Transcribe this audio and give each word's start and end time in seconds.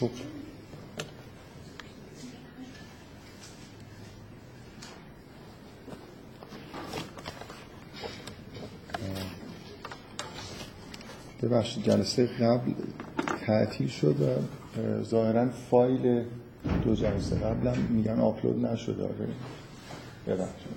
خب 0.00 0.10
ببخشید 11.42 11.84
جلسه 11.84 12.26
قبل 12.26 12.72
تعطیل 13.46 13.88
شد 13.88 14.16
و 14.20 14.26
ظاهرا 15.02 15.48
فایل 15.70 16.24
دو 16.84 16.94
جلسه 16.94 17.36
قبلم 17.36 17.76
میگن 17.90 18.20
آپلود 18.20 18.66
نشده. 18.66 19.02
آره. 19.02 19.28
ببخشید. 20.26 20.68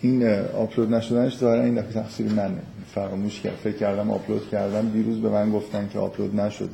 این 0.00 0.28
آپلود 0.40 0.94
نشدنش 0.94 1.38
ظاهرا 1.38 1.62
این 1.62 1.74
دفعه 1.74 1.92
تقصیر 1.92 2.32
منه. 2.32 2.62
فراموش 2.94 3.40
کرد. 3.40 3.54
فکر 3.54 3.76
کردم 3.76 4.10
آپلود 4.10 4.50
کردم. 4.50 4.90
دیروز 4.90 5.20
به 5.20 5.28
من 5.28 5.52
گفتن 5.52 5.88
که 5.92 5.98
آپلود 5.98 6.40
نشده. 6.40 6.70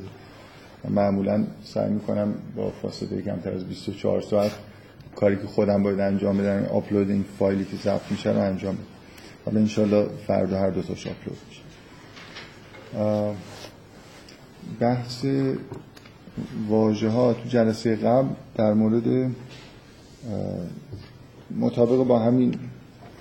معمولا 0.89 1.43
سعی 1.63 1.89
می‌کنم 1.89 2.33
با 2.55 2.71
فاصله 2.81 3.21
کمتر 3.21 3.53
از 3.53 3.63
24 3.63 4.21
ساعت 4.21 4.51
کاری 5.15 5.35
که 5.35 5.47
خودم 5.47 5.83
باید 5.83 5.99
انجام 5.99 6.37
بدم 6.37 6.65
آپلود 6.65 7.09
این 7.09 7.25
فایلی 7.39 7.65
که 7.65 7.77
ضبط 7.77 8.11
میشه 8.11 8.31
رو 8.31 8.39
انجام 8.39 8.75
بدم. 8.75 8.83
حالا 9.45 9.59
انشالله 9.59 10.07
فردا 10.27 10.59
هر 10.59 10.69
دو 10.69 10.81
تاش 10.81 11.07
آپلود 11.07 11.37
میشه. 11.49 11.61
بحث 14.79 15.25
واژه 16.69 17.09
ها 17.09 17.33
تو 17.33 17.49
جلسه 17.49 17.95
قبل 17.95 18.27
در 18.55 18.73
مورد 18.73 19.31
مطابق 21.59 22.07
با 22.07 22.19
همین 22.19 22.55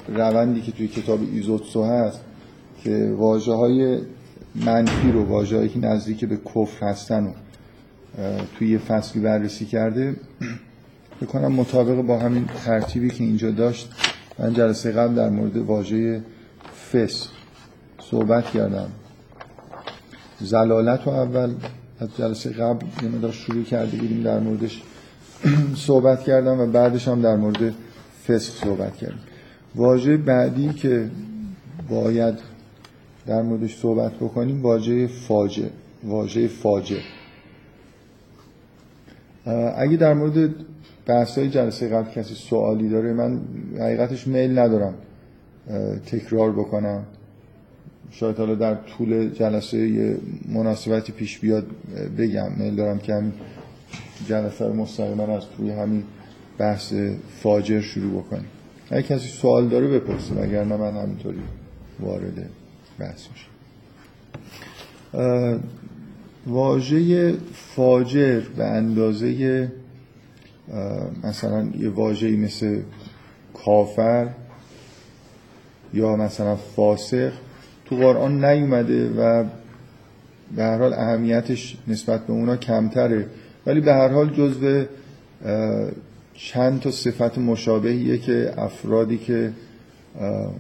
روندی 0.09 0.61
که 0.61 0.73
توی 0.73 0.89
کتاب 0.89 1.21
ایزوتسو 1.33 1.85
هست 1.85 2.21
که 2.87 3.15
واجه 3.17 3.53
های 3.53 3.99
منفی 4.55 5.13
رو 5.13 5.25
واجه 5.25 5.69
که 5.69 5.79
نزدیک 5.79 6.25
به 6.25 6.37
کفر 6.37 6.87
هستن 6.87 7.25
و 7.25 7.31
توی 8.59 8.69
یه 8.69 8.79
فصلی 8.79 9.23
بررسی 9.23 9.65
کرده 9.65 10.17
بکنم 11.23 11.53
مطابق 11.53 12.01
با 12.01 12.19
همین 12.19 12.49
ترتیبی 12.65 13.11
که 13.11 13.25
اینجا 13.25 13.51
داشت 13.51 13.93
من 14.39 14.53
جلسه 14.53 14.93
قبل 14.93 15.15
در 15.15 15.29
مورد 15.29 15.57
واژه 15.57 16.23
فسق 16.93 17.29
صحبت 18.11 18.45
کردم. 18.45 18.89
زلالت 20.41 21.07
رو 21.07 21.13
اول 21.13 21.55
از 22.01 22.09
جلسه 22.19 22.51
قبل 22.51 22.87
یه 23.03 23.09
مدار 23.09 23.33
شروع 23.33 23.65
کرده 23.65 23.97
بودیم 23.97 24.23
در 24.23 24.39
موردش 24.39 24.83
صحبت 25.87 26.23
کردم 26.23 26.61
و 26.61 26.67
بعدش 26.67 27.09
هم 27.09 27.23
در 27.23 27.37
مورد 27.37 27.75
فسق 28.29 28.65
صحبت 28.65 28.97
کردیم. 28.97 29.21
واژه 29.75 30.17
بعدی 30.17 30.73
که 30.73 31.11
باید 31.89 32.56
در 33.27 33.43
موردش 33.43 33.81
صحبت 33.81 34.15
بکنیم 34.15 34.63
واژه 34.63 35.07
فاجعه 35.07 35.71
واژه 36.05 36.49
فاجعه. 36.49 37.03
اگه 39.77 39.97
در 39.97 40.15
مورد 40.15 40.55
بحث 41.07 41.39
های 41.39 41.51
جلسه 41.51 41.89
قبل 41.89 42.11
کسی 42.11 42.35
سوالی 42.35 42.89
داره 42.89 43.13
من 43.13 43.41
حقیقتش 43.79 44.27
میل 44.27 44.59
ندارم 44.59 44.95
تکرار 46.07 46.53
بکنم. 46.53 47.05
شاید 48.11 48.37
حالا 48.37 48.55
در 48.55 48.75
طول 48.75 49.31
جلسه 49.31 49.79
یه 49.79 50.17
مناسبتی 50.49 51.13
پیش 51.13 51.39
بیاد 51.39 51.67
بگم. 52.19 52.53
میل 52.57 52.75
دارم 52.75 52.99
که 52.99 53.15
همین 53.15 53.33
جلسه 54.29 54.67
رو 54.67 54.73
مستقیما 54.73 55.23
از 55.23 55.43
توی 55.57 55.71
همین 55.71 56.05
بحث 56.59 56.95
فاجر 57.43 57.81
شروع 57.81 58.23
بکنیم. 58.23 58.47
اگه 58.91 59.03
کسی 59.03 59.29
سوال 59.29 59.69
داره 59.69 59.89
بپرسیم. 59.89 60.39
اگر 60.39 60.65
نه 60.65 60.77
من 60.77 60.97
همینطوری 60.97 61.41
وارد 62.01 62.51
بحث 62.99 63.27
میشم 63.31 63.51
واژه 66.47 67.35
فاجر 67.55 68.41
به 68.41 68.65
اندازه 68.65 69.73
مثلا 71.25 71.69
یه 71.79 71.89
واژه‌ای 71.89 72.37
مثل 72.37 72.81
کافر 73.55 74.29
یا 75.95 76.17
مثلا 76.17 76.57
فاسق 76.57 77.33
تو 77.85 77.97
قرآن 77.97 78.45
نیومده 78.45 79.11
و 79.11 79.45
به 80.57 80.63
هر 80.63 80.79
حال 80.79 80.93
اهمیتش 80.93 81.77
نسبت 81.89 82.27
به 82.27 82.33
اونا 82.33 82.57
کمتره. 82.57 83.27
ولی 83.67 83.81
به 83.81 83.95
هر 83.95 84.09
حال 84.09 84.31
جزو 84.31 84.85
چند 86.35 86.81
تا 86.81 86.91
صفت 86.91 87.39
مشابهیه 87.39 88.19
که 88.19 88.55
افرادی 88.59 89.19
که 89.19 89.53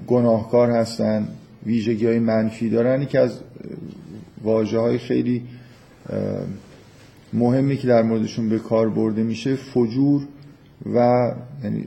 گناهکار 0.06 0.70
هستن 0.70 1.28
ویژگی 1.66 2.06
های 2.06 2.18
منفی 2.18 2.70
دارن. 2.70 3.06
که 3.06 3.20
از 3.20 3.40
واجه 4.42 4.78
های 4.78 4.98
خیلی 4.98 5.42
مهمی 7.32 7.76
که 7.76 7.88
در 7.88 8.02
موردشون 8.02 8.48
به 8.48 8.58
کار 8.58 8.88
برده 8.90 9.22
میشه 9.22 9.54
فجور 9.54 10.26
و 10.94 11.30
یعنی 11.64 11.84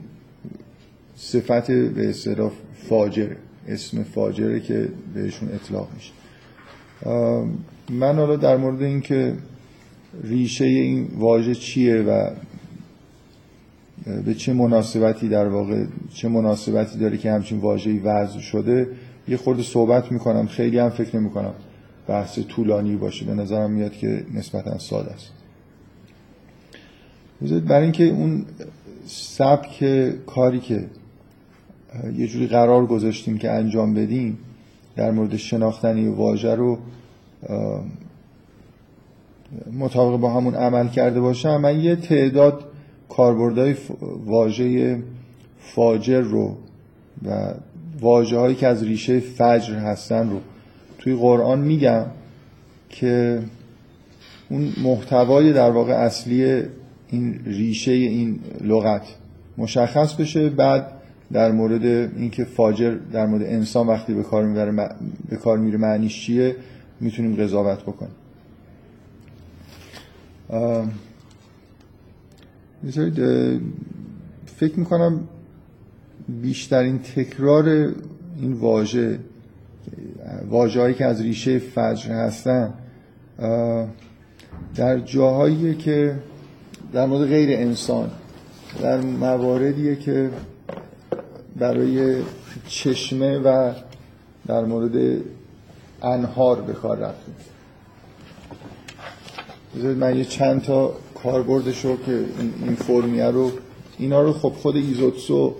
صفت 1.16 1.70
به 1.70 2.08
اصطلاح 2.08 2.52
فاجره 2.74 3.36
اسم 3.68 4.02
فاجره 4.02 4.60
که 4.60 4.88
بهشون 5.14 5.48
اطلاق 5.48 5.88
میشه. 5.94 6.12
من 7.90 8.16
حالا 8.16 8.36
در 8.36 8.56
مورد 8.56 8.82
اینکه 8.82 9.34
ریشه 10.24 10.64
این 10.64 11.08
واژه 11.18 11.54
چیه 11.54 12.02
و 12.02 12.30
به 14.24 14.34
چه 14.34 14.52
مناسبتی 14.52 15.28
در 15.28 15.48
واقع 15.48 15.84
چه 16.14 16.28
مناسبتی 16.28 16.98
داره 16.98 17.18
که 17.18 17.32
همچین 17.32 17.58
واژه‌ای 17.58 17.98
وضع 17.98 18.38
شده 18.38 18.88
یه 19.30 19.36
خورده 19.36 19.62
صحبت 19.62 20.12
می‌کنم 20.12 20.46
خیلی 20.46 20.78
هم 20.78 20.90
فکر 20.90 21.16
نمی‌کنم 21.16 21.54
بحث 22.06 22.38
طولانی 22.38 22.96
باشه. 22.96 23.24
به 23.24 23.34
نظرم 23.34 23.70
میاد 23.70 23.92
که 23.92 24.24
نسبتا 24.34 24.78
ساده 24.78 25.10
است. 25.10 25.30
برای 27.68 27.82
اینکه 27.82 28.04
اون 28.04 28.44
سبک 29.06 29.84
کاری 30.26 30.60
که 30.60 30.86
یه 32.16 32.26
جوری 32.26 32.46
قرار 32.46 32.86
گذاشتیم 32.86 33.38
که 33.38 33.50
انجام 33.50 33.94
بدیم 33.94 34.38
در 34.96 35.10
مورد 35.10 35.36
شناختن 35.36 36.08
واژه 36.08 36.54
رو 36.54 36.78
مطابق 39.78 40.20
با 40.20 40.30
همون 40.30 40.54
عمل 40.54 40.88
کرده 40.88 41.20
باشم 41.20 41.56
من 41.56 41.80
یه 41.80 41.96
تعداد 41.96 42.64
کاربردهای 43.08 43.74
واژه 44.26 44.98
فاجر 45.58 46.20
رو 46.20 46.56
و 47.24 47.54
واجه 48.00 48.38
هایی 48.38 48.54
که 48.54 48.66
از 48.66 48.82
ریشه 48.82 49.20
فجر 49.20 49.74
هستن 49.74 50.30
رو. 50.30 50.40
توی 50.98 51.14
قرآن 51.14 51.60
میگم 51.60 52.06
که 52.88 53.42
اون 54.48 54.72
محتوای 54.82 55.52
در 55.52 55.70
واقع 55.70 55.92
اصلی 55.92 56.62
این 57.08 57.40
ریشه 57.44 57.92
این 57.92 58.38
لغت 58.60 59.02
مشخص 59.58 60.14
بشه. 60.14 60.48
بعد 60.48 60.92
در 61.32 61.52
مورد 61.52 61.84
اینکه 61.84 62.44
فاجر 62.44 62.96
در 63.12 63.26
مورد 63.26 63.42
انسان 63.42 63.86
وقتی 63.86 64.14
به 64.14 64.22
کار 64.22 64.44
می‌بره 64.44 64.88
به 65.28 65.36
کار 65.36 65.58
میره 65.58 65.78
معنیش 65.78 66.20
چیه 66.20 66.56
می‌تونیم 67.00 67.36
قضاوت 67.36 67.82
بکنیم. 67.82 68.14
فکر 74.46 74.78
می‌کنم 74.78 75.28
بیشترین 76.42 76.98
تکرار 76.98 77.68
این 78.40 78.52
واژه 78.52 79.18
واژه‌هایی 80.48 80.94
که 80.94 81.06
از 81.06 81.20
ریشه 81.20 81.58
فجر 81.58 82.10
هستن 82.10 82.74
در 84.76 84.98
جاهایی 84.98 85.74
که 85.74 86.16
در 86.92 87.06
مورد 87.06 87.28
غیر 87.28 87.58
انسان 87.58 88.10
در 88.82 89.00
مواردیه 89.00 89.96
که 89.96 90.30
برای 91.56 92.22
چشمه 92.68 93.38
و 93.38 93.72
در 94.46 94.64
مورد 94.64 95.20
انهار 96.02 96.60
به 96.60 96.72
کار 96.72 96.98
رفتیم. 96.98 97.34
من 99.94 100.16
یه 100.16 100.24
چند 100.24 100.62
تا 100.62 100.92
کاربردش 101.22 101.84
رو 101.84 101.96
که 101.96 102.24
این 102.64 102.74
فرمیه 102.74 103.24
رو 103.24 103.50
اینا 103.98 104.22
رو 104.22 104.32
خب 104.32 104.48
خود 104.48 104.76
ایزوتسو 104.76 105.54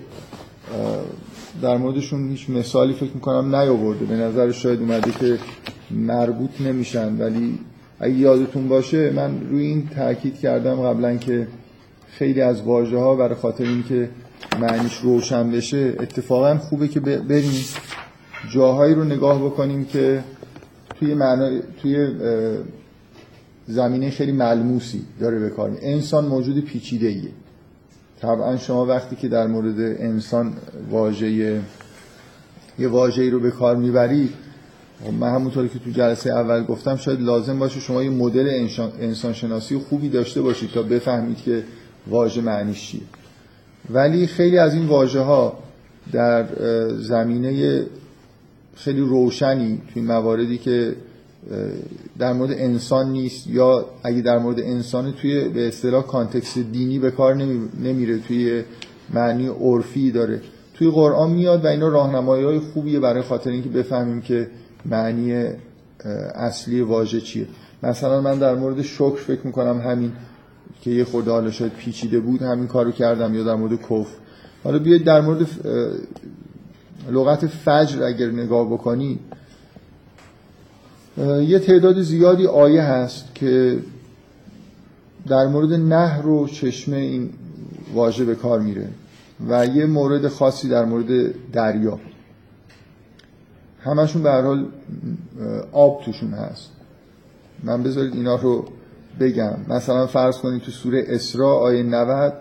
در 1.62 1.76
موردشون 1.76 2.28
هیچ 2.28 2.50
مثالی 2.50 2.92
فکر 2.92 3.10
می‌کنم 3.14 3.54
نیاورده. 3.54 4.04
به 4.04 4.16
نظر 4.16 4.50
شاید 4.50 4.80
اومده 4.80 5.10
که 5.10 5.38
مربوط 5.90 6.60
نمیشن 6.60 7.18
ولی 7.18 7.58
اگه 8.00 8.14
یادتون 8.14 8.68
باشه 8.68 9.10
من 9.10 9.40
روی 9.50 9.66
این 9.66 9.88
تاکید 9.88 10.38
کردم 10.40 10.74
قبلا 10.74 11.16
که 11.16 11.48
خیلی 12.10 12.40
از 12.40 12.62
واژه 12.62 12.98
ها 12.98 13.16
برای 13.16 13.34
خاطر 13.34 13.64
اینکه 13.64 14.08
معنیش 14.60 14.98
روشن 14.98 15.50
بشه 15.50 15.94
اتفاقا 16.00 16.58
خوبه 16.58 16.88
که 16.88 17.00
بریم 17.00 17.64
جاهایی 18.50 18.94
رو 18.94 19.04
نگاه 19.04 19.44
بکنیم 19.44 19.84
که 19.84 20.24
توی 20.98 21.14
معنا 21.14 21.60
توی 21.82 22.08
زمینه 23.66 24.10
خیلی 24.10 24.32
ملموسی 24.32 25.02
داره 25.20 25.38
به 25.38 25.50
کار 25.50 25.78
انسان 25.82 26.24
موجود 26.24 26.64
پیچیده 26.64 27.06
ایه 27.06 27.30
طبعا 28.22 28.56
شما 28.56 28.86
وقتی 28.86 29.16
که 29.16 29.28
در 29.28 29.46
مورد 29.46 29.80
انسان 29.80 30.52
واژه 30.90 31.30
یه 32.78 32.88
واژه‌ای 32.88 33.30
رو 33.30 33.40
به 33.40 33.50
کار 33.50 33.76
می‌برید 33.76 34.34
من 35.20 35.34
همونطوری 35.34 35.68
که 35.68 35.78
تو 35.78 35.90
جلسه 35.90 36.30
اول 36.30 36.64
گفتم 36.64 36.96
شاید 36.96 37.20
لازم 37.20 37.58
باشه 37.58 37.80
شما 37.80 38.02
یه 38.02 38.10
مدل 38.10 38.68
انسانشناسی 39.00 39.76
خوبی 39.78 40.08
داشته 40.08 40.42
باشید 40.42 40.70
تا 40.70 40.82
بفهمید 40.82 41.36
که 41.36 41.64
واژه 42.06 42.40
معنیش 42.40 42.88
چیه. 42.88 43.00
ولی 43.90 44.26
خیلی 44.26 44.58
از 44.58 44.74
این 44.74 44.86
واژه 44.86 45.20
ها 45.20 45.58
در 46.12 46.46
زمینه 46.98 47.82
خیلی 48.74 49.00
روشنی 49.00 49.82
توی 49.92 50.02
مواردی 50.02 50.58
که 50.58 50.96
در 52.18 52.32
مورد 52.32 52.50
انسان 52.52 53.12
نیست 53.12 53.46
یا 53.46 53.84
اگه 54.04 54.20
در 54.20 54.38
مورد 54.38 54.60
انسان 54.60 55.12
توی 55.12 55.48
به 55.48 55.68
اصطلاح 55.68 56.06
کانتکست 56.06 56.58
دینی 56.58 56.98
به 56.98 57.10
کار 57.10 57.34
نمیره 57.82 58.18
توی 58.18 58.62
معنی 59.14 59.48
عرفی 59.48 60.10
داره. 60.10 60.40
توی 60.74 60.90
قرآن 60.90 61.30
میاد 61.30 61.64
و 61.64 61.68
اینا 61.68 61.88
راهنمایی 61.88 62.44
های 62.44 62.58
خوبیه 62.58 63.00
برای 63.00 63.22
خاطر 63.22 63.50
اینکه 63.50 63.68
بفهمیم 63.68 64.20
که 64.20 64.48
معنی 64.86 65.44
اصلی 66.34 66.80
واژه 66.80 67.20
چیه. 67.20 67.46
مثلا 67.82 68.20
من 68.20 68.38
در 68.38 68.54
مورد 68.54 68.82
شکر 68.82 69.16
فکر 69.16 69.46
می‌کنم 69.46 69.80
همین 69.80 70.12
که 70.80 70.90
یه 70.90 71.04
خورده 71.04 71.30
حالا 71.30 71.50
شاید 71.50 71.72
پیچیده 71.72 72.20
بود 72.20 72.42
همین 72.42 72.66
کارو 72.66 72.90
کردم 72.90 73.34
یا 73.34 73.44
در 73.44 73.54
مورد 73.54 73.82
کف 73.82 74.06
حالا 74.64 74.78
بیاید 74.78 75.04
در 75.04 75.20
مورد 75.20 75.46
لغت 77.10 77.46
فجر 77.46 78.02
اگر 78.02 78.26
نگاه 78.26 78.72
بکنی 78.72 79.18
یه 81.26 81.58
تعداد 81.58 82.02
زیادی 82.02 82.46
آیه 82.46 82.82
هست 82.82 83.34
که 83.34 83.78
در 85.28 85.46
مورد 85.46 85.72
نهر 85.72 86.26
و 86.26 86.46
چشمه 86.46 86.96
این 86.96 87.30
واژه 87.94 88.24
به 88.24 88.34
کار 88.34 88.60
میره 88.60 88.88
و 89.48 89.66
یه 89.66 89.86
مورد 89.86 90.28
خاصی 90.28 90.68
در 90.68 90.84
مورد 90.84 91.34
دریا. 91.52 91.98
همشون 93.80 94.22
به 94.22 94.30
حال 94.30 94.66
آب 95.72 96.02
توشون 96.04 96.30
هست. 96.30 96.70
من 97.62 97.82
بذارید 97.82 98.14
اینا 98.14 98.36
رو 98.36 98.64
بگم. 99.20 99.56
مثلا 99.68 100.06
فرض 100.06 100.38
کنید 100.38 100.62
تو 100.62 100.70
سوره 100.70 101.04
اسراء 101.08 101.58
آیه 101.58 101.82
90 101.82 102.32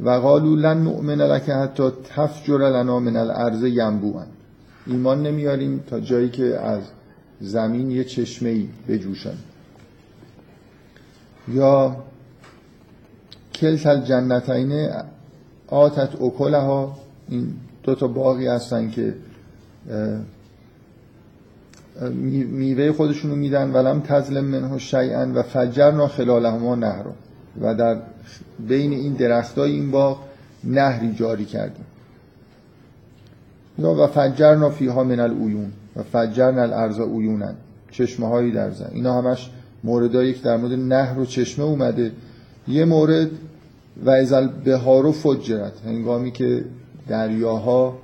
و 0.00 0.10
قالوا 0.10 0.54
لن 0.54 0.82
نؤمن 0.82 1.20
لك 1.20 1.48
حتی 1.48 1.90
تفجر 2.04 2.58
لنا 2.58 3.00
من 3.00 3.16
الارض 3.16 3.62
ینبوعا. 3.64 4.24
ایمان 4.86 5.22
نمیاریم 5.22 5.84
تا 5.86 6.00
جایی 6.00 6.28
که 6.28 6.44
از 6.44 6.80
زمین 7.42 7.90
یه 7.90 8.04
چشمه 8.04 8.48
ای 8.48 8.68
بجوشن. 8.88 9.34
یا 11.48 11.96
کلت 13.54 13.86
الجنتین 13.86 14.88
آتت 15.66 16.22
اکلها 16.22 16.98
این 17.28 17.54
دو 17.82 17.94
تا 17.94 18.06
باقی 18.08 18.46
هستن 18.46 18.90
که 18.90 19.14
میوه 22.50 22.92
خودشونو 22.92 23.34
میدن 23.34 23.70
ولم 23.70 24.00
تظلم 24.00 24.44
منه 24.44 24.78
شیئا 24.78 25.32
و 25.34 25.42
فجرنا 25.42 26.08
خلالهما 26.08 26.74
نهر. 26.74 27.04
و 27.60 27.74
در 27.74 27.98
بین 28.68 28.92
این 28.92 29.12
درختای 29.12 29.72
این 29.72 29.90
باغ 29.90 30.18
نهری 30.64 31.14
جاری 31.14 31.44
کردیم. 31.44 31.84
یا 33.78 33.94
و 33.94 34.06
فجرنا 34.06 34.70
فیها 34.70 35.04
من 35.04 35.20
العیون. 35.20 35.72
و 35.96 36.02
فجرنا 36.02 36.62
الارض 36.62 37.00
عیونا 37.00 37.52
چشمه 37.90 38.28
هایی 38.28 38.52
در 38.52 38.70
زن. 38.70 38.90
اینا 38.92 39.22
همش 39.22 39.50
موردایی 39.84 40.34
که 40.34 40.42
در 40.42 40.56
مورد 40.56 40.72
نهر 40.72 41.18
و 41.18 41.24
چشمه 41.24 41.64
اومده. 41.64 42.12
یه 42.68 42.84
مورد 42.84 43.30
و 44.04 44.10
ازل 44.10 44.46
بهارو 44.48 45.12
فجرت. 45.12 45.72
هنگامی 45.86 46.30
که 46.30 46.64
دریاها 47.08 47.98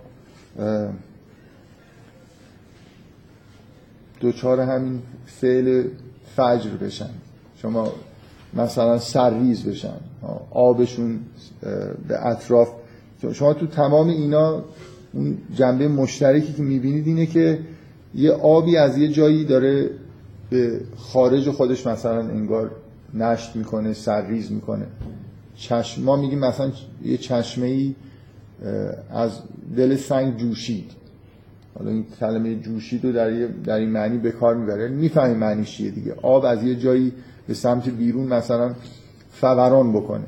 دوچار 4.21 4.61
همین 4.61 5.03
فعل 5.27 5.85
فجر 6.37 6.71
بشن. 6.71 7.11
شما 7.63 7.93
مثلا 8.55 8.99
سرریز 8.99 9.65
بشن. 9.65 9.97
آبشون 10.51 11.21
به 12.09 12.27
اطراف. 12.27 12.69
شما 13.33 13.55
تو 13.55 13.67
تمام 13.67 14.09
اینا 14.09 14.63
اون 15.13 15.39
جنبه 15.55 15.89
مشترکی 15.89 16.53
که 16.53 16.63
می‌بینید 16.63 17.07
اینه 17.07 17.27
که 17.27 17.59
یه 18.15 18.33
آبی 18.33 18.77
از 18.77 18.99
یه 18.99 19.09
جایی 19.09 19.45
داره 19.45 19.91
به 20.51 20.81
خارج 20.97 21.51
خودش 21.51 21.87
مثلا 21.87 22.21
انگار 22.21 22.71
نشت 23.15 23.57
می‌کنه 23.57 23.93
سرریز 23.93 24.53
می‌کنه. 24.53 24.87
چشم 25.57 26.03
ما 26.03 26.17
میگیم 26.17 26.39
مثلا 26.39 26.73
یه 27.05 27.17
چشمه 27.17 27.67
ای 27.67 27.95
از 29.11 29.31
دل 29.77 29.97
سنگ 29.97 30.37
جوشید. 30.37 30.91
حالا 31.79 31.91
این 31.91 32.07
کلمه 32.21 32.55
جوشید 32.55 33.05
رو 33.05 33.13
در, 33.13 33.31
در 33.47 33.77
این 33.77 33.91
معنی 33.91 34.19
به 34.19 34.31
کار 34.31 34.55
می‌بره. 34.55 34.89
می‌فهمی 34.89 35.35
معنیش 35.35 35.77
چیه 35.77 35.91
دیگه. 35.91 36.15
آب 36.23 36.45
از 36.45 36.65
یه 36.65 36.75
جایی 36.75 37.13
به 37.49 37.55
سمت 37.55 37.89
بیرون 37.89 38.27
مثلا 38.27 38.75
فوران 39.33 39.93
بکنه. 39.93 40.25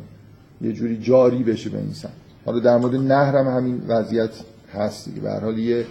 یه 0.62 0.72
جوری 0.72 0.98
جاری 0.98 1.42
بشه 1.42 1.70
به 1.70 1.78
این 1.78 1.92
سمت 1.92 2.12
حالا 2.46 2.58
در 2.58 2.76
مورد 2.76 2.94
نهر 2.94 3.36
هم 3.36 3.56
همین 3.56 3.82
وضعیت 3.88 4.30
هست 4.74 5.08
دیگه. 5.08 5.20
به 5.20 5.30
حال 5.30 5.58
یه 5.58 5.84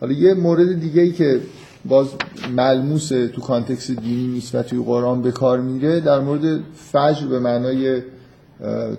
حالا 0.00 0.12
یه 0.12 0.34
مورد 0.34 0.80
دیگه 0.80 1.02
ای 1.02 1.12
که 1.12 1.40
باز 1.84 2.08
ملموس 2.56 3.08
تو 3.08 3.40
کانتکس 3.40 3.90
دینی 3.90 4.26
نیست 4.26 4.54
و 4.54 4.62
توی 4.62 4.82
قرآن 4.82 5.22
به 5.22 5.32
کار 5.32 5.60
میره 5.60 6.00
در 6.00 6.20
مورد 6.20 6.60
فجر 6.74 7.26
به 7.26 7.38
معنای 7.38 8.02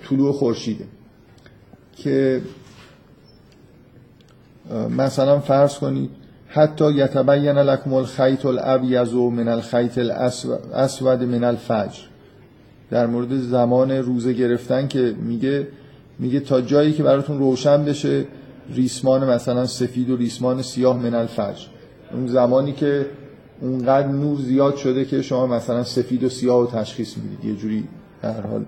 طلوع 0.09 0.33
خورشیده. 0.33 0.85
که 1.97 2.41
مثلا 4.97 5.39
فرض 5.39 5.75
کنید 5.77 6.09
حتی 6.47 6.91
یتبین 6.91 7.57
لکم 7.57 7.93
الخیط 7.93 8.45
الابیض 8.45 9.13
من 9.13 9.47
الخیط 9.47 9.97
الاسود 9.97 11.23
من 11.23 11.43
الفجر. 11.43 12.01
در 12.89 13.07
مورد 13.07 13.37
زمان 13.37 13.91
روزه 13.91 14.33
گرفتن 14.33 14.87
که 14.87 15.15
میگه 15.21 15.67
میگه 16.19 16.39
تا 16.39 16.61
جایی 16.61 16.93
که 16.93 17.03
براتون 17.03 17.39
روشن 17.39 17.85
بشه 17.85 18.25
ریسمان 18.75 19.29
مثلا 19.29 19.65
سفید 19.65 20.09
و 20.09 20.17
ریسمان 20.17 20.61
سیاه 20.61 20.97
من 20.97 21.13
الفجر. 21.13 21.67
اون 22.13 22.27
زمانی 22.27 22.73
که 22.73 23.05
اونقدر 23.61 24.07
نور 24.07 24.39
زیاد 24.39 24.75
شده 24.75 25.05
که 25.05 25.21
شما 25.21 25.47
مثلا 25.47 25.83
سفید 25.83 26.23
و 26.23 26.29
سیاه 26.29 26.61
رو 26.61 26.67
تشخیص 26.67 27.17
می‌دید. 27.17 27.45
یه 27.45 27.55
جوری 27.55 27.83
در 28.21 28.41
حال. 28.41 28.65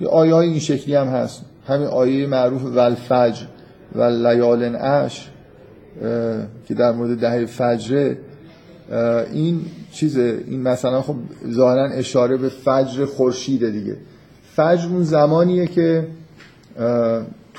یه 0.00 0.08
آیه 0.08 0.34
های 0.34 0.48
این 0.48 0.58
شکلی 0.58 0.94
هم 0.94 1.06
هست. 1.06 1.44
همین 1.68 1.86
آیه 1.86 2.26
معروف 2.26 2.64
ولفجر 2.64 3.46
و 3.94 4.02
لیال 4.02 4.76
اش 4.76 5.28
که 6.68 6.74
در 6.74 6.92
مورد 6.92 7.18
دهه 7.18 7.46
فجره 7.46 8.18
این 9.32 9.60
چیزه. 9.92 10.44
این 10.46 10.62
مثلا 10.62 11.02
خب 11.02 11.16
ظاهرا 11.50 11.90
اشاره 11.90 12.36
به 12.36 12.48
فجر 12.48 13.04
خورشیده 13.04 13.70
دیگه. 13.70 13.96
فجر 14.56 14.88
اون 14.88 15.02
زمانیه 15.02 15.66
که 15.66 16.06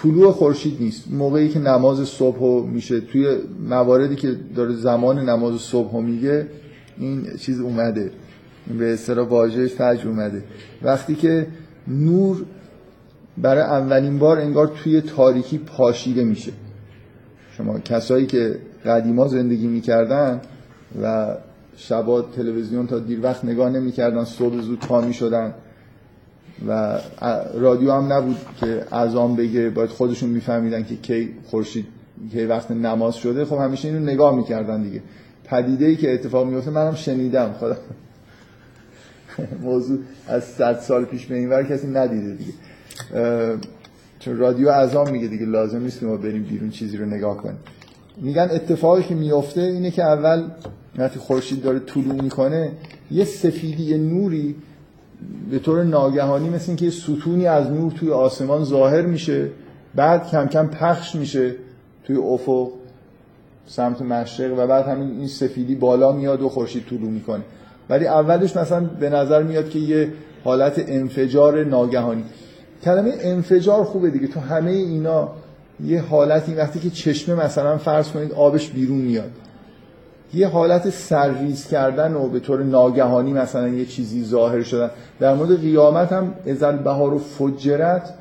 طلوع 0.03 0.31
خورشید 0.31 0.77
نیست. 0.79 1.11
موقعی 1.11 1.49
که 1.49 1.59
نماز 1.59 2.07
صبح 2.07 2.67
میشه 2.67 2.99
توی 2.99 3.37
مواردی 3.69 4.15
که 4.15 4.35
داره 4.55 4.73
زمان 4.73 5.29
نماز 5.29 5.61
صبح 5.61 5.99
میگه 5.99 6.47
این 6.97 7.27
چیز 7.39 7.59
اومده. 7.59 8.11
به 8.79 8.93
اصطلاح 8.93 9.27
واژه 9.27 9.67
فجر 9.67 10.07
اومده. 10.07 10.43
وقتی 10.83 11.15
که 11.15 11.47
نور 11.87 12.45
برای 13.37 13.61
اولین 13.61 14.19
بار 14.19 14.39
انگار 14.39 14.67
توی 14.67 15.01
تاریکی 15.01 15.57
پاشیده 15.57 16.23
میشه. 16.23 16.51
شما 17.57 17.79
کسایی 17.79 18.25
که 18.25 18.59
قدیما 18.85 19.27
زندگی 19.27 19.67
می‌کردن 19.67 20.41
و 21.03 21.35
شبا 21.77 22.21
تلویزیون 22.21 22.87
تا 22.87 22.99
دیر 22.99 23.19
وقت 23.23 23.45
نگاه 23.45 23.69
نمی‌کردن 23.69 24.23
صبح 24.23 24.61
زود 24.61 24.79
پا 24.79 25.01
می‌شدن 25.01 25.53
و 26.67 26.99
رادیو 27.53 27.91
هم 27.91 28.13
نبود 28.13 28.37
که 28.59 28.95
اذان 28.95 29.35
بگه 29.35 29.69
باید 29.69 29.89
خودشون 29.89 30.29
میفهمیدن 30.29 30.83
که 30.83 30.95
کی 30.95 31.33
خورشید 31.45 31.85
کی 32.31 32.45
وقت 32.45 32.71
نماز 32.71 33.15
شده. 33.15 33.45
خب 33.45 33.55
همیشه 33.55 33.87
اینو 33.87 33.99
نگاه 33.99 34.35
می‌کردن 34.35 34.83
دیگه. 34.83 35.01
پدیده 35.45 35.85
ای 35.85 35.95
که 35.95 36.13
اتفاق 36.13 36.47
میفته 36.47 36.71
منم 36.71 36.95
شنیدم. 36.95 37.53
خدا. 37.59 37.77
موضوع 39.63 39.99
از 40.27 40.43
صد 40.43 40.79
سال 40.79 41.05
پیش 41.05 41.25
به 41.25 41.35
این 41.35 41.63
کسی 41.63 41.87
ندیده 41.87 42.33
دیگه. 42.33 42.53
چون 44.19 44.37
رادیو 44.37 44.69
اعظام 44.69 45.09
میگه 45.09 45.27
دیگه 45.27 45.45
لازم 45.45 45.81
نیست 45.81 46.03
ما 46.03 46.17
بریم 46.17 46.43
بیرون 46.43 46.69
چیزی 46.69 46.97
رو 46.97 47.05
نگاه 47.05 47.37
کنیم. 47.37 47.57
میگن 48.21 48.49
اتفاقی 48.51 49.03
که 49.03 49.15
میفته 49.15 49.61
اینه 49.61 49.91
که 49.91 50.03
اول 50.03 50.43
وقتی 50.97 51.19
خورشید 51.19 51.61
داره 51.61 51.79
طلوع 51.79 52.21
می‌کنه 52.21 52.71
یه 53.11 53.25
سفیدی 53.25 53.83
یه 53.83 53.97
نوری 53.97 54.55
به 55.51 55.59
طور 55.59 55.83
ناگهانی 55.83 56.49
مثل 56.49 56.65
اینکه 56.67 56.89
ستونی 56.89 57.47
از 57.47 57.71
نور 57.71 57.91
توی 57.91 58.11
آسمان 58.11 58.63
ظاهر 58.63 59.01
میشه 59.01 59.49
بعد 59.95 60.27
کم 60.27 60.47
کم 60.47 60.67
پخش 60.67 61.15
میشه 61.15 61.55
توی 62.03 62.15
افق 62.15 62.69
سمت 63.65 64.01
مشرق 64.01 64.59
و 64.59 64.67
بعد 64.67 64.87
همین 64.87 65.09
این 65.09 65.27
سفیدی 65.27 65.75
بالا 65.75 66.11
میاد 66.11 66.41
و 66.41 66.49
خورشید 66.49 66.85
طلوع 66.89 67.11
می‌کنه. 67.11 67.43
ولی 67.89 68.07
اولش 68.07 68.57
مثلا 68.57 68.79
به 68.99 69.09
نظر 69.09 69.43
میاد 69.43 69.69
که 69.69 69.79
یه 69.79 70.13
حالت 70.43 70.83
انفجار 70.87 71.63
ناگهانی. 71.63 72.23
کلمه 72.83 73.13
انفجار 73.21 73.83
خوبه 73.83 74.09
دیگه. 74.09 74.27
تو 74.27 74.39
همه 74.39 74.71
اینا 74.71 75.29
یه 75.83 76.01
حالتی 76.01 76.53
وقتی 76.53 76.79
که 76.79 76.89
چشمه 76.89 77.45
مثلا 77.45 77.77
فرض 77.77 78.11
کنید 78.11 78.31
آبش 78.31 78.69
بیرون 78.69 78.97
میاد. 78.97 79.31
یه 80.33 80.47
حالت 80.47 80.89
سرریز 80.89 81.67
کردن 81.67 82.13
و 82.13 82.27
به 82.27 82.39
طور 82.39 82.63
ناگهانی 82.63 83.33
مثلا 83.33 83.67
یه 83.67 83.85
چیزی 83.85 84.23
ظاهر 84.23 84.63
شدن. 84.63 84.89
در 85.19 85.33
مورد 85.33 85.61
قیامت 85.61 86.11
هم 86.11 86.33
ازل 86.47 86.77
بهار 86.77 87.13
و 87.13 87.17
فجرت 87.17 88.13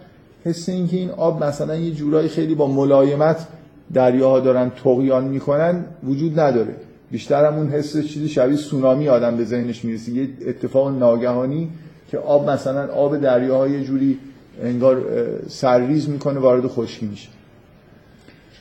حس 0.45 0.69
این 0.69 0.89
که 0.89 0.97
این 0.97 1.11
آب 1.11 1.45
مثلا 1.45 1.77
یه 1.77 1.91
جورایی 1.91 2.29
خیلی 2.29 2.55
با 2.55 2.67
ملایمت 2.67 3.47
دریاها 3.93 4.41
دارن 4.41 4.71
تقیان 4.85 5.25
می‌کنن 5.25 5.85
وجود 6.05 6.41
نداره. 6.41 6.75
بیشتر 7.11 7.45
هم 7.45 7.55
اون 7.55 7.69
حس 7.69 7.97
چیزی 7.99 8.29
شبیه 8.29 8.57
سونامی 8.57 9.09
آدم 9.09 9.37
به 9.37 9.45
ذهنش 9.45 9.85
می‌رسه. 9.85 10.13
یه 10.13 10.29
اتفاق 10.47 10.99
ناگهانی 10.99 11.71
که 12.11 12.19
آب 12.19 12.51
مثلا 12.51 12.93
آب 12.93 13.21
دریاها 13.21 13.69
یه 13.69 13.85
جوری 13.85 14.19
انگار 14.63 15.03
سرریز 15.49 16.09
می‌کنه 16.09 16.41
وارد 16.41 16.67
خشکی 16.67 17.07
میشه. 17.07 17.29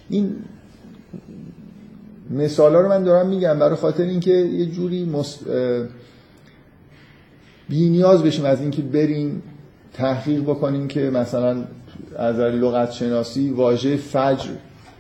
این 0.10 0.36
مثالا 2.29 2.82
رو 2.82 2.89
من 2.89 3.03
دارم 3.03 3.27
میگم 3.27 3.60
برای 3.60 3.75
خاطر 3.75 4.03
اینکه 4.03 4.32
یه 4.32 4.65
جوری 4.65 5.05
مست... 5.05 5.39
بی 7.70 7.89
نیاز 7.89 8.24
بشیم 8.24 8.46
از 8.46 8.62
اینکه 8.62 8.82
بریم 8.82 9.44
تحقیق 9.94 10.41
بکنیم 10.41 10.88
که 10.88 11.00
مثلا 11.00 11.63
از 12.17 12.39
لغت 12.39 12.91
شناسی 12.91 13.50
واژه 13.50 13.96
فجر 13.96 14.50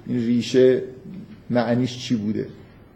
این 0.07 0.17
ریشه 0.17 0.81
معنیش 1.49 1.97
چی 1.97 2.15
بوده؟ 2.15 2.47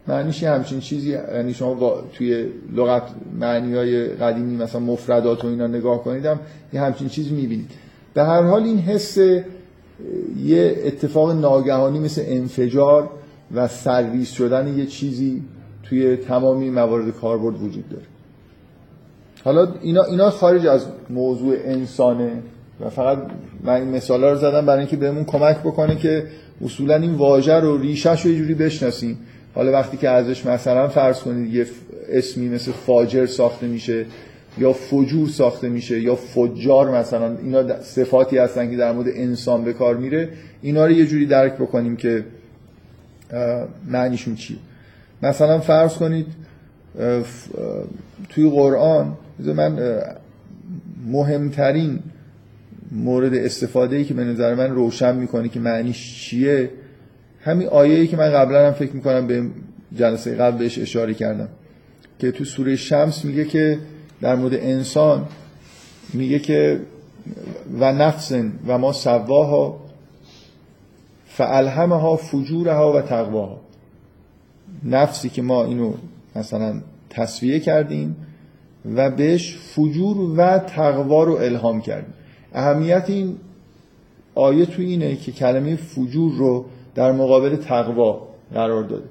معنیش 0.08 0.42
همچین 0.44 0.80
چیزی 0.80 1.10
یعنی 1.10 1.54
شما 1.54 2.02
توی 2.12 2.46
لغت 2.76 3.02
معنی 3.40 3.74
های 3.74 4.08
قدیمی 4.08 4.56
مثلا 4.56 4.80
مفردات 4.80 5.44
و 5.44 5.48
اینا 5.48 5.66
نگاه 5.66 6.04
کنیدم 6.04 6.40
یه 6.72 6.80
همچین 6.80 7.08
چیز 7.08 7.32
می‌بینید. 7.32 7.70
به 8.14 8.22
هر 8.22 8.42
حال 8.42 8.62
این 8.62 8.78
حس 8.78 9.18
یه 10.44 10.82
اتفاق 10.84 11.30
ناگهانی 11.30 11.98
مثل 11.98 12.22
انفجار 12.26 13.10
و 13.54 13.68
سرویس 13.68 14.32
شدن 14.32 14.78
یه 14.78 14.86
چیزی 14.86 15.42
توی 15.82 16.16
تمامی 16.16 16.70
موارد 16.70 17.10
کاربرد 17.10 17.62
وجود 17.62 17.88
داره. 17.88 18.04
حالا 19.44 19.74
اینا, 19.82 20.02
اینا 20.02 20.30
خارج 20.30 20.66
از 20.66 20.86
موضوع 21.10 21.56
انسانه 21.64 22.32
و 22.80 22.90
فقط 22.90 23.18
من 23.64 23.74
این 23.74 23.88
مثال 23.88 24.24
رو 24.24 24.36
زدم 24.36 24.66
برای 24.66 24.78
اینکه 24.78 24.96
بهمون 24.96 25.24
کمک 25.24 25.58
بکنه 25.58 25.96
که 25.96 26.26
اصولا 26.64 26.96
این 26.96 27.14
واژه 27.14 27.54
رو 27.54 27.78
ریشش 27.78 28.26
رو 28.26 28.30
یه 28.30 28.38
جوری 28.38 28.54
بشناسیم. 28.54 29.18
حالا 29.54 29.72
وقتی 29.72 29.96
که 29.96 30.08
ازش 30.08 30.46
مثلا 30.46 30.88
فرض 30.88 31.20
کنید 31.20 31.54
یه 31.54 31.66
اسمی 32.08 32.48
مثل 32.48 32.72
فاجر 32.72 33.26
ساخته 33.26 33.66
میشه 33.66 34.06
یا 34.58 34.72
فجور 34.72 35.28
ساخته 35.28 35.68
میشه 35.68 36.00
یا 36.00 36.14
فجار 36.14 36.98
مثلا 36.98 37.36
اینا 37.42 37.80
صفاتی 37.80 38.38
هستن 38.38 38.70
که 38.70 38.76
در 38.76 38.92
مورد 38.92 39.08
انسان 39.14 39.64
به 39.64 39.72
کار 39.72 39.96
میره 39.96 40.28
اینا 40.62 40.86
رو 40.86 40.92
یه 40.92 41.06
جوری 41.06 41.26
درک 41.26 41.54
بکنیم 41.54 41.96
که 41.96 42.24
معنیشون 43.88 44.34
چیه؟ 44.34 44.56
مثلا 45.22 45.60
فرض 45.60 45.94
کنید 45.94 46.26
توی 48.28 48.50
قرآن 48.50 49.16
من 49.38 50.00
مهمترین 51.06 51.98
مورد 52.92 53.34
استفاده 53.34 53.96
ای 53.96 54.04
که 54.04 54.14
به 54.14 54.24
نظر 54.24 54.54
من 54.54 54.70
روشن 54.70 55.16
می‌کنه 55.16 55.48
که 55.48 55.60
معنیش 55.60 56.14
چیه 56.20 56.70
همین 57.40 57.68
آیه 57.68 57.98
ای 57.98 58.06
که 58.06 58.16
من 58.16 58.30
قبلا 58.30 58.66
هم 58.66 58.72
فکر 58.72 58.92
می‌کنم 58.92 59.26
به 59.26 59.42
جلسه 59.98 60.34
قبل 60.34 60.58
بهش 60.58 60.78
اشاره 60.78 61.14
کردم 61.14 61.48
که 62.18 62.30
تو 62.30 62.44
سوره 62.44 62.76
شمس 62.76 63.24
میگه 63.24 63.44
که 63.44 63.78
در 64.20 64.34
مورد 64.36 64.54
انسان 64.54 65.26
میگه 66.14 66.38
که 66.38 66.80
و 67.80 67.92
نفس 67.92 68.32
و 68.66 68.78
ما 68.78 68.92
سواها 68.92 69.89
فالهمها 71.40 72.16
فجورها 72.16 72.92
و 72.92 73.00
تقواها. 73.00 73.60
نفسی 74.84 75.28
که 75.28 75.42
ما 75.42 75.64
اینو 75.64 75.92
مثلا 76.36 76.80
تصویه 77.10 77.60
کردیم 77.60 78.16
و 78.96 79.10
بهش 79.10 79.56
فجور 79.56 80.16
و 80.36 80.58
تقوا 80.58 81.24
رو 81.24 81.32
الهام 81.32 81.80
کردیم. 81.80 82.14
اهمیت 82.52 83.04
این 83.06 83.36
آیه 84.34 84.66
تو 84.66 84.82
اینه 84.82 85.16
که 85.16 85.32
کلمه 85.32 85.76
فجور 85.76 86.32
رو 86.32 86.64
در 86.94 87.12
مقابل 87.12 87.56
تقوا 87.56 88.28
قرار 88.54 88.82
داده. 88.82 89.08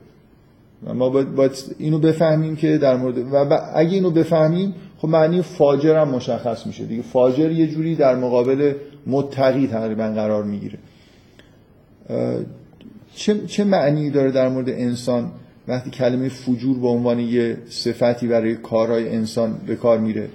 و 0.86 0.94
ما 0.94 1.10
باید, 1.10 1.52
اینو 1.80 2.00
بفهمیم 2.00 2.56
که 2.56 2.78
در 2.78 2.96
مورد 2.96 3.18
و 3.18 3.60
اگه 3.76 3.94
اینو 3.94 4.12
بفهمیم 4.12 4.76
خب 4.98 5.08
معنی 5.08 5.42
فاجر 5.42 5.98
هم 5.98 6.10
مشخص 6.10 6.66
میشه 6.68 6.86
دیگه. 6.86 7.02
فاجر 7.02 7.52
یه 7.52 7.68
جوری 7.68 7.96
در 7.96 8.16
مقابل 8.16 8.74
متقی 9.08 9.68
تقریبا 9.68 10.08
قرار 10.08 10.44
می‌گیره. 10.44 10.80
چه, 13.16 13.46
چه 13.48 13.64
معنی 13.64 14.10
داره 14.10 14.32
در 14.32 14.50
مورد 14.50 14.70
انسان 14.70 15.32
وقتی 15.68 15.90
کلمه 15.90 16.30
فجور 16.30 16.80
به 16.80 16.88
عنوان 16.88 17.20
یه 17.20 17.58
صفتی 17.70 18.28
برای 18.28 18.56
کارهای 18.56 19.10
انسان 19.10 19.58
به 19.68 19.76
کار 19.76 19.98
میره؟ 19.98 20.30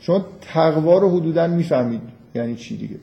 شما 0.00 0.26
تقوا 0.40 0.98
رو 0.98 1.20
حدودا 1.20 1.46
می‌فهمید. 1.46 2.00
یعنی 2.34 2.54
چی 2.54 2.76
دیگه؟ 2.76 2.96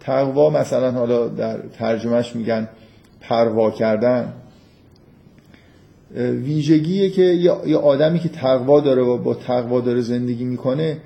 تقوا 0.00 0.50
مثلا 0.50 0.90
حالا 0.90 1.28
در 1.28 1.58
ترجمهش 1.58 2.36
میگن 2.36 2.68
پروا 3.20 3.70
کردن. 3.70 4.32
ویژگیه 6.16 7.10
که 7.10 7.22
یه 7.66 7.76
آدمی 7.76 8.18
که 8.18 8.28
تقوا 8.28 8.80
داره 8.80 9.02
و 9.02 9.18
با 9.18 9.34
تقوا 9.34 9.80
داره 9.80 10.00
زندگی 10.00 10.44
می‌کنه 10.44 10.98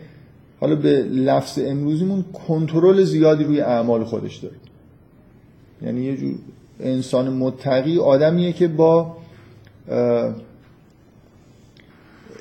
حالا 0.60 0.76
به 0.76 1.02
لفظ 1.02 1.58
امروزیمون 1.58 2.24
کنترل 2.48 3.04
زیادی 3.04 3.44
روی 3.44 3.60
اعمال 3.60 4.04
خودش 4.04 4.36
داره. 4.36 4.54
یعنی 5.82 6.04
یه 6.04 6.16
جور 6.16 6.34
انسان 6.80 7.32
متقی 7.32 7.98
آدمیه 7.98 8.52
که 8.52 8.68
با 8.68 9.16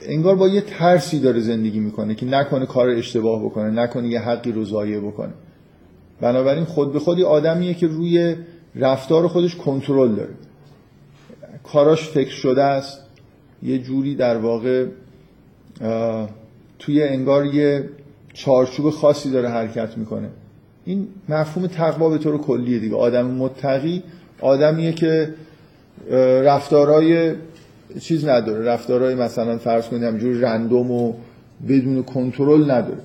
انگار 0.01 0.35
با 0.35 0.47
یه 0.47 0.61
ترسی 0.61 1.19
داره 1.19 1.39
زندگی 1.39 1.79
می‌کنه 1.79 2.15
که 2.15 2.25
نکنه 2.25 2.65
کار 2.65 2.89
اشتباه 2.89 3.45
بکنه 3.45 3.69
نکنه 3.69 4.07
یه 4.07 4.19
حقی 4.19 4.51
رو 4.51 4.65
ضایع 4.65 4.99
بکنه. 4.99 5.33
بنابراین 6.21 6.63
خود 6.63 6.93
به 6.93 6.99
خودی 6.99 7.23
آدمیه 7.23 7.73
که 7.73 7.87
روی 7.87 8.35
رفتار 8.75 9.27
خودش 9.27 9.55
کنترل 9.55 10.15
داره. 10.15 10.33
کاراش 11.63 12.09
فکر 12.09 12.29
شده 12.29 12.63
است. 12.63 13.01
یه 13.63 13.79
جوری 13.79 14.15
در 14.15 14.37
واقع 14.37 14.85
توی 16.79 17.03
انگار 17.03 17.45
یه 17.45 17.89
چارچوب 18.33 18.89
خاصی 18.89 19.31
داره 19.31 19.49
حرکت 19.49 19.97
می‌کنه. 19.97 20.29
این 20.85 21.07
مفهوم 21.29 21.67
تقوا 21.67 22.09
به 22.09 22.17
طور 22.17 22.37
کلیه 22.37 22.79
دیگه. 22.79 22.95
آدم 22.95 23.25
متقی 23.25 24.03
آدمیه 24.41 24.93
که 24.93 25.33
رفتارهای 26.43 27.33
چیز 27.99 28.25
نداره. 28.25 28.65
رفتارهای 28.65 29.15
مثلا 29.15 29.57
فرض 29.57 29.87
کنید 29.87 30.03
همجور 30.03 30.35
رندوم 30.35 30.91
و 30.91 31.13
بدون 31.69 32.03
کنترل 32.03 32.71
نداره. 32.71 32.99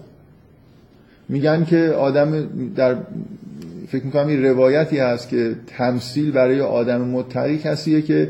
میگن 1.29 1.65
که 1.65 1.79
آدم 1.79 2.49
در 2.77 2.97
فکر 3.89 4.05
می‌کنم 4.05 4.27
این 4.27 4.45
روایتی 4.45 4.99
هست 4.99 5.29
که 5.29 5.55
تمثیل 5.67 6.31
برای 6.31 6.61
آدم 6.61 7.01
متقی 7.01 7.59
کسیه 7.59 8.03
که 8.03 8.29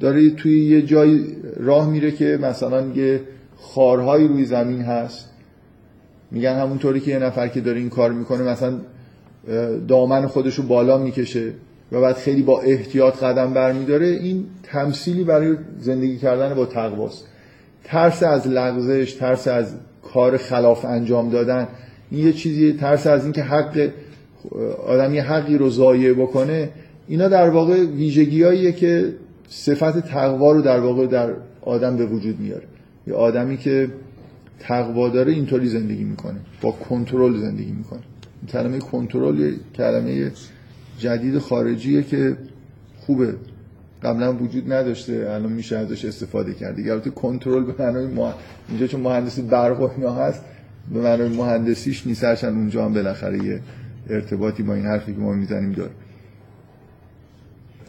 داره 0.00 0.30
توی 0.30 0.66
یه 0.68 0.82
جای 0.82 1.24
راه 1.56 1.90
میره 1.90 2.10
که 2.10 2.38
مثلا 2.42 2.86
یه 2.86 3.20
خارهایی 3.56 4.28
روی 4.28 4.44
زمین 4.44 4.82
هست. 4.82 5.30
میگن 6.34 6.60
همونطوری 6.60 7.00
که 7.00 7.10
یه 7.10 7.18
نفر 7.18 7.48
که 7.48 7.60
داره 7.60 7.78
این 7.78 7.90
کار 7.90 8.12
می‌کنه 8.12 8.42
مثلا 8.42 8.78
دامن 9.88 10.26
خودش 10.26 10.54
رو 10.54 10.64
بالا 10.64 10.98
می‌کشه 10.98 11.52
و 11.92 12.00
بعد 12.00 12.16
خیلی 12.16 12.42
با 12.42 12.60
احتیاط 12.60 13.22
قدم 13.22 13.52
برمیداره 13.52 14.06
این 14.06 14.46
تمثیلی 14.62 15.24
برای 15.24 15.56
زندگی 15.78 16.16
کردن 16.16 16.54
با 16.54 16.66
تقواست. 16.66 17.24
ترس 17.84 18.22
از 18.22 18.48
لغزش 18.48 19.12
ترس 19.12 19.48
از 19.48 19.74
کار 20.02 20.36
خلاف 20.36 20.84
انجام 20.84 21.30
دادن 21.30 21.68
این 22.10 22.26
یه 22.26 22.32
چیزی 22.32 22.72
ترس 22.72 23.06
از 23.06 23.24
اینکه 23.24 23.42
حق 23.42 23.90
آدم 24.86 25.14
یه 25.14 25.22
حقی 25.22 25.58
رو 25.58 25.70
ضایع 25.70 26.12
بکنه 26.12 26.70
اینا 27.08 27.28
در 27.28 27.50
واقع 27.50 27.84
ویژگیاییه 27.84 28.72
که 28.72 29.12
صفت 29.48 29.98
تقوا 29.98 30.52
رو 30.52 30.62
در 30.62 30.80
واقع 30.80 31.06
در 31.06 31.32
آدم 31.62 31.96
به 31.96 32.06
وجود 32.06 32.40
میاره. 32.40 32.64
یه 33.06 33.14
آدمی 33.14 33.56
که 33.56 33.88
تقوا 34.58 35.08
داره 35.08 35.32
اینطوری 35.32 35.68
زندگی 35.68 36.04
می‌کنه. 36.04 36.40
با 36.62 36.70
کنترل 36.70 37.40
زندگی 37.40 37.72
می‌کنه. 37.72 38.00
کلمه 38.48 38.78
کنترل 38.78 39.38
یه 39.38 39.54
کلمه 39.74 40.32
جدید 40.98 41.38
خارجیه 41.38 42.02
که 42.02 42.36
خوبه. 43.00 43.34
قبلا 44.02 44.32
وجود 44.32 44.72
نداشته 44.72 45.26
الان 45.30 45.52
میشه 45.52 45.76
ازش 45.76 46.04
استفاده 46.04 46.54
کرد. 46.54 46.76
دیگه 46.76 46.92
البته 46.92 47.10
کنترل 47.10 47.64
به 47.64 47.74
معنای 47.78 48.06
ما 48.06 48.34
اینجا 48.68 48.86
چون 48.86 49.00
مهندسی 49.00 49.42
برق 49.42 49.80
و 49.80 49.90
اینا 49.96 50.14
هست 50.14 50.44
به 50.92 51.00
معنای 51.00 51.28
مهندسیش 51.28 52.06
نیست. 52.06 52.24
هرچند 52.24 52.54
اونجا 52.54 52.84
هم 52.84 52.94
بالاخره 52.94 53.44
یه 53.44 53.60
ارتباطی 54.10 54.62
با 54.62 54.74
این 54.74 54.86
حرفی 54.86 55.14
که 55.14 55.20
ما 55.20 55.32
می‌زنیم 55.32 55.72
داره. 55.72 55.90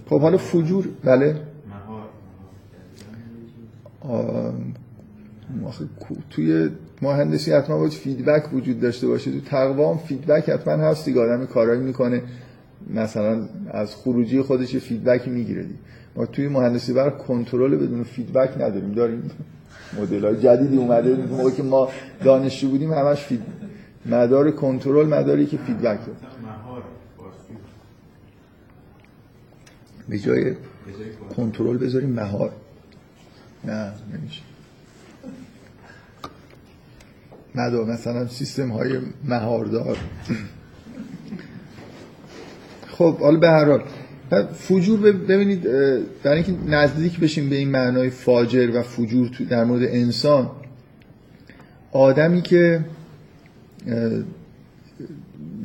خب 0.09 0.21
حالا 0.21 0.37
فجور 0.37 0.89
بله؟ 1.03 1.35
توی 6.29 6.69
مهندسی 7.01 7.51
حتما 7.51 7.77
باید 7.77 7.91
feedback 7.91 8.53
وجود 8.53 8.79
داشته 8.79 9.07
باشه. 9.07 9.31
تو 9.31 9.39
تقوام 9.39 9.97
feedback 9.97 10.49
حتما 10.49 10.73
هست 10.73 11.05
دیگه. 11.05 11.21
آدم 11.21 11.45
کارایی 11.45 11.81
می‌کنه. 11.81 12.21
مثلا 12.93 13.47
از 13.71 13.95
خروجی 13.95 14.41
خودش 14.41 14.75
feedback 14.75 15.23
ی 15.23 15.29
می‌گیره 15.29 15.65
ما 16.15 16.25
توی 16.25 16.47
مهندسی 16.47 16.93
بر 16.93 17.09
کنترل 17.09 17.75
بدون 17.75 18.03
feedback 18.03 18.49
نداریم. 18.55 18.91
داریم. 18.91 19.31
مدل 20.01 20.25
های 20.25 20.41
جدیدی 20.41 20.77
اومده. 20.77 21.15
موقعی 21.15 21.51
که 21.51 21.63
ما 21.63 21.89
دانشجو 22.23 22.69
بودیم 22.69 22.93
همش 22.93 23.23
feed 23.23 23.41
مدار 24.05 24.51
کنترل 24.51 25.07
مداری 25.07 25.45
که 25.45 25.57
feedback 25.57 25.99
به 30.09 30.19
جای 30.19 30.55
کنترل 31.35 31.77
بذاریم 31.77 32.09
مهار. 32.09 32.51
نه 33.63 33.91
نمیشه. 34.13 34.41
مدار 37.55 37.85
مثلا 37.85 38.27
سیستم 38.27 38.69
های 38.69 38.97
مهاردار. 39.23 39.97
خب 42.87 43.17
حالا 43.17 43.39
به 43.39 43.49
هر 43.49 43.65
حال. 43.65 43.81
فجور 44.53 45.11
ببینید 45.11 45.63
برای 46.23 46.43
اینکه 46.43 46.53
نزدیک 46.67 47.19
بشیم 47.19 47.49
به 47.49 47.55
این 47.55 47.69
معنای 47.69 48.09
فاجر 48.09 48.79
و 48.79 48.81
فجور 48.81 49.29
در 49.49 49.63
مورد 49.63 49.83
انسان 49.83 50.51
آدمی 51.91 52.41
که 52.41 52.85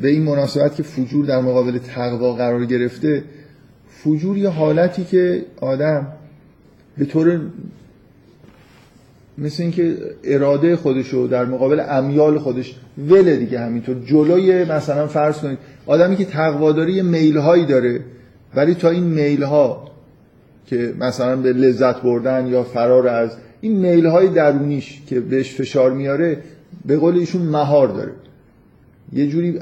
به 0.02 0.08
این 0.08 0.22
مناسبت 0.22 0.74
که 0.74 0.82
فجور 0.82 1.26
در 1.26 1.40
مقابل 1.40 1.78
تقوا 1.78 2.32
قرار 2.32 2.64
گرفته 2.64 3.24
فجور 3.88 4.38
یه 4.38 4.48
حالتی 4.48 5.04
که 5.04 5.44
آدم 5.60 6.06
به 6.98 7.04
طور 7.04 7.40
مثل 9.40 9.62
اینکه 9.62 9.96
اراده 10.24 10.76
خودشو 10.76 11.28
در 11.30 11.44
مقابل 11.44 11.82
امیال 11.88 12.38
خودش 12.38 12.74
وله 13.08 13.36
دیگه 13.36 13.60
همینطور. 13.60 13.96
جلوی 14.06 14.64
مثلا 14.64 15.06
فرض 15.06 15.38
کنید 15.38 15.58
آدمی 15.86 16.16
که 16.16 16.24
تقواداری 16.24 17.02
میل 17.02 17.36
هایی 17.36 17.66
داره 17.66 18.00
ولی 18.54 18.74
تا 18.74 18.90
این 18.90 19.04
میل 19.04 19.42
ها 19.42 19.90
که 20.66 20.94
مثلا 20.98 21.36
به 21.36 21.52
لذت 21.52 22.02
بردن 22.02 22.46
یا 22.46 22.62
فرار 22.62 23.08
از 23.08 23.36
این 23.60 23.76
میل 23.76 24.06
های 24.06 24.28
درونیش 24.28 25.00
که 25.06 25.20
بهش 25.20 25.54
فشار 25.54 25.92
میاره 25.92 26.38
به 26.84 26.96
قول 26.96 27.18
ایشون 27.18 27.42
مهار 27.42 27.88
داره. 27.88 28.12
یه 29.12 29.26
جوری 29.26 29.58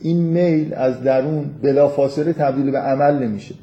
این 0.00 0.16
میل 0.16 0.74
از 0.74 1.02
درون 1.02 1.50
بلافاصله 1.62 2.32
تبدیل 2.32 2.70
به 2.70 2.78
عمل 2.78 3.22
نمیشه. 3.22 3.54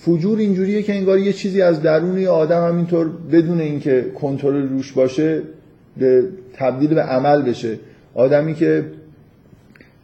فجور 0.00 0.38
اینجوریه 0.38 0.82
که 0.82 0.94
انگار 0.94 1.18
یه 1.18 1.32
چیزی 1.32 1.62
از 1.62 1.82
درون 1.82 2.18
یه 2.18 2.28
آدم 2.28 2.68
همینطور 2.68 3.10
بدون 3.32 3.60
اینکه 3.60 4.06
کنترل 4.20 4.68
روش 4.68 4.92
باشه 4.92 5.42
به 5.96 6.24
تبدیل 6.54 6.94
به 6.94 7.02
عمل 7.02 7.42
بشه. 7.42 7.78
آدمی 8.14 8.54
که 8.54 8.84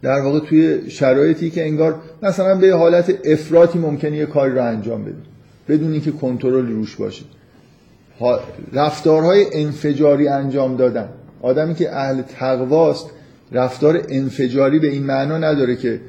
در 0.01 0.21
واقع 0.21 0.39
توی 0.39 0.89
شرایطی 0.89 1.49
که 1.49 1.65
انگار 1.65 1.95
مثلا 2.23 2.55
به 2.55 2.73
حالت 2.73 3.13
افراطی 3.25 3.79
ممکنه 3.79 4.17
یه 4.17 4.25
کاری 4.25 4.51
رو 4.51 4.63
انجام 4.63 5.03
بده 5.03 5.15
بدون 5.69 5.91
اینکه 5.91 6.11
کنترل 6.11 6.67
روش 6.67 6.95
باشه. 6.95 7.25
رفتارهای 8.73 9.45
انفجاری 9.53 10.27
انجام 10.27 10.75
دادن. 10.75 11.09
آدمی 11.41 11.75
که 11.75 11.95
اهل 11.95 12.21
تقواست 12.21 13.09
رفتار 13.51 14.01
انفجاری 14.09 14.79
به 14.79 14.87
این 14.87 15.03
معنا 15.03 15.37
نداره 15.37 15.75
که 15.75 15.99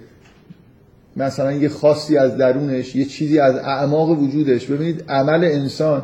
مثلا 1.16 1.52
یه 1.52 1.68
خاصی 1.68 2.16
از 2.16 2.36
درونش 2.36 2.96
یه 2.96 3.04
چیزی 3.04 3.38
از 3.38 3.56
اعماق 3.56 4.10
وجودش. 4.10 4.66
ببینید 4.66 5.04
عمل 5.08 5.44
انسان 5.44 6.02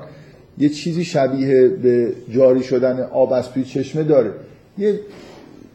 یه 0.59 0.69
چیزی 0.69 1.05
شبیه 1.05 1.69
به 1.69 2.13
جاری 2.31 2.63
شدن 2.63 3.01
آب 3.01 3.33
از 3.33 3.51
توی 3.51 3.65
چشمه 3.65 4.03
داره. 4.03 4.31
یه 4.79 5.01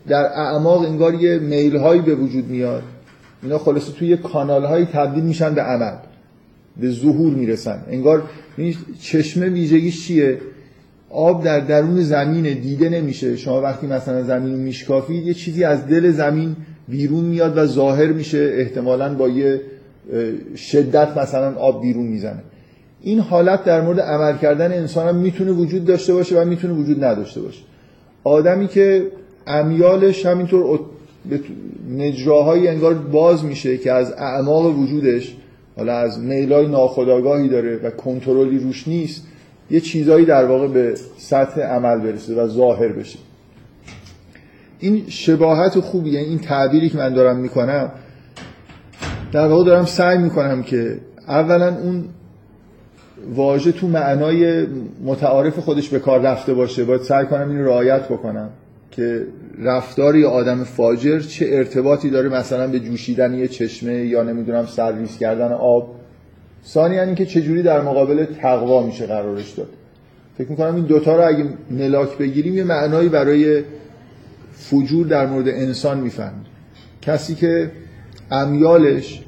در 0.08 0.24
اعماق 0.24 0.82
انگار 0.82 1.14
یه 1.14 1.40
میل 1.40 1.78
هایی 1.78 2.02
به 2.02 2.16
وجود 2.16 2.48
میاد. 2.48 2.84
اینا 3.44 3.58
خلاصه 3.58 3.92
توی 3.92 4.18
کانال 4.18 4.66
هایی 4.66 4.86
تبدیل 4.86 5.24
میشن 5.24 5.54
به 5.54 5.62
عمل. 5.62 5.94
به 6.82 6.90
ظهور 6.92 7.34
می‌رسن. 7.34 7.84
انگار 7.90 8.24
چشمه 9.02 9.50
ویژگیش 9.50 10.08
چیه؟ 10.08 10.38
آب 11.10 11.44
در 11.44 11.60
درون 11.60 12.02
زمین 12.02 12.44
دیده 12.44 12.90
نمیشه. 12.90 13.38
شما 13.38 13.62
وقتی 13.62 13.88
مثلا 13.88 14.24
زمین 14.24 14.56
میشکافید 14.56 15.28
یه 15.28 15.34
چیزی 15.34 15.64
از 15.64 15.88
دل 15.88 16.12
زمین 16.12 16.56
بیرون 16.88 17.24
میاد 17.24 17.58
و 17.58 17.66
ظاهر 17.66 18.08
میشه 18.08 18.54
احتمالا 18.54 19.14
با 19.14 19.30
یه 19.30 19.62
شدت 20.56 21.18
مثلا 21.18 21.56
آب 21.56 21.82
بیرون 21.82 22.06
می‌زنه. 22.06 22.44
این 23.02 23.20
حالت 23.20 23.64
در 23.64 23.82
مورد 23.82 24.00
عمل 24.00 24.38
کردن 24.38 24.72
انسان 24.74 25.08
هم 25.08 25.16
می‌تونه 25.16 25.52
وجود 25.52 25.86
داشته 25.86 26.14
باشه 26.14 26.42
و 26.42 26.46
می‌تونه 26.46 26.74
وجود 26.74 27.04
نداشته 27.04 27.42
باشه. 27.42 27.62
آدمی 28.24 28.68
که 28.68 29.08
امیالش 29.48 30.26
همینطور 30.26 30.80
نجراهایی 31.98 32.68
انگار 32.68 32.94
باز 32.94 33.46
میشه 33.46 33.78
که 33.78 33.92
از 33.92 34.12
اعماق 34.12 34.80
وجودش 34.80 35.36
حالا 35.78 35.94
از 35.94 36.20
میلای 36.20 36.68
ناخداگاهی 36.68 37.50
داره 37.50 37.80
و 37.84 37.90
کنترلی 37.90 38.60
روش 38.60 38.88
نیست 38.88 39.28
یه 39.72 39.80
چیزایی 39.80 40.26
در 40.26 40.46
واقع 40.46 40.68
به 40.68 40.94
سطح 41.18 41.62
عمل 41.62 42.00
برسه 42.00 42.36
و 42.36 42.48
ظاهر 42.48 42.88
بشه. 42.88 43.20
این 44.80 45.04
شباهت 45.08 45.80
خوبیه 45.80 46.20
این 46.20 46.40
تعبیری 46.40 46.90
که 46.90 46.98
من 46.98 47.14
دارم 47.14 47.36
می‌کنم 47.38 47.92
در 49.32 49.48
واقع 49.48 49.66
دارم 49.66 49.86
سعی 49.86 50.18
می‌کنم 50.18 50.64
که 50.64 50.98
اولا 51.28 51.76
اون 51.76 52.06
واژه 53.36 53.72
تو 53.72 53.88
معنای 53.88 54.68
متعارف 55.04 55.60
خودش 55.60 55.90
به 55.90 56.00
کار 56.00 56.22
رفته 56.22 56.54
باشه. 56.54 56.84
باید 56.84 57.02
سعی 57.02 57.26
کنم 57.26 57.50
این 57.50 57.60
رعایت 57.60 58.06
بکنم 58.06 58.50
که 58.92 59.28
رفتار 59.60 60.18
آدم 60.18 60.64
فاجر 60.64 61.20
چه 61.20 61.46
ارتباطی 61.50 62.10
داره 62.10 62.30
مثلا 62.30 62.68
به 62.68 62.80
جوشیدن 62.80 63.34
یه 63.34 63.48
چشمه 63.48 63.94
یا 63.94 64.24
نمی‌دونم 64.24 64.66
سرویس 64.66 65.18
کردن 65.18 65.52
آب. 65.52 65.96
ثانیا 66.66 66.96
یعنی 66.96 67.08
اینکه 67.08 67.26
چجوری 67.26 67.64
در 67.64 67.82
مقابل 67.82 68.26
تقوا 68.26 68.84
میشه 68.84 69.06
قرارش 69.06 69.52
داد. 69.52 69.68
فکر 70.38 70.50
می‌کنم 70.50 70.76
این 70.76 70.86
دوتا 70.86 71.16
رو 71.16 71.28
اگه 71.28 71.46
ملاک 71.72 72.18
بگیریم 72.18 72.54
یه 72.54 72.64
معنایی 72.64 73.10
برای 73.10 73.64
فجور 74.72 75.08
در 75.08 75.28
مورد 75.28 75.48
انسان 75.48 76.00
می‌فهمیم 76.00 76.46
کسی 77.02 77.36
که 77.36 77.72
امیالش 78.32 79.24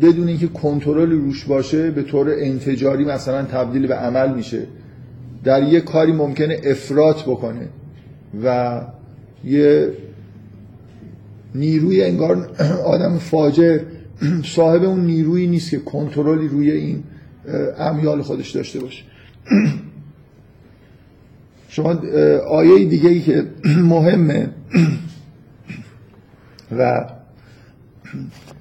بدون 0.00 0.28
اینکه 0.28 0.46
کنترل 0.46 1.10
روش 1.10 1.44
باشه 1.44 1.90
به 1.90 2.02
طور 2.02 2.30
انتجاری 2.38 3.04
مثلا 3.04 3.42
تبدیل 3.42 3.86
به 3.86 3.94
عمل 3.94 4.34
میشه 4.34 4.66
در 5.44 5.62
یه 5.62 5.80
کاری 5.80 6.12
ممکنه 6.12 6.60
افراط 6.64 7.22
بکنه 7.22 7.68
و 8.44 8.80
یه 9.44 9.92
نیروی 11.54 12.02
انگار 12.02 12.50
آدم 12.84 13.18
فاجر 13.18 13.80
صاحب 14.44 14.82
اون 14.82 15.00
نیرویی 15.00 15.46
نیست 15.46 15.70
که 15.70 15.78
کنترلی 15.78 16.48
روی 16.48 16.70
این 16.70 17.02
امیال 17.78 18.22
خودش 18.22 18.50
داشته 18.50 18.80
باشه. 18.80 19.04
شما 21.72 22.00
آیه 22.48 22.84
دیگه 22.84 23.08
ای 23.08 23.20
که 23.20 23.46
مهمه 23.94 24.48
و 26.78 27.04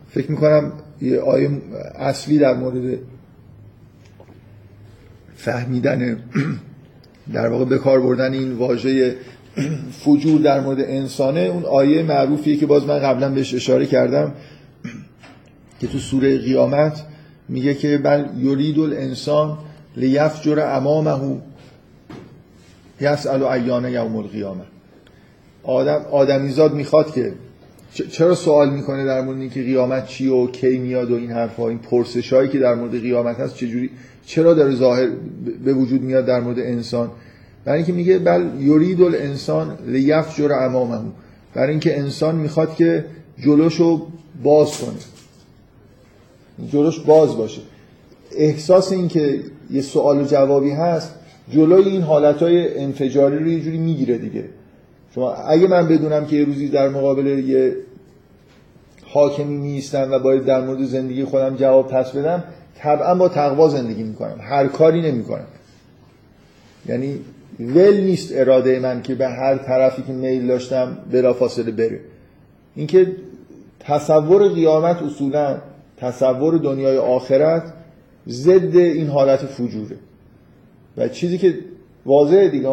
فکر 0.09 0.31
می‌کنم 0.31 0.71
یه 1.01 1.19
آیه 1.19 1.49
اصلی 1.95 2.37
در 2.37 2.53
مورد 2.53 2.99
فهمیدن 5.35 6.17
در 7.33 7.47
واقع 7.47 7.65
به 7.65 7.77
کار 7.77 8.01
بردن 8.01 8.33
این 8.33 8.53
واژه 8.53 9.15
فجور 9.91 10.41
در 10.41 10.59
مورد 10.59 10.79
انسانه 10.79 11.39
اون 11.39 11.65
آیه 11.65 12.03
معروفیه 12.03 12.57
که 12.57 12.65
باز 12.65 12.85
من 12.85 12.99
قبلا 12.99 13.29
بهش 13.29 13.53
اشاره 13.53 13.85
کردم 13.85 14.33
که 15.79 15.87
تو 15.87 15.97
سوره 15.97 16.37
قیامت 16.37 17.03
میگه 17.49 17.73
که 17.73 17.97
بل 17.97 18.25
یرید 18.37 18.79
الانسان 18.79 19.57
لیفجر 19.97 20.59
امامه 20.59 21.41
یسأل 23.01 23.43
ایان 23.43 23.85
یوم 23.85 24.15
القیامه. 24.15 24.63
آدم 25.63 26.05
آدمیزاد 26.11 26.73
می‌خواد 26.73 27.13
که 27.13 27.33
چرا 27.93 28.35
سوال 28.35 28.69
می‌کنه 28.69 29.05
در 29.05 29.21
مورد 29.21 29.39
اینکه 29.39 29.63
قیامت 29.63 30.07
چی 30.07 30.27
و 30.27 30.47
کی 30.47 30.77
میاد 30.77 31.11
و 31.11 31.15
این 31.15 31.31
حرفا 31.31 31.69
این 31.69 31.79
پرسشایی 31.79 32.49
که 32.49 32.59
در 32.59 32.75
مورد 32.75 33.01
قیامت 33.01 33.39
هست 33.39 33.55
چجوری 33.55 33.89
چرا 34.25 34.53
داره 34.53 34.75
ظاهر 34.75 35.09
به 35.65 35.73
وجود 35.73 36.01
میاد 36.01 36.25
در 36.25 36.39
مورد 36.39 36.59
انسان؟ 36.59 37.11
برای 37.65 37.77
اینکه 37.77 37.93
میگه 37.93 38.19
بل 38.19 38.49
یرید 38.59 39.01
الانسان 39.01 39.77
لیفجر 39.87 40.53
امامه. 40.53 40.97
برای 41.53 41.69
اینکه 41.69 41.99
انسان 41.99 42.35
می‌خواد 42.35 42.75
که 42.75 43.05
جلوشو 43.39 44.07
باز 44.43 44.77
کنه. 44.77 44.99
جلوش 46.69 46.99
باز 46.99 47.37
باشه. 47.37 47.61
احساس 48.37 48.91
این 48.91 49.07
که 49.07 49.39
یه 49.71 49.81
سوال 49.81 50.21
و 50.21 50.25
جوابی 50.25 50.71
هست 50.71 51.15
جلوی 51.51 51.89
این 51.89 52.01
حالتهای 52.01 52.79
انفجاری 52.79 53.37
رو 53.39 53.47
یه 53.47 53.59
جوری 53.59 53.77
می‌گیره 53.77 54.17
دیگه. 54.17 54.43
شما 55.15 55.33
اگه 55.33 55.67
من 55.67 55.87
بدونم 55.87 56.25
که 56.25 56.35
یه 56.35 56.45
روزی 56.45 56.67
در 56.67 56.89
مقابل 56.89 57.27
یه 57.27 57.75
حاکمی 59.05 59.57
نیستم 59.57 60.11
و 60.11 60.19
باید 60.19 60.45
در 60.45 60.61
مورد 60.61 60.83
زندگی 60.83 61.23
خودم 61.23 61.55
جواب 61.55 61.87
پس 61.87 62.11
بدم 62.11 62.43
طبعا 62.77 63.15
با 63.15 63.29
تقوا 63.29 63.69
زندگی 63.69 64.03
می‌کنم. 64.03 64.35
هر 64.41 64.67
کاری 64.67 65.01
نمی‌کنم. 65.01 65.47
یعنی 66.85 67.19
ول 67.59 67.97
نیست 67.97 68.31
اراده 68.35 68.79
من 68.79 69.01
که 69.01 69.15
به 69.15 69.27
هر 69.27 69.57
طرفی 69.57 70.01
که 70.01 70.13
میل 70.13 70.47
داشتم 70.47 70.97
بلافاصله 71.11 71.71
بره. 71.71 71.99
اینکه 72.75 73.11
تصور 73.79 74.47
قیامت 74.47 75.03
اصولا 75.03 75.57
تصور 75.97 76.57
دنیای 76.57 76.97
آخرت 76.97 77.73
ضد 78.27 78.75
این 78.75 79.07
حالت 79.07 79.39
فجوره. 79.39 79.95
و 80.97 81.07
چیزی 81.07 81.37
که 81.37 81.55
واضحه 82.05 82.49
دیگه 82.49 82.69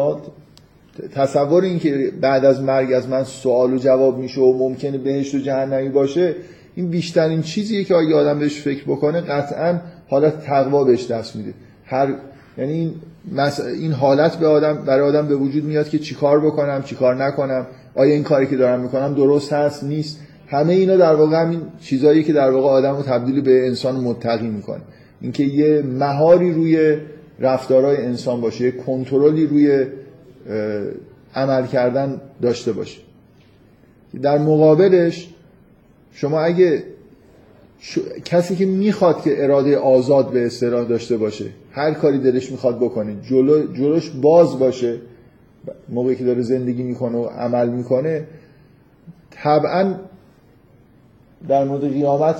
تصور 1.13 1.63
این 1.63 1.79
که 1.79 2.11
بعد 2.21 2.45
از 2.45 2.61
مرگ 2.61 2.93
از 2.93 3.09
من 3.09 3.23
سوال 3.23 3.73
و 3.73 3.77
جواب 3.77 4.17
میشه 4.17 4.41
و 4.41 4.57
ممکنه 4.57 4.97
بهشت 4.97 5.35
و 5.35 5.37
جهنمی 5.37 5.89
باشه 5.89 6.35
این 6.75 6.89
بیشترین 6.89 7.41
چیزیه 7.41 7.83
که 7.83 7.95
اگه 7.95 8.15
آدم 8.15 8.39
بهش 8.39 8.61
فکر 8.61 8.83
بکنه 8.83 9.21
قطعا 9.21 9.79
حالت 10.09 10.41
تقوا 10.41 10.83
بهش 10.83 11.11
دست 11.11 11.35
میده. 11.35 11.53
هر 11.85 12.13
یعنی 12.57 12.73
این, 12.73 12.93
این 13.79 13.91
حالت 13.91 14.35
به 14.35 14.47
آدم 14.47 14.73
برای 14.85 15.09
آدم 15.09 15.27
به 15.27 15.35
وجود 15.35 15.63
میاد 15.63 15.89
که 15.89 15.99
چیکار 15.99 16.39
بکنم 16.39 16.83
چیکار 16.83 17.25
نکنم 17.25 17.67
آیا 17.95 18.13
این 18.13 18.23
کاری 18.23 18.47
که 18.47 18.57
دارم 18.57 18.79
می‌کنم 18.79 19.13
درست 19.13 19.53
هست 19.53 19.83
نیست. 19.83 20.19
همه 20.47 20.73
اینا 20.73 20.97
در 20.97 21.15
واقع 21.15 21.41
همین 21.41 21.61
چیزایی 21.81 22.23
که 22.23 22.33
در 22.33 22.51
واقع 22.51 22.67
آدم 22.67 23.01
تبدیل 23.01 23.41
به 23.41 23.67
انسان 23.67 23.95
متقی 23.95 24.47
می‌کنه. 24.47 24.81
اینکه 25.21 25.43
یه 25.43 25.81
مهاری 25.81 26.51
روی 26.51 26.97
رفتارهای 27.39 27.97
انسان 27.97 28.41
باشه 28.41 28.63
یه 28.63 28.71
کنترلی 28.71 29.47
روی 29.47 29.85
عمل 31.35 31.65
کردن 31.65 32.21
داشته 32.41 32.71
باشه. 32.71 32.99
در 34.21 34.37
مقابلش 34.37 35.29
شما 36.13 36.41
اگه 36.41 36.83
کسی 38.25 38.55
که 38.55 38.65
می‌خواد 38.65 39.21
که 39.21 39.43
اراده 39.43 39.77
آزاد 39.77 40.31
به 40.31 40.45
اصطلاح 40.45 40.87
داشته 40.87 41.17
باشه 41.17 41.45
هر 41.71 41.93
کاری 41.93 42.17
دلش 42.19 42.51
می‌خواد 42.51 42.77
بکنه 42.77 43.15
جلو 43.29 43.73
جلوش 43.73 44.09
باز 44.09 44.59
باشه 44.59 44.97
موقعی 45.89 46.15
که 46.15 46.23
داره 46.23 46.41
زندگی 46.41 46.83
می‌کنه 46.83 47.17
و 47.17 47.25
عمل 47.25 47.69
می‌کنه 47.69 48.27
طبعا 49.31 49.95
در 51.47 51.63
مورد 51.63 51.93
قیامت 51.93 52.35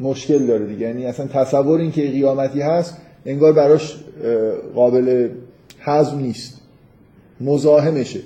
مشکل 0.00 0.46
داره 0.46 0.66
دیگه. 0.66 0.86
یعنی 0.86 1.06
اصلا 1.06 1.26
تصور 1.26 1.80
این 1.80 1.92
که 1.92 2.02
قیامتی 2.02 2.60
هست 2.60 2.96
انگار 3.26 3.52
براش 3.52 4.03
قابل 4.74 5.28
حزم 5.80 6.18
نیست. 6.18 6.60
مزاحمشه. 7.40 8.20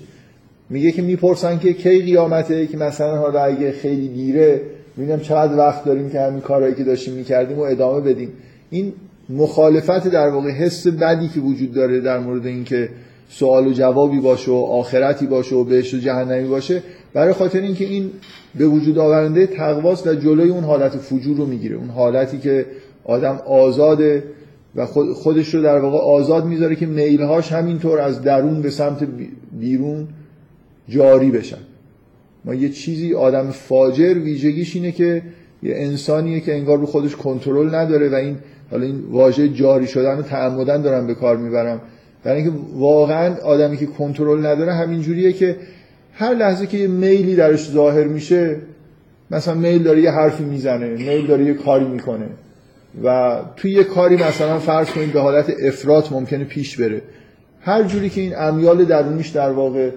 میگه 0.71 0.93
که 0.93 1.03
می‌پرسن 1.03 1.59
که 1.59 1.73
کی 1.73 2.03
قیامته 2.03 2.67
که 2.67 2.77
مثلا 2.77 3.17
حالا 3.17 3.41
اگه 3.41 3.73
خیلی 3.73 4.09
دیره 4.09 4.61
می‌بینم 4.97 5.21
چقدر 5.21 5.59
وقت 5.59 5.85
داریم 5.85 6.11
که 6.11 6.21
همین 6.21 6.41
کارهایی 6.41 6.75
که 6.75 6.85
داشتیم 6.85 7.15
می‌کردیم 7.15 7.59
و 7.59 7.63
ادامه 7.63 8.01
بدیم. 8.01 8.33
این 8.71 8.93
مخالفت 9.29 10.09
در 10.09 10.29
واقع 10.29 10.51
حس 10.51 10.87
بدی 10.87 11.29
که 11.29 11.41
وجود 11.41 11.73
داره 11.73 12.01
در 12.01 12.19
مورد 12.19 12.47
اینکه 12.47 12.89
سوال 13.29 13.67
و 13.67 13.73
جوابی 13.73 14.21
باشه 14.21 14.51
و 14.51 14.55
آخرتی 14.55 15.27
باشه 15.27 15.57
و 15.57 15.65
بهشت 15.65 15.95
و 15.95 15.99
جهنمی 15.99 16.49
باشه. 16.49 16.83
برای 17.15 17.33
خاطر 17.33 17.61
اینکه 17.61 17.85
این 17.85 18.11
به 18.59 18.67
وجود 18.67 18.99
آورنده 18.99 19.47
تقواست 19.47 20.07
و 20.07 20.15
جلوی 20.15 20.51
اون 20.51 20.65
حالت 20.65 20.97
فجور 20.97 21.37
رو 21.37 21.47
می‌گیره. 21.47 21.77
اون 21.77 21.89
حالتی 21.89 22.39
که 22.39 22.67
آدم 23.05 23.41
آزاده 23.47 24.23
و 24.77 24.87
خودش 25.15 25.55
رو 25.55 25.63
در 25.63 25.79
واقع 25.79 25.99
آزاد 25.99 26.45
می‌ذاره 26.45 26.77
که 26.77 26.87
میلهاش 26.87 27.53
همینطور 27.53 28.01
از 28.01 28.23
درون 28.23 28.63
به 28.63 28.71
سمت 28.71 29.09
بیرون 29.61 30.09
جاری 30.89 31.31
بشن. 31.31 31.59
ما 32.45 32.55
یه 32.55 32.69
چیزی 32.69 33.15
آدم 33.15 33.51
فاجر 33.51 34.15
ویژگیش 34.15 34.77
اینه 34.77 34.93
که 34.93 35.23
یه 35.63 35.75
انسانیه 35.77 36.41
که 36.41 36.55
انگار 36.55 36.79
رو 36.79 36.87
خودش 36.87 37.17
کنترل 37.17 37.75
نداره 37.75 38.09
و 38.09 38.15
این 38.15 38.37
حالا 38.71 38.87
این 38.87 39.01
واژه 39.11 39.49
جاری 39.49 39.87
شدن 39.87 40.17
رو 40.17 40.23
تعمدن 40.23 40.83
دارم 40.83 41.07
به 41.07 41.15
کار 41.15 41.37
می‌برم. 41.37 41.81
برای 42.25 42.43
اینکه 42.43 42.59
واقعا 42.75 43.35
آدمی 43.37 43.77
که 43.77 43.87
کنترل 43.87 44.47
نداره 44.47 44.73
همین 44.73 45.01
جوریه 45.01 45.33
که 45.33 45.57
هر 46.13 46.35
لحظه 46.35 46.67
که 46.67 46.79
یه 46.79 46.87
میلی 46.87 47.37
درش 47.37 47.71
ظاهر 47.71 48.05
میشه 48.05 48.57
مثلا 49.31 49.55
میل 49.55 49.83
داره 49.83 50.03
یه 50.03 50.11
حرفی 50.11 50.45
می‌زنه 50.45 50.89
میل 50.89 51.27
داره 51.27 51.45
یه 51.45 51.55
کاری 51.55 51.85
می‌کنه. 51.85 52.27
و 53.05 53.41
توی 53.57 53.71
یه 53.71 53.85
کاری 53.85 54.17
مثلا 54.17 54.59
فرض 54.59 54.91
کنید 54.91 55.13
به 55.13 55.21
حالت 55.21 55.53
افراط 55.63 56.13
ممکنه 56.13 56.45
پیش 56.45 56.77
بره. 56.77 57.03
هر 57.61 57.83
جوری 57.83 58.11
که 58.11 58.21
این 58.21 58.37
امیال 58.37 58.85
درونیش 58.85 59.29
در 59.29 59.51
واقع 59.51 59.91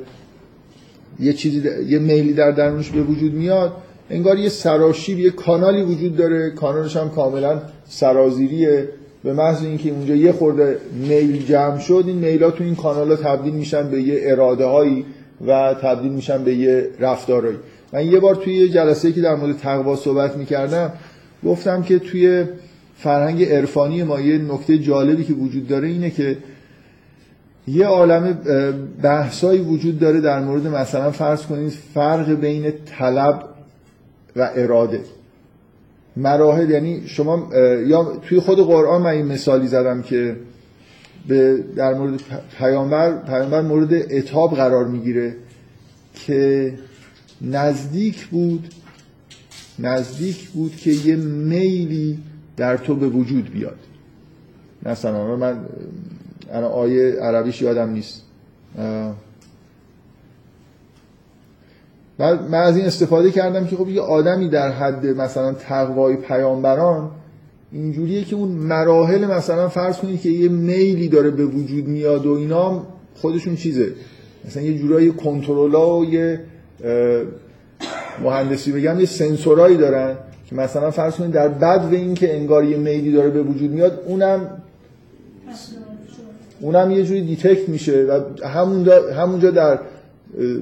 یه 1.20 1.34
چیزی 1.34 1.70
یه 1.88 2.00
میلی 2.00 2.34
در 2.34 2.52
درونش 2.52 2.90
به 2.90 3.02
وجود 3.02 3.34
میاد 3.34 3.74
انگار 4.10 4.38
یه 4.38 4.50
سراشیب 4.50 5.20
یه 5.20 5.30
کانالی 5.30 5.82
وجود 5.82 6.18
داره. 6.18 6.50
کانالش 6.50 6.98
هم 6.98 7.10
کاملا 7.10 7.62
سرازیریه. 7.86 8.90
به 9.24 9.34
محض 9.34 9.64
اینکه 9.64 9.90
اونجا 9.90 10.16
یه 10.16 10.32
خورده 10.32 10.78
میل 10.94 11.46
جمع 11.46 11.80
شد 11.80 12.04
این 12.08 12.18
میلا 12.18 12.52
تو 12.52 12.64
این 12.64 12.76
کانال 12.76 13.10
ها 13.10 13.16
تبدیل 13.16 13.54
میشن 13.54 13.90
به 13.90 14.02
یه 14.02 14.20
اراده 14.24 14.66
هایی 14.66 15.06
و 15.48 15.76
تبدیل 15.82 16.12
میشن 16.12 16.44
به 16.44 16.56
یه 16.56 16.90
رفتارهایی. 17.00 17.58
من 17.94 18.06
یه 18.06 18.20
بار 18.20 18.36
توی 18.36 18.54
یه 18.54 18.70
جلسه 18.70 19.12
که 19.12 19.22
در 19.22 19.36
مورد 19.36 19.58
تقوا 19.58 19.96
صحبت 19.96 20.38
می‌کردم 20.38 20.94
گفتم 21.46 21.84
که 21.84 22.00
توی 22.00 22.46
فرهنگ 23.04 23.44
عرفانی 23.44 24.04
ما 24.04 24.20
یه 24.20 24.38
نکته 24.38 24.78
جالبی 24.78 25.24
که 25.24 25.34
وجود 25.34 25.68
داره 25.68 25.88
اینه 25.88 26.10
که 26.10 26.38
یه 27.68 27.86
عالم 27.86 28.34
بحثایی 29.02 29.62
وجود 29.62 30.00
داره 30.00 30.22
در 30.22 30.40
مورد 30.40 30.68
مثلا 30.68 31.12
فرض 31.12 31.46
کنید 31.46 31.70
فرق 31.70 32.32
بین 32.32 32.74
طلب 32.86 33.44
و 34.36 34.50
اراده. 34.56 35.02
مراحل 36.18 36.70
یعنی 36.70 37.04
شما 37.08 37.50
یا 37.88 38.04
توی 38.04 38.40
خود 38.40 38.60
قرآن 38.60 39.02
من 39.02 39.10
این 39.10 39.26
مثالی 39.26 39.68
زدم 39.68 40.02
که 40.02 40.36
به 41.28 41.64
در 41.76 41.94
مورد 41.94 42.22
پیامبر 42.58 43.18
پیامبر 43.18 43.62
مورد 43.62 43.94
اتاب 44.12 44.56
قرار 44.56 44.88
می‌گیره 44.88 45.36
که 46.14 46.74
نزدیک 47.42 48.26
بود 48.26 48.68
نزدیک 49.80 50.50
بود 50.50 50.76
که 50.76 50.92
یه 50.92 51.16
میلی 51.16 52.20
در 52.58 52.78
تو 52.78 52.96
به 52.96 53.08
وجود 53.08 53.52
بیاد. 53.52 53.78
مثلا 54.86 55.36
من 55.36 55.66
انا 56.52 56.68
آیه 56.68 57.12
عربیش 57.12 57.62
یادم 57.62 57.90
نیست. 57.90 58.22
من 62.20 62.54
از 62.54 62.78
این 62.78 62.86
استفاده 62.86 63.32
کردم 63.32 63.68
که 63.68 63.76
خب 63.76 63.90
یه 63.90 64.02
آدمی 64.02 64.50
در 64.50 64.72
حد 64.72 65.06
مثلا 65.06 65.54
تقوای 65.54 66.16
پیامبران 66.16 67.12
اینجوریه 67.72 68.24
که 68.24 68.36
اون 68.36 68.50
مراحل 68.50 69.26
مثلا 69.26 69.70
فرض 69.70 69.98
کنید 69.98 70.22
که 70.22 70.30
یه 70.30 70.50
میلی 70.50 71.08
داره 71.08 71.32
به 71.32 71.46
وجود 71.46 71.88
میاد 71.88 72.26
و 72.26 72.34
اینا 72.34 72.84
خودشون 73.16 73.56
چیزه. 73.56 73.94
مثلا 74.46 74.64
یه 74.64 74.78
جورایی 74.78 75.12
کنترلا 75.12 75.98
و 75.98 76.06
یه 76.06 76.40
مهندسی 78.24 78.72
بگم 78.72 79.00
یه 79.00 79.06
سنسورایی 79.06 79.78
دارن. 79.78 80.16
که 80.52 80.58
مثلا 80.58 80.92
فرض 80.92 81.16
کنید 81.16 81.32
در 81.32 81.48
بد 81.48 81.86
و 81.92 81.96
این 81.96 82.14
که 82.14 82.36
انگار 82.36 82.64
یه 82.64 82.78
میلی 82.78 83.12
داره 83.12 83.30
به 83.30 83.42
وجود 83.42 83.72
میاد 83.72 84.04
اونم 84.06 84.48
اونم 86.62 86.92
یه 86.92 87.04
جوری 87.04 87.22
دیتکت 87.22 87.70
میشه 87.70 88.06
و 88.06 88.22
همونجا, 88.48 89.14
همونجا 89.14 89.52
در 89.52 89.80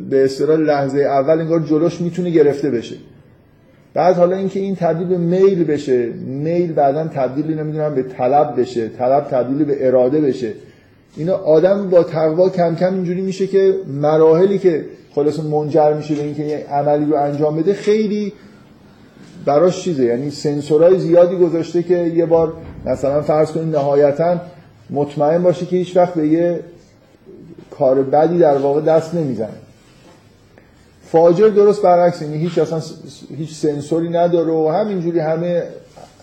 به 0.10 0.24
اصطلاح 0.24 0.60
لحظه 0.60 1.00
اول 1.00 1.40
انگار 1.40 1.60
جلوش 1.60 2.02
می‌تونه 2.02 2.30
گرفته 2.30 2.70
بشه. 2.70 2.96
بعد 3.94 4.16
حالا 4.16 4.36
اینکه 4.36 4.60
این 4.60 4.76
تبدیل 4.76 5.08
به 5.08 5.18
میل 5.18 5.64
بشه 5.64 6.06
میل 6.26 6.74
بعدا 6.74 7.08
تبدیل 7.08 7.60
نمی‌دونم 7.60 7.96
به 7.96 8.04
طلب 8.04 8.60
بشه 8.60 8.88
طلب 8.88 9.28
تبدیل 9.32 9.66
به 9.66 9.88
اراده 9.88 10.22
بشه. 10.22 10.54
اینا 11.18 11.36
آدم 11.36 11.90
با 11.90 12.04
تقوا 12.04 12.50
کم 12.50 12.76
کم 12.76 12.94
اینجوری 12.94 13.22
میشه 13.22 13.48
که 13.48 13.76
مراحلی 13.88 14.58
که 14.58 14.86
خلاص 15.16 15.40
منجر 15.40 15.94
میشه 15.94 16.16
به 16.16 16.24
اینکه 16.24 16.44
یه 16.44 16.66
عملی 16.72 17.06
رو 17.06 17.16
انجام 17.16 17.58
بده 17.58 17.74
خیلی 17.74 18.34
براش 19.46 19.82
چیزه. 19.82 20.04
یعنی 20.04 20.32
سنسورهای 20.32 21.00
زیادی 21.00 21.36
گذاشته 21.36 21.84
که 21.84 21.98
یه 21.98 22.26
بار 22.26 22.54
مثلا 22.86 23.22
فرض 23.22 23.52
کنید 23.52 23.76
نهایتا 23.76 24.38
مطمئن 24.90 25.44
باشه 25.44 25.66
که 25.66 25.76
هیچ 25.76 25.98
وقت 25.98 26.14
به 26.14 26.28
یه 26.28 26.60
کار 27.72 28.04
بدی 28.04 28.40
در 28.40 28.58
واقع 28.58 28.82
دست 28.82 29.16
نمی‌زنه. 29.16 29.50
فاجر 31.12 31.48
درست 31.48 31.82
برعکس 31.82 32.22
یعنی 32.22 32.38
هیچ 32.38 32.58
اصلا 32.58 32.82
هیچ 33.38 33.54
سنسوری 33.54 34.10
نداره 34.10 34.52
و 34.52 34.70
همینجوری 34.70 35.20
همه 35.20 35.64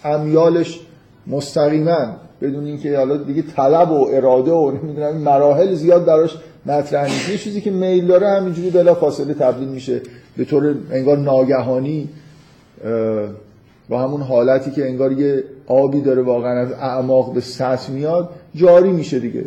امیالش 0.04 0.80
مستقیما 1.26 2.06
بدون 2.42 2.64
اینکه 2.64 2.96
حالا 2.96 3.16
دیگه 3.16 3.42
طلب 3.56 3.90
و 3.90 4.08
اراده 4.12 4.50
و 4.50 4.70
نمی‌دونم 4.70 5.16
مراحل 5.16 5.74
زیاد 5.74 6.04
براش 6.04 6.36
مطرح 6.66 7.04
نیست. 7.04 7.44
چیزی 7.44 7.60
که 7.60 7.70
میل 7.70 8.06
داره 8.06 8.28
همینجوری 8.28 8.70
بلا 8.70 8.94
فاصله 8.94 9.34
تبدیل 9.34 9.68
میشه. 9.68 10.00
به 10.36 10.44
طور 10.44 10.74
انگار 10.92 11.18
ناگهانی 11.18 12.08
با 13.88 13.98
همون 13.98 14.22
حالتی 14.22 14.70
که 14.70 14.86
انگار 14.86 15.12
یه 15.12 15.44
آبی 15.66 16.00
داره 16.00 16.22
واقعا 16.22 16.60
از 16.60 16.72
اعماق 16.72 17.34
به 17.34 17.40
سطح 17.40 17.92
میاد 17.92 18.30
جاری 18.54 18.90
میشه 18.90 19.18
دیگه. 19.18 19.44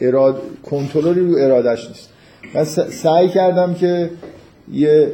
اراد 0.00 0.42
کنترلی 0.70 1.20
رو 1.20 1.36
ارادش 1.38 1.88
نیست. 1.88 2.08
من 2.54 2.64
سعی 2.90 3.28
کردم 3.28 3.74
که 3.74 4.10
یه 4.72 5.12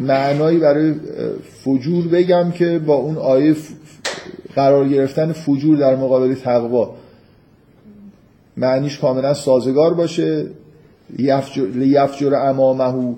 معنایی 0.00 0.58
برای 0.58 0.94
فجور 1.64 2.08
بگم 2.08 2.50
که 2.50 2.78
با 2.78 2.94
اون 2.94 3.18
آیه 3.18 3.56
قرار 4.54 4.88
گرفتن 4.88 5.32
فجور 5.32 5.76
در 5.76 5.96
مقابل 5.96 6.34
تقوا. 6.34 6.94
معنیش 8.56 8.98
کاملا 8.98 9.34
سازگار 9.34 9.94
باشه. 9.94 10.46
یفجر 11.18 12.34
امامهو 12.34 13.14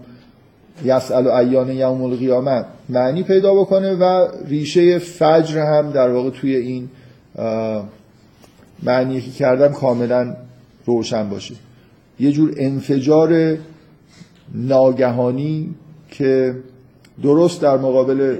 یسأل 0.84 1.26
ایان 1.26 1.70
یوم 1.70 2.02
القیامت. 2.02 2.66
معنی 2.88 3.22
پیدا 3.22 3.54
بکنه 3.54 3.94
و 3.94 4.28
ریشه 4.46 4.98
فجر 4.98 5.58
هم 5.58 5.90
در 5.90 6.10
واقع 6.10 6.30
توی 6.30 6.56
این 6.56 6.88
معنی 8.82 9.20
که 9.20 9.30
کردم 9.30 9.72
کاملا 9.72 10.36
روشن 10.86 11.28
باشه. 11.28 11.54
یه 12.20 12.32
جور 12.32 12.54
انفجار 12.56 13.58
ناگهانی 14.54 15.74
که 16.10 16.54
درست 17.22 17.62
در 17.62 17.76
مقابل 17.76 18.36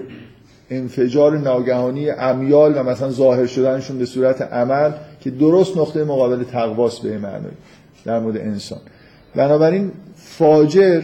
انفجار 0.70 1.38
ناگهانی 1.38 2.10
امیال 2.10 2.72
و 2.76 2.82
مثلا 2.82 3.10
ظاهر 3.10 3.46
شدنشون 3.46 3.98
به 3.98 4.06
صورت 4.06 4.42
عمل 4.42 4.92
که 5.20 5.30
درست 5.30 5.76
نقطه 5.76 6.04
مقابل 6.04 6.44
تقواست 6.44 7.02
به 7.02 7.18
معنی 7.18 7.46
در 8.04 8.18
مورد 8.20 8.36
انسان. 8.36 8.78
بنابراین 9.34 9.92
فاجر 10.16 11.02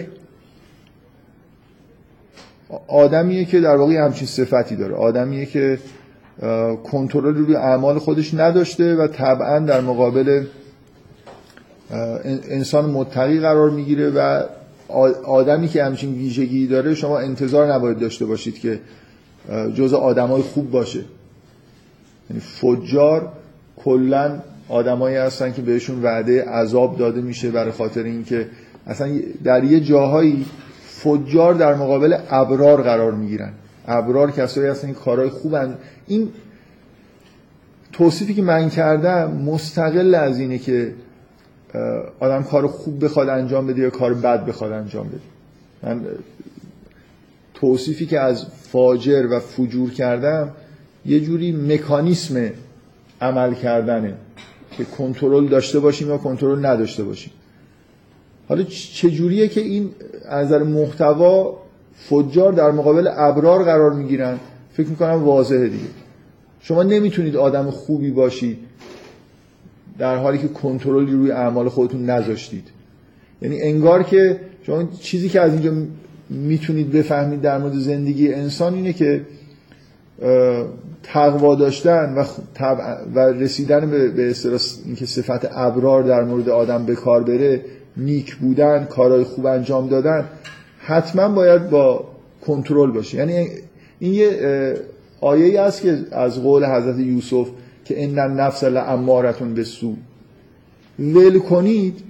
آدمیه 2.89 3.45
که 3.45 3.61
در 3.61 3.77
واقع 3.77 3.95
همچین 3.95 4.27
صفتی 4.27 4.77
داره. 4.77 4.95
آدمیه 4.95 5.47
که 5.47 5.79
کنترل 6.85 7.35
روی 7.35 7.57
اعمال 7.57 7.99
خودش 7.99 8.35
نداشته 8.35 8.95
و 8.95 9.07
طبعا 9.07 9.59
در 9.59 9.81
مقابل 9.81 10.45
انسان 12.51 12.91
متقی 12.91 13.41
قرار 13.41 13.71
می‌گیره 13.71 14.11
و 14.11 14.43
آدمی 15.25 15.69
که 15.69 15.85
همچین 15.85 16.15
ویژگی 16.15 16.67
داره 16.67 16.95
شما 16.95 17.19
انتظار 17.19 17.73
نباید 17.73 17.99
داشته 17.99 18.27
باشید 18.27 18.59
که 18.59 18.81
جز 19.75 19.93
آدمای 19.93 20.43
خوب 20.43 20.71
باشه. 20.71 21.01
یعنی 22.31 22.41
فجار 22.41 23.33
کلا 23.85 24.41
آدمایی 24.69 25.17
هستن 25.17 25.53
که 25.53 25.63
بهشون 25.63 26.03
وعده 26.03 26.45
عذاب 26.45 26.99
داده 26.99 27.21
میشه 27.21 27.51
برای 27.51 27.73
خاطر 27.73 28.03
اینکه 28.03 28.47
اصلا 28.87 29.19
در 29.45 29.65
یه 29.65 29.81
جاهایی 29.81 30.45
فجار 31.05 31.55
در 31.55 31.75
مقابل 31.75 32.17
ابرار 32.31 32.83
قرار 32.83 33.13
می‌گیرن. 33.13 33.53
ابرار 33.87 34.31
کسایی 34.31 34.67
هستن 34.67 34.89
که 34.89 34.95
کارهای 34.95 35.29
خوبن. 35.29 35.79
این 36.07 36.29
توصیفی 37.93 38.35
که 38.35 38.43
من 38.43 38.69
کردم 38.69 39.33
مستقل 39.33 40.15
از 40.15 40.39
اینه 40.39 40.59
که 40.59 40.95
آدم 42.21 42.43
کار 42.43 42.67
خوب 42.67 43.05
بخواد 43.05 43.29
انجام 43.29 43.67
بده 43.67 43.83
یا 43.83 43.91
کار 43.91 44.15
بد 44.15 44.47
بخواد 44.47 44.73
انجام 44.73 45.09
بده. 45.09 45.21
من 45.83 46.01
توصیفی 47.55 48.07
که 48.07 48.21
از 48.21 48.47
فاجر 48.47 49.27
و 49.31 49.41
فجور 49.41 49.91
کردم 49.91 50.51
یه 51.07 51.21
جوری 51.21 51.53
مکانیسم 51.53 52.51
عمل 53.21 53.55
کردنه 53.55 54.15
که 54.77 54.85
کنترل 54.85 55.49
داشته 55.49 55.81
باشیم 55.81 56.09
یا 56.09 56.19
کنترل 56.19 56.67
نداشته 56.67 57.05
باشیم. 57.05 57.33
حالا 58.51 58.63
چجوریه 58.93 59.49
که 59.49 59.61
این 59.61 59.91
از 60.29 60.47
نظر 60.47 60.63
محتوا 60.63 61.59
فجار 61.95 62.53
در 62.53 62.71
مقابل 62.71 63.09
ابرار 63.17 63.65
قرار 63.65 63.93
می‌گیرن؟ 63.93 64.39
فکر 64.73 64.87
می‌کنم 64.87 65.25
واضحه 65.25 65.69
دیگه. 65.69 65.85
شما 66.61 66.83
نمی‌تونید 66.83 67.37
آدم 67.37 67.71
خوبی 67.71 68.11
باشید 68.11 68.59
در 69.99 70.17
حالی 70.17 70.39
که 70.39 70.49
کنترلی 70.49 71.13
روی 71.13 71.31
اعمال 71.31 71.69
خودتون 71.69 72.11
نذاشتید. 72.11 72.65
یعنی 73.43 73.63
انگار 73.63 74.03
که 74.03 74.41
شما 74.63 74.85
چیزی 75.01 75.29
که 75.29 75.41
از 75.41 75.53
اینجا 75.53 75.73
می‌تونید 76.31 76.93
بفهمید 76.93 77.41
در 77.41 77.59
مورد 77.59 77.75
زندگی 77.75 78.35
انسان 78.35 78.75
اینه 78.75 78.93
که 78.93 79.21
تقوا 81.03 81.55
داشتن 81.55 82.15
و, 82.15 82.25
و 83.15 83.19
رسیدن 83.19 83.91
به, 83.91 84.09
به 84.09 84.35
اینکه 84.87 85.07
صفت 85.07 85.49
ابرار 85.53 86.03
در 86.03 86.25
مورد 86.25 86.49
آدم 86.49 86.87
به 86.87 86.95
کار 86.95 87.23
بره 87.23 87.65
نیک 88.01 88.37
بودن 88.37 88.85
کارهای 88.85 89.25
خوب 89.25 89.47
انجام 89.47 89.89
دادن 89.89 90.25
حتما 90.79 91.29
باید 91.29 91.71
با 91.71 92.05
کنترل 92.47 92.91
باشه. 92.91 93.19
یعنی 93.19 93.49
این 93.99 94.15
یه 94.15 94.75
آیه 95.21 95.45
ای 95.45 95.57
است 95.57 95.83
که 95.83 95.99
از 96.13 96.43
قول 96.43 96.65
حضرت 96.65 96.99
یوسف 96.99 97.49
که 97.85 98.05
ان 98.05 98.19
النفس 98.19 98.65
لامارتون 98.65 99.55
به 99.55 99.65
سو 99.65 99.97
ول 100.99 101.39
کنید 101.39 102.01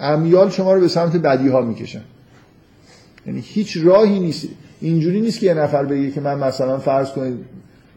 امیال 0.00 0.50
شما 0.50 0.74
رو 0.74 0.80
به 0.80 0.88
سمت 0.88 1.16
بدی 1.16 1.48
ها 1.48 1.60
می‌کشن. 1.60 2.02
یعنی 3.26 3.40
هیچ 3.40 3.78
راهی 3.84 4.20
نیست. 4.20 4.48
اینجوری 4.80 5.20
نیست 5.20 5.40
که 5.40 5.46
یه 5.46 5.54
نفر 5.54 5.84
بگه 5.84 6.10
که 6.10 6.20
من 6.20 6.38
مثلا 6.38 6.78
فرض 6.78 7.10
کنید 7.10 7.38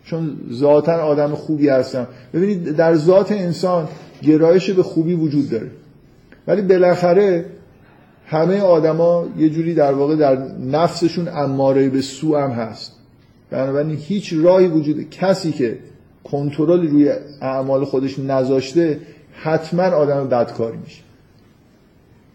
چون 0.04 0.38
ذاتا 0.54 0.94
آدم 0.94 1.36
خوبی 1.36 1.70
هستم. 1.70 2.08
ببینید 2.34 2.76
در 2.76 2.96
ذات 2.96 3.32
انسان 3.32 3.88
گرایش 4.22 4.70
به 4.70 4.84
خوبی 4.84 5.14
وجود 5.14 5.50
داره. 5.50 5.72
ولی 6.48 6.62
بالاخره 6.62 7.46
همه 8.26 8.62
آدما 8.62 9.26
یه 9.38 9.50
جوری 9.50 9.74
در 9.74 9.94
واقع 9.94 10.16
در 10.16 10.38
نفسشون 10.58 11.28
اماره 11.28 11.90
به 11.90 12.02
سو 12.02 12.38
هم 12.38 12.52
هست. 12.52 12.92
بنابراین 13.50 13.98
هیچ 13.98 14.34
راهی 14.34 14.68
وجود 14.68 15.10
کسی 15.10 15.52
که 15.52 15.78
کنترل 16.24 16.88
روی 16.88 17.12
اعمال 17.42 17.86
خودش 17.86 18.20
نذاشته 18.20 19.00
حتما 19.34 19.84
آدم 19.84 20.28
بدکاری 20.28 20.78
میشه. 20.78 21.02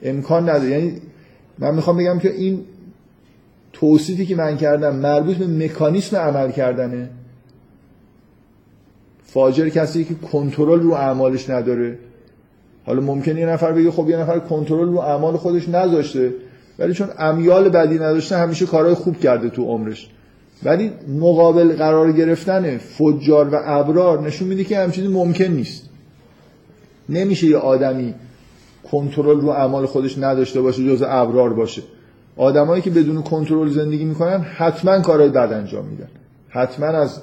امکان 0.03 0.49
نداره. 0.49 0.71
یعنی 0.71 1.01
من 1.59 1.75
می‌خوام 1.75 1.97
بگم 1.97 2.19
که 2.19 2.33
این 2.33 2.65
توصیفی 3.73 4.27
که 4.27 4.37
من 4.37 4.57
کردم 4.57 4.97
مربوط 4.97 5.37
به 5.37 5.47
مکانیسم 5.47 6.17
عمل 6.17 6.51
کردنه. 6.51 7.11
فاجر 9.25 9.69
کسی 9.69 10.05
که 10.05 10.15
کنترل 10.15 10.81
رو 10.81 10.93
اعمالش 10.93 11.51
نداره. 11.51 11.99
حالا 12.87 13.01
ممکنه 13.01 13.41
یه 13.41 13.47
نفر 13.47 13.73
بگه 13.73 13.91
خب 13.91 14.09
یه 14.09 14.17
نفر 14.17 14.39
کنترل 14.39 14.89
رو 14.89 14.99
اعمال 14.99 15.37
خودش 15.37 15.69
نذاشته 15.69 16.35
ولی 16.79 16.95
چون 16.95 17.09
امیال 17.19 17.69
بدی 17.69 17.95
نداشته 17.95 18.37
همیشه 18.37 18.67
کارهای 18.67 18.95
خوب 18.95 19.19
کرده 19.19 19.49
تو 19.49 19.65
عمرش. 19.65 20.09
ولی 20.65 20.91
مقابل 21.21 21.77
قرار 21.77 22.13
گرفتن 22.13 22.79
فجار 22.79 23.55
و 23.55 23.59
ابرار 23.65 24.21
نشون 24.21 24.49
میده 24.49 24.65
که 24.65 24.79
همچینی 24.79 25.09
ممکن 25.09 25.45
نیست. 25.45 25.89
نمیشه 27.09 27.47
یه 27.47 27.57
آدمی 27.57 28.15
کنترل 28.91 29.41
رو 29.41 29.49
اعمال 29.49 29.87
خودش 29.87 30.19
نداشته 30.19 30.61
باشه 30.61 30.85
جز 30.85 31.03
ابرار 31.07 31.53
باشه. 31.53 31.83
آدمایی 32.37 32.83
که 32.83 32.91
بدون 32.91 33.23
کنترل 33.23 33.71
زندگی 33.71 34.05
می‌کنن 34.05 34.41
حتما 34.41 35.01
کارهای 35.01 35.29
بد 35.29 35.53
انجام 35.53 35.85
میدن. 35.85 36.09
حتما 36.49 36.87
از 36.87 37.23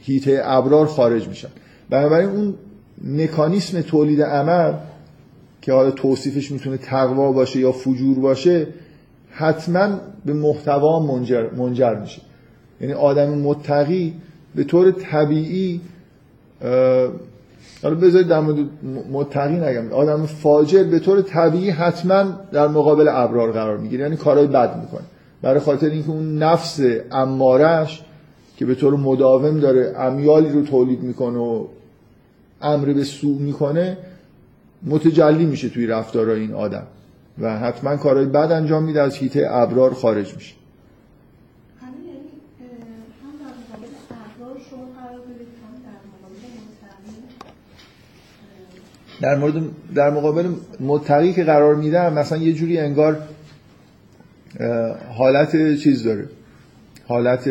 هیته 0.00 0.40
ابرار 0.44 0.86
خارج 0.86 1.28
میشن. 1.28 1.48
بنابراین 1.90 2.28
اون 2.28 2.54
مکانیسم 3.04 3.80
تولید 3.80 4.22
عمل 4.22 4.72
که 5.62 5.72
حالا 5.72 5.90
توصیفش 5.90 6.52
می‌تونه 6.52 6.76
تقوا 6.76 7.32
باشه 7.32 7.60
یا 7.60 7.72
فجور 7.72 8.18
باشه 8.18 8.66
حتما 9.30 9.88
به 10.24 10.32
محتوا 10.32 11.00
منجر, 11.06 11.50
منجر 11.50 11.94
میشه. 11.94 12.20
یعنی 12.80 12.92
آدم 12.92 13.28
متقی 13.28 14.14
به 14.54 14.64
طور 14.64 14.90
طبیعی 14.90 15.80
حالا 17.82 17.94
بذارید 17.94 18.28
در 18.28 18.40
مورد 18.40 18.58
متقی 19.12 19.54
نگم. 19.54 19.92
آدم 19.92 20.26
فاجر 20.26 20.84
به 20.84 20.98
طور 20.98 21.22
طبیعی 21.22 21.70
حتما 21.70 22.24
در 22.52 22.68
مقابل 22.68 23.08
ابرار 23.08 23.52
قرار 23.52 23.76
می‌گیره. 23.76 24.02
یعنی 24.02 24.16
کارهای 24.16 24.46
بد 24.46 24.80
می‌کنه. 24.80 25.04
برای 25.42 25.60
خاطر 25.60 25.90
اینکه 25.90 26.10
اون 26.10 26.38
نفس 26.38 26.80
امارش 27.10 28.02
که 28.56 28.66
به 28.66 28.74
طور 28.74 28.96
مداوم 28.96 29.60
داره 29.60 29.94
امیالی 29.98 30.48
رو 30.48 30.62
تولید 30.62 31.02
می‌کنه 31.02 31.38
و 31.38 31.64
امر 32.62 32.92
به 32.92 33.04
سوء 33.04 33.38
می‌کنه 33.38 33.98
متجلی 34.82 35.46
میشه 35.46 35.68
توی 35.68 35.86
رفتارهای 35.86 36.40
این 36.40 36.54
آدم. 36.54 36.86
و 37.38 37.58
حتما 37.58 37.96
کارهای 37.96 38.26
بد 38.26 38.52
انجام 38.52 38.84
میده 38.84 39.02
از 39.02 39.16
هیته 39.16 39.46
ابرار 39.50 39.94
خارج 39.94 40.34
میشه. 40.34 40.54
در 49.20 49.36
مورد 49.36 49.54
در 49.94 50.10
مقابل 50.10 50.48
متقی 50.80 51.32
که 51.32 51.44
قرار 51.44 51.74
میدم 51.74 52.12
مثلا 52.12 52.38
یه 52.38 52.52
جوری 52.52 52.78
انگار 52.78 53.18
حالت 55.16 55.74
چیز 55.74 56.04
داره. 56.04 56.28
حالت 57.08 57.50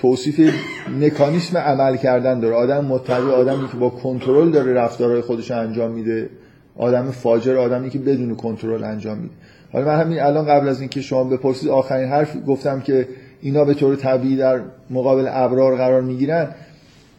توصیف 0.00 0.54
مکانیسم 1.00 1.58
عمل 1.58 1.96
کردن 1.96 2.40
داره. 2.40 2.54
آدم 2.54 2.84
متقی 2.84 3.30
آدمی 3.30 3.68
که 3.68 3.76
با 3.76 3.90
کنترل 3.90 4.50
داره 4.50 4.72
رفتارهای 4.72 5.20
خودش 5.20 5.50
انجام 5.50 5.90
میده. 5.90 6.30
آدم 6.76 7.10
فاجر 7.10 7.56
آدمی 7.56 7.90
که 7.90 7.98
بدون 7.98 8.34
کنترل 8.34 8.84
انجام 8.84 9.18
میده. 9.18 9.34
حالا 9.72 9.86
من 9.86 10.00
همین 10.00 10.20
الان 10.20 10.46
قبل 10.46 10.68
از 10.68 10.80
اینکه 10.80 11.00
شما 11.00 11.24
بپرسید 11.24 11.68
آخرین 11.68 12.08
حرف 12.08 12.36
گفتم 12.46 12.80
که 12.80 13.08
اینا 13.40 13.64
به 13.64 13.74
طور 13.74 13.96
طبیعی 13.96 14.36
در 14.36 14.60
مقابل 14.90 15.26
ابرار 15.30 15.76
قرار 15.76 16.02
می‌گیرن. 16.02 16.48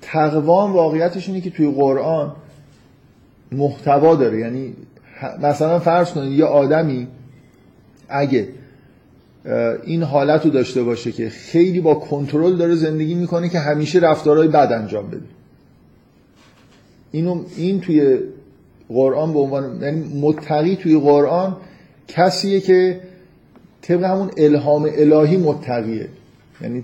تقوام 0.02 0.74
واقعیتش 0.74 1.28
اینه 1.28 1.42
که 1.42 1.50
توی 1.50 1.72
قرآن 1.72 2.36
محتوا 3.52 4.16
داره. 4.16 4.40
یعنی 4.40 4.74
مثلا 5.44 5.80
فرض 5.80 6.12
کنید 6.12 6.32
یه 6.32 6.46
آدمی 6.46 7.08
اگه 8.10 8.48
این 9.84 10.04
حالت 10.04 10.46
رو 10.46 10.52
داشته 10.52 10.84
باشه 10.84 11.12
که 11.12 11.30
خیلی 11.30 11.82
با 11.82 11.96
کنترل 11.96 12.56
داره 12.56 12.76
زندگی 12.76 13.16
می‌کنه 13.16 13.50
که 13.50 13.60
همیشه 13.60 14.00
رفتارهای 14.00 14.48
بد 14.48 14.72
انجام 14.72 15.08
بده. 15.08 15.22
اینو 17.12 17.44
این 17.58 17.82
توی 17.82 18.20
قرآن 18.90 19.34
به 19.34 19.40
عنوان 19.40 19.82
یعنی 19.82 20.20
متقی 20.22 20.76
توی 20.76 21.00
قرآن 21.00 21.58
کسیه 22.08 22.60
که 22.60 23.00
طبق 23.82 24.04
همون 24.04 24.32
الهام 24.38 24.90
الهی 24.98 25.38
متقیه. 25.38 26.08
یعنی 26.62 26.84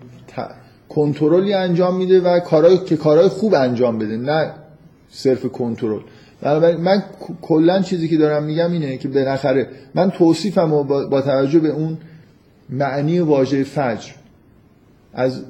کنترلی 0.89 1.53
انجام 1.53 1.97
میده 1.97 2.21
و 2.21 2.39
کارهای 2.39 2.77
که 2.77 2.97
کارهای 2.97 3.27
خوب 3.27 3.53
انجام 3.53 3.99
بده 3.99 4.17
نه 4.17 4.51
صرف 5.09 5.45
کنترل. 5.45 5.99
بنابراین 6.41 6.77
من 6.77 7.03
کلا 7.41 7.81
چیزی 7.81 8.07
که 8.07 8.17
دارم 8.17 8.43
میگم 8.43 8.71
اینه 8.71 8.97
که 8.97 9.07
بالاخره 9.07 9.67
من 9.95 10.11
توصیفم 10.11 10.73
و 10.73 10.83
با 10.83 11.21
توجه 11.21 11.59
به 11.59 11.69
اون 11.69 11.97
معنی 12.69 13.19
واژه 13.19 13.63
فجر. 13.63 14.11
از 15.13 15.43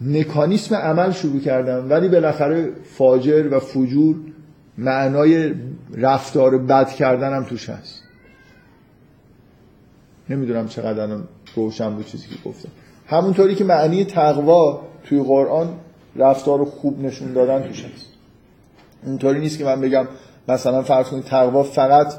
مکانیسم 0.00 0.74
عمل 0.74 1.12
شروع 1.12 1.40
کردم 1.40 1.90
ولی 1.90 2.08
بالاخره 2.08 2.72
فاجر 2.84 3.48
و 3.50 3.60
فجور 3.60 4.16
معنای 4.78 5.54
رفتار 5.94 6.58
بد 6.58 6.88
کردنم 6.88 7.44
توش 7.44 7.68
هست. 7.70 8.02
نمی‌دونم 10.30 10.68
چقدر 10.68 11.00
الان 11.00 11.28
روشن 11.54 11.94
بود 11.94 12.06
چیزی 12.06 12.28
که 12.28 12.48
گفتم. 12.48 12.68
همونطوری 13.06 13.54
که 13.54 13.64
معنی 13.64 14.04
تقوا 14.04 14.80
توی 15.04 15.22
قرآن 15.22 15.68
رفتار 16.16 16.64
خوب 16.64 17.04
نشون 17.04 17.32
دادن 17.32 17.68
توش 17.68 17.84
هست. 17.84 18.06
اینطوری 19.06 19.40
نیست 19.40 19.58
که 19.58 19.64
من 19.64 19.80
بگم 19.80 20.06
مثلا 20.48 20.82
فرض 20.82 21.06
کنید 21.06 21.24
تقوا 21.24 21.62
فقط 21.62 22.14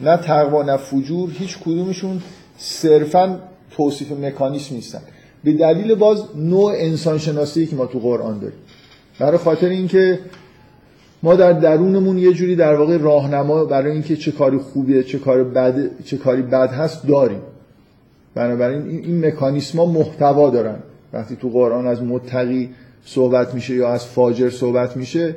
نه 0.00 0.16
تقوا 0.16 0.62
نه 0.62 0.76
فجور 0.76 1.30
هیچ 1.30 1.58
کدومشون 1.58 2.22
صرفا 2.58 3.40
توصیف 3.70 4.12
مکانیسم 4.12 4.74
نیستن. 4.74 5.00
به 5.44 5.52
دلیل 5.52 5.94
باز 5.94 6.24
نوع 6.36 6.72
انسانشناسی 6.76 7.66
که 7.66 7.76
ما 7.76 7.86
تو 7.86 7.98
قرآن 7.98 8.38
داریم. 8.38 8.58
برای 9.18 9.38
خاطر 9.38 9.68
اینکه 9.68 10.18
ما 11.22 11.34
در 11.34 11.52
درونمون 11.52 12.18
یه 12.18 12.32
جوری 12.32 12.56
در 12.56 12.74
واقع 12.74 12.96
راهنما 12.96 13.64
برای 13.64 13.92
اینکه 13.92 14.16
چه 14.16 14.32
کاری 14.32 14.58
خوبه 14.58 15.04
چه 15.04 15.18
کار 15.18 15.44
بد 15.44 16.04
چه 16.04 16.16
کاری 16.16 16.42
بد 16.42 16.72
هست 16.72 17.06
داریم. 17.06 17.40
بنابراین 18.34 18.82
این, 18.82 19.04
این 19.04 19.26
مکانیسما 19.26 19.86
محتوا 19.86 20.50
دارن. 20.50 20.76
وقتی 21.12 21.36
تو 21.36 21.48
قرآن 21.48 21.86
از 21.86 22.02
متقی 22.02 22.70
صحبت 23.04 23.54
میشه 23.54 23.74
یا 23.74 23.88
از 23.88 24.06
فاجر 24.06 24.50
صحبت 24.50 24.96
میشه 24.96 25.36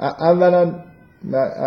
اولا 0.00 0.74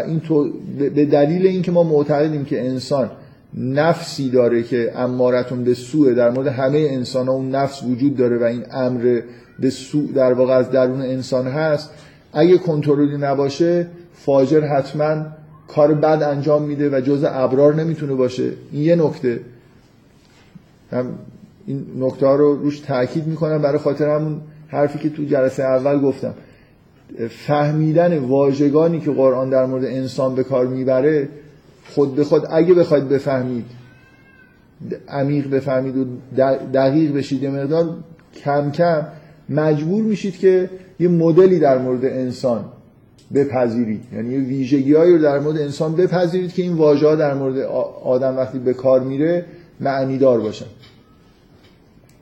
این 0.07 0.19
تو 0.19 0.51
به 0.95 1.05
دلیل 1.05 1.47
اینکه 1.47 1.71
ما 1.71 1.83
معتقدیم 1.83 2.45
که 2.45 2.65
انسان 2.65 3.11
نفسی 3.53 4.29
داره 4.29 4.63
که 4.63 4.91
امارتون 4.95 5.63
به 5.63 5.73
سوء 5.73 6.13
در 6.13 6.29
مورد 6.29 6.47
همه 6.47 6.77
انسان 6.77 7.27
ها 7.27 7.33
اون 7.33 7.55
نفس 7.55 7.83
وجود 7.83 8.15
داره 8.15 8.37
و 8.37 8.43
این 8.43 8.63
امر 8.71 9.21
به 9.59 9.69
سوء 9.69 10.07
در 10.15 10.33
واقع 10.33 10.53
از 10.53 10.71
درون 10.71 11.01
انسان 11.01 11.47
هست. 11.47 11.89
اگه 12.33 12.57
کنترلی 12.57 13.17
نباشه 13.17 13.87
فاجر 14.13 14.61
حتما 14.61 15.25
کار 15.67 15.93
بد 15.93 16.23
انجام 16.23 16.63
میده 16.63 16.89
و 16.89 17.01
جز 17.01 17.25
ابرار 17.27 17.75
نمی‌تونه 17.75 18.13
باشه. 18.13 18.51
این 18.71 18.83
یه 18.83 18.95
نکته. 18.95 19.39
هم 20.91 21.05
این 21.67 21.85
نکته 21.99 22.25
ها 22.25 22.35
رو 22.35 22.55
روش 22.55 22.79
تاکید 22.79 23.27
می‌کنم. 23.27 23.61
برای 23.61 23.77
خاطر 23.77 24.09
همون 24.09 24.41
حرفی 24.67 24.99
که 24.99 25.09
تو 25.09 25.23
جلسه 25.23 25.63
اول 25.63 25.99
گفتم. 26.01 26.33
فهمیدن 27.29 28.17
واژگانی 28.17 28.99
که 28.99 29.11
قرآن 29.11 29.49
در 29.49 29.65
مورد 29.65 29.85
انسان 29.85 30.35
به 30.35 30.43
کار 30.43 30.67
می‌بره 30.67 31.29
خود 31.95 32.15
به 32.15 32.23
خود 32.23 32.43
اگه 32.51 32.73
بخواید 32.73 33.09
بفهمید 33.09 33.65
عمیق 35.09 35.49
بفهمید 35.49 35.97
و 35.97 36.05
دقیق 36.73 37.13
بشید 37.13 37.43
یه 37.43 37.49
مقدار 37.49 37.95
کم 38.43 38.71
کم 38.71 39.07
مجبور 39.49 40.03
میشید 40.03 40.37
که 40.37 40.69
یه 40.99 41.07
مدلی 41.07 41.59
در 41.59 41.77
مورد 41.77 42.05
انسان 42.05 42.65
بپذیرید. 43.33 44.01
یعنی 44.13 44.33
یه 44.33 44.39
ویژگی 44.39 44.93
رو 44.93 45.17
در 45.17 45.39
مورد 45.39 45.57
انسان 45.57 45.95
بپذیرید 45.95 46.53
که 46.53 46.61
این 46.61 46.73
واژه 46.73 47.15
در 47.15 47.33
مورد 47.33 47.57
آدم 48.03 48.37
وقتی 48.37 48.59
به 48.59 48.73
کار 48.73 48.99
میره 48.99 49.45
معنیدار 49.79 50.39
باشن. 50.39 50.65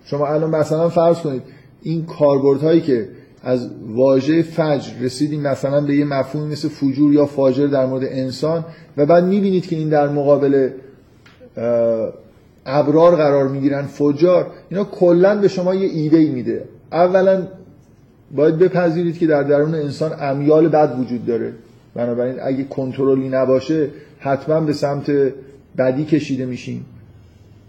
شما 0.06 0.28
الان 0.28 0.50
مثلا 0.50 0.90
فرض 0.90 1.18
کنید 1.18 1.42
این 1.82 2.06
کاربردهایی 2.06 2.82
که 2.82 3.10
از 3.46 3.70
واژه 3.88 4.42
فجر 4.42 4.92
رسیدیم 5.02 5.42
مثلا 5.42 5.82
به 5.82 5.96
یه 5.96 6.06
مفهومی 6.06 6.52
مثل 6.52 6.68
فجور 6.68 7.14
یا 7.14 7.26
فاجر 7.26 7.68
در 7.68 7.86
مورد 7.86 8.04
انسان 8.04 8.66
و 8.98 9.06
بعد 9.06 9.24
می‌بینید 9.24 9.68
که 9.68 9.76
این 9.76 9.90
در 9.90 10.10
مقابل 10.10 10.70
ابرار 12.66 13.16
قرار 13.16 13.48
می‌گیرن 13.48 13.82
فجار 13.82 14.52
اینا 14.70 14.84
کلا 14.84 15.36
به 15.36 15.48
شما 15.48 15.76
یه 15.76 15.88
ایده 15.88 16.18
ای 16.18 16.30
میده. 16.30 16.64
اولا 16.92 17.48
باید 18.36 18.58
بپذیرید 18.58 19.18
که 19.18 19.28
در 19.28 19.44
درون 19.44 19.76
انسان 19.76 20.12
امیال 20.20 20.68
بد 20.68 21.00
وجود 21.00 21.26
داره. 21.26 21.54
بنابراین 21.96 22.36
اگه 22.42 22.64
کنترلی 22.64 23.30
نباشه 23.30 23.90
حتما 24.20 24.60
به 24.60 24.74
سمت 24.74 25.12
بدی 25.78 26.06
کشیده 26.06 26.46
میشیم. 26.46 26.86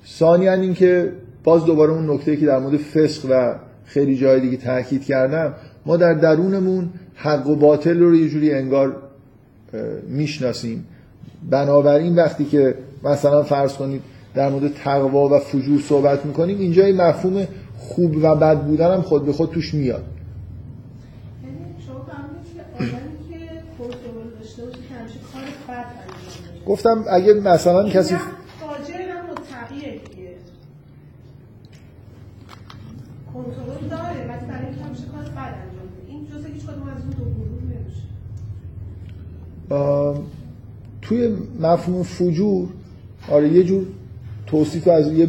ثانیا 0.07 0.53
اینکه 0.53 1.12
باز 1.45 1.65
دوباره 1.65 1.93
اون 1.93 2.11
نکته 2.11 2.37
که 2.37 2.47
در 2.47 2.59
مورد 2.59 2.77
فسق 2.77 3.27
و 3.31 3.55
خیلی 3.87 4.16
جای 4.16 4.40
دیگه 4.40 4.57
تاکید 4.57 5.05
کردم. 5.05 5.55
ما 5.87 5.96
در 5.96 6.14
درونمون 6.14 6.90
حق 7.14 7.46
و 7.46 7.57
باطل 7.57 7.99
رو 7.99 8.14
یه 8.16 8.29
جوری 8.29 8.53
انگار 8.53 8.96
می‌شناسیم. 10.09 10.85
بنابراین 11.51 12.14
وقتی 12.14 12.44
که 12.44 12.75
مثلا 13.05 13.42
فرض 13.42 13.72
کنید 13.72 14.03
در 14.35 14.49
مورد 14.49 14.75
تقوا 14.75 15.29
و 15.29 15.38
فجور 15.38 15.81
صحبت 15.81 16.27
می‌کنیم 16.27 16.59
اینجا 16.59 16.85
این 16.85 16.96
مفهوم 16.96 17.46
خوب 17.79 18.16
و 18.16 18.37
بد 18.37 18.59
بودن 18.59 18.94
هم 18.94 19.03
خود 19.03 19.27
به 19.27 19.33
خود 19.33 19.51
توش 19.51 19.75
میاد. 19.75 20.05
گفتم 26.66 27.05
اگه 27.11 27.35
مثلا 27.35 27.88
کسی 27.88 28.14
توی 41.09 41.29
مفهوم 41.61 42.03
فجور 42.03 42.69
آره 43.31 43.49
یه 43.49 43.62
جور 43.62 43.87
توصیف 44.47 44.88
از 44.88 45.12
یه. 45.12 45.29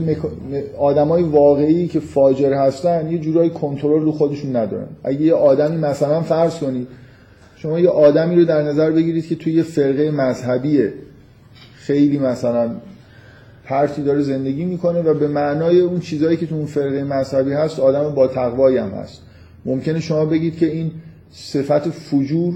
آدمای 0.77 1.23
واقعی 1.23 1.87
که 1.87 1.99
فاجر 1.99 2.53
هستن 2.53 3.11
یه 3.11 3.17
جورایی 3.17 3.49
کنترل 3.49 4.01
رو 4.01 4.11
خودشون 4.11 4.55
ندارن 4.55 4.87
اگه 5.03 5.21
یه 5.21 5.33
آدمی 5.33 5.77
مثلا 5.77 6.21
فرض 6.21 6.59
کنید 6.59 6.87
شما 7.55 7.79
یه 7.79 7.89
آدمی 7.89 8.35
رو 8.35 8.45
در 8.45 8.61
نظر 8.61 8.91
بگیرید 8.91 9.27
که 9.27 9.35
توی 9.35 9.53
یه 9.53 9.63
فرقه 9.63 10.11
مذهبی 10.11 10.87
خیلی 11.75 12.19
مثلا 12.19 12.71
پرتی 13.65 14.03
داره 14.03 14.21
زندگی 14.21 14.65
می‌کنه 14.65 15.01
و 15.01 15.13
به 15.13 15.27
معنای 15.27 15.79
اون 15.79 15.99
چیزهایی 15.99 16.37
که 16.37 16.45
تو 16.45 16.55
اون 16.55 16.65
فرقه 16.65 17.03
مذهبی 17.03 17.53
هست 17.53 17.79
آدم 17.79 18.15
با 18.15 18.27
تقوایی 18.27 18.77
هم 18.77 18.89
هست 18.89 19.21
ممکنه 19.65 19.99
شما 19.99 20.25
بگید 20.25 20.57
که 20.57 20.65
این 20.65 20.91
صفت 21.31 21.89
فجور 21.89 22.53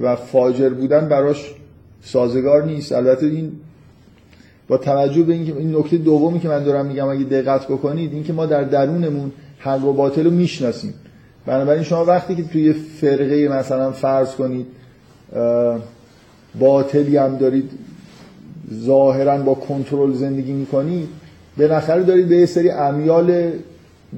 و 0.00 0.16
فاجر 0.16 0.68
بودن 0.68 1.08
براش 1.08 1.54
سازگار 2.04 2.64
نیست. 2.64 2.92
البته 2.92 3.26
این 3.26 3.52
با 4.68 4.76
توجه 4.76 5.22
به 5.22 5.32
اینکه 5.32 5.56
این 5.56 5.76
نکته 5.76 5.96
دومی 5.96 6.40
که 6.40 6.48
من 6.48 6.64
دارم 6.64 6.86
میگم 6.86 7.08
اگه 7.08 7.24
دقت 7.24 7.64
بکنید 7.66 8.12
اینکه 8.12 8.32
ما 8.32 8.46
در 8.46 8.62
درونمون 8.64 9.32
حق 9.58 9.84
و 9.84 9.92
باطل 9.92 10.24
رو 10.24 10.30
می‌شناسیم. 10.30 10.94
بنابراین 11.46 11.82
شما 11.82 12.04
وقتی 12.04 12.34
که 12.34 12.42
توی 12.42 12.72
فرقه 12.72 13.48
مثلا 13.48 13.92
فرض 13.92 14.34
کنید 14.34 14.66
باطلی 16.60 17.16
هم 17.16 17.36
دارید 17.36 17.70
ظاهرا 18.74 19.38
با 19.38 19.54
کنترل 19.54 20.12
زندگی 20.12 20.52
می‌کنید 20.52 21.08
بالاخره 21.58 22.02
دارید 22.02 22.28
به 22.28 22.36
یه 22.36 22.46
سری 22.46 22.70
امیال 22.70 23.50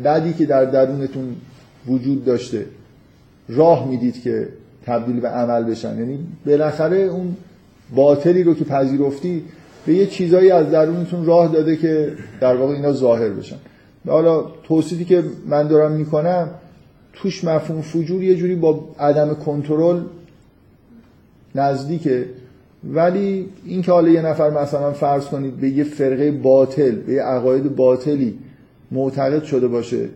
بدی 0.05 0.33
که 0.33 0.47
در 0.47 0.65
درونتون 0.65 1.37
وجود 1.89 2.25
داشته 2.25 2.67
راه 3.49 3.89
می‌دید 3.89 4.23
که 4.23 4.49
تبدیل 4.87 5.21
به 5.21 5.29
عمل 5.29 5.65
بشن. 5.65 5.99
یعنی 5.99 6.19
بالاخره 6.47 6.97
اون 6.97 7.37
باطلی 7.95 8.43
رو 8.43 8.55
که 8.55 8.65
پذیرفتی 8.65 9.45
به 9.87 9.95
یه 9.95 10.07
چیزایی 10.07 10.51
از 10.51 10.71
درونتون 10.71 11.27
راه 11.27 11.53
داده 11.53 11.77
که 11.77 12.13
در 12.41 12.57
واقع 12.57 12.75
اینا 12.75 12.93
ظاهر 12.93 13.29
بشن. 13.29 13.57
حالا 14.07 14.45
توصیفی 14.65 15.05
که 15.05 15.25
من 15.47 15.69
دارم 15.69 15.93
می‌کنم 15.93 16.51
توش 17.13 17.45
مفهوم 17.45 17.83
فجور 17.83 18.23
یه 18.23 18.37
جوری 18.37 18.55
با 18.55 18.85
عدم 18.99 19.35
کنترل 19.35 20.01
نزدیکه. 21.55 22.25
ولی 22.85 23.49
اینکه 23.65 23.93
حالا 23.93 24.09
یه 24.09 24.23
نفر 24.23 24.51
مثلا 24.51 24.93
فرض 24.93 25.25
کنید 25.25 25.57
به 25.57 25.69
یه 25.69 25.85
فرقه 25.85 26.31
باطل 26.31 26.91
به 26.91 27.13
یه 27.13 27.23
عقاید 27.23 27.77
باطلی 27.77 28.39
معتقد 28.91 29.43
شده 29.43 29.69
باشه 29.69 30.09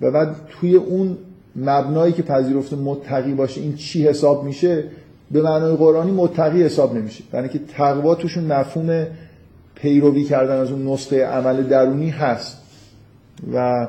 و 0.00 0.10
بعد 0.10 0.36
توی 0.48 0.74
اون 0.74 1.16
مبنایی 1.56 2.12
که 2.12 2.22
پذیرفته 2.22 2.76
متقی 2.76 3.34
باشه 3.34 3.60
این 3.60 3.74
چی 3.74 4.08
حساب 4.08 4.44
میشه 4.44 4.84
به 5.32 5.42
معنای 5.42 5.76
قرآنی 5.76 6.10
متقی 6.10 6.62
حساب 6.62 6.96
نمیشه 6.96 7.24
یعنی 7.34 7.48
که 7.48 7.60
تقوا 7.76 8.14
توشون 8.14 8.44
مفهوم 8.44 9.06
پیروی 9.74 10.24
کردن 10.24 10.56
از 10.56 10.70
اون 10.70 10.88
نسخه 10.88 11.26
عمل 11.26 11.62
درونی 11.62 12.10
هست. 12.10 12.58
و 13.54 13.86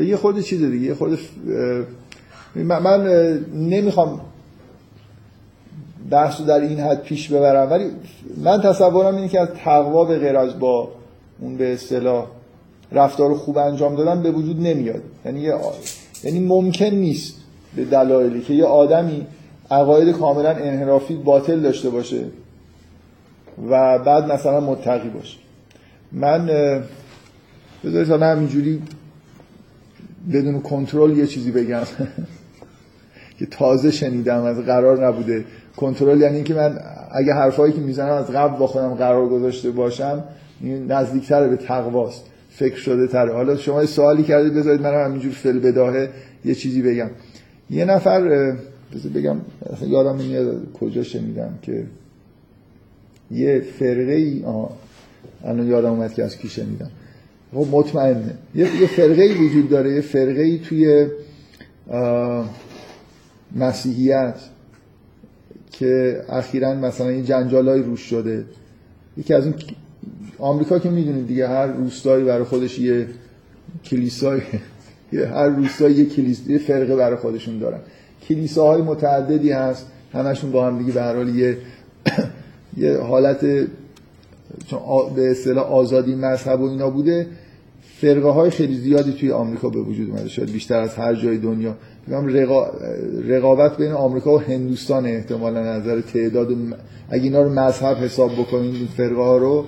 یه 0.00 0.16
خورده 0.16 0.42
چیز 0.42 0.62
دیگه 0.62 0.86
یه 0.86 0.94
خورده 0.94 1.18
من 2.54 3.06
نمی‌خوام 3.54 4.20
بحث 6.10 6.40
در 6.40 6.60
این 6.60 6.80
حد 6.80 7.02
پیش 7.02 7.28
ببرم 7.28 7.70
ولی 7.70 7.90
من 8.36 8.60
تصورم 8.60 9.16
اینه 9.16 9.28
که 9.28 9.40
از 9.40 9.48
تقوا 9.64 10.04
به 10.04 10.18
غیر 10.18 10.36
از 10.36 10.58
با 10.58 10.88
اون 11.40 11.56
به 11.56 11.72
اصطلاح 11.72 12.26
رفتار 12.92 13.34
خوب 13.34 13.58
انجام 13.58 13.96
دادن 13.96 14.22
به 14.22 14.30
وجود 14.30 14.60
نمیاد. 14.60 15.02
یعنی 15.24 15.50
یعنی 16.24 16.40
ممکن 16.40 16.84
نیست 16.84 17.34
به 17.76 17.84
دلایلی 17.84 18.40
که 18.40 18.54
یه 18.54 18.64
آدمی 18.64 19.26
عقاید 19.70 20.16
کاملا 20.16 20.50
انحرافی 20.50 21.14
باطل 21.14 21.60
داشته 21.60 21.90
باشه 21.90 22.24
و 23.70 23.98
بعد 23.98 24.32
مثلا 24.32 24.60
متقی 24.60 25.08
باشه. 25.08 25.38
من 26.12 26.46
بذارید 27.84 28.08
حالا 28.08 28.26
همینجوری 28.26 28.82
بدون 30.32 30.60
کنترل 30.60 31.18
یه 31.18 31.26
چیزی 31.26 31.50
بگم 31.50 31.82
که 33.38 33.46
تازه 33.46 33.90
شنیدم 33.90 34.44
از 34.44 34.58
قرار 34.58 35.06
نبوده. 35.06 35.44
کنترل 35.76 36.20
یعنی 36.20 36.34
اینکه 36.34 36.54
من 36.54 36.78
اگه 37.12 37.34
حرفایی 37.34 37.72
که 37.72 37.80
می‌زنم 37.80 38.12
از 38.12 38.30
قبل 38.30 38.58
با 38.58 38.66
خودم 38.66 38.94
قرار 38.94 39.28
گذاشته 39.28 39.70
باشم 39.70 40.24
نزدیکتر 40.88 41.48
به 41.48 41.56
تقواست. 41.56 42.24
فکر 42.50 42.76
شده 42.76 43.06
تره. 43.06 43.32
حالا 43.32 43.56
شما 43.56 43.86
سوالی 43.86 44.22
کردید 44.22 44.54
بذارید 44.54 44.80
من 44.80 45.04
همینجور 45.04 45.32
فل 45.32 45.58
بداهه 45.58 46.10
یه 46.44 46.54
چیزی 46.54 46.82
بگم. 46.82 47.10
یه 47.70 47.84
نفر 47.84 48.52
بذار 48.94 49.12
بگم 49.12 49.36
یادم 49.86 50.16
نمیاد 50.16 50.72
کجا 50.72 51.02
شنیدم 51.02 51.58
که 51.62 51.86
یه 53.30 53.60
فرقه 53.60 54.12
ای 54.12 54.44
الان 55.44 55.66
یادم 55.66 55.90
اومد 55.90 56.14
که 56.14 56.24
از 56.24 56.36
کی 56.36 56.48
شنیدم. 56.48 56.90
خب 57.54 57.66
مطمئنه. 57.70 58.34
یه, 58.54 58.66
فرقه 58.86 59.22
ای 59.22 59.34
وجود 59.34 59.68
داره 59.68 59.94
یه 59.94 60.00
فرقه 60.00 60.42
ای 60.42 60.58
توی 60.58 61.06
مسیحیت 63.56 64.40
که 65.72 66.22
اخیرا 66.28 66.74
مثلا 66.74 67.08
این 67.08 67.24
جنجالای 67.24 67.82
روش 67.82 68.00
شده. 68.00 68.44
یکی 69.16 69.34
از 69.34 69.44
این 69.46 69.54
آمریکا 70.38 70.78
که 70.78 70.90
می‌دونید 70.90 71.26
دیگه 71.26 71.48
هر 71.48 71.66
روستایی 71.66 72.24
برای 72.24 72.44
خودش 72.44 72.78
یه 72.78 73.06
کلیسای 73.84 74.40
هر 75.12 75.48
روستایی 75.48 75.94
یه 75.94 76.06
کلیس 76.06 76.48
یه 76.48 76.58
فرقه 76.58 76.96
برای 76.96 77.16
خودشون 77.16 77.58
دارن. 77.58 77.80
کلیساهای 78.28 78.82
متعددی 78.82 79.52
هست. 79.52 79.86
همشون 80.12 80.50
با 80.50 80.66
هم 80.66 80.78
دیگه 80.78 80.92
به 80.92 81.02
هر 81.02 81.16
حال 81.16 81.28
یه 81.28 81.58
یه 82.76 82.98
حالت 82.98 83.40
چون 84.66 84.80
به 85.16 85.30
اصطلاح 85.30 85.64
آزادی 85.64 86.14
مذهب 86.14 86.60
و 86.60 86.64
اینا 86.64 86.90
بوده. 86.90 87.26
فرقه 88.00 88.28
های 88.28 88.50
خیلی 88.50 88.74
زیادی 88.74 89.12
توی 89.12 89.32
آمریکا 89.32 89.68
به 89.68 89.80
وجود 89.80 90.10
اومده. 90.10 90.28
شاید 90.28 90.52
بیشتر 90.52 90.80
از 90.80 90.94
هر 90.94 91.14
جای 91.14 91.38
دنیا. 91.38 91.74
رقا... 92.08 92.66
رقابت 93.28 93.76
بین 93.76 93.92
آمریکا 93.92 94.34
و 94.34 94.40
هندوستان 94.40 95.06
احتمالا 95.06 95.76
نظر 95.76 96.00
تعداد 96.00 96.48
اگه 97.10 97.24
اینا 97.24 97.42
رو 97.42 97.50
مذهب 97.50 97.96
حساب 97.96 98.32
بکنید 98.32 98.74
این 98.74 98.86
فرقه 98.86 99.22
ها 99.22 99.36
رو 99.36 99.64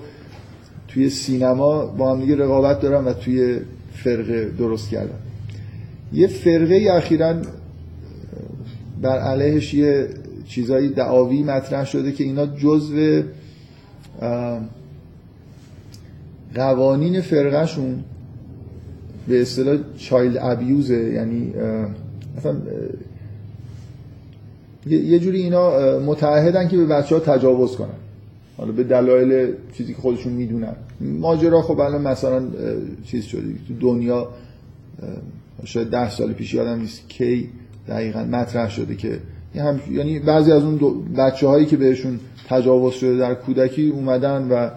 توی 0.89 1.11
سینما 1.11 1.87
با 1.87 2.13
هم 2.13 2.21
دیگه 2.21 2.37
رقابت 2.37 2.81
دارن 2.81 3.05
و 3.05 3.13
توی 3.13 3.59
فرقه 3.93 4.51
درست 4.59 4.91
کردن. 4.91 5.19
یه 6.13 6.27
فرقه 6.27 6.89
اخیرا 6.93 7.35
بر 9.03 9.19
علیهش 9.19 9.75
یه 9.75 10.09
چیزایی 10.47 10.89
دعاوی 10.89 11.43
مطرح 11.43 11.85
شده 11.85 12.13
که 12.13 12.25
اینا 12.25 12.47
جزو 12.47 13.23
قوانین 16.55 17.21
فرقهشون 17.21 18.05
به 19.29 19.43
اصطلاح 19.43 19.79
چایلد 19.97 20.37
ابیوزه 20.41 21.13
یعنی 21.15 21.53
مثلا 22.37 22.57
یه 24.87 25.19
جوری 25.19 25.43
اینا 25.43 25.99
متعهدن 25.99 26.69
که 26.69 26.77
به 26.77 26.87
بچه 26.87 27.15
ها 27.15 27.21
تجاوز 27.21 27.77
کنن. 27.77 27.89
حالا 28.57 28.73
به 28.73 28.85
دلایل 28.85 29.53
چیزی 29.73 29.95
که 29.95 30.01
خودشون 30.01 30.33
می‌دونن. 30.33 30.77
ماجرا 31.01 31.63
خب 31.63 31.81
الان 31.81 32.03
مثلا 32.03 32.43
چیز 33.05 33.25
شده 33.25 33.43
تو 33.69 33.75
دنیا 33.81 34.29
شاید 35.65 35.89
ده 35.89 36.11
سال 36.11 36.33
پیش 36.33 36.55
یادم 36.55 36.81
نیست 36.81 37.09
کی 37.09 37.49
دقیقا 37.89 38.25
مطرح 38.25 38.71
شده 38.71 38.97
که 38.97 39.21
هم 39.55 39.81
یعنی 39.91 40.19
بعضی 40.19 40.53
از 40.53 40.63
اون 40.63 41.05
بچه 41.15 41.49
هایی 41.49 41.67
که 41.67 41.77
بهشون 41.77 42.21
تجاوز 42.49 42.95
شده 42.95 43.17
در 43.17 43.35
کودکی 43.35 43.91
اومدن 43.91 44.49
و 44.49 44.71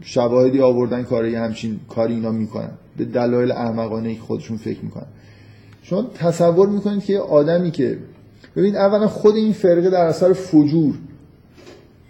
شواهدی 0.00 0.60
آوردن 0.60 1.02
کاری 1.02 1.34
همچین 1.34 1.80
کاری 1.88 2.14
اینا 2.14 2.32
می‌کنن. 2.32 2.70
به 2.96 3.04
دلایل 3.04 3.52
احمقانه 3.52 4.14
که 4.14 4.20
خودشون 4.20 4.56
فکر 4.56 4.80
می‌کنن. 4.82 5.06
شما 5.82 6.02
تصور 6.14 6.68
می‌کنید 6.68 7.04
که 7.04 7.18
آدمی 7.18 7.70
که 7.70 7.98
ببین 8.56 8.76
اولا 8.76 9.08
خود 9.08 9.36
این 9.36 9.52
فرقه 9.52 9.90
در 9.90 10.04
اثر 10.04 10.32
فجور 10.32 10.94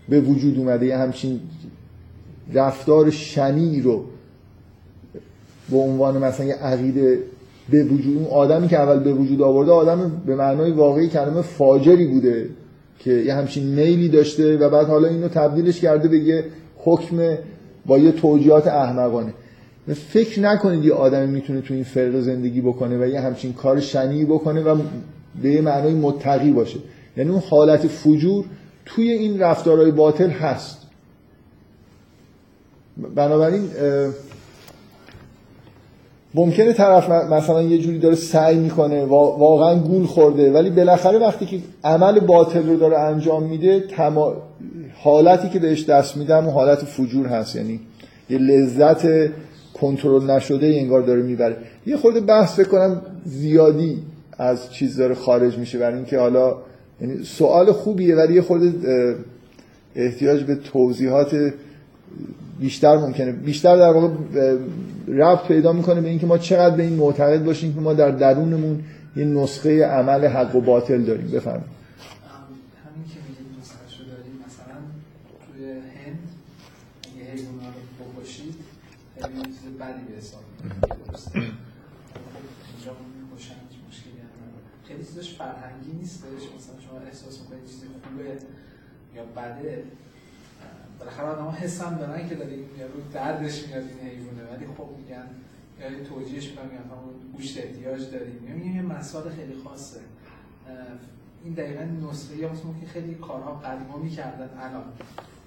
به 0.08 0.20
وجود 0.20 0.58
اومده. 0.58 0.86
یه 0.86 0.98
همچین 0.98 1.40
رفتار 2.54 3.10
شنی 3.10 3.80
رو 3.80 4.04
به 5.70 5.76
عنوان 5.76 6.18
مثلا 6.18 6.46
یه 6.46 6.54
عقیده 6.54 7.18
به 7.72 7.84
وجود 7.84 8.16
اون 8.16 8.26
آدمی 8.26 8.68
که 8.68 8.78
اول 8.78 8.98
به 8.98 9.12
وجود 9.12 9.42
آورده 9.42 9.72
آدم 9.72 10.22
به 10.26 10.36
معنای 10.36 10.70
واقعی 10.70 11.08
کلمه 11.08 11.42
فاجری 11.42 12.06
بوده 12.06 12.48
که 12.98 13.10
یه 13.10 13.34
همچین 13.34 13.64
میلی 13.64 14.08
داشته 14.08 14.56
و 14.56 14.70
بعد 14.70 14.86
حالا 14.86 15.08
اینو 15.08 15.28
تبدیلش 15.28 15.80
کرده 15.80 16.08
به 16.08 16.18
یه 16.18 16.44
حکم 16.76 17.36
با 17.86 17.98
یه 17.98 18.12
توجیهات 18.12 18.66
احمقانه. 18.66 19.34
فکر 19.94 20.40
نکنید 20.40 20.84
یه 20.84 20.92
آدمی 20.92 21.32
می‌تونه 21.32 21.60
تو 21.60 21.74
این 21.74 21.84
فرق 21.84 22.20
زندگی 22.20 22.60
بکنه 22.60 23.04
و 23.04 23.08
یه 23.08 23.20
همچین 23.20 23.52
کار 23.52 23.80
شنی 23.80 24.24
بکنه 24.24 24.62
و 24.62 24.76
به 25.42 25.50
یه 25.50 25.60
معنای 25.60 25.94
متقی 25.94 26.50
باشه. 26.50 26.78
یعنی 27.16 27.30
اون 27.30 27.42
حالت 27.50 27.86
فجور 27.86 28.44
توی 28.86 29.10
این 29.10 29.40
رفتارهای 29.40 29.90
باطل 29.90 30.30
هست. 30.30 30.78
بنابراین 33.14 33.68
ممکنه 36.34 36.72
طرف 36.72 37.10
مثلا 37.10 37.62
یه 37.62 37.78
جوری 37.78 37.98
داره 37.98 38.14
سعی 38.14 38.58
می‌کنه 38.58 39.04
واقعا 39.04 39.74
گول 39.74 40.06
خورده 40.06 40.52
ولی 40.52 40.70
بالاخره 40.70 41.18
وقتی 41.18 41.46
که 41.46 41.58
عمل 41.84 42.20
باطل 42.20 42.68
رو 42.68 42.76
داره 42.76 42.98
انجام 42.98 43.42
میده 43.42 43.84
حالتی 45.02 45.48
که 45.48 45.58
بهش 45.58 45.84
دست 45.84 46.16
میدم 46.16 46.48
حالت 46.48 46.78
فجور 46.78 47.26
هست. 47.26 47.56
یعنی 47.56 47.80
یه 48.30 48.38
لذت 48.38 49.30
کنترل 49.74 50.30
نشده 50.30 50.66
انگار 50.66 51.02
داره 51.02 51.22
می‌بره. 51.22 51.56
یه 51.86 51.96
خورده 51.96 52.20
بحث 52.20 52.60
بکنم 52.60 53.02
زیادی 53.24 53.98
از 54.38 54.72
چیز 54.72 54.96
داره 54.96 55.14
خارج 55.14 55.58
میشه 55.58 55.78
برای 55.78 55.96
اینکه 55.96 56.18
حالا 56.18 56.56
یعنی 57.00 57.24
سوال 57.24 57.72
خوبیه 57.72 58.16
ولی 58.16 58.34
یه 58.34 58.42
خورده 58.42 58.72
احتیاج 59.96 60.42
به 60.42 60.54
توضیحات 60.54 61.52
بیشتر 62.60 62.96
ممکنه. 62.96 63.32
بیشتر 63.32 63.76
در 63.76 63.92
واقع 63.92 64.08
ربط 65.08 65.46
پیدا 65.48 65.72
می‌کنه 65.72 66.00
به 66.00 66.08
اینکه 66.08 66.26
ما 66.26 66.38
چقدر 66.38 66.76
به 66.76 66.82
این 66.82 66.94
معتقد 66.94 67.44
باشیم 67.44 67.74
که 67.74 67.80
ما 67.80 67.94
در 67.94 68.10
درونمون 68.10 68.84
یه 69.16 69.24
نسخه 69.24 69.84
عمل 69.84 70.26
حق 70.26 70.56
و 70.56 70.60
باطل 70.60 71.02
داریم. 71.02 71.28
بفرمایید. 71.30 71.66
همین 72.84 73.04
که 73.08 73.18
میگید 73.28 73.58
نسخه 73.60 74.04
داریم 74.10 74.36
مثلا 74.46 74.78
توی 75.44 75.64
هند 75.70 76.28
اگه 77.02 77.22
حیونا 77.32 77.68
رو 77.74 77.82
بکشید 78.22 78.54
خیلی 79.20 79.42
چیز 79.42 79.66
بدی 79.80 80.02
به 80.08 80.16
حساب 80.18 80.42
درسته؟ 81.08 81.38
اینجا 81.38 82.92
می‌کشن 83.30 83.54
مشکلی 83.88 84.18
هم 84.22 84.52
خیلی 84.88 85.04
چیزش 85.04 85.28
فرهنگی 85.38 85.92
نیستش. 86.00 86.42
مثلا 86.56 86.76
شما 86.84 86.98
احساس 87.06 87.40
می‌کنید 87.40 87.64
چیزی 87.70 87.86
خوبه 88.02 88.30
یا 89.16 89.24
بده. 89.36 89.82
بالاخره 91.02 91.26
آدم 91.26 91.44
ها 91.44 91.52
حس 91.52 91.82
هم 91.82 91.98
دارن 91.98 92.28
که 92.28 92.34
داره 92.34 92.50
رو 92.94 93.00
دردش 93.14 93.66
میاد 93.66 93.82
این 93.82 94.10
حیوانه 94.10 94.42
ولی 94.52 94.66
خب 94.78 94.88
میگن 94.98 95.26
یا 95.80 96.04
توجیهش 96.08 96.48
می‌کنم 96.48 96.64
میگن 96.64 96.84
گوشت 97.36 97.58
احتیاج 97.58 98.10
داریم. 98.10 98.36
میگن 98.56 98.76
یه 98.76 98.82
مسائل 98.82 99.30
خیلی 99.30 99.54
خاصه. 99.64 100.00
این 101.44 101.54
دقیقا 101.54 101.82
نسخه 101.82 102.36
یا 102.36 102.48
که 102.48 102.86
خیلی 102.92 103.14
کارها 103.14 103.52
قدیما 103.54 103.98
می‌کردن 103.98 104.50
الان 104.60 104.84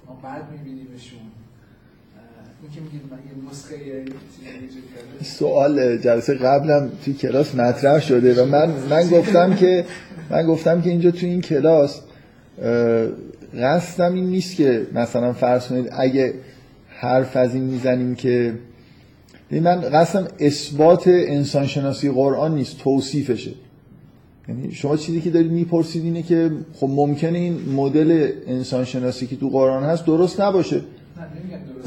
ما 0.08 0.20
بعد 0.24 0.52
میبینیمشون. 0.52 1.20
سوال 5.22 5.98
جلسه 5.98 6.34
قبلم 6.34 6.92
توی 7.06 7.14
کلاس 7.14 7.56
مطرح 7.56 8.00
شده 8.00 8.44
و 8.44 8.46
من 8.46 8.70
من 8.90 9.10
گفتم 9.10 9.56
که 9.56 9.86
من 10.30 10.48
گفتم 10.48 10.82
که 10.82 10.90
اینجا 10.90 11.12
توی 11.12 11.30
این 11.30 11.42
کلاس 11.42 12.02
قصدم 13.62 14.14
این 14.14 14.26
نیست 14.26 14.56
که 14.56 14.88
مثلا 14.94 15.34
فرض 15.34 15.68
کنید 15.68 15.90
اگه 15.92 16.34
حرف 16.88 17.38
از 17.38 17.54
این 17.54 17.64
می‌زنیم 17.64 18.16
که 18.16 18.54
من 19.52 19.82
قصدم 19.82 20.28
اثبات 20.40 21.04
انسانشناسی 21.08 22.12
قرآن 22.12 22.56
نیست 22.56 22.78
توصیفشه. 22.78 23.52
یعنی 24.50 24.72
شما 24.72 24.98
چیزی 24.98 25.22
که 25.22 25.30
دارید 25.30 25.52
می‌پرسید 25.52 26.04
اینه 26.04 26.24
که 26.24 26.52
خب 26.74 26.90
ممکنه 26.90 27.38
این 27.38 27.60
مدل 27.76 28.32
انسانشناسی 28.48 29.28
که 29.28 29.36
تو 29.36 29.50
قرآن 29.50 29.84
هست 29.84 30.06
درست 30.06 30.42
نباشه. 30.42 30.82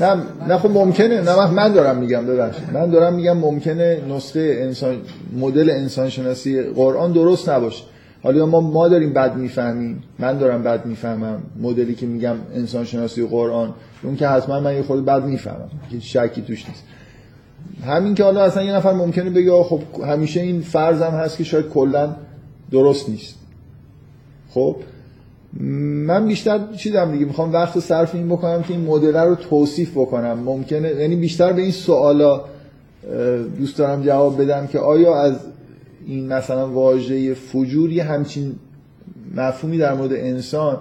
نه 0.00 0.22
نه 0.48 0.58
خب 0.58 0.70
ممکنه. 0.70 1.20
نه 1.20 1.50
من 1.50 1.72
دارم 1.72 1.98
میگم 1.98 2.26
ببخشید. 2.26 2.64
من 2.72 2.90
دارم 2.90 3.14
میگم 3.14 3.36
ممکنه 3.38 4.00
نسخه 4.08 4.58
انسان 4.60 4.96
مدل 5.38 5.70
انسانشناسی 5.70 6.62
قرآن 6.62 7.12
درست 7.12 7.48
نباشه. 7.48 7.84
حالا 8.22 8.46
ما 8.46 8.60
ما 8.60 8.88
داریم 8.88 9.12
بد 9.12 9.36
می‌فهمیم. 9.36 10.02
من 10.18 10.38
دارم 10.38 10.62
بد 10.62 10.86
می‌فهمم. 10.86 11.42
مدلی 11.60 11.94
که 11.94 12.06
میگم 12.06 12.36
انسان 12.54 12.84
شناسی 12.84 13.26
قرآن 13.26 13.74
اون 14.02 14.16
که 14.16 14.28
حتما 14.28 14.60
من 14.60 14.74
یه 14.74 14.82
خود 14.82 15.04
بد 15.04 15.24
می‌فهمم. 15.24 15.68
که 15.90 16.00
شکی 16.00 16.42
توش 16.42 16.68
نیست. 16.68 16.84
همین 17.86 18.14
که 18.14 18.24
حالا 18.24 18.44
اصلا 18.44 18.62
یه 18.62 18.72
نفر 18.72 18.92
ممکنه 18.92 19.30
بگه 19.30 19.62
خب 19.62 19.80
همیشه 20.06 20.40
این 20.40 20.60
فرضم 20.60 21.10
هست 21.10 21.38
که 21.38 21.44
شاید 21.44 21.68
کلا 21.68 22.16
درست 22.70 23.08
نیست. 23.08 23.34
خب 24.50 24.76
من 26.06 26.26
بیشتر 26.26 26.60
چیزم 26.76 27.12
دیگه 27.12 27.24
می‌خوام 27.24 27.52
وقت 27.52 27.80
صرف 27.80 28.14
این 28.14 28.28
بکنم 28.28 28.62
که 28.62 28.74
این 28.74 28.84
مدل 28.84 29.16
رو 29.16 29.34
توصیف 29.34 29.90
بکنم. 29.90 30.38
ممکنه 30.38 30.88
یعنی 30.88 31.16
بیشتر 31.16 31.52
به 31.52 31.62
این 31.62 31.70
سوالا 31.70 32.44
دوست 33.58 33.78
دارم 33.78 34.02
جواب 34.02 34.42
بدم 34.42 34.66
که 34.66 34.78
آیا 34.78 35.22
از 35.22 35.34
این 36.08 36.32
مثلا 36.32 36.70
واژه 36.70 37.34
فجور 37.34 37.92
یه 37.92 38.04
همچین 38.04 38.56
مفهومی 39.36 39.78
در 39.78 39.94
مورد 39.94 40.12
انسان 40.12 40.78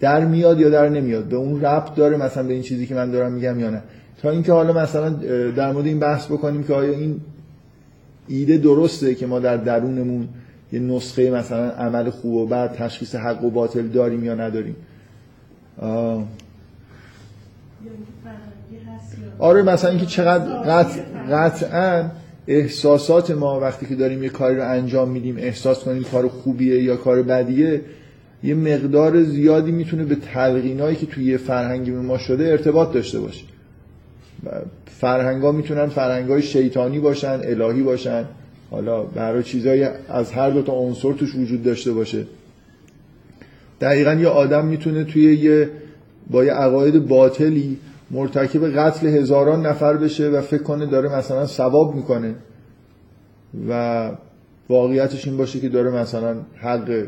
در 0.00 0.24
میاد 0.24 0.60
یا 0.60 0.70
در 0.70 0.88
نمیاد؟ 0.88 1.24
به 1.24 1.36
اون 1.36 1.60
ربط 1.60 1.94
داره 1.94 2.16
مثلا 2.16 2.42
به 2.42 2.52
این 2.52 2.62
چیزی 2.62 2.86
که 2.86 2.94
من 2.94 3.10
دارم 3.10 3.32
میگم 3.32 3.60
یا 3.60 3.70
نه؟ 3.70 3.82
تا 4.22 4.30
اینکه 4.30 4.52
حالا 4.52 4.72
مثلا 4.72 5.08
در 5.50 5.72
مورد 5.72 5.86
این 5.86 5.98
بحث 5.98 6.26
بکنیم 6.26 6.62
که 6.62 6.74
آیا 6.74 6.90
این 6.90 7.20
ایده 8.28 8.58
درسته 8.58 9.14
که 9.14 9.26
ما 9.26 9.38
در 9.38 9.56
درونمون 9.56 10.28
یه 10.72 10.80
نسخه 10.80 11.30
مثلا 11.30 11.70
عمل 11.70 12.10
خوب 12.10 12.34
و 12.34 12.46
بد 12.46 12.72
تشخیص 12.72 13.14
حق 13.14 13.44
و 13.44 13.50
باطل 13.50 13.86
داریم 13.86 14.24
یا 14.24 14.34
نداریم؟ 14.34 14.76
آره 19.38 19.62
مثلا 19.62 19.90
اینکه 19.90 20.06
چقدر 20.06 20.44
قطع 20.44 21.00
قطعا 21.30 22.04
احساسات 22.50 23.30
ما 23.30 23.60
وقتی 23.60 23.86
که 23.86 23.94
داریم 23.94 24.22
یه 24.22 24.28
کاری 24.28 24.56
رو 24.56 24.70
انجام 24.70 25.10
میدیم 25.10 25.36
احساس 25.38 25.84
کنیم 25.84 26.02
کار 26.02 26.28
خوبیه 26.28 26.82
یا 26.82 26.96
کار 26.96 27.22
بدیه 27.22 27.80
یه 28.44 28.54
مقدار 28.54 29.22
زیادی 29.22 29.72
می‌تونه 29.72 30.04
به 30.04 30.14
تلقینایی 30.14 30.96
که 30.96 31.06
توی 31.06 31.24
یه 31.24 31.36
فرهنگی 31.36 31.90
ما 31.90 32.18
شده 32.18 32.44
ارتباط 32.44 32.92
داشته 32.92 33.20
باشه. 33.20 33.44
فرهنگا 34.86 35.52
می‌تونن 35.52 35.86
فرهنگای 35.86 36.42
شیطانی 36.42 36.98
باشن 36.98 37.40
الهی 37.44 37.82
باشن. 37.82 38.24
حالا 38.70 39.02
برای 39.02 39.42
چیزایی 39.42 39.86
از 40.08 40.32
هر 40.32 40.50
دو 40.50 40.62
تا 40.62 40.72
عنصر 40.72 41.12
توش 41.12 41.34
وجود 41.34 41.62
داشته 41.62 41.92
باشه. 41.92 42.24
دقیقا 43.80 44.14
یه 44.14 44.28
آدم 44.28 44.66
می‌تونه 44.66 45.04
توی 45.04 45.36
یه 45.36 45.70
با 46.30 46.44
یه 46.44 46.52
عقاید 46.52 47.08
باطلی 47.08 47.76
مرتکب 48.10 48.78
قتل 48.78 49.06
هزاران 49.06 49.66
نفر 49.66 49.96
بشه 49.96 50.28
و 50.28 50.40
فکر 50.40 50.62
کنه 50.62 50.86
داره 50.86 51.16
مثلا 51.16 51.46
ثواب 51.46 51.94
می‌کنه. 51.94 52.34
و 53.68 54.10
واقعیتش 54.68 55.28
این 55.28 55.36
باشه 55.36 55.60
که 55.60 55.68
داره 55.68 55.90
مثلا 55.90 56.36
حق 56.56 57.06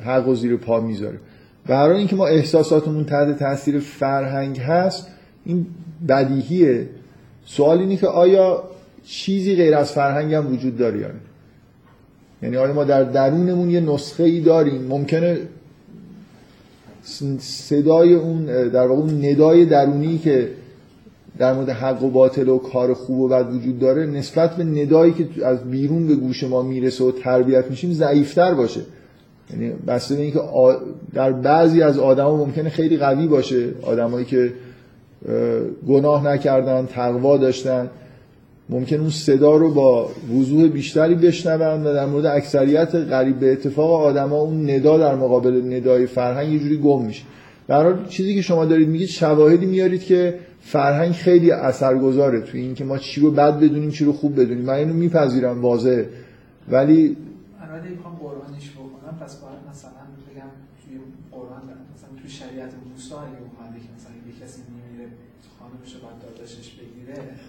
حق 0.00 0.28
و 0.28 0.34
زیر 0.34 0.56
پا 0.56 0.80
می‌ذاره. 0.80 1.18
برای 1.66 1.98
اینکه 1.98 2.16
ما 2.16 2.26
احساساتمون 2.26 3.04
تحت 3.04 3.38
تاثیر 3.38 3.78
فرهنگ 3.78 4.58
هست 4.58 5.08
این 5.44 5.66
بدیهیه. 6.08 6.88
سوال 7.44 7.78
اینه 7.78 7.96
که 7.96 8.06
آیا 8.06 8.64
چیزی 9.04 9.56
غیر 9.56 9.74
از 9.74 9.92
فرهنگ 9.92 10.34
هم 10.34 10.52
وجود 10.52 10.76
داره 10.76 10.98
یا 10.98 11.08
یعنی 12.42 12.56
آیا 12.56 12.72
ما 12.72 12.84
در 12.84 13.04
درونمون 13.04 13.70
یه 13.70 13.80
نسخه 13.80 14.24
ای 14.24 14.40
داریم؟ 14.40 14.82
ممکنه 14.82 15.38
صدای 17.38 18.14
اون 18.14 18.44
در 18.68 18.86
واقع 18.86 19.00
اون 19.00 19.24
ندای 19.24 19.64
درونی 19.64 20.18
که 20.18 20.48
در 21.38 21.54
مورد 21.54 21.68
حق 21.68 22.02
و 22.02 22.10
باطل 22.10 22.48
و 22.48 22.58
کار 22.58 22.94
خوب 22.94 23.20
و 23.20 23.28
بد 23.28 23.54
وجود 23.54 23.78
داره 23.78 24.06
نسبت 24.06 24.56
به 24.56 24.64
ندایی 24.64 25.12
که 25.12 25.46
از 25.46 25.70
بیرون 25.70 26.06
به 26.06 26.14
گوش 26.14 26.44
ما 26.44 26.62
می‌رسه 26.62 27.04
و 27.04 27.10
تربیت 27.10 27.70
میشیم 27.70 27.92
ضعیفتر 27.92 28.54
باشه. 28.54 28.80
یعنی 29.50 29.72
بسته 29.86 30.14
به 30.14 30.22
اینکه 30.22 30.40
در 31.14 31.32
بعضی 31.32 31.82
از 31.82 31.98
آدما 31.98 32.36
ممکنه 32.36 32.70
خیلی 32.70 32.96
قوی 32.96 33.26
باشه. 33.26 33.68
آدمایی 33.82 34.24
که 34.24 34.52
گناه 35.88 36.26
نکردن 36.26 36.86
تقوا 36.86 37.36
داشتن. 37.36 37.90
ممکن 38.68 39.00
اون 39.00 39.10
صدا 39.10 39.56
رو 39.56 39.74
با 39.74 40.10
وضوح 40.38 40.68
بیشتری 40.68 41.14
بشنون 41.14 41.86
و 41.86 41.94
در 41.94 42.06
مورد 42.06 42.26
اکثریت 42.26 42.94
قریب 42.94 43.38
به 43.38 43.52
اتفاق 43.52 43.90
آدما 43.90 44.36
اون 44.36 44.70
ندا 44.70 44.98
در 44.98 45.14
مقابل 45.14 45.74
ندای 45.74 46.06
فرهنگ 46.06 46.52
یه 46.52 46.58
جوری 46.58 46.76
گم 46.76 47.04
میشه. 47.04 47.24
در 47.68 48.06
چیزی 48.06 48.34
که 48.34 48.42
شما 48.42 48.64
دارید 48.64 48.88
میگید 48.88 49.08
شواهدی 49.08 49.66
میارید 49.66 50.04
که 50.04 50.38
فرهنگ 50.60 51.12
خیلی 51.12 51.50
اثرگذاره 51.50 52.40
توی 52.40 52.60
اینکه 52.60 52.84
ما 52.84 52.98
چی 52.98 53.20
رو 53.20 53.30
بد 53.30 53.60
بدونیم 53.60 53.90
چی 53.90 54.04
رو 54.04 54.12
خوب 54.12 54.40
بدونیم. 54.40 54.64
من 54.64 54.74
اینو 54.74 54.94
میپذیرم 54.94 55.62
واضحه. 55.62 56.08
ولی 56.68 57.16
البته 57.60 57.88
می‌خوام 57.88 58.14
قرآنیش 58.14 58.70
بکنم. 58.70 59.18
پس 59.20 59.36
باید 59.36 59.58
مثلا 59.70 60.06
بگم 60.28 60.50
توی 60.82 60.94
قرآن 61.32 61.62
مثلا 61.94 62.10
توی 62.20 62.30
شریعت 62.30 62.72
موسی 62.84 63.14
اگه 63.14 63.40
اومده 63.46 63.78
که 63.84 63.90
مثلا 63.96 64.14
یه 64.28 64.34
کسی 64.42 64.60
میمیره 64.72 65.10
خانمش 65.58 65.94
رو 65.94 66.00
باید 66.04 66.18
داداشش 66.24 66.68
بگیره. 66.78 67.45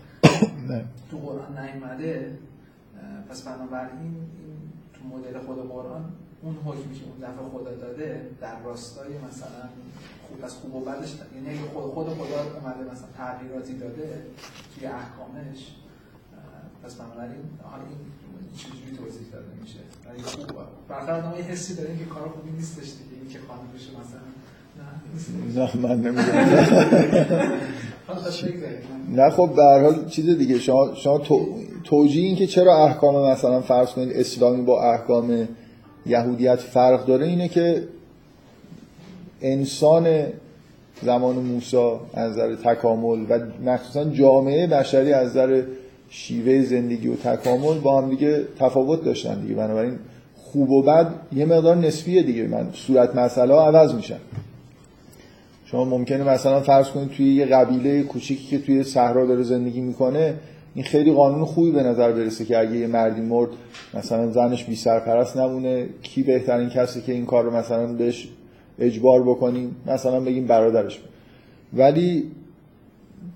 نه. 0.67 0.85
تو 1.11 1.17
قرآن 1.17 1.59
نیومده 1.59 2.37
پس 3.29 3.41
بنابراین 3.41 4.15
تو 4.93 5.07
مدل 5.07 5.39
خود 5.39 5.69
قرآن 5.69 6.05
اون 6.41 6.55
حکمی 6.65 6.95
که 6.99 7.05
اون 7.05 7.17
دفعه 7.17 7.49
خدا 7.51 7.75
داده 7.75 8.29
در 8.41 8.59
راستای 8.63 9.17
مثلا 9.29 9.69
خوب 10.27 10.45
از 10.45 10.53
خوب 10.53 10.75
و 10.75 10.79
بدش 10.79 11.15
یعنی 11.35 11.59
خود 11.59 11.83
خود 11.83 12.07
خدا 12.07 12.39
اومده 12.59 12.91
مثلا 12.91 13.07
تغییراتی 13.17 13.73
داده 13.73 14.23
توی 14.75 14.87
احکامش 14.87 15.71
پس 16.83 16.95
بنابراین 16.95 17.43
حالا 17.63 17.83
این 17.83 17.97
چجوری 18.57 18.97
توضیح 18.97 19.27
داده 19.31 19.47
میشه؟ 19.61 19.79
ولی 20.09 20.21
خوب 20.23 20.51
برخلاف 20.89 21.25
ما 21.25 21.37
یه 21.37 21.43
حسی 21.43 21.75
داریم 21.75 21.97
که 21.97 22.05
کار 22.05 22.29
خوبی 22.29 22.51
نیستش 22.51 22.85
دیگه. 22.85 23.21
این 23.21 23.29
که 23.29 23.39
خانم 23.47 23.67
بشه 23.75 23.89
مثلا 23.91 24.27
نه 25.55 25.87
من 25.87 26.01
نمی‌دونم. 26.01 27.51
نه 29.15 29.29
خب 29.29 29.49
به 29.55 29.63
هر 29.63 29.81
حال 29.83 30.05
چیز 30.09 30.37
دیگه 30.37 30.59
شما 30.59 30.95
شما 30.95 31.21
توجیه 31.83 32.25
این 32.25 32.35
که 32.35 32.47
چرا 32.47 32.85
احکام 32.85 33.31
مثلا 33.31 33.61
فرض 33.61 33.89
کنید 33.89 34.11
اسلامی 34.17 34.61
با 34.61 34.83
احکام 34.83 35.47
یهودیت 36.05 36.55
فرق 36.55 37.05
داره 37.05 37.25
اینه 37.25 37.47
که 37.47 37.83
انسان 39.41 40.25
زمان 41.01 41.35
موسی 41.35 41.77
از 42.13 42.31
نظر 42.31 42.55
تکامل 42.55 43.25
و 43.29 43.39
مخصوصا 43.65 44.03
جامعه 44.03 44.67
بشری 44.67 45.13
از 45.13 45.29
نظر 45.29 45.63
شیوه 46.09 46.61
زندگی 46.61 47.07
و 47.07 47.15
تکامل 47.15 47.79
با 47.79 48.01
هم 48.01 48.09
دیگه 48.09 48.45
تفاوت 48.59 49.03
داشتن 49.03 49.41
دیگه. 49.41 49.55
بنابراین 49.55 49.99
خوب 50.35 50.69
و 50.69 50.81
بد 50.81 51.07
یه 51.35 51.45
مقدار 51.45 51.75
نسبیه 51.75 52.23
دیگه. 52.23 52.47
من 52.47 52.69
صورت 52.73 53.15
مسئله 53.15 53.53
ها 53.53 53.67
عوض 53.67 53.93
میشن 53.93 54.17
شما 55.71 55.85
ممکنه 55.85 56.23
مثلا 56.23 56.59
فرض 56.61 56.87
کنید 56.87 57.09
توی 57.09 57.33
یه 57.33 57.45
قبیله 57.45 58.03
کوچیکی 58.03 58.47
که 58.47 58.59
توی 58.59 58.83
صحرا 58.83 59.25
داره 59.25 59.43
زندگی 59.43 59.81
می‌کنه 59.81 60.33
این 60.75 60.85
خیلی 60.85 61.13
قانون 61.13 61.45
خوبی 61.45 61.71
به 61.71 61.83
نظر 61.83 62.11
برسه 62.11 62.45
که 62.45 62.57
اگه 62.57 62.77
یه 62.77 62.87
مردی 62.87 63.21
مرد 63.21 63.49
مثلا 63.93 64.31
زنش 64.31 64.63
بی 64.63 64.75
سرپرست 64.75 65.37
نمونه 65.37 65.85
کی 66.03 66.23
بهترین 66.23 66.69
کسی 66.69 67.01
که 67.01 67.11
این 67.11 67.25
کار 67.25 67.43
رو 67.43 67.55
مثلا 67.55 67.93
بهش 67.93 68.27
اجبار 68.79 69.23
بکنیم 69.23 69.75
مثلا 69.85 70.19
بگیم 70.19 70.47
برادرش. 70.47 70.99
ولی 71.73 72.31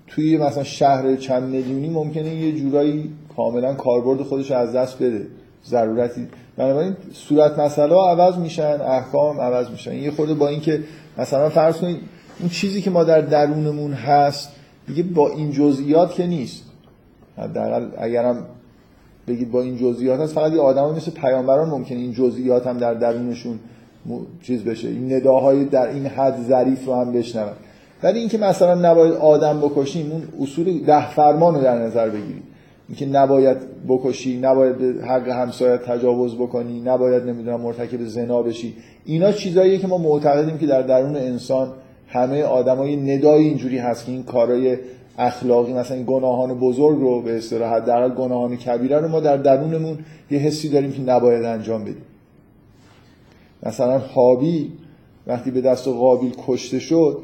توی 0.06 0.38
مثلا 0.38 0.64
شهر 0.64 1.16
چند 1.16 1.42
میلیونی 1.42 1.88
ممکنه 1.88 2.34
یه 2.34 2.52
جورایی 2.52 3.10
کاملا 3.36 3.74
کاربرد 3.74 4.22
خودش 4.22 4.50
از 4.50 4.72
دست 4.72 5.02
بده. 5.02 5.26
ضرورتی. 5.66 6.28
بنابراین 6.56 6.96
صورت 7.12 7.58
مسئله 7.58 7.94
عوض 7.94 8.36
میشن 8.36 8.80
احکام 8.80 9.40
عوض 9.40 9.70
میشن. 9.70 9.94
یه 9.94 10.10
خورده 10.10 10.34
با 10.34 10.48
اینکه 10.48 10.80
مثلا 11.18 11.48
فرض 11.48 11.76
کنید 11.76 12.00
اون 12.40 12.48
چیزی 12.48 12.82
که 12.82 12.90
ما 12.90 13.04
در 13.04 13.20
درونمون 13.20 13.92
هست 13.92 14.48
دیگه 14.86 15.02
با 15.02 15.28
این 15.28 15.52
جزئیات 15.52 16.14
که 16.14 16.26
نیست. 16.26 16.64
حداقل 17.38 17.86
اگرم 17.98 18.46
بگید 19.28 19.50
با 19.50 19.62
این 19.62 19.76
جزئیات 19.76 20.20
هست 20.20 20.34
فقط 20.34 20.52
یه 20.52 20.60
آدم 20.60 20.94
مثل 20.94 21.10
پیامبران 21.10 21.68
ممکنه 21.68 21.98
این 21.98 22.12
جزئیات 22.12 22.66
هم 22.66 22.78
در 22.78 22.94
درونشون 22.94 23.58
چیز 24.42 24.64
بشه. 24.64 24.88
این 24.88 25.12
نداهای 25.12 25.64
در 25.64 25.88
این 25.88 26.06
حد 26.06 26.42
ظریف 26.48 26.86
رو 26.86 26.94
هم 26.94 27.12
بشنون. 27.12 27.52
ولی 28.02 28.18
اینکه 28.18 28.38
مثلا 28.38 28.90
نباید 28.90 29.12
آدم 29.12 29.60
بکشیم 29.60 30.12
اون 30.12 30.22
اصول 30.40 30.84
ده 30.84 31.10
فرمان 31.10 31.54
رو 31.54 31.60
در 31.60 31.78
نظر 31.78 32.08
بگیریم. 32.08 32.42
اینکه 32.88 33.06
نباید 33.06 33.56
بکشی 33.88 34.38
نباید 34.38 34.78
به 34.78 35.06
حق 35.06 35.28
همسایت 35.28 35.82
تجاوز 35.82 36.34
بکنی 36.34 36.80
نباید 36.80 37.22
نمی‌دونم 37.22 37.60
مرتکب 37.60 38.04
زنا 38.04 38.42
بشی. 38.42 38.74
اینا 39.04 39.32
چیزاییه 39.32 39.78
که 39.78 39.86
ما 39.86 39.98
معتقدیم 39.98 40.58
که 40.58 40.66
در 40.66 40.82
درون 40.82 41.16
انسان 41.16 41.72
همه 42.12 42.42
آدمای 42.42 42.96
ندای 42.96 43.44
اینجوری 43.44 43.78
هست 43.78 44.06
که 44.06 44.12
این 44.12 44.22
کارای 44.22 44.78
اخلاقی 45.18 45.72
مثلا 45.72 45.96
این 45.96 46.06
گناهان 46.08 46.58
بزرگ 46.58 46.98
رو 47.00 47.22
به 47.22 47.36
اصطلاح 47.36 47.80
در 47.80 48.08
گناهان 48.08 48.56
کبیره 48.56 48.98
رو 48.98 49.08
ما 49.08 49.20
در 49.20 49.36
درونمون 49.36 49.98
یه 50.30 50.38
حسی 50.38 50.68
داریم 50.68 50.92
که 50.92 51.02
نباید 51.02 51.44
انجام 51.44 51.82
بدیم. 51.82 52.02
مثلا 53.62 53.98
حابی 53.98 54.72
وقتی 55.26 55.50
به 55.50 55.60
دست 55.60 55.88
قابیل 55.88 56.34
کشته 56.46 56.78
شد 56.78 57.18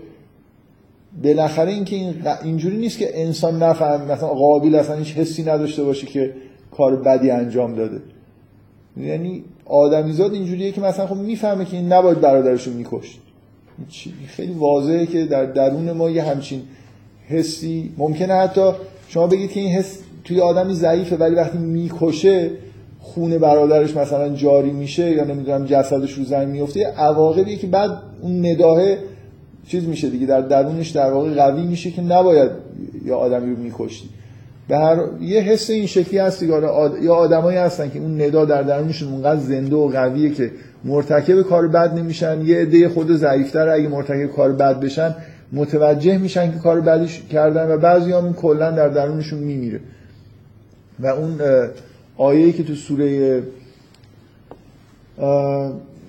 بالاخره 1.24 1.72
اینکه 1.72 1.96
این 1.96 2.14
اینجوری 2.44 2.76
نیست 2.76 2.98
که 2.98 3.20
انسان 3.22 3.62
نفهم 3.62 4.04
مثلا 4.12 4.28
قابیل 4.28 4.74
اصلا 4.74 4.96
هیچ 4.96 5.14
حسی 5.16 5.42
نداشته 5.42 5.84
باشه 5.84 6.06
که 6.06 6.34
کار 6.76 6.96
بدی 6.96 7.30
انجام 7.30 7.74
داده. 7.74 8.00
یعنی 8.96 9.44
آدمیزاد 9.64 10.32
اینجوریه 10.32 10.72
که 10.72 10.80
مثلا 10.80 11.06
خب 11.06 11.16
می‌فهمه 11.16 11.64
که 11.64 11.76
این 11.76 11.92
نباید 11.92 12.20
برادرش 12.20 12.66
رو 12.66 12.72
میکشت. 12.72 13.20
خیلی 14.26 14.52
واضحه 14.52 15.06
که 15.06 15.24
در 15.24 15.44
درون 15.44 15.92
ما 15.92 16.10
یه 16.10 16.22
همچین 16.22 16.62
حسی 17.28 17.92
ممکنه 17.98 18.34
حتی 18.34 18.70
شما 19.08 19.26
بگید 19.26 19.50
که 19.50 19.60
این 19.60 19.72
حس 19.72 19.98
توی 20.24 20.40
آدمی 20.40 20.74
ضعیفه 20.74 21.16
ولی 21.16 21.34
وقتی 21.34 21.58
می‌کشه 21.58 22.50
خون 23.00 23.38
برادرش 23.38 23.96
مثلا 23.96 24.28
جاری 24.28 24.70
میشه 24.70 25.10
یا 25.10 25.24
نمی‌دونم 25.24 25.64
جسدش 25.64 26.12
رو 26.12 26.24
زمین 26.24 26.48
میفته 26.48 26.86
عواقبی 26.86 27.56
که 27.56 27.66
بعد 27.66 27.90
اون 28.22 28.46
نداه 28.46 28.80
چیز 29.68 29.84
میشه 29.84 30.10
دیگه 30.10 30.26
در 30.26 30.40
درونش 30.40 30.88
در 30.90 31.12
واقع 31.12 31.34
قوی 31.34 31.62
میشه 31.62 31.90
که 31.90 32.02
نباید 32.02 32.50
یا 33.04 33.16
آدمی 33.16 33.54
رو 33.54 33.62
میکشتی 33.62 34.08
به 34.68 34.78
هر 34.78 34.98
یه 35.20 35.40
حس 35.40 35.70
این 35.70 35.86
شکلی 35.86 36.18
هست 36.18 36.40
دیگه 36.40 36.54
آد... 36.54 37.02
یا 37.02 37.14
آدمایی 37.14 37.58
هستن 37.58 37.90
که 37.90 37.98
اون 37.98 38.22
ندا 38.22 38.44
در 38.44 38.62
درونشون 38.62 39.12
اونقدر 39.12 39.40
زنده 39.40 39.76
و 39.76 39.88
قویه 39.88 40.30
که 40.30 40.50
مرتکب 40.84 41.42
کار 41.42 41.68
بد 41.68 41.94
نمیشن 41.94 42.40
یه 42.40 42.56
عده 42.56 42.88
خود 42.88 43.16
ضعیفتر 43.16 43.68
اگه 43.68 43.88
مرتکب 43.88 44.26
کار 44.26 44.52
بد 44.52 44.80
بشن 44.80 45.14
متوجه 45.52 46.18
میشن 46.18 46.52
که 46.52 46.58
کار 46.58 46.80
بدش 46.80 47.22
کردن 47.22 47.70
و 47.70 47.78
بعضی 47.78 48.12
هم 48.12 48.34
کلا 48.34 48.70
در 48.70 48.88
درونشون 48.88 49.38
میمیره. 49.38 49.80
و 51.00 51.06
اون 51.06 51.40
آیه‌ای 52.16 52.52
که 52.52 52.64
تو 52.64 52.74
سوره 52.74 53.42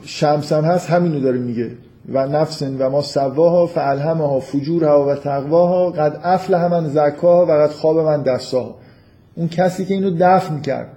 شمس 0.04 0.54
هم 0.54 0.64
هست 0.64 0.90
همینو 0.90 1.20
داره 1.20 1.40
میگه. 1.40 1.72
و 2.14 2.28
نفس 2.28 2.62
و 2.62 2.90
ما 2.90 3.02
سواها 3.02 3.68
فالهمها 3.68 4.40
فجورها 4.40 5.08
و 5.08 5.16
تقواها 5.16 5.90
قد 5.90 6.20
افلح 6.24 6.68
من 6.68 6.90
زکاها 6.90 7.46
و 7.46 7.52
قد 7.52 7.70
خواب 7.72 8.00
من 8.00 8.24
دستاها. 8.24 8.76
اون 9.36 9.48
کسی 9.48 9.86
که 9.86 9.94
اینو 9.94 10.12
دفن 10.20 10.62
کرد 10.62 10.88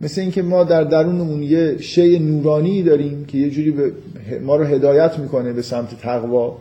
مثل 0.00 0.20
اینکه 0.20 0.42
ما 0.42 0.64
در 0.64 0.84
درونمون 0.84 1.42
یه 1.42 1.78
شی 1.78 2.18
نورانی 2.18 2.82
داریم 2.82 3.24
که 3.24 3.38
یه 3.38 3.50
جوری 3.50 3.70
به 3.70 3.92
ما 4.42 4.56
رو 4.56 4.64
هدایت 4.64 5.18
می‌کنه 5.18 5.52
به 5.52 5.62
سمت 5.62 6.00
تقوا 6.00 6.56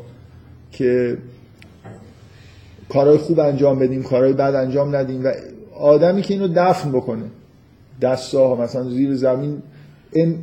که 0.72 1.18
کارهای 2.90 3.18
خوب 3.18 3.40
انجام 3.40 3.80
بدیم 3.80 4.04
کارهای 4.04 4.34
بد 4.34 4.56
انجام 4.56 4.96
ندیم 4.96 5.26
و 5.26 5.32
آدمی 5.80 6.22
که 6.22 6.34
اینو 6.34 6.48
دفن 6.56 6.92
بکنه 6.92 7.24
دستاها 8.02 8.64
مثلا 8.64 8.90
زیر 8.90 9.16
زمین. 9.16 9.62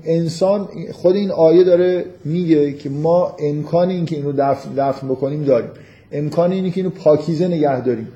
انسان 0.04 0.68
خود 0.92 1.16
این 1.16 1.30
آیه 1.30 1.64
داره 1.64 2.04
میگه 2.24 2.72
که 2.72 2.90
ما 2.90 3.36
امکان 3.38 3.88
این 3.88 4.04
که 4.04 4.16
اینو 4.16 4.32
دفن, 4.32 4.74
دفن 4.74 5.08
بکنیم 5.08 5.44
داریم. 5.44 5.70
امکان 6.12 6.52
اینه 6.52 6.70
که 6.70 6.76
اینو 6.80 6.90
پاکیزه 6.90 7.48
نگه 7.48 7.80
داریم. 7.80 8.08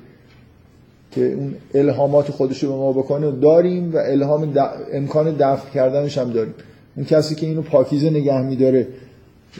که 1.11 1.33
اون 1.33 1.55
الهامات 1.73 2.31
خودش 2.31 2.63
رو 2.63 2.69
به 2.69 2.75
ما 2.75 2.93
بکنه 2.93 3.31
داریم 3.31 3.93
و 3.93 3.97
الهام 3.97 4.53
امکان 4.93 5.35
دفن 5.39 5.69
کردنش 5.73 6.17
هم 6.17 6.29
داریم. 6.29 6.53
اون 6.95 7.05
کسی 7.05 7.35
که 7.35 7.47
اینو 7.47 7.61
پاکیزه 7.61 8.09
نگه 8.09 8.41
میداره 8.41 8.87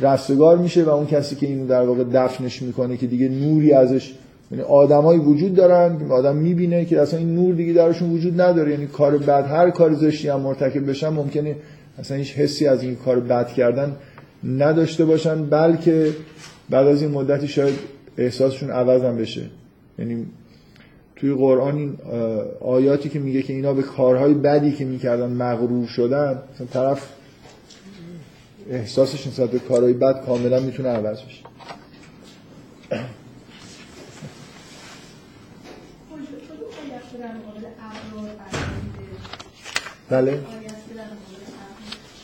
رستگار 0.02 0.58
میشه 0.58 0.84
و 0.84 0.90
اون 0.90 1.06
کسی 1.06 1.36
که 1.36 1.48
اینو 1.48 1.68
در 1.68 1.82
واقع 1.82 2.04
دفنش 2.04 2.62
می‌کنه 2.62 2.98
که 2.98 3.08
دیگه 3.08 3.30
نوری 3.30 3.74
ازش 3.74 4.14
یعنی 4.52 4.64
آدمایی 4.64 5.20
وجود 5.20 5.56
دارن 5.56 6.00
که 6.00 6.14
آدم 6.14 6.36
می‌بینه 6.36 6.86
که 6.86 7.02
اصلا 7.02 7.20
این 7.20 7.36
نور 7.36 7.56
دیگه 7.56 7.74
درشون 7.74 8.12
وجود 8.12 8.42
نداره. 8.42 8.72
یعنی 8.72 8.88
کار 8.88 9.18
بد 9.18 9.46
هر 9.46 9.70
کار 9.70 9.94
زشتی 9.94 10.28
هم 10.28 10.40
مرتکب 10.40 10.90
بشن 10.90 11.10
ممکنه 11.10 11.56
اصلا 12.00 12.18
هیچ 12.18 12.34
حسی 12.34 12.68
از 12.68 12.84
این 12.84 12.96
کار 12.96 13.20
بد 13.20 13.48
کردن 13.48 13.96
نداشته 14.44 15.06
باشن 15.06 15.46
بلکه 15.46 16.10
بعد 16.70 16.88
از 16.88 17.02
این 17.02 17.12
مدتی 17.12 17.48
شاید 17.48 17.76
احساسشون 18.18 18.70
عوض 18.70 19.04
هم 19.04 19.18
بشه. 19.18 19.42
یعنی 20.00 20.26
توی 21.20 21.34
قرآن 21.34 21.76
این 21.76 21.98
آیاتی 22.62 23.10
که 23.10 23.20
میگه 23.20 23.42
که 23.42 23.54
اینا 23.54 23.74
به 23.74 23.84
کارهای 23.84 24.34
بدی 24.34 24.72
که 24.72 24.86
می‌کردن 24.86 25.30
مغرور 25.30 25.88
شدن 25.88 26.42
مثلا 26.54 26.68
طرف 26.68 27.10
احساسش 28.70 29.28
نسبت 29.28 29.50
به 29.52 29.60
کارهای 29.60 29.94
بد 29.94 30.26
کاملا 30.26 30.60
می‌تونه 30.60 30.90
عوض 30.90 31.22
بشه. 31.22 31.44
بله. 40.10 40.40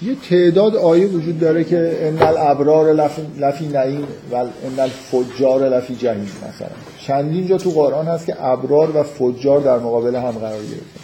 یه 0.06 0.16
تعداد 0.16 0.76
آیه 0.76 1.08
وجود 1.08 1.40
داره 1.40 1.64
که 1.64 1.98
ان 2.02 2.22
الابرار 2.22 2.94
لفی 3.40 3.68
نعیم 3.68 4.08
و 4.32 4.36
ان 4.36 4.80
الفجار 4.80 5.70
لفی 5.70 5.96
جهنم 5.96 6.22
مثلا. 6.22 6.70
چندین 6.98 7.48
جا 7.48 7.58
تو 7.58 7.70
قرآن 7.70 8.08
هست 8.08 8.26
که 8.26 8.46
ابرار 8.46 8.98
و 8.98 9.04
فجار 9.04 9.62
در 9.62 9.78
مقابل 9.78 10.16
هم 10.16 10.32
قرار 10.32 10.62
گرفتن 10.62 11.00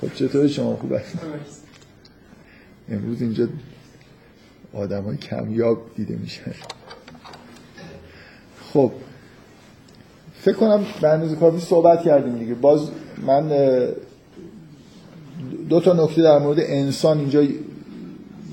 خب 0.00 0.14
چطور 0.14 0.48
شما 0.48 0.76
خوب 0.76 0.92
هست؟ 0.92 1.18
امروز 2.90 3.22
اینجا 3.22 3.48
آدم 4.74 5.02
های 5.02 5.16
کمیاب 5.16 5.78
دیده 5.96 6.16
میشه. 6.16 6.42
خب 8.72 8.92
فکر 10.40 10.56
کنم 10.56 10.84
به 11.00 11.08
اندازه 11.08 11.36
کافی 11.36 11.60
صحبت 11.60 12.02
کردیم 12.02 12.38
دیگه. 12.38 12.54
باز 12.54 12.90
من 13.26 13.52
دو 15.68 15.80
تا 15.80 16.04
نکته 16.04 16.22
در 16.22 16.38
مورد 16.38 16.58
انسان 16.60 17.18
اینجا 17.18 17.42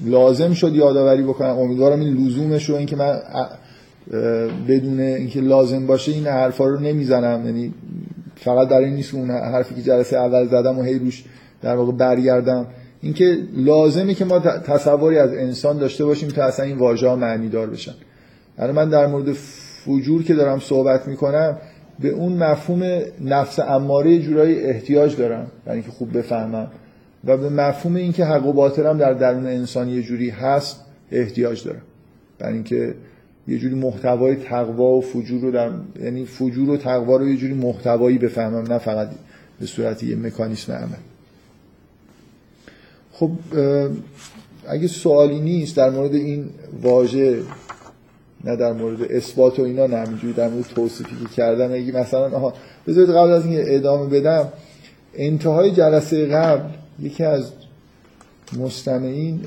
لازم 0.05 0.53
شد 0.53 0.75
یادآوری 0.75 1.23
بکنم. 1.23 1.57
امیدوارم 1.57 1.99
این 1.99 2.13
لزومش 2.13 2.69
رو 2.69 2.75
اینکه 2.75 2.95
من 2.95 3.19
بدون 4.67 4.99
اینکه 4.99 5.41
لازم 5.41 5.88
باشه 5.88 6.11
این 6.11 6.27
حرفا 6.27 6.65
رو 6.65 6.79
نمی‌زنم. 6.79 7.45
یعنی 7.45 7.73
فقط 8.35 8.69
در 8.69 8.77
این 8.77 8.93
نیست 8.93 9.13
اون 9.13 9.29
حرفی 9.29 9.75
که 9.75 9.81
جلسه 9.81 10.17
اول 10.17 10.47
زدم 10.47 10.79
و 10.79 10.83
هی 10.83 10.99
روش 10.99 11.23
در 11.61 11.75
واقع 11.75 11.91
برگردم. 11.91 12.67
اینکه 13.01 13.38
لازمه 13.55 14.13
که 14.13 14.25
ما 14.25 14.39
تصوری 14.39 15.17
از 15.17 15.33
انسان 15.33 15.77
داشته 15.77 16.05
باشیم 16.05 16.29
تا 16.29 16.43
اصلا 16.43 16.65
این 16.65 16.77
واژه 16.77 17.07
ها 17.07 17.15
معنی 17.15 17.49
دار 17.49 17.67
بشن. 17.67 17.93
الان 18.57 18.75
من 18.75 18.89
در 18.89 19.07
مورد 19.07 19.33
فجور 19.85 20.23
که 20.23 20.33
دارم 20.33 20.59
صحبت 20.59 21.07
می‌کنم 21.07 21.57
به 21.99 22.09
اون 22.09 22.33
مفهوم 22.33 23.01
نفس 23.21 23.59
اماره 23.59 24.19
جورایی 24.19 24.59
احتیاج 24.59 25.15
دارم 25.15 25.47
برای 25.65 25.77
اینکه 25.79 25.91
خوب 25.91 26.17
بفهمم. 26.17 26.67
و 27.25 27.37
به 27.37 27.49
مفهوم 27.49 27.95
اینکه 27.95 28.25
حق 28.25 28.45
و 28.45 28.53
باطل 28.53 28.97
در 28.97 29.13
درون 29.13 29.45
انسان 29.45 29.89
یه 29.89 30.01
جوری 30.01 30.29
هست 30.29 30.85
احتیاج 31.11 31.63
دارم. 31.63 31.81
برای 32.39 32.53
اینکه 32.53 32.95
یه 33.47 33.57
جوری 33.57 33.75
محتوای 33.75 34.35
تقوا 34.35 34.97
و 34.97 35.01
فجور 35.01 35.41
رو 35.41 35.51
در 35.51 35.71
یعنی 36.03 36.25
فجور 36.25 36.69
و 36.69 36.77
تقوا 36.77 37.17
رو 37.17 37.27
یه 37.27 37.37
جوری 37.37 37.53
محتوایی 37.53 38.17
بفهمم 38.17 38.73
نه 38.73 38.77
فقط 38.77 39.09
به 39.59 39.65
صورت 39.65 40.03
یه 40.03 40.15
مکانیسم 40.15 40.73
عمل. 40.73 40.97
خب 43.11 43.31
اگه 44.67 44.87
سوالی 44.87 45.39
نیست 45.39 45.77
در 45.77 45.89
مورد 45.89 46.15
این 46.15 46.49
واژه 46.81 47.41
نه 48.43 48.55
در 48.55 48.73
مورد 48.73 49.11
اثبات 49.11 49.59
و 49.59 49.63
اینا 49.63 49.88
نه 49.88 49.97
همینجوری 49.97 50.33
در 50.33 50.49
مورد 50.49 50.65
توصیفی 50.65 51.15
که 51.15 51.35
کردن 51.35 51.71
اگه 51.73 51.91
مثلا 51.91 52.38
آها 52.38 52.53
بذارید 52.88 53.09
قبل 53.09 53.29
از 53.29 53.45
اینکه 53.45 53.75
ادامه 53.75 54.19
بدم 54.19 54.49
انتهای 55.13 55.71
جلسه 55.71 56.25
قبل 56.25 56.69
یکی 56.99 57.23
از 57.23 57.51
مستمعین 58.59 59.41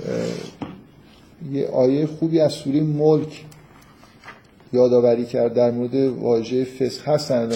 یه 1.53 1.69
آیه 1.69 2.07
خوبی 2.07 2.41
از 2.41 2.53
سوره 2.53 2.81
ملک 2.81 3.45
یادآوری 4.73 5.25
کرد 5.25 5.55
در 5.55 5.71
مورد 5.71 5.95
واژه 5.95 6.65
فسق 6.65 7.09
هستن 7.09 7.51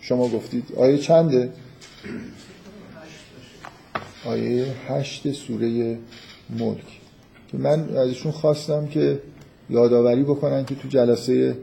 شما 0.00 0.28
گفتید. 0.28 0.64
آیه 0.76 0.98
چنده؟ 0.98 1.52
آیه 4.24 4.66
هشت 4.88 5.32
سوره 5.32 5.98
ملک. 6.58 6.84
من 7.52 7.96
ازشون 7.96 8.32
خواستم 8.32 8.86
که 8.86 9.22
یادآوری 9.70 10.22
بکنن 10.22 10.64
که 10.64 10.74
تو 10.74 10.88
جلسه 10.88 11.58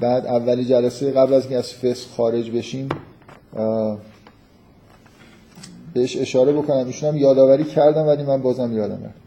بعد 0.00 0.26
اولی 0.26 0.64
جلسه 0.64 1.10
قبل 1.10 1.34
از 1.34 1.42
اینکه 1.42 1.58
از 1.58 1.74
فسق 1.74 2.10
خارج 2.10 2.50
بشیم 2.50 2.88
بهش 5.94 6.16
اشاره 6.16 6.52
بکنم. 6.52 6.86
ایشون 6.86 7.08
هم 7.08 7.16
یادآوری 7.16 7.64
کردم 7.64 8.06
ولی 8.06 8.22
من 8.22 8.42
بازم 8.42 8.76
یادم 8.76 9.04
رفت 9.04 9.20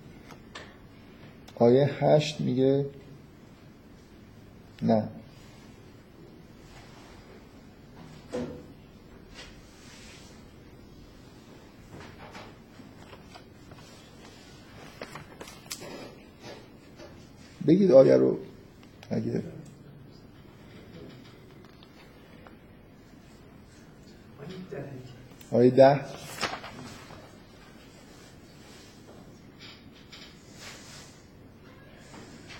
آیه 1.56 1.90
هشت 2.00 2.42
میگه 2.42 2.86
نه. 4.82 5.04
بگید 17.68 17.92
آیه 17.92 18.18
رو. 18.18 18.40
اگه 19.12 19.44
آیه 25.52 25.70
ده. 25.72 26.00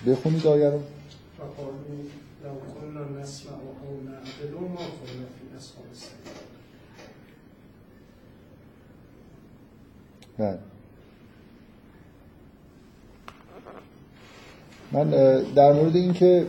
بخونید 0.06 0.46
آیه 0.46 0.70
رو. 0.70 0.82
بله. 10.38 10.58
من 14.94 15.10
در 15.54 15.72
مورد 15.72 15.96
اینکه 15.96 16.46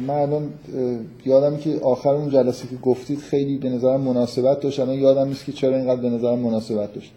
من 0.00 0.10
الان 0.10 0.52
یادم 1.24 1.56
که 1.56 1.80
آخر 1.82 2.08
اون 2.08 2.30
جلسه 2.30 2.68
که 2.68 2.76
گفتید 2.76 3.18
خیلی 3.18 3.58
به 3.58 3.68
نظرم 3.68 4.00
مناسبت 4.00 4.60
داشت 4.60 4.80
الان 4.80 4.94
یادم 4.94 5.28
نیست 5.28 5.44
که 5.44 5.52
چرا 5.52 5.76
اینقدر 5.76 6.00
به 6.00 6.10
نظرم 6.10 6.38
مناسبت 6.38 6.94
داشت. 6.94 7.12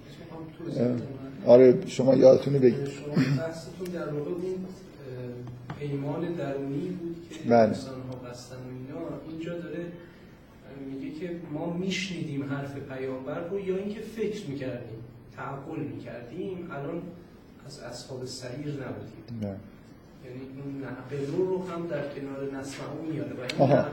آره 1.45 1.87
شما 1.87 2.15
یادتونه 2.15 2.59
بگید 2.59 2.87
شما 2.87 3.15
بحثتون 3.15 3.87
در 3.93 4.13
واقع 4.13 4.31
اون 4.31 4.43
اه، 4.43 5.79
پیمان 5.79 6.33
درونی 6.33 6.89
بود 6.89 7.27
که 7.31 7.49
بله. 7.49 7.59
انسان 7.59 8.01
ها 8.01 8.29
بستن 8.29 8.55
و 8.55 8.59
اینا 8.59 8.99
اینجا 9.29 9.59
داره 9.59 9.85
میگه 10.91 11.19
که 11.19 11.39
ما 11.53 11.73
میشنیدیم 11.73 12.43
حرف 12.43 12.75
پیامبر 12.75 13.47
رو 13.47 13.59
یا 13.59 13.77
اینکه 13.77 14.01
فکر 14.01 14.49
می‌کردیم 14.49 14.97
تعقل 15.35 15.79
می‌کردیم 15.79 16.67
الان 16.71 17.01
از 17.65 17.79
اصحاب 17.79 18.25
سریر 18.25 18.67
نبودیم 18.67 19.39
نه. 19.41 19.55
یعنی 20.25 21.27
اون 21.37 21.47
رو 21.47 21.57
هم 21.57 21.87
در 21.87 22.01
کنار 22.01 22.63
میاره 23.11 23.29
و 23.29 23.63
این 23.63 23.83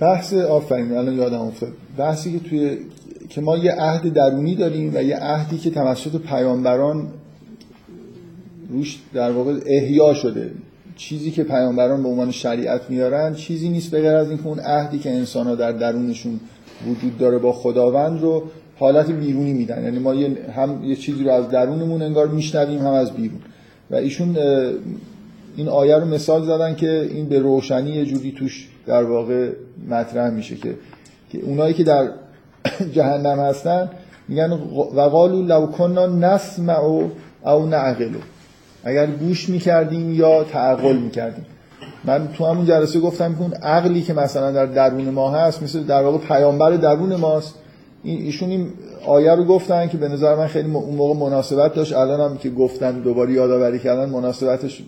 بحث 0.00 0.34
آفرین 0.34 0.92
الان 0.92 1.14
یادم 1.14 1.40
افتاد. 1.40 1.72
بحثی 1.96 2.38
که 2.38 2.48
توی 2.48 2.78
که 3.28 3.40
ما 3.40 3.56
یه 3.56 3.72
عهد 3.72 4.12
درونی 4.12 4.54
داریم 4.54 4.94
و 4.94 5.02
یه 5.02 5.16
عهدی 5.16 5.58
که 5.58 5.70
توسط 5.70 6.20
پیامبران 6.20 7.06
روش 8.68 8.98
در 9.14 9.30
واقع 9.30 9.60
احیا 9.66 10.14
شده. 10.14 10.50
چیزی 10.96 11.30
که 11.30 11.44
پیامبران 11.44 12.02
به 12.02 12.08
عنوان 12.08 12.30
شریعت 12.30 12.90
میارن 12.90 13.34
چیزی 13.34 13.68
نیست 13.68 13.94
غیر 13.94 14.06
از 14.06 14.28
اینکه 14.28 14.46
اون 14.46 14.58
عهدی 14.58 14.98
که 14.98 15.10
انسان 15.10 15.46
ها 15.46 15.54
در 15.54 15.72
درونشون 15.72 16.40
وجود 16.86 17.18
داره 17.18 17.38
با 17.38 17.52
خداوند 17.52 18.20
رو 18.22 18.42
حالت 18.78 19.10
بیرونی 19.10 19.52
میدن. 19.52 19.84
یعنی 19.84 19.98
ما 19.98 20.14
یه 20.14 20.36
هم 20.56 20.84
یه 20.84 20.96
چیزی 20.96 21.24
رو 21.24 21.30
از 21.30 21.48
درونمون 21.48 22.02
انگار 22.02 22.28
میشنویم 22.28 22.78
هم 22.78 22.92
از 22.92 23.12
بیرون. 23.12 23.40
و 23.90 23.94
ایشون 23.94 24.36
این 25.56 25.68
آیه 25.68 25.96
رو 25.96 26.04
مثال 26.04 26.44
زدن 26.44 26.74
که 26.74 27.08
این 27.10 27.28
به 27.28 27.38
روشنی 27.38 27.90
یه 27.90 28.04
جوری 28.04 28.32
توش 28.32 28.68
در 28.86 29.04
واقع 29.04 29.50
مطرح 29.88 30.30
میشه 30.30 30.56
که 30.56 30.74
که 31.32 31.38
اونایی 31.42 31.74
که 31.74 31.84
در 31.84 32.10
جهنم 32.94 33.40
هستن 33.40 33.90
میگن 34.28 34.52
و 34.94 35.00
قالو 35.00 35.42
لو 35.42 35.66
کنا 35.66 36.06
نسمع 36.06 36.78
او 36.78 37.66
نعقلو 37.66 38.18
اگر 38.84 39.06
گوش 39.06 39.48
می‌کردیم 39.48 40.14
یا 40.14 40.44
تعقل 40.44 40.96
می‌کردیم. 40.96 41.46
من 42.04 42.28
تو 42.28 42.46
همون 42.46 42.66
جلسه 42.66 43.00
گفتم 43.00 43.34
که 43.34 43.40
اون 43.40 43.52
عقلی 43.52 44.02
که 44.02 44.12
مثلا 44.12 44.52
در 44.52 44.66
درون 44.66 45.10
ما 45.10 45.30
هست 45.30 45.62
مثل 45.62 45.82
در 45.82 46.02
واقع 46.02 46.18
پیامبر 46.18 46.70
درون 46.70 47.16
ماست 47.16 47.54
ایشون 48.04 48.50
این 48.50 48.66
آیه 49.06 49.34
رو 49.34 49.44
گفتن 49.44 49.88
که 49.88 49.96
به 49.96 50.08
نظر 50.08 50.36
من 50.36 50.46
خیلی 50.46 50.70
اون 50.74 50.94
موقع 50.94 51.20
مناسبت 51.20 51.74
داشت. 51.74 51.92
الان 51.92 52.30
هم 52.30 52.38
که 52.38 52.50
گفتن 52.50 53.00
دوباره 53.00 53.32
یادآوری 53.32 53.78
کردن 53.78 54.08
مناسبتش 54.08 54.82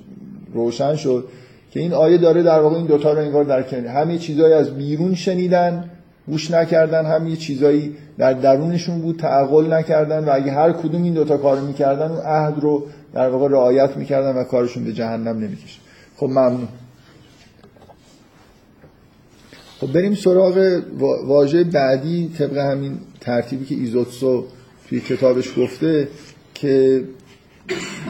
روشن 0.54 0.96
شد 0.96 1.24
که 1.70 1.80
این 1.80 1.92
آیه 1.92 2.18
داره 2.18 2.42
در 2.42 2.60
واقع 2.60 2.76
این 2.76 2.86
دوتا 2.86 3.12
رو 3.12 3.18
انگار 3.18 3.44
در 3.44 3.62
کنار 3.62 3.86
همه 3.86 4.18
چیزایی 4.18 4.52
از 4.54 4.70
بیرون 4.70 5.14
شنیدن 5.14 5.90
گوش 6.26 6.50
نکردن 6.50 7.06
هم 7.06 7.28
یه 7.28 7.36
چیزایی 7.36 7.96
در 8.18 8.32
درونشون 8.32 9.00
بود 9.00 9.18
تعقل 9.18 9.72
نکردن 9.72 10.24
و 10.24 10.30
اگه 10.32 10.52
هر 10.52 10.72
کدوم 10.72 11.02
این 11.02 11.14
دوتا 11.14 11.36
کارو 11.36 11.66
می‌کردن 11.66 12.10
اون 12.10 12.20
عهد 12.20 12.60
رو 12.60 12.82
در 13.14 13.28
واقع 13.28 13.48
رعایت 13.48 13.96
می‌کردن 13.96 14.36
و 14.36 14.44
کارشون 14.44 14.84
به 14.84 14.92
جهنم 14.92 15.38
نمی‌کشد 15.38 15.80
خب 16.16 16.26
ممنون. 16.26 16.68
خب 19.82 19.92
بریم 19.92 20.14
سراغ 20.14 20.80
وا- 20.98 21.26
واژه 21.26 21.64
بعدی 21.64 22.30
طبق 22.38 22.56
همین 22.56 22.98
ترتیبی 23.20 23.64
که 23.64 23.74
ایزوتسو 23.74 24.44
توی 24.88 25.00
کتابش 25.00 25.58
گفته 25.58 26.08
که 26.54 27.04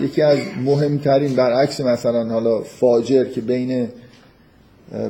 یکی 0.03 0.23
از 0.23 0.39
مهمترین 0.65 1.37
برعکس 1.37 1.81
مثلا 1.81 2.29
حالا 2.29 2.61
فاجر 2.61 3.25
که 3.25 3.41
بین 3.41 3.89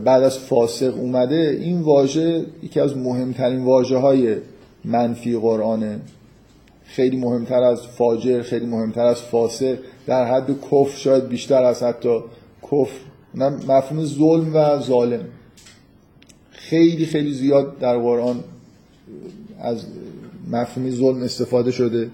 بعد 0.05 0.23
از 0.23 0.39
فاسق 0.39 0.97
اومده 0.99 1.59
این 1.61 1.81
واژه 1.81 2.47
یکی 2.63 2.81
از 2.81 2.97
مهمترین 2.97 3.65
واژه 3.65 3.97
های 3.97 4.37
منفی 4.85 5.37
قرآنه. 5.37 6.01
خیلی 6.85 7.17
مهمتر 7.17 7.63
از 7.63 7.87
فاجر 7.87 8.43
خیلی 8.43 8.67
مهمتر 8.67 9.05
از 9.07 9.21
فاسق 9.21 9.79
در 10.07 10.25
حد 10.25 10.51
کفر 10.71 10.97
شاید 10.97 11.29
بیشتر 11.29 11.65
از 11.65 11.83
حتی 11.83 12.21
کفر. 12.63 13.01
مفهوم 13.69 14.05
ظلم 14.05 14.57
و 14.57 14.79
ظالم. 14.79 15.25
خیلی 16.73 17.07
خیلی 17.07 17.33
زیاد 17.33 17.79
در 17.79 17.99
قرآن 17.99 18.45
از 19.61 19.85
مفهوم 20.51 20.91
ظلم 20.91 21.23
استفاده 21.23 21.71
شده. 21.71 22.11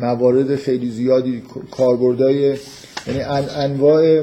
موارد 0.00 0.56
خیلی 0.56 0.90
زیادی 0.90 1.42
کاربردهای 1.70 2.56
یعنی 3.06 3.20
ان 3.20 3.44
انواع 3.56 4.22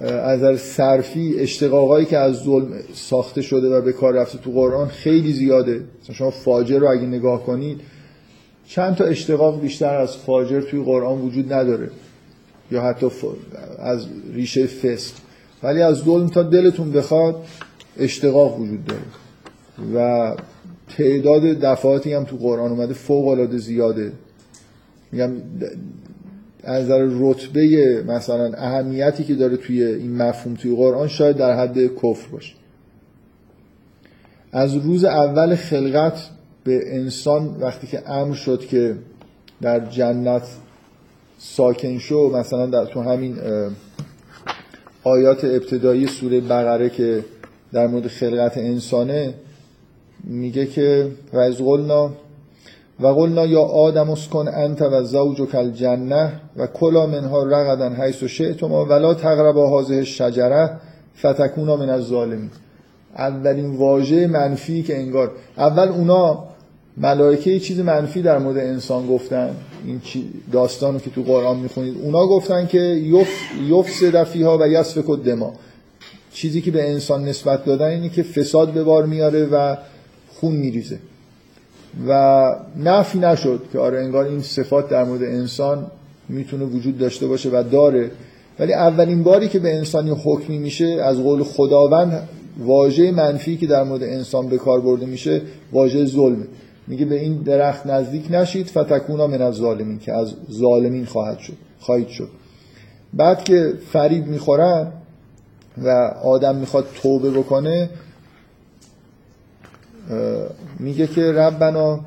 از 0.00 0.38
نظر 0.38 0.56
صرفی 0.56 1.34
اشتقاقایی 1.38 2.06
که 2.06 2.18
از 2.18 2.36
ظلم 2.36 2.68
ساخته 2.94 3.42
شده 3.42 3.68
و 3.68 3.80
به 3.80 3.92
کار 3.92 4.14
رفته 4.14 4.38
تو 4.38 4.50
قرآن 4.50 4.88
خیلی 4.88 5.32
زیاده. 5.32 5.84
مثلا 6.02 6.14
شما 6.14 6.30
فاجر 6.30 6.78
رو 6.78 6.88
اگه 6.90 7.06
نگاه 7.06 7.44
کنید 7.44 7.80
چند 8.68 8.94
تا 8.96 9.04
اشتقاق 9.04 9.60
بیشتر 9.60 9.94
از 9.94 10.16
فاجر 10.16 10.60
توی 10.60 10.82
قرآن 10.82 11.20
وجود 11.20 11.52
نداره. 11.52 11.90
یا 12.70 12.82
حتی. 12.82 13.06
از 13.78 14.06
ریشه 14.32 14.66
فسق. 14.66 15.14
ولی 15.62 15.82
از 15.82 15.96
ظلم 15.96 16.28
تا 16.28 16.42
دلتون 16.42 16.92
بخواد 16.92 17.44
اشتقاق 17.98 18.60
وجود 18.60 18.84
داره. 18.84 19.02
و 19.94 20.36
تعداد 20.96 21.42
دفعاتی 21.42 22.12
هم 22.12 22.24
تو 22.24 22.36
قرآن 22.36 22.70
اومده 22.70 22.94
فوق 22.94 23.28
العاده 23.28 23.58
زیاده. 23.58 24.12
میگم 25.12 25.32
از 26.64 26.84
نظر 26.84 27.08
رتبه 27.10 28.02
مثلا 28.06 28.52
اهمیتی 28.54 29.24
که 29.24 29.34
داره 29.34 29.56
توی 29.56 29.84
این 29.84 30.16
مفهوم 30.16 30.54
توی 30.54 30.76
قرآن 30.76 31.08
شاید 31.08 31.36
در 31.36 31.56
حد 31.56 31.78
کفر 31.78 32.28
باشه. 32.32 32.54
از 34.52 34.74
روز 34.74 35.04
اول 35.04 35.54
خلقت 35.54 36.30
به 36.64 36.96
انسان 36.96 37.56
وقتی 37.60 37.86
که 37.86 38.10
امر 38.10 38.34
شد 38.34 38.60
که 38.60 38.94
در 39.62 39.80
جنت 39.80 40.42
ساکن 41.38 41.98
شو 41.98 42.30
مثلا 42.34 42.66
در 42.66 42.84
تو 42.84 43.00
همین 43.02 43.36
آیات 45.04 45.44
ابتدایی 45.44 46.06
سوره 46.06 46.40
بقره 46.40 46.90
که 46.90 47.24
در 47.72 47.86
مورد 47.86 48.06
خلقت 48.06 48.58
انسانه 48.58 49.34
میگه 50.24 50.66
که 50.66 51.10
و 51.32 51.38
از 51.38 51.56
قلنا 51.56 52.10
و 53.00 53.06
قلنا 53.06 53.46
یا 53.46 53.62
آدم 53.62 54.10
اسکن 54.10 54.48
انت 54.48 54.82
و 54.82 55.04
زوجک 55.04 55.54
الجنه 55.54 56.32
و 56.56 56.66
کلا 56.66 57.06
منها 57.06 57.42
رغدا 57.42 57.88
حیث 57.88 58.24
شئتما 58.24 58.84
ولا 58.84 59.14
تقربا 59.14 59.80
هذه 59.80 59.96
الشجره 59.96 60.70
فتکونا 61.18 61.76
من 61.76 61.90
الظالمین. 61.90 62.50
اولین 63.16 63.76
واژه 63.76 64.26
منفی 64.26 64.82
که 64.82 64.98
انگار 64.98 65.30
اول 65.58 65.88
اونا 65.88 66.44
ملائکه 66.96 67.50
یه 67.50 67.60
چیز 67.60 67.80
منفی 67.80 68.22
در 68.22 68.38
مورد 68.38 68.56
انسان 68.56 69.06
گفتن. 69.06 69.56
این 69.84 70.00
داستانی 70.52 70.98
که 70.98 71.10
تو 71.10 71.22
قرآن 71.22 71.56
می‌خونید. 71.56 71.96
اونا 72.02 72.26
گفتن 72.26 72.66
که 72.66 72.78
یف 72.78 73.28
یفسد 73.68 74.24
فیها 74.24 74.58
و 74.58 74.68
یسفک 74.68 75.10
الدما 75.10 75.52
چیزی 76.38 76.60
که 76.60 76.70
به 76.70 76.90
انسان 76.90 77.24
نسبت 77.24 77.64
دادن 77.64 77.86
اینه 77.86 78.08
که 78.08 78.22
فساد 78.22 78.72
به 78.72 78.84
بار 78.84 79.06
میاره 79.06 79.46
و 79.46 79.76
خون 80.28 80.52
میریزه. 80.52 80.98
و 82.08 82.42
نفی 82.76 83.18
نشد 83.18 83.60
که 83.72 83.78
آره 83.78 83.98
انگار 83.98 84.24
این 84.24 84.42
صفات 84.42 84.88
در 84.88 85.04
مورد 85.04 85.22
انسان 85.22 85.86
می‌تونه 86.28 86.64
وجود 86.64 86.98
داشته 86.98 87.26
باشه 87.26 87.48
و 87.48 87.64
داره. 87.70 88.10
ولی 88.58 88.72
اولین 88.72 89.22
باری 89.22 89.48
که 89.48 89.58
به 89.58 89.76
انسانی 89.76 90.10
حکمی 90.24 90.58
میشه 90.58 90.86
از 90.86 91.22
قول 91.22 91.42
خداوند 91.42 92.28
واژه 92.58 93.10
منفی 93.10 93.56
که 93.56 93.66
در 93.66 93.82
مورد 93.82 94.02
انسان 94.02 94.48
به 94.48 94.58
کار 94.58 94.80
برده 94.80 95.06
میشه 95.06 95.42
واژه 95.72 96.04
ظلمه 96.04 96.46
میگه 96.86 97.04
به 97.04 97.20
این 97.20 97.36
درخت 97.42 97.86
نزدیک 97.86 98.24
نشید 98.30 98.66
فتکونا 98.66 99.26
من 99.26 99.42
از 99.42 99.54
ظالمین 99.54 99.98
که 99.98 100.12
از 100.12 100.34
ظالمین 100.52 101.04
خواهد 101.04 101.38
شد 101.38 101.56
خواهید 101.80 102.08
شد. 102.08 102.28
بعد 103.14 103.44
که 103.44 103.72
فریب 103.92 104.26
می‌خورن 104.26 104.92
و 105.84 105.88
آدم 106.24 106.56
می‌خواد 106.56 106.86
توبه 107.02 107.30
بکنه 107.30 107.90
میگه 110.78 111.06
که 111.06 111.32
ربنا 111.32 112.00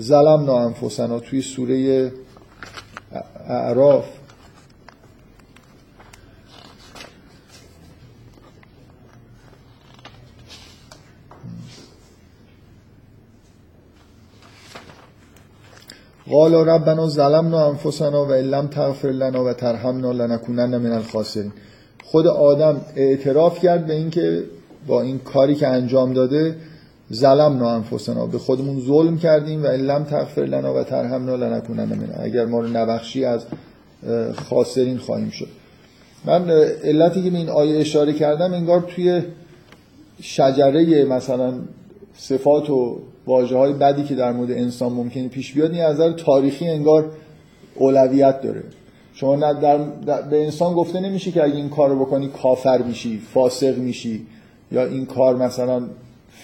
ظلمنا 0.00 0.58
انفسنا 0.58 1.20
توی 1.20 1.42
سوره 1.42 2.12
اعراف. 3.48 4.04
قال 16.30 16.54
ربنا 16.54 17.08
ظلمنا 17.08 17.68
انفسنا 17.68 18.24
و 18.24 18.32
لم 18.32 18.66
تغفر 18.66 19.08
لنا 19.08 19.44
و 19.44 19.52
ترحمنا 19.52 20.12
لنکونن 20.12 20.76
من 20.76 20.92
الخاسرین. 20.92 21.52
خود 22.12 22.26
آدم 22.26 22.80
اعتراف 22.96 23.58
کرد 23.58 23.86
به 23.86 23.94
اینکه 23.94 24.42
با 24.86 25.02
این 25.02 25.18
کاری 25.18 25.54
که 25.54 25.68
انجام 25.68 26.12
داده 26.12 26.56
ظلم 27.12 27.62
انفسنا 27.62 28.26
به 28.26 28.38
خودمون 28.38 28.80
ظلم 28.80 29.18
کردیم 29.18 29.62
و 29.62 29.66
لم 29.66 30.04
تغفر 30.04 30.42
لنا 30.42 30.74
و 30.74 30.82
ترحمنا 30.84 31.36
لنکونن 31.36 31.84
من 31.84 32.08
اگر 32.22 32.44
ما 32.44 32.60
رو 32.60 32.68
نبخشی 32.68 33.24
از 33.24 33.44
خاسرین 34.34 34.98
خواهیم 34.98 35.30
شد. 35.30 35.48
من 36.24 36.50
علتی 36.84 37.22
که 37.22 37.30
به 37.30 37.38
این 37.38 37.48
آیه 37.48 37.80
اشاره 37.80 38.12
کردم 38.12 38.52
انگار 38.54 38.80
توی 38.80 39.22
شجره 40.20 41.04
مثلا 41.04 41.54
صفات 42.16 42.70
و 42.70 43.00
واجه 43.26 43.56
های 43.56 43.72
بدی 43.72 44.04
که 44.04 44.14
در 44.14 44.32
مورد 44.32 44.50
انسان 44.50 44.92
ممکنه 44.92 45.28
پیش 45.28 45.52
بیاد 45.52 45.72
این 45.72 45.84
از 45.84 46.00
تاریخی 46.16 46.68
انگار 46.68 47.10
اولویت 47.74 48.42
داره. 48.42 48.62
شما 49.14 49.52
در, 49.52 49.78
به 50.30 50.44
انسان 50.44 50.74
گفته 50.74 51.00
نمیشه 51.00 51.30
که 51.30 51.44
اگه 51.44 51.54
این 51.54 51.68
کار 51.68 51.90
رو 51.90 52.04
بکنی 52.04 52.28
کافر 52.28 52.82
میشی 52.82 53.18
فاسق 53.18 53.78
میشی 53.78 54.26
یا 54.72 54.86
این 54.86 55.06
کار 55.06 55.36
مثلا 55.36 55.82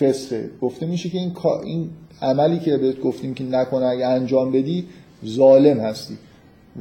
فسقه. 0.00 0.50
گفته 0.62 0.86
میشه 0.86 1.08
که 1.08 1.18
این, 1.18 1.32
این 1.64 1.90
عملی 2.22 2.58
که 2.58 2.76
بهت 2.76 3.00
گفتیم 3.00 3.34
که 3.34 3.44
نکنه 3.44 3.86
اگه 3.86 4.06
انجام 4.06 4.52
بدی 4.52 4.84
ظالم 5.26 5.80
هستی. 5.80 6.18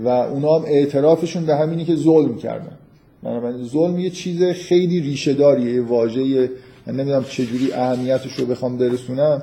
و 0.04 0.08
اونا 0.08 0.60
هم 0.60 0.66
اعترافشون 0.66 1.46
به 1.46 1.56
همینی 1.56 1.86
که 1.86 1.96
ظلم 1.96 2.36
کردن. 2.36 2.78
بنابراین 3.24 3.64
ظلم 3.64 4.00
یه 4.00 4.10
چیز 4.10 4.44
خیلی 4.44 5.00
ریشه 5.00 5.34
داریه 5.34 5.74
یه 5.74 5.82
واژه 5.82 6.50
من 6.88 6.94
نمی‌دونم 6.96 7.24
چجوری 7.24 7.74
اهمیتش 7.74 8.34
رو 8.34 8.46
بخوام 8.46 8.78
برسونم. 8.78 9.42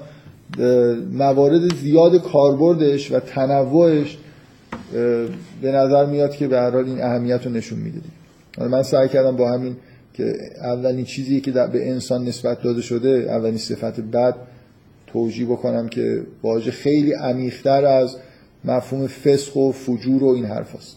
موارد 1.12 1.74
زیاد 1.74 2.16
کاربردش 2.16 3.12
و 3.12 3.20
تنوعش 3.20 4.18
به 5.62 5.72
نظر 5.72 6.06
میاد 6.06 6.36
که 6.36 6.48
به 6.48 6.56
هر 6.56 6.70
حال 6.70 6.84
این 6.84 7.02
اهمیت 7.02 7.46
رو 7.46 7.52
نشون 7.52 7.78
میده 7.78 8.00
من 8.58 8.82
سعی 8.82 9.08
کردم 9.08 9.36
با 9.36 9.52
همین 9.52 9.76
که 10.14 10.34
اولین 10.60 11.04
چیزی 11.04 11.40
که 11.40 11.50
به 11.52 11.90
انسان 11.90 12.24
نسبت 12.24 12.62
داده 12.62 12.82
شده 12.82 13.08
اولین 13.08 13.58
صفت 13.58 14.00
بد 14.00 14.34
توجیه 15.06 15.46
بکنم 15.46 15.88
که 15.88 16.22
واژه 16.42 16.70
خیلی 16.70 17.12
عمیق‌تر 17.12 17.84
از 17.84 18.16
مفهوم 18.64 19.06
فسق 19.06 19.56
و 19.56 19.72
فجور 19.72 20.24
و 20.24 20.28
این 20.28 20.44
حرف 20.44 20.76
هست. 20.76 20.96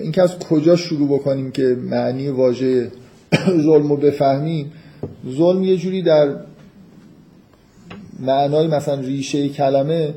این 0.00 0.12
که 0.12 0.22
از 0.22 0.38
کجا 0.38 0.76
شروع 0.76 1.08
بکنیم 1.08 1.50
که 1.50 1.62
معنی 1.62 2.28
واژه 2.28 2.90
ظلم 3.66 3.88
رو 3.88 3.96
بفهمیم 3.96 4.72
ظلم 5.30 5.62
یه 5.62 5.76
جوری 5.76 6.02
در 6.02 6.36
معنای 8.20 8.66
مثلا 8.66 9.00
ریشه 9.00 9.48
کلمه 9.48 10.14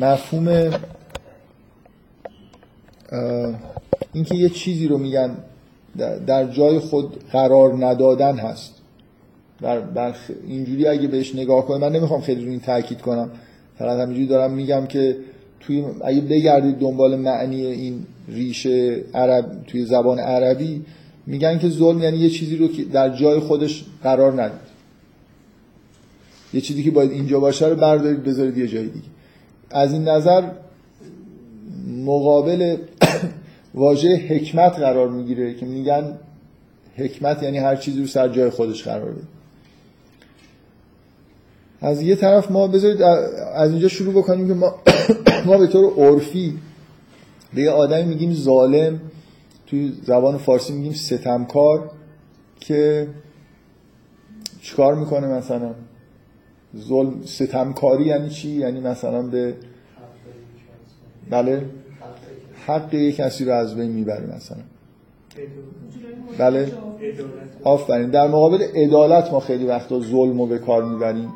مفهوم 0.00 0.70
اینکه 4.12 4.34
یه 4.34 4.48
چیزی 4.48 4.88
رو 4.88 4.98
میگن 4.98 5.36
در 6.26 6.46
جای 6.46 6.78
خود 6.78 7.24
قرار 7.32 7.86
ندادن 7.86 8.36
هست. 8.36 8.74
در 9.60 10.14
اینجوری 10.46 10.86
اگه 10.86 11.08
بهش 11.08 11.34
نگاه 11.34 11.66
کنم 11.66 11.80
من 11.80 11.92
نمی‌خوام 11.92 12.20
خیلی 12.20 12.44
رو 12.44 12.50
این 12.50 12.60
تاکید 12.60 13.00
کنم. 13.00 13.30
فقط 13.78 13.98
همینجوری 13.98 14.26
دارم 14.26 14.52
میگم 14.52 14.86
که 14.86 15.16
توی 15.60 15.84
اگه 16.04 16.20
بگردید 16.20 16.78
دنبال 16.78 17.16
معنی 17.16 17.66
این 17.66 18.06
ریشه 18.28 19.04
عرب 19.14 19.64
توی 19.66 19.84
زبان 19.84 20.18
عربی 20.18 20.84
میگن 21.26 21.58
که 21.58 21.68
ظلم 21.68 22.02
یعنی 22.02 22.16
یه 22.16 22.30
چیزی 22.30 22.56
رو 22.56 22.68
که 22.68 22.84
در 22.84 23.08
جای 23.08 23.38
خودش 23.40 23.84
قرار 24.02 24.42
ندید. 24.42 24.74
یه 26.54 26.60
چیزی 26.60 26.82
که 26.82 26.90
باید 26.90 27.10
اینجا 27.10 27.40
باشه 27.40 27.66
رو 27.66 27.76
بردارید 27.76 28.24
بذارید 28.24 28.58
یه 28.58 28.68
جای 28.68 28.86
دیگه. 28.86 29.13
از 29.74 29.92
این 29.92 30.08
نظر 30.08 30.42
مقابل 32.04 32.76
واژه 33.74 34.16
حکمت 34.16 34.78
قرار 34.78 35.08
می‌گیره 35.08 35.54
که 35.54 35.66
میگن 35.66 36.18
حکمت 36.96 37.42
یعنی 37.42 37.58
هر 37.58 37.76
چیزی 37.76 38.00
رو 38.00 38.06
سر 38.06 38.28
جای 38.28 38.50
خودش 38.50 38.84
قرار 38.84 39.10
بده. 39.10 39.22
از 41.80 42.02
یه 42.02 42.16
طرف 42.16 42.50
ما 42.50 42.66
بذارید 42.66 43.02
از 43.54 43.70
اینجا 43.70 43.88
شروع 43.88 44.14
بکنیم 44.14 44.48
که 44.48 44.54
ما, 44.54 44.74
ما 45.46 45.58
به 45.58 45.66
طور 45.66 45.92
عرفی 45.96 46.58
به 47.54 47.62
یه 47.62 47.70
آدمی 47.70 48.04
میگیم 48.04 48.32
ظالم 48.32 49.00
توی 49.66 49.92
زبان 50.02 50.38
فارسی 50.38 50.72
میگیم 50.72 50.92
ستمکار 50.92 51.90
که 52.60 53.08
چیکار 54.62 54.94
می‌کنه 54.94 55.26
مثلا؟ 55.26 55.74
ظلم 56.78 57.22
ستمکاری 57.24 58.04
یعنی 58.04 58.30
چی؟ 58.30 58.48
یعنی 58.48 58.80
مثلا 58.80 59.22
به 59.22 59.54
بله 61.30 61.62
حق 62.66 62.94
یک 62.94 63.16
کسی 63.16 63.44
رو 63.44 63.52
از 63.52 63.76
بین 63.76 63.90
می‌بره 63.90 64.36
مثلا. 64.36 64.58
بله. 66.38 66.72
آفرین. 67.64 68.10
در 68.10 68.28
مقابل 68.28 68.62
عدالت 68.62 69.32
ما 69.32 69.40
خیلی 69.40 69.64
وقتا 69.64 70.00
ظلم 70.00 70.40
رو 70.40 70.46
به 70.46 70.58
کار 70.58 70.84
می‌بریم. 70.84 71.28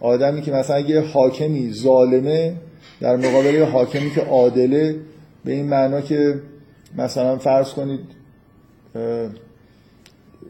آدمی 0.00 0.42
که 0.42 0.52
مثلا 0.52 0.76
اگه 0.76 1.00
حاکمی 1.00 1.72
ظالمه 1.72 2.54
در 3.00 3.16
مقابل 3.16 3.64
حاکمی 3.64 4.10
که 4.10 4.20
عادله 4.20 4.96
به 5.44 5.52
این 5.52 5.66
معنا 5.66 6.00
که 6.00 6.40
مثلا 6.98 7.38
فرض 7.38 7.72
کنید 7.72 8.00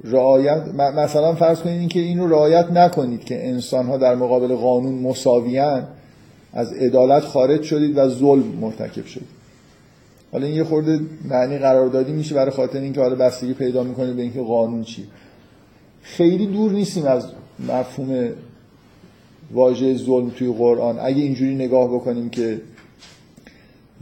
رعایت 0.05 0.63
مثلا 0.77 1.35
فرض 1.35 1.61
کنید 1.61 1.79
اینکه 1.79 2.01
اینو 2.01 2.29
رعایت 2.29 2.71
نکنید 2.71 3.25
که 3.25 3.49
انسان 3.49 3.87
ها 3.87 3.97
در 3.97 4.15
مقابل 4.15 4.55
قانون 4.55 4.95
مساویان 4.95 5.87
از 6.53 6.73
عدالت 6.73 7.23
خارج 7.23 7.63
شدید 7.63 7.99
و 7.99 8.09
ظلم 8.09 8.45
مرتکب 8.61 9.07
شدید. 9.07 9.29
حالا 10.33 10.47
این 10.47 10.57
یه 10.57 10.65
خورده 10.65 11.01
معنی 11.29 11.59
قراردادی 11.59 12.13
میشه 12.13 12.35
برای 12.35 12.51
خاطر 12.51 12.81
اینکه 12.81 13.01
حالا 13.01 13.15
بستگی 13.15 13.55
پیدا 13.55 13.83
می‌کنه 13.83 14.13
به 14.13 14.23
اینکه 14.23 14.43
قانون 14.43 14.83
چی 14.83 15.05
خیلی 16.03 16.47
دور 16.47 16.73
نیستیم 16.73 17.07
از 17.07 17.27
مفهوم 17.69 18.29
واژه 19.53 19.97
ظلم 19.97 20.31
توی 20.31 20.53
قرآن. 20.53 20.99
اگه 20.99 21.23
اینجوری 21.23 21.55
نگاه 21.55 21.95
بکنیم 21.95 22.31
که 22.31 22.61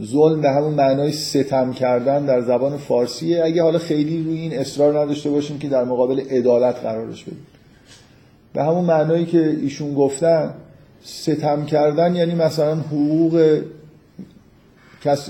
ظلم 0.03 0.41
به 0.41 0.49
همون 0.49 0.73
معنای 0.73 1.11
ستم 1.11 1.73
کردن 1.73 2.25
در 2.25 2.41
زبان 2.41 2.77
فارسیه. 2.77 3.43
اگه 3.45 3.63
حالا 3.63 3.79
خیلی 3.79 4.23
روی 4.23 4.37
این 4.37 4.59
اصرار 4.59 4.99
نداشته 4.99 5.29
باشیم 5.29 5.59
که 5.59 5.67
در 5.67 5.83
مقابل 5.83 6.19
عدالت 6.19 6.75
قرارش 6.75 7.23
بدیم. 7.23 7.47
به 8.53 8.63
همون 8.63 8.85
معنایی 8.85 9.25
که 9.25 9.57
ایشون 9.61 9.93
گفتن 9.93 10.53
ستم 11.03 11.65
کردن 11.65 12.15
یعنی 12.15 12.35
مثلا 12.35 12.75
حقوق 12.75 13.61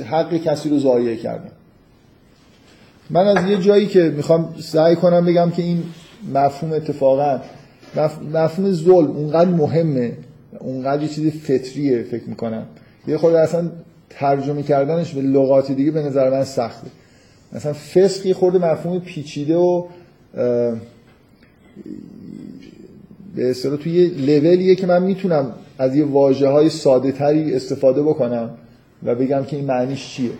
حق 0.05 0.38
کسی 0.38 0.70
رو 0.70 0.80
ضایع 0.80 1.15
کردن. 1.15 1.51
من 3.09 3.28
از 3.28 3.49
یه 3.49 3.57
جایی 3.57 3.88
که 3.88 3.99
می‌خوام 3.99 4.55
سعی 4.59 4.95
کنم 4.95 5.26
بگم 5.26 5.51
که 5.51 5.61
این 5.61 5.84
مفهوم 6.34 6.74
اتفاقا 6.74 7.41
مفهوم 8.34 8.72
ظلم 8.72 9.11
اونقدر 9.11 9.49
مهمه 9.49 10.17
اونقدر 10.59 11.03
یه 11.03 11.09
چیز 11.09 11.32
فطریه 11.34 12.03
فکر 12.03 12.30
می‌کنم. 12.30 12.65
یه 13.07 13.17
خود 13.17 13.34
اصلا 13.34 13.70
ترجمه 14.10 14.64
کردنش 14.64 15.14
به 15.14 15.22
لغات 15.22 15.72
دیگه 15.72 15.91
به 15.91 16.01
نظر 16.01 16.30
من 16.30 16.43
سخته. 16.43 16.88
مثلا 17.53 17.74
فسقی 17.74 18.34
خورده 18.34 18.60
مفهوم 18.72 18.99
پیچیده 18.99 19.55
و 19.55 19.84
به 23.36 23.49
اصطلاح 23.49 23.78
توی 23.78 23.91
یه 23.91 24.10
لولیه 24.10 24.76
که 24.76 24.88
من 24.88 25.03
می‌تونم 25.03 25.53
از 25.78 25.95
یه 25.95 26.05
واجه 26.05 26.47
های 26.47 26.70
ساده 26.70 27.12
تری 27.12 27.53
استفاده 27.53 28.03
بکنم 28.03 28.49
و 29.03 29.16
بگم 29.16 29.43
که 29.43 29.55
این 29.55 29.66
معنیش 29.66 30.10
چیه. 30.10 30.32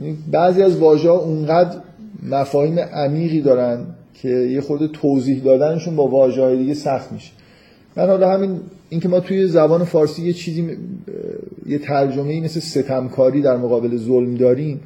یعنی 0.00 0.18
بعضی 0.30 0.62
از 0.62 0.76
واژه 0.76 1.10
ها 1.10 1.16
اونقدر 1.16 1.76
مفاهیم 2.30 2.78
عمیقی 2.78 3.40
دارن 3.40 3.86
که 4.14 4.28
یه 4.28 4.60
خود 4.60 4.86
توضیح 4.86 5.42
دادنشون 5.44 5.96
با 5.96 6.06
واژه 6.06 6.42
های 6.42 6.56
دیگه 6.56 6.74
سخت 6.74 7.12
میشه. 7.12 7.30
من 7.96 8.06
حالا 8.06 8.30
همین 8.30 8.60
اینکه 8.88 9.08
ما 9.08 9.20
توی 9.20 9.46
زبان 9.46 9.84
فارسی 9.84 10.22
یه 10.22 10.32
چیزی 10.32 10.76
یه 11.66 11.78
ترجمه 11.78 12.32
ای 12.32 12.40
مثل 12.40 12.60
ستمکاری 12.60 13.42
در 13.42 13.56
مقابل 13.56 13.96
ظلم 13.96 14.34
داریم 14.34 14.80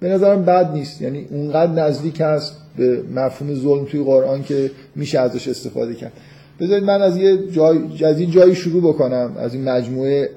به 0.00 0.08
نظرم 0.08 0.44
بد 0.44 0.72
نیست. 0.72 1.02
یعنی 1.02 1.26
اونقدر 1.30 1.72
نزدیک 1.72 2.20
هست 2.20 2.56
به 2.76 3.02
مفهوم 3.14 3.54
ظلم 3.54 3.84
توی 3.84 4.02
قرآن 4.02 4.42
که 4.42 4.70
میشه 4.96 5.20
ازش 5.20 5.48
استفاده 5.48 5.94
کرد. 5.94 6.12
بذارید 6.60 6.84
من 6.84 7.02
از 7.02 7.16
یه 7.16 7.38
جای 7.50 8.04
از 8.04 8.20
این 8.20 8.30
جایی 8.30 8.54
شروع 8.54 8.82
بکنم 8.82 9.34
از 9.38 9.54
این 9.54 9.68
مجموعه 9.68 10.30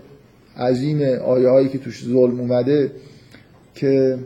عظیم 0.57 1.01
آیه 1.25 1.49
هایی 1.49 1.69
که 1.69 1.77
توش 1.77 2.03
ظلم 2.05 2.39
اومده 2.39 2.91
که 3.75 4.17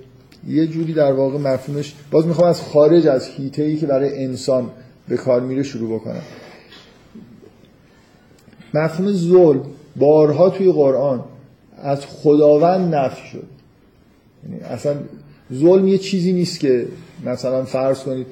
یه 0.48 0.68
جوری 0.68 0.94
در 0.94 1.12
واقع 1.12 1.38
مفهومش 1.38 1.94
باز 2.12 2.28
می‌خوام 2.28 2.50
از 2.50 2.62
خارج 2.62 3.08
از 3.08 3.28
هیته 3.28 3.64
ای 3.64 3.78
که 3.78 3.86
برای 3.86 4.24
انسان 4.24 4.70
به 5.08 5.18
کار 5.18 5.42
میره 5.42 5.64
شروع 5.64 6.00
بکنم. 6.00 6.22
مفهوم 8.74 9.12
ظلم 9.12 9.62
بارها 9.96 10.50
توی 10.50 10.72
قرآن 10.72 11.24
از 11.78 12.06
خداوند 12.06 12.96
نفی 12.96 13.28
شد. 13.28 13.44
یعنی 14.44 14.62
اصلا 14.62 14.96
ظلم 15.54 15.88
یه 15.88 15.98
چیزی 15.98 16.34
نیست 16.34 16.60
که 16.60 16.88
مثلا 17.26 17.64
فرض 17.64 18.00
کنید 18.00 18.28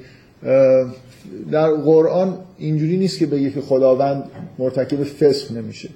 در 1.50 1.70
قرآن 1.70 2.38
اینجوری 2.58 2.96
نیست 2.96 3.18
که 3.18 3.26
بگه 3.26 3.50
که 3.50 3.60
خداوند 3.60 4.24
مرتکب 4.58 5.04
فسق 5.04 5.52
نمیشه. 5.52 5.88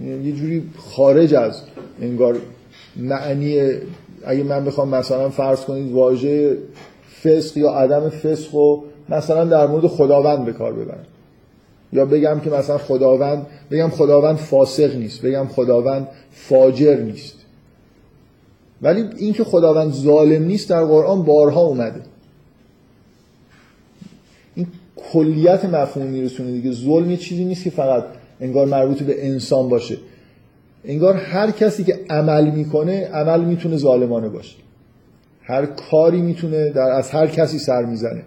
یعنی 0.00 0.24
یه 0.24 0.32
جوری 0.32 0.62
خارج 0.76 1.34
از 1.34 1.62
انگار 2.02 2.36
معنی 2.96 3.70
اگه 4.24 4.42
من 4.42 4.64
بخوام 4.64 4.88
مثلا 4.88 5.30
فرض 5.30 5.60
کنید 5.60 5.92
واژه 5.92 6.58
فسق 7.22 7.56
یا 7.56 7.70
عدم 7.70 8.08
فسق 8.08 8.54
و 8.54 8.82
مثلا 9.08 9.44
در 9.44 9.66
مورد 9.66 9.86
خداوند 9.86 10.44
به 10.44 10.52
کار 10.52 10.72
ببرم. 10.72 11.06
یا 11.92 12.04
بگم 12.04 12.40
که 12.40 12.50
مثلا 12.50 12.78
خداوند 12.78 13.46
بگم 13.70 13.88
خداوند 13.88 14.36
فاسق 14.36 14.96
نیست 14.96 15.22
بگم 15.22 15.46
خداوند 15.46 16.08
فاجر 16.32 16.96
نیست. 16.96 17.34
ولی 18.82 19.04
اینکه 19.16 19.44
خداوند 19.44 19.92
ظالم 19.92 20.42
نیست 20.42 20.70
در 20.70 20.84
قرآن 20.84 21.22
بارها 21.22 21.60
اومده. 21.60 22.00
این 24.54 24.66
کلیت 25.12 25.64
مفهوم 25.64 26.06
میرسونه 26.06 26.52
دیگه. 26.52 26.72
ظلم 26.72 27.10
یه 27.10 27.16
چیزی 27.16 27.44
نیست 27.44 27.64
که 27.64 27.70
فقط 27.70 28.04
انگار 28.40 28.66
مربوط 28.66 29.02
به 29.02 29.26
انسان 29.26 29.68
باشه. 29.68 29.96
انگار 30.84 31.14
هر 31.14 31.50
کسی 31.50 31.84
که 31.84 32.00
عمل 32.10 32.50
می‌کنه 32.50 33.06
عمل 33.06 33.44
می‌تونه 33.44 33.76
ظالمانه 33.76 34.28
باشه. 34.28 34.56
هر 35.42 35.66
کاری 35.66 36.20
می‌تونه 36.20 36.70
در 36.70 36.90
از 36.90 37.10
هر 37.10 37.26
کسی 37.26 37.58
سر 37.58 37.84
می‌زنه. 37.84 38.22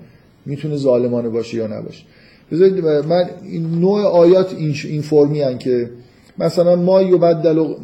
می‌تونه 0.45 0.76
ظالمانه 0.76 1.30
باشه 1.30 1.57
یا 1.57 1.68
نباشه. 1.68 2.03
بذارید 2.51 2.85
من 2.85 3.29
این 3.43 3.79
نوع 3.79 4.01
آیات 4.01 4.53
این, 4.53 4.75
این 4.83 5.01
فرمی 5.01 5.41
هن 5.41 5.57
که 5.57 5.89
مثلا 6.37 6.75
ما 6.75 7.01
یبدل 7.01 7.75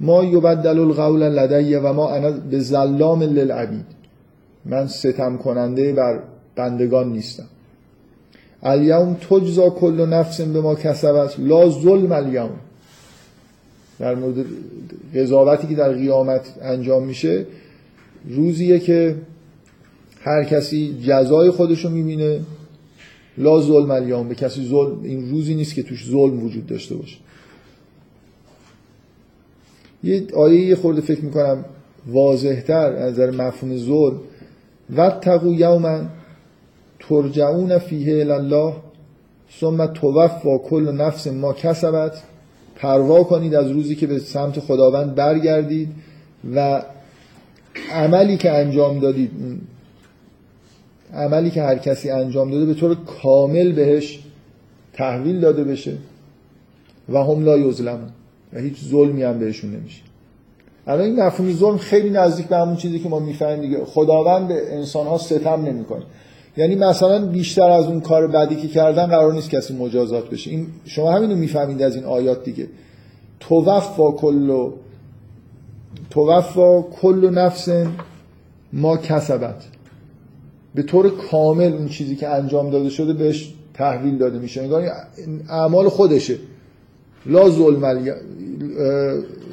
ما 0.00 0.24
یبدل 0.24 0.78
القول 0.78 1.22
لدی 1.22 1.74
و 1.74 1.92
ما 1.92 2.10
انا 2.10 2.30
به 2.30 2.58
ظلام 2.58 3.22
للعبید. 3.22 3.84
من 4.64 4.86
ستم 4.86 5.36
کننده 5.36 5.92
بر 5.92 6.20
بندگان 6.56 7.12
نیستم. 7.12 7.46
الیوم 8.62 9.14
تجزا 9.14 9.70
کل 9.70 10.06
نفس 10.06 10.40
به 10.40 10.60
ما 10.60 10.74
کسبت 10.74 11.40
لا 11.40 11.70
ظلم 11.70 12.12
الیوم. 12.12 12.50
در 13.98 14.14
مورد 14.14 14.44
قضاوتی 15.14 15.66
که 15.66 15.74
در 15.74 15.92
قیامت 15.92 16.54
انجام 16.62 17.06
میشه 17.06 17.46
روزیه 18.28 18.78
که 18.78 19.16
هر 20.20 20.44
کسی 20.44 20.98
جزای 21.06 21.50
خودشو 21.50 21.90
می‌بینه 21.90 22.40
لا 23.38 23.60
ظلم 23.60 23.90
الیوم 23.90 24.28
به 24.28 24.34
کسی 24.34 24.68
ظلم 24.68 25.02
این 25.02 25.30
روزی 25.30 25.54
نیست 25.54 25.74
که 25.74 25.82
توش 25.82 26.06
ظلم 26.10 26.44
وجود 26.44 26.66
داشته 26.66 26.94
باشه. 26.94 27.16
یه 30.04 30.26
آیه 30.36 30.60
یه 30.60 30.76
خورده 30.76 31.00
فکر 31.00 31.24
می‌کنم 31.24 31.64
واضحتر 32.06 32.92
از 32.92 33.12
نظر 33.12 33.30
مفهوم 33.30 33.76
ظلم. 33.76 34.20
واتقوا 34.90 35.52
یوما 35.52 36.00
ترجعون 36.98 37.78
فیه 37.78 38.34
الله 38.34 38.74
ثم 39.60 39.86
توفا 39.86 40.58
کل 40.58 40.92
نفس 40.92 41.26
ما 41.26 41.52
کسبت 41.52 42.22
پروا 42.76 43.24
کنید 43.24 43.54
از 43.54 43.70
روزی 43.70 43.94
که 43.94 44.06
به 44.06 44.18
سمت 44.18 44.60
خداوند 44.60 45.14
برگردید 45.14 45.88
و 46.54 46.82
عملی 47.92 48.36
که 48.36 48.50
انجام 48.50 48.98
دادید 48.98 49.30
عملی 51.14 51.50
که 51.50 51.62
هر 51.62 51.78
کسی 51.78 52.10
انجام 52.10 52.50
داده 52.50 52.66
به 52.66 52.74
طور 52.74 52.96
کامل 53.22 53.72
بهش 53.72 54.18
تحویل 54.92 55.40
داده 55.40 55.64
بشه 55.64 55.92
و 57.08 57.18
هم 57.24 57.44
لا 57.44 57.58
یظلمون 57.58 58.10
و 58.52 58.58
هیچ 58.58 58.84
ظلمی 58.84 59.22
هم 59.22 59.38
بهشون 59.38 59.70
نمیشه. 59.70 60.02
الان 60.86 61.04
این 61.04 61.22
مفهوم 61.22 61.52
ظلم 61.52 61.76
خیلی 61.76 62.10
نزدیک 62.10 62.46
به 62.46 62.56
همون 62.56 62.76
چیزی 62.76 62.98
که 62.98 63.08
ما 63.08 63.18
می‌فهمیم 63.18 63.60
دیگه. 63.60 63.84
خداوند 63.84 64.48
به 64.48 64.74
انسان 64.74 65.06
ها 65.06 65.18
ستم 65.18 65.62
نمی‌کنه. 65.64 66.02
یعنی 66.56 66.74
مثلا 66.74 67.26
بیشتر 67.26 67.70
از 67.70 67.84
اون 67.84 68.00
کار 68.00 68.26
بدی 68.26 68.56
که 68.56 68.68
کردن 68.68 69.06
قرار 69.06 69.32
نیست 69.32 69.50
کسی 69.50 69.76
مجازات 69.76 70.30
بشه. 70.30 70.50
این 70.50 70.66
شما 70.84 71.12
همینو 71.12 71.36
می‌فهمید 71.36 71.82
از 71.82 71.94
این 71.94 72.04
آیات 72.04 72.44
دیگه. 72.44 72.66
توفا 73.40 74.12
کل 74.12 74.70
توفا 76.10 76.82
کل 76.82 77.30
نفس 77.34 77.68
ما 78.72 78.96
کسبت. 78.96 79.64
به 80.74 80.82
طور 80.82 81.10
کامل 81.30 81.72
اون 81.72 81.88
چیزی 81.88 82.16
که 82.16 82.28
انجام 82.28 82.70
داده 82.70 82.90
شده 82.90 83.12
بهش 83.12 83.52
تحویل 83.74 84.18
داده 84.18 84.38
میشه. 84.38 84.62
انگار 84.62 84.90
اعمال 85.48 85.88
خودشه. 85.88 86.36
لا 87.26 87.50
ظلم 87.50 87.82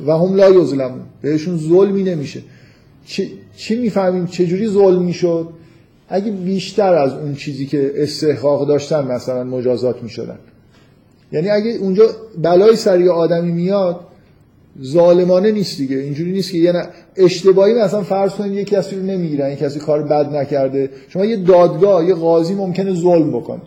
و 0.08 0.18
هم 0.18 0.36
لا 0.36 0.50
یظلمون 0.50 1.02
بهشون 1.22 1.58
ظلمی 1.58 2.04
نمیشه. 2.04 2.42
چی 3.56 3.80
می‌فهمیم 3.80 4.26
چجوری 4.26 4.68
ظلم 4.68 5.02
می‌شد؟ 5.02 5.50
اگه 6.10 6.32
بیشتر 6.32 6.94
از 6.94 7.14
اون 7.14 7.36
چیزی 7.36 7.66
که 7.66 7.92
استحقاق 7.96 8.68
داشتن 8.68 9.08
مثلا 9.08 9.44
مجازات 9.44 10.04
می‌شدن. 10.04 10.40
یعنی 11.32 11.50
اگه 11.50 11.72
اونجا 11.72 12.04
بلای 12.42 12.76
سری 12.76 13.10
آدمی 13.10 13.52
میاد 13.52 14.00
ظالمانه 14.84 15.52
نیست 15.52 15.78
دیگه. 15.78 15.98
اینجوری 15.98 16.32
نیست 16.32 16.52
که 16.52 16.58
یه 16.58 16.74
اشتباهی 17.16 17.74
مثلا 17.74 18.04
فرض 18.04 18.32
کنید 18.32 18.54
یه 18.54 18.64
کسی 18.64 18.96
رو 18.96 19.02
نمی‌گیرن 19.02 19.50
یه 19.50 19.56
کسی 19.56 19.80
کار 19.80 20.04
بد 20.04 20.36
نکرده. 20.36 20.90
شما 21.10 21.26
یه 21.26 21.38
دادگاه 21.38 22.06
یه 22.06 22.14
قاضی 22.14 22.56
ممکنه 22.56 22.94
ظلم 22.94 23.32
بکنه. 23.32 23.62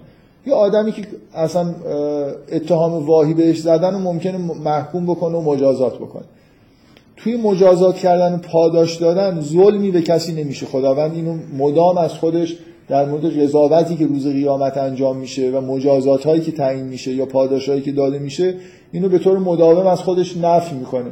یه 0.46 0.54
آدمی 0.54 0.92
که 0.92 1.02
اصلا 1.34 1.74
اتهام 2.52 3.06
واهی 3.06 3.34
بهش 3.34 3.60
زدن 3.60 3.94
و 3.94 3.98
ممکنه 3.98 4.38
محکوم 4.64 5.06
بکنه 5.06 5.36
و 5.36 5.42
مجازات 5.42 5.94
بکنه. 5.94 6.24
توی 7.16 7.36
مجازات 7.36 7.96
کردن 7.96 8.40
پاداش 8.52 8.96
دادن 8.96 9.40
ظلمی 9.40 9.90
به 9.90 10.02
کسی 10.02 10.32
نمیشه. 10.32 10.66
خداوند 10.66 11.14
اینو 11.14 11.38
مدام 11.58 11.98
از 11.98 12.12
خودش 12.12 12.56
در 12.88 13.06
مورد 13.06 13.40
قضاوتی 13.42 13.96
که 13.96 14.06
روز 14.06 14.26
قیامت 14.26 14.76
انجام 14.78 15.16
میشه 15.16 15.50
و 15.50 15.60
مجازات 15.60 16.24
هایی 16.24 16.40
که 16.40 16.52
تعیین 16.52 16.86
میشه 16.86 17.14
یا 17.14 17.26
پاداش 17.26 17.68
هایی 17.68 17.80
که 17.80 17.92
داده 17.92 18.18
میشه 18.18 18.54
اینو 18.92 19.08
به 19.08 19.18
طور 19.18 19.38
مداوم 19.38 19.86
از 19.86 20.00
خودش 20.00 20.36
نفی 20.36 20.74
می‌کنه. 20.74 21.10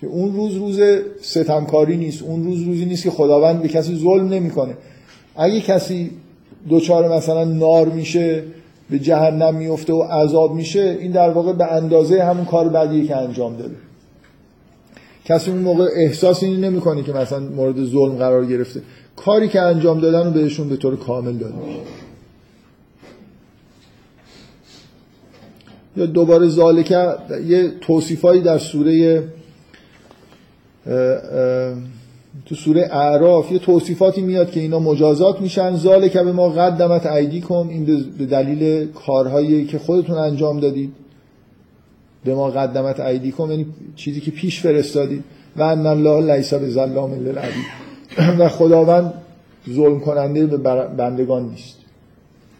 که 0.00 0.06
اون 0.06 0.36
روز 0.36 0.56
روز 0.56 0.80
ستمکاری 1.20 1.96
نیست 1.96 2.22
اون 2.22 2.44
روز 2.44 2.62
روزی 2.62 2.84
نیست 2.84 3.02
که 3.02 3.10
خداوند 3.10 3.62
به 3.62 3.68
کسی 3.68 3.96
ظلم 3.96 4.28
نمی‌کنه. 4.28 4.74
اگه 5.36 5.60
کسی 5.60 6.10
دوچار 6.68 7.16
مثلا 7.16 7.44
نار 7.44 7.88
میشه 7.88 8.42
به 8.90 8.98
جهنم 8.98 9.54
میفته 9.54 9.92
و 9.92 10.02
عذاب 10.02 10.54
میشه 10.54 10.96
این 11.00 11.12
در 11.12 11.30
واقع 11.30 11.52
به 11.52 11.72
اندازه 11.72 12.24
همون 12.24 12.44
کار 12.44 12.68
بدیه 12.68 13.06
که 13.06 13.16
انجام 13.16 13.56
داده. 13.56 13.74
کسی 15.24 15.50
اون 15.50 15.60
موقع 15.60 15.88
احساس 15.96 16.42
اینی 16.42 16.56
نمی‌کنه 16.56 17.02
که 17.02 17.12
مثلا 17.12 17.40
مورد 17.40 17.84
ظلم 17.84 18.16
قرار 18.16 18.46
گرفته. 18.46 18.80
کاری 19.16 19.48
که 19.48 19.60
انجام 19.60 20.00
دادن 20.00 20.24
رو 20.24 20.30
بهشون 20.30 20.68
به 20.68 20.76
طور 20.76 20.96
کامل 20.96 21.32
داده. 21.32 21.54
یا 25.96 26.06
دوباره 26.06 26.48
ذالکه 26.48 27.14
یه 27.46 27.72
توصیفایی 27.80 28.40
در 28.40 28.58
سوره 28.58 29.24
تو 32.46 32.54
سوره 32.54 32.88
اعراف 32.92 33.52
یه 33.52 33.58
توصیفاتی 33.58 34.20
میاد 34.20 34.50
که 34.50 34.60
اینا 34.60 34.78
مجازات 34.78 35.40
میشن. 35.40 35.76
ذالک 35.76 36.12
به 36.12 36.32
ما 36.32 36.48
قدمت 36.48 37.06
ایدی 37.06 37.40
کن. 37.40 37.68
این 37.70 37.84
به 38.18 38.26
دلیل 38.26 38.88
کارهایی 38.92 39.64
که 39.64 39.78
خودتون 39.78 40.18
انجام 40.18 40.60
دادید. 40.60 40.92
به 42.24 42.34
ما 42.34 42.50
قدمت 42.50 43.00
ایدی 43.00 43.32
کن. 43.32 43.50
یعنی 43.50 43.66
چیزی 43.96 44.20
که 44.20 44.30
پیش 44.30 44.60
فرستادید. 44.60 45.24
و 45.56 45.62
ان 45.62 45.86
الله 45.86 46.36
لیس 46.36 46.54
به 46.54 46.68
ظلام 46.68 47.14
للعبید. 47.14 47.64
و 48.38 48.48
خداوند 48.48 49.14
ظلم 49.70 50.00
کننده 50.00 50.46
به 50.46 50.56
بندگان 50.86 51.48
نیست. 51.48 51.76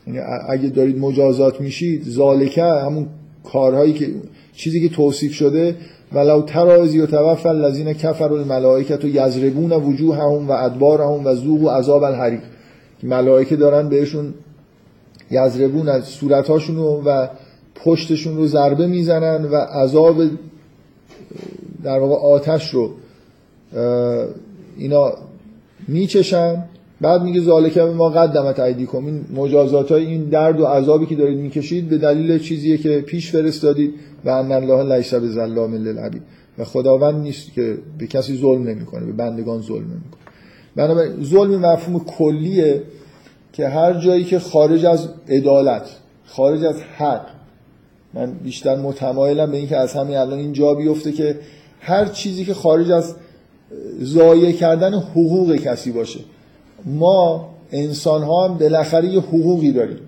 یعنی 0.07 0.18
اگه 0.49 0.68
دارید 0.68 0.99
مجازات 0.99 1.61
میشید 1.61 2.05
ذالکه 2.09 2.62
همون 2.62 3.07
کارهایی 3.53 3.92
که 3.92 4.14
چیزی 4.57 4.88
که 4.88 4.94
توصیف 4.94 5.32
شده 5.32 5.76
ولو 6.12 6.42
ترازی 6.42 7.01
و 7.01 7.07
توفل 7.07 7.64
الذین 7.64 7.92
کفر 7.92 8.32
الملائکت 8.32 9.05
و 9.05 9.09
یزربون 9.09 9.72
وجوههم 9.72 10.49
و 10.49 10.53
ادبارهم 10.53 11.26
و 11.26 11.34
ذوق 11.34 11.62
و 11.62 11.68
عذاب 11.68 12.03
الحریق. 12.03 12.40
ملائکه 13.03 13.57
دارن 13.57 13.88
بهشون 13.88 14.34
یزربون 15.30 15.88
از 15.88 16.05
صورتاشون 16.05 16.76
و 16.78 17.26
پشتشون 17.84 18.36
رو 18.36 18.47
ضربه 18.47 18.86
می‌زنن 18.86 19.44
و 19.44 19.57
عذاب 19.57 20.22
در 21.84 21.99
واقع 21.99 22.14
آتش 22.14 22.70
رو 22.70 22.90
اینا 24.78 25.12
میچشن. 25.88 26.64
بعد 27.01 27.22
میگه 27.22 27.40
ذالکه 27.40 27.82
ما 27.82 28.09
قدمت 28.09 28.61
ایدیکم. 28.61 29.07
این 29.07 29.24
مجازات 29.34 29.92
های 29.92 30.07
این 30.07 30.24
درد 30.24 30.61
و 30.61 30.64
عذابی 30.64 31.07
که 31.07 31.16
دارید 31.16 31.38
می‌کشید 31.38 31.88
به 31.88 31.99
دلیل 31.99 32.38
چیزیه 32.38 32.78
که 32.78 33.01
پیش 33.01 33.30
فرستادید 33.30 33.94
و 34.24 34.30
ان 34.30 34.53
الله 34.53 34.97
لیس 34.97 35.14
به 35.14 35.28
ظلام 35.28 35.74
للعبید. 35.74 36.22
و 36.59 36.64
خداوند 36.64 37.22
نیست 37.22 37.53
که 37.53 37.78
به 37.99 38.07
کسی 38.07 38.38
ظلم 38.38 38.62
نمی‌کنه 38.62 39.07
به 39.07 39.12
بندگان 39.12 39.62
ظلم 39.62 39.84
نمی‌کنه. 39.84 40.20
بنابراین 40.76 41.24
ظلم 41.24 41.66
مفهوم 41.66 42.05
کلیه 42.05 42.82
که 43.53 43.68
هر 43.68 43.94
جایی 43.94 44.24
که 44.24 44.38
خارج 44.38 44.84
از 44.84 45.09
عدالت 45.28 45.88
خارج 46.26 46.64
از 46.64 46.82
حق 46.97 47.26
من 48.14 48.32
بیشتر 48.32 48.76
متمایلم 48.76 49.51
به 49.51 49.57
اینکه 49.57 49.76
از 49.76 49.92
همین 49.92 50.16
الان 50.16 50.38
این 50.38 50.53
جا 50.53 50.74
بیفته 50.74 51.12
که 51.12 51.38
هر 51.80 52.05
چیزی 52.05 52.44
که 52.44 52.55
خارج 52.55 52.90
از 52.90 53.14
ضایع 54.03 54.53
کردن 54.53 54.94
حقوق 54.94 55.57
کسی 55.57 55.92
باشه. 55.92 56.20
ما 56.87 57.49
انسان 57.72 58.22
ها 58.22 58.49
هم 58.49 58.59
بالاخره 58.59 59.09
یه 59.09 59.20
حقوقی 59.20 59.72
داریم. 59.72 59.99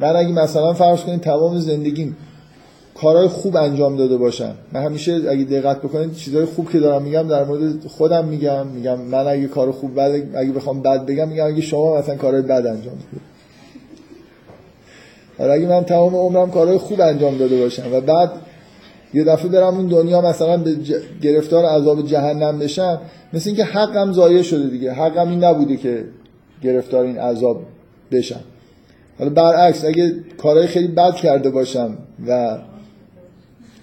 من 0.00 0.16
اگه 0.16 0.32
مثلا 0.32 0.74
فرض 0.74 1.00
کنید 1.00 1.20
تمام 1.20 1.58
زندگیم 1.58 2.16
کارهای 3.00 3.28
خوب 3.28 3.56
انجام 3.56 3.96
داده 3.96 4.16
باشن 4.16 4.54
من 4.72 4.82
همیشه 4.82 5.12
اگه 5.12 5.44
دقت 5.44 5.78
بکنید 5.78 6.14
چیزای 6.14 6.44
خوب 6.44 6.70
که 6.72 6.78
دارم 6.78 7.02
میگم 7.02 7.28
در 7.28 7.44
مورد 7.44 7.86
خودم 7.86 8.24
میگم 8.24 8.66
میگم 8.66 9.00
من 9.00 9.26
اگه 9.26 9.46
کار 9.48 9.72
خوب 9.72 10.00
بد 10.00 10.22
اگه 10.36 10.52
بخوام 10.52 10.82
بد 10.82 11.06
بگم 11.06 11.28
میگم 11.28 11.46
اگه 11.46 11.60
شما 11.60 11.98
مثلا 11.98 12.16
کارهای 12.16 12.42
بد 12.42 12.66
انجام 12.66 12.94
بدید 12.94 13.20
حالا 15.38 15.52
اگه 15.52 15.66
من 15.66 15.84
تمام 15.84 16.14
عمرم 16.14 16.50
کارهای 16.50 16.78
خوب 16.78 17.00
انجام 17.00 17.38
داده 17.38 17.58
باشم 17.58 17.92
و 17.92 18.00
بعد 18.00 18.30
یه 19.14 19.24
دفعه 19.24 19.48
برم 19.48 19.76
اون 19.76 19.86
دنیا 19.86 20.20
مثلا 20.20 20.56
به 20.56 20.76
ج... 20.76 20.94
گرفتار 21.22 21.64
عذاب 21.64 22.06
جهنم 22.06 22.58
بشم 22.58 23.00
مثل 23.32 23.50
اینکه 23.50 23.64
حقم 23.64 24.12
ضایع 24.12 24.42
شده 24.42 24.68
دیگه. 24.68 24.92
حقم 24.92 25.28
این 25.28 25.44
نبوده 25.44 25.76
که 25.76 26.04
گرفتار 26.62 27.04
این 27.04 27.18
عذاب 27.18 27.62
بشم. 28.12 28.40
حالا 29.18 29.30
برعکس 29.30 29.84
اگه 29.84 30.14
کارهای 30.38 30.66
خیلی 30.66 30.88
بد 30.88 31.14
کرده 31.14 31.50
باشم 31.50 31.98
و 32.28 32.58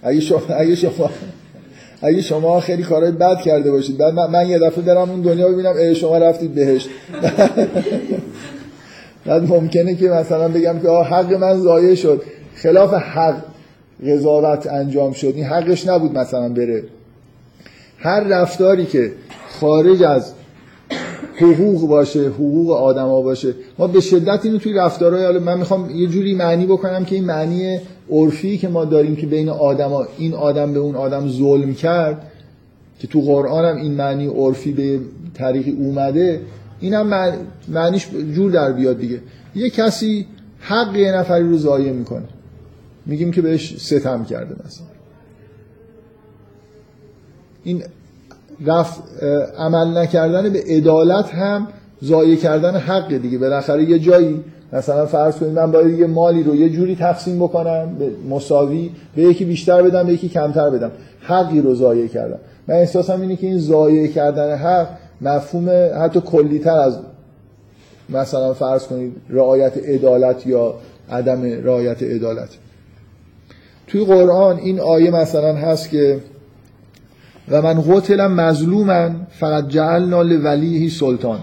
اگه 0.04 0.20
شما 0.20 0.41
اگه 0.50 0.76
شما 0.76 1.10
اگه 2.02 2.22
شما 2.22 2.60
خیلی 2.60 2.84
کارهای 2.84 3.12
بد 3.12 3.41
کرده 3.41 3.72
باشید 3.72 3.98
بعد 3.98 4.14
من, 4.14 4.30
من 4.30 4.50
یه 4.50 4.60
دفعه 4.60 4.82
برم 4.82 5.10
اون 5.10 5.22
دنیا 5.22 5.50
ببینم 5.50 5.78
ای 5.78 5.96
شما 5.96 6.18
رفتید 6.18 6.56
بهشت. 6.56 6.89
بعد 9.26 9.50
ممکنه 9.50 9.96
که 9.96 10.10
مثلا 10.10 10.48
بگم 10.48 10.80
که 10.80 10.89
آه 10.89 11.08
حق 11.08 11.34
من 11.34 11.60
ضایع 11.60 11.96
شد. 11.96 12.22
خلاف 12.56 12.93
حق 12.93 13.36
قضاوت 14.08 14.68
انجام 14.68 15.14
شد. 15.14 15.34
این 15.36 15.46
حقش 15.46 15.88
نبود 15.88 16.18
مثلا 16.18 16.50
بره. 16.50 16.84
هر 17.98 18.20
رفتاری 18.20 18.86
که 18.86 19.12
خارج 19.60 20.04
از 20.04 20.34
حقوق 21.36 21.88
باشه 21.88 22.28
حقوق 22.28 22.72
آدما 22.72 23.22
باشه 23.22 23.54
ما 23.80 23.88
به 23.88 24.02
شدت 24.02 24.46
اینو 24.46 24.58
توی 24.58 24.74
رفتارهای 24.74 25.26
حالا 25.26 25.39
من 25.39 25.58
می‌خوام 25.58 25.89
یه 25.89 26.08
جوری 26.08 26.36
معنی 26.36 26.66
بکنم 26.66 27.06
که 27.06 27.16
این 27.16 27.26
معنی 27.26 27.80
عرفی 28.12 28.58
که 28.58 28.68
ما 28.68 28.86
داریم 28.86 29.16
که 29.16 29.28
بین 29.28 29.50
آدما 29.50 30.08
این 30.18 30.34
آدم 30.34 30.74
به 30.74 30.80
اون 30.80 30.96
آدم 30.96 31.30
ظلم 31.30 31.74
کرد 31.74 32.32
که 33.00 33.08
تو 33.08 33.22
قرآن 33.22 33.66
هم 33.66 33.76
این 33.76 33.93
معنی 33.93 34.28
عرفی 34.28 34.72
به 34.72 35.00
طریقی 35.34 35.72
اومده 35.72 36.41
این 36.80 36.93
هم 36.93 37.34
معنیش 37.68 38.08
جور 38.36 38.52
در 38.52 38.72
بیاد 38.72 39.00
دیگه. 39.00 39.22
یه 39.56 39.70
کسی 39.70 40.26
حق 40.60 40.96
یه 40.96 41.12
نفری 41.12 41.43
رو 41.43 41.58
ضایع 41.58 41.91
می‌کنه. 41.91 42.26
میگیم 43.06 43.32
که 43.32 43.41
بهش 43.41 43.78
ستم 43.78 44.26
کرده 44.26 44.56
مثلا. 44.66 44.95
این 47.66 47.84
رفت 48.66 49.03
عمل 49.57 49.97
نکردن 49.97 50.49
به 50.49 50.63
عدالت 50.68 51.30
هم 51.30 51.68
ضایع 52.03 52.36
کردن 52.36 52.76
حق 52.76 53.18
دیگه. 53.18 53.38
بالاخره 53.38 53.84
یه 53.84 53.99
جایی 53.99 54.43
مثلا 54.74 55.05
فرض 55.05 55.36
کنید 55.36 55.51
من 55.51 55.72
باید 55.72 55.99
یه 55.99 56.07
مالی 56.07 56.43
رو 56.43 56.55
یه 56.55 56.70
جوری 56.70 56.95
تقسیم 56.95 57.39
بکنم 57.39 57.95
به 57.99 58.09
مساوی 58.30 58.91
به 59.16 59.22
یکی 59.22 59.45
بیشتر 59.45 59.82
بدم 59.82 60.03
به 60.03 60.13
یکی 60.13 60.30
کمتر 60.30 60.70
بدم. 60.70 60.91
حقی 61.22 61.61
رو 61.61 61.76
ضایع 61.76 62.07
کردم. 62.07 62.39
من 62.68 62.76
احساسم 62.76 63.22
اینه 63.22 63.36
که 63.36 63.47
این 63.47 63.59
ضایع 63.59 64.07
کردن 64.07 64.55
حق 64.55 64.88
مفهوم 65.22 65.89
حتی 66.01 66.22
کلیتر 66.22 66.78
از 66.78 66.97
مثلا 68.09 68.53
فرض 68.53 68.88
کنید 68.88 69.16
رعایت 69.30 69.78
عدالت 69.78 70.47
یا 70.47 70.74
عدم 71.11 71.43
رعایت 71.63 72.03
عدالت. 72.03 72.49
توی 73.88 74.05
قرآن 74.05 74.57
این 74.57 74.80
آیه 74.80 75.11
مثلا 75.11 75.53
هست 75.53 75.89
که 75.89 76.20
و 77.50 77.62
من 77.62 77.82
قتل 77.82 78.28
مظلومن 78.28 79.16
فقط 79.30 79.68
جعلنا 79.68 80.22
لولیه 80.22 80.89
سلطان. 80.89 81.39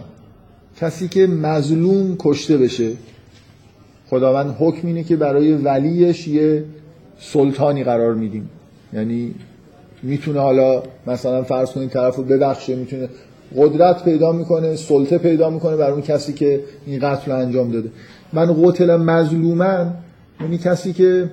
کسی 0.81 1.09
که 1.09 1.27
مظلوم 1.27 2.17
کشته 2.19 2.57
بشه 2.57 2.91
خداوند 4.11 4.57
حکم 4.59 4.87
اینه 4.87 5.03
که 5.03 5.17
برای 5.17 5.55
ولیش 5.55 6.29
یه 6.29 6.65
سلطانی 7.19 7.85
قرار 7.85 8.15
میدیم. 8.15 8.51
یعنی 8.93 9.35
می‌تونه 10.03 10.41
حالا 10.41 10.83
مثلا 11.07 11.43
فرض 11.43 11.71
کنید 11.71 11.91
طرف 11.91 12.17
رو 12.17 12.23
ببخشه 12.23 12.77
می‌تونه 12.77 13.09
قدرت 13.57 14.05
پیدا 14.05 14.33
می‌کنه 14.33 14.77
سلطه 14.77 15.19
پیدا 15.19 15.51
می‌کنه 15.51 15.77
برای 15.77 15.93
اون 15.93 16.03
کسی 16.03 16.33
که 16.33 16.61
این 16.87 16.99
قتل 16.99 17.33
رو 17.33 17.39
انجام 17.39 17.71
داده. 17.71 17.91
من 18.33 18.63
قتل 18.63 18.97
مظلومن 18.97 19.95
یعنی 20.41 20.59
کسی 20.59 20.93
که 20.93 21.31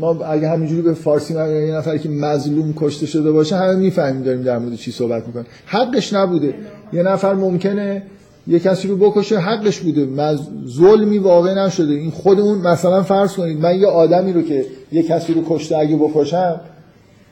ما 0.00 0.24
اگه 0.24 0.48
همینجوری 0.48 0.82
به 0.82 0.94
فارسی 0.94 1.34
من 1.34 1.66
یه 1.66 1.74
نفری 1.74 1.98
که 1.98 2.08
مظلوم 2.08 2.74
کشته 2.76 3.06
شده 3.06 3.32
باشه 3.32 3.56
همه 3.56 3.76
می‌فهمیم 3.76 4.22
داریم 4.22 4.42
در 4.42 4.58
مورد 4.58 4.74
چی 4.74 4.90
صحبت 4.90 5.26
می‌کنیم. 5.26 5.46
حقش 5.66 6.12
نبوده. 6.12 6.54
یه 6.92 7.02
نفر 7.02 7.34
ممکنه 7.34 8.02
یه 8.46 8.58
کسی 8.58 8.88
رو 8.88 8.96
بکشه 8.96 9.38
حقش 9.38 9.80
بوده. 9.80 10.08
ظلمی 10.66 11.18
واقع 11.18 11.54
نشده. 11.54 11.92
این 11.92 12.10
خود 12.10 12.40
اون 12.40 12.58
مثلا 12.58 13.02
فرض 13.02 13.32
کنید 13.32 13.60
من 13.60 13.80
یه 13.80 13.86
آدمی 13.86 14.32
رو 14.32 14.42
که 14.42 14.66
یه 14.92 15.02
کسی 15.02 15.34
رو 15.34 15.42
کشته 15.48 15.78
اگه 15.78 15.96
بکشم 15.96 16.60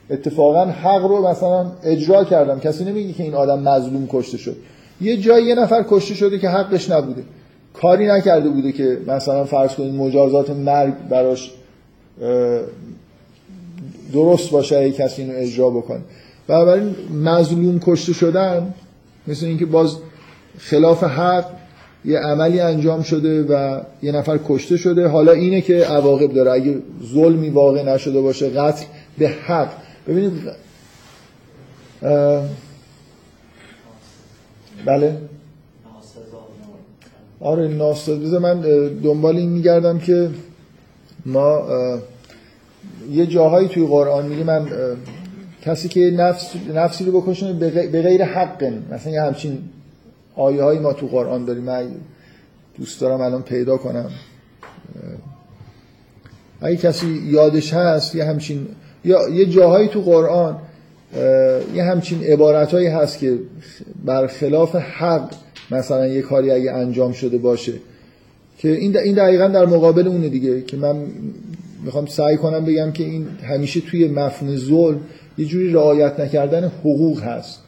اتفاقا 0.09 0.65
حق 0.65 1.05
رو 1.05 1.27
مثلا 1.27 1.65
اجرا 1.83 2.23
کردم. 2.23 2.59
کسی 2.59 2.85
نمیگه 2.85 3.13
که 3.13 3.23
این 3.23 3.33
آدم 3.33 3.59
مظلوم 3.59 4.07
کشته 4.11 4.37
شد. 4.37 4.55
یه 5.01 5.17
جایی 5.17 5.45
یه 5.45 5.55
نفر 5.55 5.85
کشته 5.89 6.13
شده 6.13 6.39
که 6.39 6.49
حقش 6.49 6.89
نبوده. 6.89 7.23
کاری 7.73 8.07
نکرده 8.07 8.49
بوده 8.49 8.71
که 8.71 8.97
مثلا 9.07 9.45
فرض 9.45 9.75
کنید 9.75 9.93
مجازات 9.93 10.49
مرگ 10.49 10.93
براش 11.09 11.51
درست 14.13 14.51
باشه 14.51 14.77
اگه 14.77 14.91
کسی 14.91 15.21
اینو 15.21 15.33
اجرا 15.37 15.69
بکنه. 15.69 16.01
بنابراین 16.47 16.95
مظلوم 17.23 17.79
کشته 17.79 18.13
شدن 18.13 18.73
مثل 19.27 19.45
اینکه 19.45 19.65
باز 19.65 19.97
خلاف 20.57 21.03
حق 21.03 21.45
یه 22.05 22.19
عملی 22.19 22.59
انجام 22.59 23.03
شده 23.03 23.43
و 23.43 23.81
یه 24.01 24.11
نفر 24.11 24.39
کشته 24.47 24.77
شده. 24.77 25.07
حالا 25.07 25.31
اینه 25.31 25.61
که 25.61 25.85
عواقب 25.85 26.33
داره. 26.33 26.51
اگه 26.51 26.77
ظلمی 27.13 27.49
واقع 27.49 27.83
نشده 27.83 28.21
باشه 28.21 28.49
قتل 28.49 28.85
به 29.17 29.29
حق. 29.29 29.69
ببینید 30.07 30.33
بله؟ 34.85 35.17
آره 37.41 37.67
ناسزا 37.67 38.39
من 38.39 38.61
دنبال 39.03 39.37
این 39.37 39.49
میگردم 39.49 39.99
که 39.99 40.29
ما 41.25 41.61
یه 43.11 43.25
جاهایی 43.25 43.67
توی 43.67 43.87
قرآن 43.87 44.25
میگه 44.25 44.43
من 44.43 44.67
کسی 45.61 45.87
که 45.87 45.99
نفس 45.99 46.55
نفسی 46.75 47.05
رو 47.05 47.21
بکشه 47.21 47.53
به 47.53 48.01
غیر 48.01 48.23
حق 48.23 48.73
مثلا 48.91 49.13
یه 49.13 49.21
همچین 49.21 49.57
آیه 50.35 50.63
هایی 50.63 50.79
ما 50.79 50.93
تو 50.93 51.07
قرآن 51.07 51.45
داریم. 51.45 51.63
من 51.63 51.87
دوست 52.77 53.01
دارم 53.01 53.21
الان 53.21 53.41
پیدا 53.41 53.77
کنم. 53.77 54.09
اگه 56.61 56.75
کسی 56.75 57.21
یادش 57.25 57.73
هست 57.73 58.15
یه 58.15 58.25
همچین 58.25 58.67
یا 59.05 59.29
یه 59.29 59.45
جاهایی 59.45 59.87
تو 59.87 60.01
قرآن 60.01 60.57
یه 61.75 61.83
همچین 61.83 62.23
عبارت 62.23 62.73
هایی 62.73 62.87
هست 62.87 63.19
که 63.19 63.37
برخلاف 64.05 64.75
حق 64.75 65.31
مثلا 65.71 66.07
یه 66.07 66.21
کاری 66.21 66.51
اگه 66.51 66.71
انجام 66.71 67.11
شده 67.11 67.37
باشه. 67.37 67.73
که 68.57 68.69
این 68.71 68.97
این 68.97 69.15
دقیقا 69.15 69.47
در 69.47 69.65
مقابل 69.65 70.07
اونه 70.07 70.29
دیگه 70.29 70.61
که 70.61 70.77
من 70.77 70.95
می‌خوام 71.85 72.05
سعی 72.05 72.37
کنم 72.37 72.65
بگم 72.65 72.91
که 72.91 73.03
این 73.03 73.27
همیشه 73.43 73.81
توی 73.81 74.07
مفهوم 74.07 74.55
ظلم 74.55 74.99
یه 75.37 75.45
جوری 75.45 75.73
رعایت 75.73 76.19
نکردن 76.19 76.71
حقوق 76.79 77.21
هست. 77.21 77.59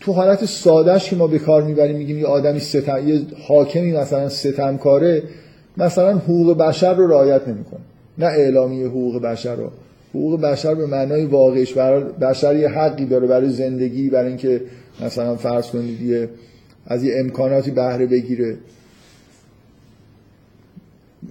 تو 0.00 0.12
حالت 0.12 0.44
سادهش 0.44 1.10
که 1.10 1.16
ما 1.16 1.26
به 1.26 1.38
کار 1.38 1.62
می‌بریم 1.62 1.96
میگیم 1.96 2.18
یه 2.18 2.26
آدمی 2.26 2.60
ستم 2.60 3.08
یه 3.08 3.20
حاکمی 3.48 3.92
مثلا 3.92 4.28
ستمکاره 4.28 5.22
مثلا 5.76 6.18
حقوق 6.18 6.56
بشر 6.56 6.94
رو 6.94 7.06
رعایت 7.06 7.48
نمی‌کنه. 7.48 7.80
نه 8.18 8.26
اعلامی 8.26 8.84
حقوق 8.84 9.22
بشر 9.22 9.54
رو. 9.54 9.70
حقوق 10.18 10.40
بشر 10.40 10.74
به 10.74 10.86
معنای 10.86 11.24
واقعیش 11.24 11.72
برای 11.72 12.04
بشر 12.20 12.56
یه 12.56 12.68
حقی 12.68 13.04
داره 13.04 13.26
برای 13.26 13.50
زندگی 13.50 14.10
برای 14.10 14.28
اینکه 14.28 14.60
مثلا 15.00 15.36
فرض 15.36 15.66
کنید 15.66 16.00
یه 16.00 16.28
از 16.86 17.04
یه 17.04 17.14
امکاناتی 17.20 17.70
بهره 17.70 18.06
بگیره. 18.06 18.56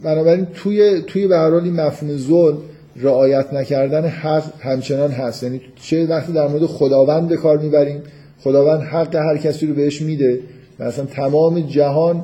بنابراین 0.04 0.48
توی 0.54 1.02
توی 1.08 1.28
به 1.28 1.54
این 1.54 1.74
مفهوم 1.74 2.18
ظلم 2.18 2.58
رعایت 2.96 3.54
نکردن 3.54 4.06
حق 4.06 4.44
همچنان 4.60 5.12
هست. 5.12 5.44
یعنی 5.44 5.62
چه 5.76 6.06
وقتی 6.06 6.34
در 6.34 6.48
مورد 6.48 6.66
خداوند 6.66 7.28
به 7.28 7.38
کار 7.38 7.58
می‌بریم 7.58 8.02
خداوند 8.40 8.82
حق 8.82 9.16
هر 9.16 9.38
کسی 9.38 9.68
رو 9.68 9.74
بهش 9.74 10.02
میده 10.02 10.40
مثلا 10.80 11.06
تمام 11.06 11.60
جهان 11.60 12.24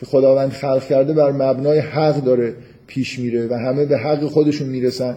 که 0.00 0.06
خداوند 0.06 0.50
خلق 0.50 0.84
کرده 0.84 1.12
بر 1.12 1.32
مبنای 1.32 1.78
حق 1.78 2.24
داره 2.24 2.54
پیش 2.86 3.18
میره 3.18 3.46
و 3.46 3.54
همه 3.54 3.84
به 3.84 3.98
حق 3.98 4.24
خودشون 4.24 4.68
می‌رسن. 4.68 5.16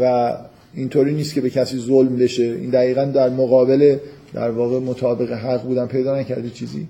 و 0.00 0.32
اینطوری 0.74 1.14
نیست 1.14 1.34
که 1.34 1.40
به 1.40 1.50
کسی 1.50 1.78
ظلم 1.78 2.16
بشه. 2.16 2.42
این 2.42 2.70
دقیقا 2.70 3.04
در 3.04 3.28
مقابل 3.28 3.98
در 4.34 4.50
واقع 4.50 4.78
مطابق 4.78 5.32
حق 5.32 5.62
بودن 5.62 5.86
پیدا 5.86 6.18
نکرده 6.18 6.50
چیزی. 6.50 6.88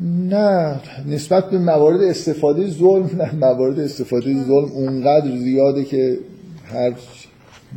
نه 0.00 0.80
نسبت 1.06 1.50
به 1.50 1.58
موارد 1.58 2.02
استفاده 2.02 2.70
ظلم 2.70 3.10
نه 3.16 3.34
موارد 3.34 3.80
استفاده 3.80 4.44
ظلم 4.44 4.72
اونقدر 4.72 5.36
زیاده 5.36 5.84
که 5.84 6.18
هر 6.64 6.94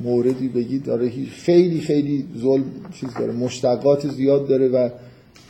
موردی 0.03 0.47
بگید 0.47 0.84
داره 0.84 1.11
خیلی 1.31 1.81
خیلی 1.81 2.26
ظلم 2.38 2.63
چیز 2.99 3.09
داره 3.13 3.34
مشتقات 3.34 4.07
زیاد 4.07 4.47
داره 4.47 4.67
و 4.67 4.89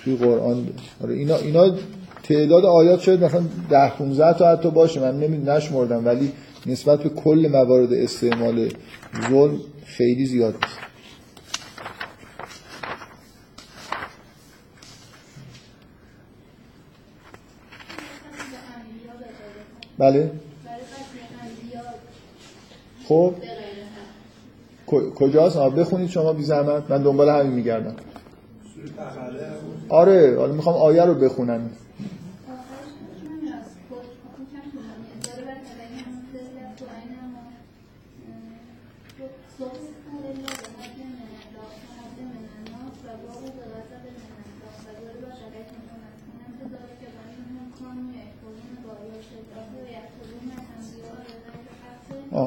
توی 0.04 0.16
قرآن 0.16 0.68
داره. 1.02 1.14
اینا 1.14 1.36
اینا 1.36 1.76
تعداد 2.24 2.66
آیات 2.66 3.02
شاید 3.02 3.24
مثلا 3.24 3.44
10 3.70 3.90
15 3.90 4.38
تا 4.38 4.52
حتی 4.52 4.70
باشه 4.70 5.00
من 5.02 5.20
نمی 5.20 5.38
نشمردم 5.38 6.06
ولی 6.06 6.32
نسبت 6.66 7.04
به 7.04 7.10
کل 7.10 7.50
موارد 7.52 7.94
استعمال 7.94 8.70
ظلم 9.30 9.60
خیلی 9.86 10.26
زیاد 10.26 10.54
نیست. 10.54 10.86
بله؟ 19.98 20.32
خب؟ 23.08 23.34
کجاست؟ 24.88 25.58
آه 25.58 25.76
بخونید 25.76 26.10
شما 26.10 26.34
بی 26.34 26.44
زحمت. 26.44 26.92
من 26.92 27.04
دنبال 27.04 27.30
همین 27.30 27.54
میگردم. 27.54 27.96
آره 29.90 30.36
حالا 30.38 30.54
می‌خوام 30.54 30.76
آیه 30.76 31.06
رو 31.06 31.14
بخونم. 31.14 31.70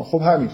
خب 0.04 0.22
همین. 0.22 0.50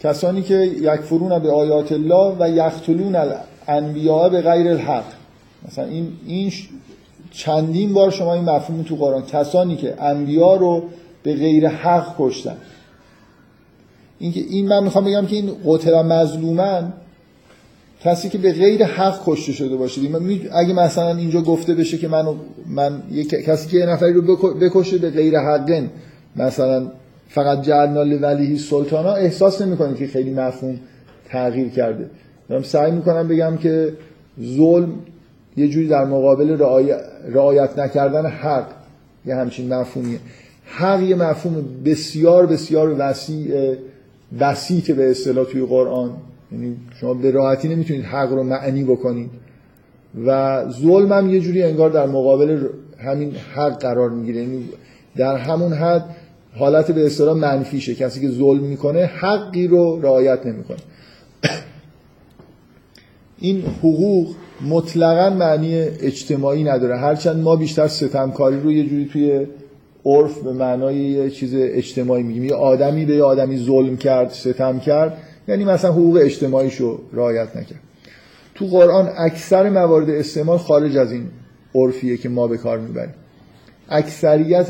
کسانی 0.00 0.42
که 0.42 0.54
یکفرون 0.80 1.38
به 1.38 1.50
آیات 1.50 1.92
الله 1.92 2.36
و 2.40 2.50
یقتلون 2.50 3.16
الانبیاء 3.16 4.28
به 4.28 4.40
غیر 4.40 4.68
الحق. 4.68 5.04
مثلا 5.68 5.84
این 5.84 6.12
این 6.26 6.52
چندین 7.30 7.92
بار 7.92 8.10
شما 8.10 8.34
این 8.34 8.44
مفهوم 8.44 8.82
تو 8.82 8.96
قرآن 8.96 9.22
کسانی 9.22 9.76
که 9.76 10.02
انبیا 10.02 10.56
رو 10.56 10.82
به 11.22 11.34
غیر 11.34 11.68
حق 11.68 12.14
کشتن. 12.18 12.56
این 14.18 14.32
که 14.32 14.40
این 14.40 14.68
من 14.68 14.84
می‌خوام 14.84 15.04
بگم 15.04 15.26
که 15.26 15.36
این 15.36 15.50
قتل 15.66 16.02
مظلومن 16.02 16.92
کسی 18.04 18.28
که 18.28 18.38
به 18.38 18.52
غیر 18.52 18.84
حق 18.84 19.20
کشته 19.26 19.52
شده 19.52 19.76
باشه. 19.76 20.00
اگه 20.52 20.72
مثلا 20.72 21.16
اینجا 21.16 21.40
گفته 21.40 21.74
بشه 21.74 21.98
که 21.98 22.08
من 22.08 22.26
من 22.66 23.02
کسی 23.46 23.68
که 23.68 23.76
یه 23.76 23.86
نفری 23.86 24.12
رو 24.12 24.36
بکشه 24.36 24.98
به 24.98 25.10
غیر 25.10 25.38
حقن 25.38 25.90
مثلا 26.36 26.90
فقط 27.28 27.62
جعلنا 27.62 28.02
لولیه 28.02 28.58
سلطانا 28.58 29.12
احساس 29.12 29.62
نمی‌کنید 29.62 29.96
که 29.96 30.06
خیلی 30.06 30.30
مفهوم 30.30 30.80
تغییر 31.28 31.68
کرده. 31.68 32.10
دارم 32.48 32.62
سعی 32.62 32.90
می‌کنم 32.92 33.28
بگم 33.28 33.56
که 33.56 33.92
ظلم 34.42 34.92
یه 35.56 35.68
جوری 35.68 35.88
در 35.88 36.04
مقابل 36.04 36.58
رعایت 37.32 37.78
نکردن 37.78 38.26
حق 38.26 38.66
یه 39.26 39.34
همچین 39.34 39.74
مفهومیه. 39.74 40.18
حق 40.64 41.02
یه 41.02 41.16
مفهوم 41.16 41.64
بسیار 41.84 42.46
بسیار 42.46 42.96
وسیع 42.98 43.74
بسیط 44.40 44.90
به 44.90 45.10
اصطلاح 45.10 45.44
توی 45.44 45.62
قرآن. 45.66 46.10
یعنی 46.52 46.76
شما 47.00 47.14
به 47.14 47.30
راحتی 47.30 47.68
نمی‌تونید 47.68 48.04
حق 48.04 48.32
رو 48.32 48.42
معنی 48.42 48.84
بکنید. 48.84 49.30
و 50.26 50.64
ظلم 50.70 51.12
هم 51.12 51.30
یه 51.30 51.40
جوری 51.40 51.62
انگار 51.62 51.90
در 51.90 52.06
مقابل 52.06 52.66
همین 52.98 53.34
حق 53.54 53.80
قرار 53.80 54.10
می‌گیره. 54.10 54.38
یعنی 54.38 54.68
در 55.16 55.36
همون 55.36 55.72
حد 55.72 56.04
حالت 56.56 56.90
به 56.90 57.06
اصطلاح 57.06 57.36
منفیشه 57.36 57.94
کسی 57.94 58.20
که 58.20 58.28
ظلم 58.28 58.62
می‌کنه 58.62 59.04
حقی 59.04 59.66
رو 59.66 60.00
رعایت 60.02 60.46
نمی‌کنه. 60.46 60.78
این 63.38 63.62
حقوق 63.78 64.34
مطلقا 64.68 65.36
معنی 65.36 65.74
اجتماعی 65.78 66.64
نداره. 66.64 66.96
هرچند 66.96 67.42
ما 67.42 67.56
بیشتر 67.56 67.88
ستمکاری 67.88 68.60
رو 68.60 68.72
یه 68.72 68.88
جوری 68.88 69.06
توی 69.12 69.46
عرف 70.06 70.38
به 70.38 70.52
معنای 70.52 70.96
یه 70.96 71.30
چیز 71.30 71.54
اجتماعی 71.54 72.22
میگیم. 72.22 72.44
یه 72.44 72.54
آدمی 72.54 73.04
به 73.04 73.16
یه 73.16 73.22
آدمی 73.22 73.56
ظلم 73.56 73.96
کرد 73.96 74.28
ستم 74.28 74.78
کرد 74.78 75.18
یعنی 75.48 75.64
مثلا 75.64 75.92
حقوق 75.92 76.18
اجتماعیشو 76.22 77.00
رعایت 77.12 77.56
نکرد. 77.56 77.80
تو 78.54 78.66
قرآن 78.66 79.08
اکثر 79.16 79.70
موارد 79.70 80.10
استعمال 80.10 80.58
خارج 80.58 80.96
از 80.96 81.12
این 81.12 81.28
عرفیه 81.74 82.16
که 82.16 82.28
ما 82.28 82.48
به 82.48 82.56
کار 82.56 82.78
می‌بریم. 82.78 83.14
اکثریت 83.88 84.66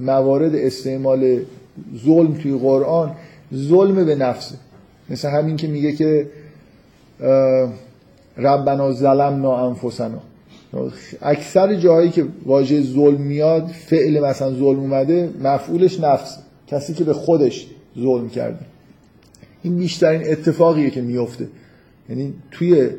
موارد 0.00 0.54
استعمال 0.54 1.40
ظلم 2.04 2.34
توی 2.34 2.58
قرآن 2.58 3.12
ظلم 3.54 4.04
به 4.04 4.14
نفسه. 4.14 4.54
مثل 5.10 5.28
همین 5.28 5.56
که 5.56 5.66
میگه 5.68 5.92
که 5.92 6.26
ربنا 8.36 8.92
ظلمنا 8.92 9.68
انفسنا. 9.68 10.20
اکثر 11.22 11.74
جاهایی 11.74 12.10
که 12.10 12.26
واژه 12.46 12.82
ظلم 12.82 13.20
میاد 13.20 13.66
فعل 13.66 14.20
مثلا 14.20 14.50
ظلم 14.50 14.80
اومده 14.80 15.30
مفعولش 15.42 16.00
نفس. 16.00 16.38
کسی 16.66 16.94
که 16.94 17.04
به 17.04 17.12
خودش 17.12 17.66
ظلم 17.98 18.28
کرده. 18.28 18.64
این 19.62 19.76
بیشترین 19.76 20.22
اتفاقیه 20.32 20.90
که 20.90 21.00
میفته. 21.00 21.48
یعنی 22.08 22.34
توی 22.50 22.90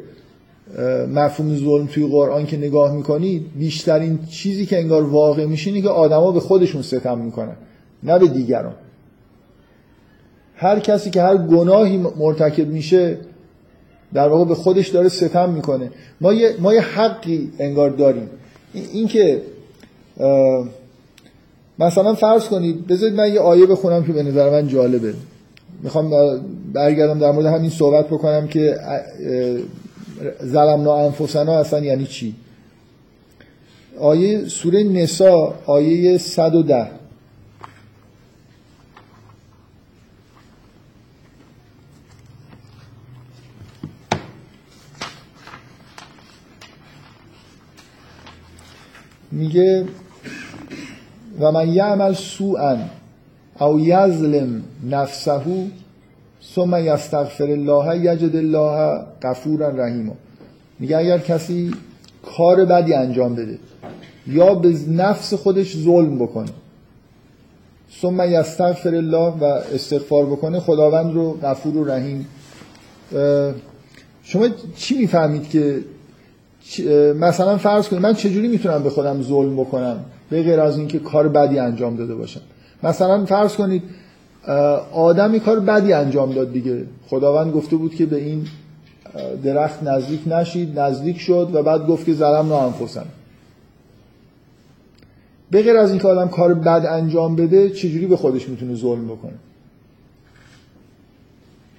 مفهوم 1.13 1.55
ظلم 1.57 1.85
توی 1.85 2.07
قرآن 2.07 2.45
که 2.45 2.57
نگاه 2.57 2.95
می‌کنید 2.95 3.45
بیشترین 3.55 4.19
چیزی 4.29 4.65
که 4.65 4.77
انگار 4.77 5.03
واقع 5.03 5.45
میشه 5.45 5.69
اینه 5.69 5.81
که 5.81 5.89
آدما 5.89 6.31
به 6.31 6.39
خودشون 6.39 6.81
ستم 6.81 7.17
می‌کنن 7.17 7.55
نه 8.03 8.19
به 8.19 8.27
دیگران. 8.27 8.73
هر 10.55 10.79
کسی 10.79 11.09
که 11.09 11.21
هر 11.21 11.37
گناهی 11.37 11.97
مرتکب 11.97 12.67
میشه 12.67 13.17
در 14.13 14.27
واقع 14.27 14.45
به 14.45 14.55
خودش 14.55 14.87
داره 14.87 15.09
ستم 15.09 15.49
می‌کنه. 15.49 15.91
ما 16.21 16.33
یه, 16.33 16.55
ما 16.59 16.73
یه 16.73 16.81
حقی 16.81 17.51
انگار 17.59 17.89
داریم. 17.89 18.29
این 18.73 19.07
که 19.07 19.41
مثلا 21.79 22.13
فرض 22.13 22.47
کنید 22.47 22.87
بذارید 22.87 23.15
من 23.15 23.33
یه 23.33 23.39
آیه 23.39 23.65
بخونم 23.65 24.03
که 24.03 24.13
به 24.13 24.23
نظر 24.23 24.49
من 24.49 24.67
جالبه. 24.67 25.13
می‌خوام 25.83 26.11
برگردم 26.73 27.19
در 27.19 27.31
مورد 27.31 27.45
همین 27.45 27.69
صحبت 27.69 28.07
بکنم 28.07 28.47
که 28.47 28.75
ظلمنا 30.43 30.95
انفسنا 30.95 31.59
اصلا 31.59 31.79
یعنی 31.79 32.05
چی؟ 32.05 32.35
آیه 33.99 34.47
سوره 34.47 34.83
نسا 34.83 35.53
آیه 35.65 36.17
110 36.17 36.87
میگه 49.31 49.85
و 51.39 51.51
من 51.51 51.73
یعمل 51.73 52.13
سوءا 52.13 52.77
او 53.59 53.79
یظلم 53.79 54.63
نفسه 54.89 55.67
ثم 56.55 56.75
یستغفر 56.75 57.43
الله 57.43 57.97
یجد 57.97 58.35
الله 58.35 59.01
غفورا 59.21 59.69
رحیما. 59.69 60.13
میگه 60.79 60.97
اگر 60.97 61.17
کسی 61.17 61.71
کار 62.37 62.65
بدی 62.65 62.93
انجام 62.93 63.35
بده 63.35 63.59
یا 64.27 64.55
به 64.55 64.75
نفس 64.89 65.33
خودش 65.33 65.77
ظلم 65.77 66.19
بکنه 66.19 66.49
ثم 68.01 68.21
یستغفر 68.29 68.95
الله 68.95 69.33
و 69.41 69.43
استغفار 69.43 70.25
بکنه 70.25 70.59
خداوند 70.59 71.13
رو 71.13 71.33
غفور 71.43 71.77
و 71.77 71.85
رحیم. 71.85 72.27
شما 74.23 74.47
چی 74.75 74.97
می‌فهمید 74.97 75.49
که 75.49 75.79
مثلا 77.19 77.57
فرض 77.57 77.87
کنید 77.87 78.01
من 78.01 78.13
چجوری 78.13 78.47
می‌تونم 78.47 78.83
به 78.83 78.89
خودم 78.89 79.21
ظلم 79.21 79.55
بکنم 79.55 80.05
به 80.29 80.43
غیر 80.43 80.59
از 80.59 80.77
اینکه 80.77 80.99
کار 80.99 81.27
بدی 81.27 81.59
انجام 81.59 81.95
داده 81.95 82.15
باشم؟ 82.15 82.41
مثلا 82.83 83.25
فرض 83.25 83.55
کنید 83.55 83.83
آدمی 84.91 85.39
کار 85.39 85.59
بدی 85.59 85.93
انجام 85.93 86.33
داد 86.33 86.53
دیگه. 86.53 86.85
خداوند 87.07 87.53
گفته 87.53 87.75
بود 87.75 87.95
که 87.95 88.05
به 88.05 88.17
این 88.17 88.47
درخت 89.43 89.83
نزدیک 89.83 90.21
نشید 90.27 90.79
نزدیک 90.79 91.19
شد 91.19 91.49
و 91.53 91.63
بعد 91.63 91.87
گفت 91.87 92.05
که 92.05 92.13
ظلم 92.13 92.47
نانفسن 92.47 93.05
به 95.51 95.63
غیر 95.63 95.77
از 95.77 95.89
اینکه 95.89 96.07
آدم 96.07 96.27
کار 96.27 96.53
بد 96.53 96.85
انجام 96.85 97.35
بده 97.35 97.69
چجوری 97.69 98.07
به 98.07 98.17
خودش 98.17 98.49
می‌تونه 98.49 98.75
ظلم 98.75 99.05
بکنه؟ 99.05 99.33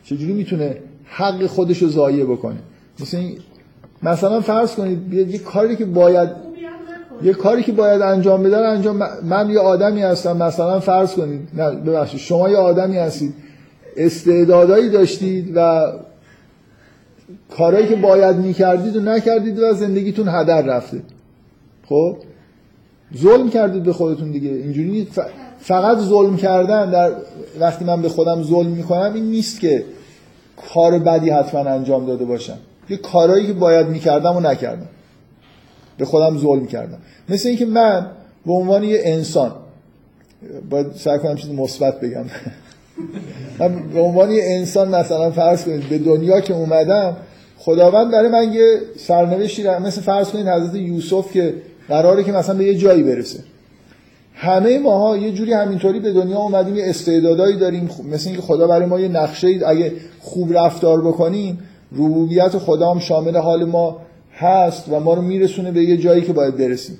چجوری 0.04 0.32
می‌تونه 0.32 0.76
حق 1.04 1.46
خودش 1.46 1.82
رو 1.82 1.88
ضایع 1.88 2.24
بکنه؟ 2.24 2.58
مثلا 3.00 3.30
مثلا 4.02 4.40
فرض 4.40 4.74
کنید 4.74 5.14
یه 5.14 5.38
کاری 5.38 5.76
که 5.76 5.84
باید 5.84 6.28
یه 7.22 7.32
کاری 7.32 7.62
که 7.62 7.72
باید 7.72 8.02
انجام 8.02 8.42
بده 8.42 8.56
انجام 8.56 9.02
من 9.22 9.50
یه 9.50 9.58
آدمی 9.58 10.02
هستم 10.02 10.36
مثلا 10.36 10.80
فرض 10.80 11.14
کنید 11.14 11.48
نه 11.54 11.70
ببخشید 11.70 12.20
شما 12.20 12.48
یه 12.48 12.56
آدمی 12.56 12.96
هستید 12.96 13.34
استعدادایی 13.96 14.88
داشتید 14.90 15.52
و 15.54 15.92
کارهایی 17.56 17.88
که 17.88 17.96
باید 17.96 18.36
می‌کردید 18.36 18.96
و 18.96 19.00
نکردید 19.00 19.58
و 19.58 19.72
زندگیتون 19.74 20.28
هدر 20.28 20.62
رفته. 20.62 21.02
خب؟ 21.88 22.16
ظلم 23.16 23.50
کردید 23.50 23.82
به 23.82 23.92
خودتون 23.92 24.30
دیگه. 24.30 24.50
اینجوری 24.50 25.08
فقط 25.58 25.98
ظلم 25.98 26.36
کردن 26.36 26.90
در 26.90 27.12
وقتی 27.60 27.84
من 27.84 28.02
به 28.02 28.08
خودم 28.08 28.42
ظلم 28.42 28.70
می‌کنم 28.70 29.14
این 29.14 29.24
نیست 29.24 29.60
که 29.60 29.84
کار 30.74 30.98
بدی 30.98 31.30
حتما 31.30 31.60
انجام 31.60 32.06
داده 32.06 32.24
باشم. 32.24 32.58
یه 32.88 32.96
کارهایی 32.96 33.46
که 33.46 33.52
باید 33.52 33.86
می‌کردم 33.88 34.36
و 34.36 34.40
نکردم. 34.40 34.88
به 35.98 36.04
خودم 36.04 36.38
ظلم 36.38 36.66
کردم. 36.66 36.98
مثل 37.28 37.48
اینکه 37.48 37.66
من 37.66 38.06
به 38.46 38.52
عنوان 38.52 38.84
یه 38.84 39.00
انسان 39.04 39.52
باید 40.70 40.86
سعی 40.96 41.18
کنم 41.18 41.36
چیز 41.36 41.50
مثبت 41.50 42.00
بگم. 42.00 42.24
من 43.58 43.88
به 43.94 44.00
عنوان 44.00 44.30
یه 44.30 44.42
انسان 44.46 44.88
مثلا 44.88 45.30
فرض 45.30 45.64
کنید 45.64 45.88
به 45.88 45.98
دنیا 45.98 46.40
که 46.40 46.54
اومدم 46.54 47.16
خداوند 47.58 48.12
برای 48.12 48.28
من 48.28 48.52
یه 48.52 48.80
سرنوشتی 48.96 49.68
مثل 49.68 50.00
فرض 50.00 50.28
کنید 50.28 50.48
حضرت 50.48 50.74
یوسف 50.74 51.32
که 51.32 51.54
قراره 51.88 52.24
که 52.24 52.32
مثلا 52.32 52.54
به 52.54 52.64
یه 52.64 52.74
جایی 52.74 53.02
برسه. 53.02 53.38
همه 54.34 54.78
ماها 54.78 55.16
یه 55.16 55.32
جوری 55.32 55.52
همینطوری 55.52 56.00
به 56.00 56.12
دنیا 56.12 56.38
اومدیم 56.38 56.76
یه 56.76 56.84
استعدادایی 56.86 57.56
داریم. 57.56 57.90
مثل 58.12 58.28
اینکه 58.28 58.42
خدا 58.42 58.66
برای 58.66 58.86
ما 58.86 59.00
یه 59.00 59.08
نقشه 59.08 59.48
اگه 59.66 59.92
خوب 60.20 60.58
رفتار 60.58 61.00
بکنیم 61.00 61.58
ربوبیت 61.92 62.58
خدا 62.58 62.90
هم 62.90 62.98
شامل 62.98 63.36
حال 63.36 63.64
ما 63.64 64.00
هست 64.34 64.88
و 64.88 65.00
ما 65.00 65.14
رو 65.14 65.22
میرسونه 65.22 65.70
به 65.70 65.82
یه 65.82 65.96
جایی 65.96 66.22
که 66.22 66.32
باید 66.32 66.56
برسیم. 66.56 66.98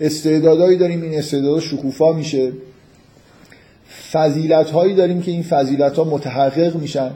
استعدادایی 0.00 0.78
داریم 0.78 1.02
این 1.02 1.18
استعدادا 1.18 1.60
شکوفا 1.60 2.12
میشه. 2.12 2.52
فضیلت 4.12 4.70
هایی 4.70 4.94
داریم 4.94 5.22
که 5.22 5.30
این 5.30 5.42
فضیلت 5.42 5.96
ها 5.96 6.04
متحقق 6.04 6.76
میشن. 6.76 7.10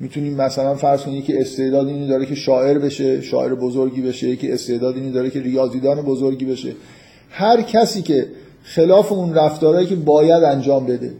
می‌تونیم 0.00 0.34
مثلا 0.34 0.74
فرض 0.74 1.02
کنیم 1.02 1.22
که 1.22 1.40
استعداد 1.40 1.86
اینی 1.88 2.08
داره 2.08 2.26
که 2.26 2.34
شاعر 2.34 2.78
بشه 2.78 3.20
شاعر 3.20 3.54
بزرگی 3.54 4.00
بشه. 4.00 4.28
یکی 4.28 4.52
استعداد 4.52 4.96
اینی 4.96 5.12
داره 5.12 5.30
که 5.30 5.40
ریاضیدان 5.40 6.02
بزرگی 6.02 6.44
بشه. 6.44 6.72
هر 7.30 7.62
کسی 7.62 8.02
که 8.02 8.26
خلاف 8.62 9.12
اون 9.12 9.34
رفتارهایی 9.34 9.86
که 9.86 9.96
باید 9.96 10.44
انجام 10.44 10.86
بده 10.86 11.12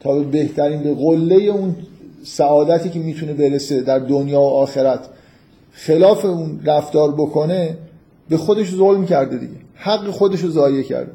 تا 0.00 0.14
به 0.14 0.24
بهترین 0.24 0.82
به 0.82 0.94
قله 0.94 1.34
اون 1.34 1.76
سعادتی 2.24 2.88
که 2.88 2.98
می‌تونه 2.98 3.32
برسه 3.32 3.80
در 3.80 3.98
دنیا 3.98 4.40
و 4.40 4.44
آخرت 4.44 5.00
خلاف 5.72 6.24
اون 6.24 6.60
رفتار 6.64 7.12
بکنه 7.12 7.76
به 8.28 8.36
خودش 8.36 8.70
ظلم 8.70 9.06
کرده 9.06 9.36
دیگه. 9.36 9.52
حق 9.74 10.10
خودش 10.10 10.40
رو 10.40 10.50
ضایع 10.50 10.82
کرده. 10.82 11.12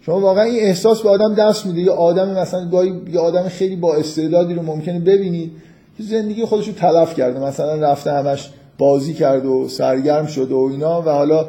شما 0.00 0.20
واقعا 0.20 0.44
این 0.44 0.64
احساس 0.64 1.02
به 1.02 1.08
آدم 1.08 1.34
دست 1.34 1.66
میده. 1.66 1.80
یه 1.80 1.90
آدم 1.90 2.30
مثلا 2.30 2.68
گاهی 2.68 2.92
یه 3.12 3.20
آدم 3.20 3.48
خیلی 3.48 3.76
با 3.76 3.94
استعدادی 3.94 4.54
رو 4.54 4.62
ممکنه 4.62 5.00
ببینید 5.00 5.52
که 5.96 6.02
زندگی 6.02 6.44
خودش 6.44 6.68
رو 6.68 6.74
تلف 6.74 7.14
کرده. 7.14 7.40
مثلا 7.40 7.74
رفته 7.74 8.12
همش 8.12 8.50
بازی 8.78 9.14
کرد 9.14 9.46
و 9.46 9.68
سرگرم 9.68 10.26
شده 10.26 10.54
و 10.54 10.68
اینا 10.70 11.02
و 11.02 11.04
حالا 11.04 11.46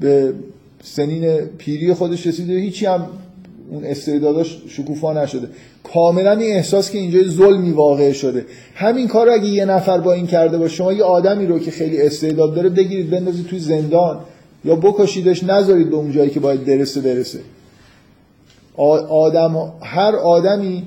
به 0.00 0.34
سنین 0.82 1.36
پیری 1.58 1.94
خودش 1.94 2.26
رسیده. 2.26 2.52
هیچی 2.52 2.86
هم 2.86 3.06
اون 3.70 3.84
استعداداش 3.84 4.62
شکوفا 4.68 5.12
نشده. 5.12 5.48
کاملا 5.92 6.32
این 6.32 6.56
احساس 6.56 6.90
که 6.90 6.98
اینجا 6.98 7.22
ظلمی 7.28 7.70
واقع 7.70 8.12
شده. 8.12 8.46
همین 8.74 9.08
کار 9.08 9.30
اگه 9.30 9.46
یه 9.46 9.64
نفر 9.64 9.98
با 9.98 10.12
این 10.12 10.26
کرده 10.26 10.58
باشه 10.58 10.74
شما 10.74 10.92
یه 10.92 11.04
آدمی 11.04 11.46
رو 11.46 11.58
که 11.58 11.70
خیلی 11.70 12.02
استعداد 12.02 12.54
داره 12.54 12.68
بگیرید 12.68 13.10
بندازید 13.10 13.46
توی 13.46 13.58
زندان 13.58 14.20
یا 14.64 14.76
بکشیدش 14.76 15.44
نذارید 15.44 15.90
به 15.90 15.96
اون 15.96 16.12
جایی 16.12 16.30
که 16.30 16.40
باید 16.40 16.64
برسه 16.64 17.00
برسه. 17.00 17.38
آدم 19.08 19.72
هر 19.82 20.16
آدمی 20.16 20.82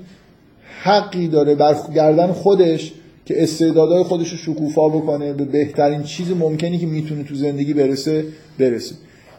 حقی 0.84 1.28
داره 1.28 1.56
بر 1.56 1.76
گردن 1.96 2.32
خودش 2.32 2.94
که 3.26 3.44
استعدادهای 3.44 4.04
خودش 4.04 4.30
رو 4.30 4.38
شکوفا 4.38 4.90
بکنه 4.90 5.34
به 5.34 5.46
بهترین 5.46 6.04
چیز 6.04 6.32
ممکنی 6.32 6.78
که 6.78 6.86
می‌تونه 6.86 7.24
تو 7.24 7.36
زندگی 7.36 7.74
برسه 7.74 8.26
برسه. 8.60 8.96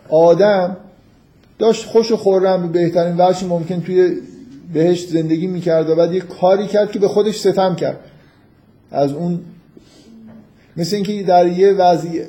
آدم 0.08 0.76
داشت 1.58 1.86
خوش 1.86 2.12
و 2.12 2.16
خورم 2.16 2.62
به 2.62 2.68
بهترین 2.68 3.14
وجه 3.18 3.46
ممکن 3.46 3.80
توی 3.80 4.16
بهشت 4.72 5.08
زندگی 5.08 5.46
می‌کرد 5.46 5.90
و 5.90 5.94
بعد 5.94 6.14
یه 6.14 6.20
کاری 6.20 6.66
کرد 6.66 6.92
که 6.92 6.98
به 6.98 7.08
خودش 7.08 7.38
ستم 7.38 7.76
کرد. 7.76 8.00
از 8.90 9.12
اون 9.12 9.40
مثل 10.76 10.96
اینکه 10.96 11.22
در 11.22 11.46
یه 11.46 11.72
وضعی 11.72 12.22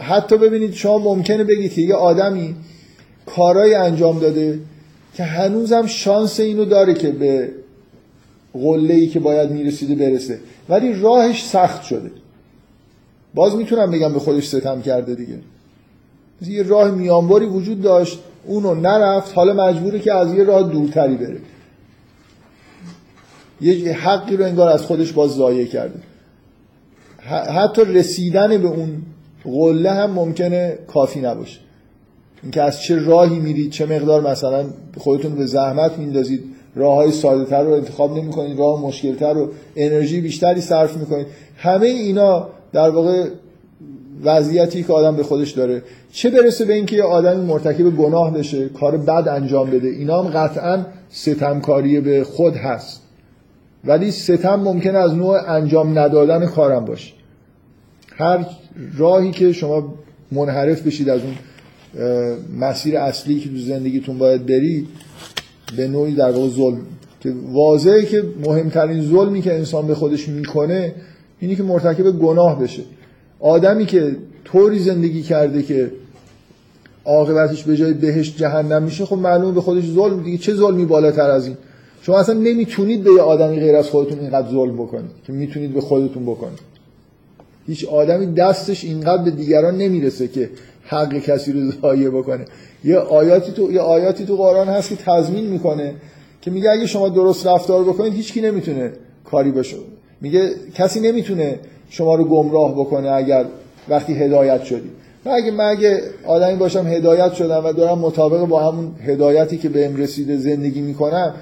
حتی 0.00 0.38
ببینید 0.38 0.72
شما 0.72 0.98
ممکنه 0.98 1.44
بگید 1.44 1.72
که 1.72 1.80
یه 1.80 1.94
آدمی 1.94 2.54
کارایی 3.26 3.74
انجام 3.74 4.18
داده 4.18 4.58
که 5.14 5.24
هنوزم 5.24 5.86
شانس 5.86 6.40
اینو 6.40 6.64
داره 6.64 6.94
که 6.94 7.10
به 7.10 7.50
قله 8.52 8.94
ای 8.94 9.06
که 9.06 9.20
باید 9.20 9.50
می‌رسیده 9.50 9.94
برسه. 9.94 10.40
ولی 10.68 11.00
راهش 11.00 11.44
سخت 11.44 11.82
شده. 11.82 12.10
باز 13.34 13.56
می‌تونم 13.56 13.90
بگم 13.90 14.12
به 14.12 14.18
خودش 14.18 14.48
ستم 14.48 14.82
کرده 14.82 15.14
دیگه. 15.14 15.38
یه 16.46 16.62
راه 16.62 16.90
میانباری 16.90 17.46
وجود 17.46 17.82
داشت. 17.82 18.18
اونو 18.46 18.74
نرفت 18.74 19.34
حالا 19.34 19.52
مجبوره 19.52 19.98
که 19.98 20.14
از 20.14 20.34
یه 20.34 20.44
راه 20.44 20.70
دورتری 20.70 21.16
بره. 21.16 21.38
یه 23.60 23.92
حقی 23.92 24.36
رو 24.36 24.44
انگار 24.44 24.68
از 24.68 24.82
خودش 24.82 25.12
باز 25.12 25.30
ضایع 25.30 25.66
کرده. 25.66 26.00
حتی 27.28 27.84
رسیدن 27.84 28.62
به 28.62 28.68
اون 28.68 29.02
قله 29.44 29.90
هم 29.90 30.10
ممکنه 30.10 30.78
کافی 30.86 31.20
نباشه. 31.20 31.60
اینکه 32.42 32.62
از 32.62 32.82
چه 32.82 32.98
راهی 32.98 33.38
میرید 33.38 33.70
چه 33.70 33.86
مقدار 33.86 34.30
مثلا 34.30 34.64
خودتون 34.96 35.34
به 35.34 35.46
زحمت 35.46 35.98
میندازید 35.98 36.44
راه 36.74 36.94
های 36.94 37.12
ساده 37.12 37.44
تر 37.44 37.62
رو 37.62 37.72
انتخاب 37.72 38.18
نمی 38.18 38.32
کنید 38.32 38.58
راه 38.58 38.80
مشکل 38.80 39.14
تر 39.14 39.32
رو 39.32 39.48
انرژی 39.76 40.20
بیشتری 40.20 40.60
صرف 40.60 40.96
می‌کنید. 40.96 41.26
همه 41.56 41.86
اینا 41.86 42.48
در 42.72 42.90
واقع 42.90 43.28
وضعیتی 44.24 44.82
که 44.82 44.92
آدم 44.92 45.16
به 45.16 45.22
خودش 45.22 45.50
داره. 45.50 45.82
چه 46.12 46.30
برسه 46.30 46.64
به 46.64 46.74
اینکه 46.74 46.96
یه 46.96 47.02
آدمی 47.02 47.44
مرتکب 47.44 47.96
گناه 47.96 48.34
بشه 48.34 48.68
کار 48.68 48.96
بد 48.96 49.28
انجام 49.28 49.70
بده 49.70 49.88
اینا 49.88 50.22
هم 50.22 50.30
قطعا 50.30 50.86
ستمکاری 51.10 52.00
به 52.00 52.24
خود 52.24 52.56
هست. 52.56 53.02
ولی 53.84 54.10
ستم 54.10 54.54
ممکنه 54.54 54.98
از 54.98 55.14
نوع 55.14 55.50
انجام 55.50 55.98
ندادن 55.98 56.46
کارم 56.46 56.84
باشه. 56.84 57.12
هر 58.16 58.46
راهی 58.98 59.30
که 59.30 59.52
شما 59.52 59.94
منحرف 60.32 60.86
بشید 60.86 61.08
از 61.08 61.20
اون 61.20 61.34
مسیر 62.60 62.96
اصلی 62.96 63.40
که 63.40 63.48
تو 63.48 63.56
زندگیتون 63.56 64.18
باید 64.18 64.46
برید 64.46 64.88
به 65.76 65.88
نوعی 65.88 66.14
در 66.14 66.30
واقع 66.30 66.48
ظلم. 66.48 66.80
که 67.20 67.34
واضحه 67.52 68.02
که 68.02 68.24
مهمترین 68.44 69.02
ظلمی 69.02 69.42
که 69.42 69.54
انسان 69.54 69.86
به 69.86 69.94
خودش 69.94 70.28
می‌کنه 70.28 70.94
اینی 71.40 71.56
که 71.56 71.62
مرتکب 71.62 72.10
گناه 72.10 72.60
بشه. 72.60 72.82
آدمی 73.42 73.86
که 73.86 74.16
طوری 74.44 74.78
زندگی 74.78 75.22
کرده 75.22 75.62
که 75.62 75.90
عاقبتش 77.04 77.64
به 77.64 77.76
جای 77.76 77.92
بهش 77.92 78.36
جهنم 78.36 78.82
میشه 78.82 79.06
خب 79.06 79.16
معلومه 79.16 79.52
به 79.52 79.60
خودش 79.60 79.84
ظلم. 79.86 80.22
دیگه 80.22 80.38
چه 80.38 80.54
ظلمی 80.54 80.84
بالاتر 80.84 81.30
از 81.30 81.46
این؟ 81.46 81.56
شما 82.02 82.18
اصلا 82.18 82.34
نمی‌تونید 82.34 83.04
به 83.04 83.10
یه 83.10 83.20
آدمی 83.20 83.60
غیر 83.60 83.76
از 83.76 83.88
خودتون 83.88 84.18
اینقدر 84.18 84.50
ظلم 84.50 84.76
بکنید 84.76 85.10
که 85.26 85.32
می‌تونید 85.32 85.74
به 85.74 85.80
خودتون 85.80 86.22
بکنید. 86.22 86.58
هیچ 87.66 87.84
آدمی 87.84 88.34
دستش 88.34 88.84
اینقدر 88.84 89.22
به 89.22 89.30
دیگران 89.30 89.76
نمی‌رسه 89.76 90.28
که 90.28 90.50
حق 90.84 91.18
کسی 91.18 91.52
رو 91.52 91.70
ضایع 91.70 92.10
بکنه. 92.10 92.44
یه 92.84 92.96
آیاتی 92.96 93.52
تو 93.52 93.72
یه 93.72 93.80
آیاتی 93.80 94.24
تو 94.24 94.36
قرآن 94.36 94.68
هست 94.68 94.88
که 94.88 94.96
تضمین 94.96 95.46
می‌کنه 95.46 95.94
که 96.40 96.50
میگه 96.50 96.70
اگه 96.70 96.86
شما 96.86 97.08
درست 97.08 97.46
رفتار 97.46 97.84
بکنید 97.84 98.14
هیچکی 98.14 98.40
نمی‌تونه 98.40 98.92
کاری 99.24 99.50
باشه 99.50 99.76
میگه 100.20 100.50
کسی 100.74 101.00
نمی‌تونه 101.00 101.58
شما 101.92 102.14
رو 102.14 102.24
گمراه 102.24 102.72
بکنه 102.72 103.10
اگر 103.10 103.44
وقتی 103.88 104.12
هدایت 104.14 104.62
شدی. 104.64 104.90
و 105.24 105.30
اگه 105.30 105.50
من 105.50 105.64
اگه 105.64 106.00
آدمی 106.26 106.56
باشم 106.56 106.86
هدایت 106.86 107.32
شدم 107.32 107.64
و 107.64 107.72
دارم 107.72 107.98
مطابق 107.98 108.44
با 108.44 108.72
همون 108.72 108.90
هدایتی 109.06 109.58
که 109.58 109.68
بهم 109.68 109.96
رسیده 109.96 110.36
زندگی 110.36 110.80
می‌کنم 110.80 111.34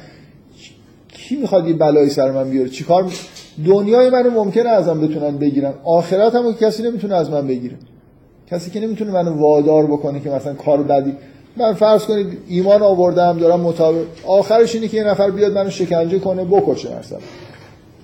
کی 1.08 1.36
می‌خواد 1.36 1.68
یه 1.68 1.74
بلایی 1.74 2.10
سر 2.10 2.30
من 2.30 2.50
بیاره؟ 2.50 2.68
چیکار 2.68 3.12
دنیای 3.66 4.10
منو 4.10 4.30
ممکنه 4.30 4.68
ازم 4.68 5.00
بتونن 5.00 5.38
بگیرن. 5.38 5.72
آخرت 5.84 6.34
هم 6.34 6.54
کسی 6.54 6.82
نمی‌تونه 6.82 7.14
از 7.14 7.30
من 7.30 7.46
بگیره. 7.46 7.74
کسی 8.50 8.70
که 8.70 8.80
نمی‌تونه 8.80 9.10
منو 9.10 9.40
وادار 9.40 9.86
بکنه 9.86 10.20
که 10.20 10.30
مثلا 10.30 10.54
کار 10.54 10.82
بدی. 10.82 11.12
من 11.56 11.74
فرض 11.74 12.04
کنید 12.04 12.38
ایمان 12.48 12.82
آوردم 12.82 13.38
دارم 13.38 13.60
مطابق 13.60 14.04
آخرش 14.26 14.74
اینه 14.74 14.88
که 14.88 14.96
یه 14.96 15.04
نفر 15.04 15.30
بیاد 15.30 15.52
منو 15.52 15.70
شکنجه 15.70 16.18
کنه 16.18 16.44
بکشه 16.44 16.98
مثلا. 16.98 17.18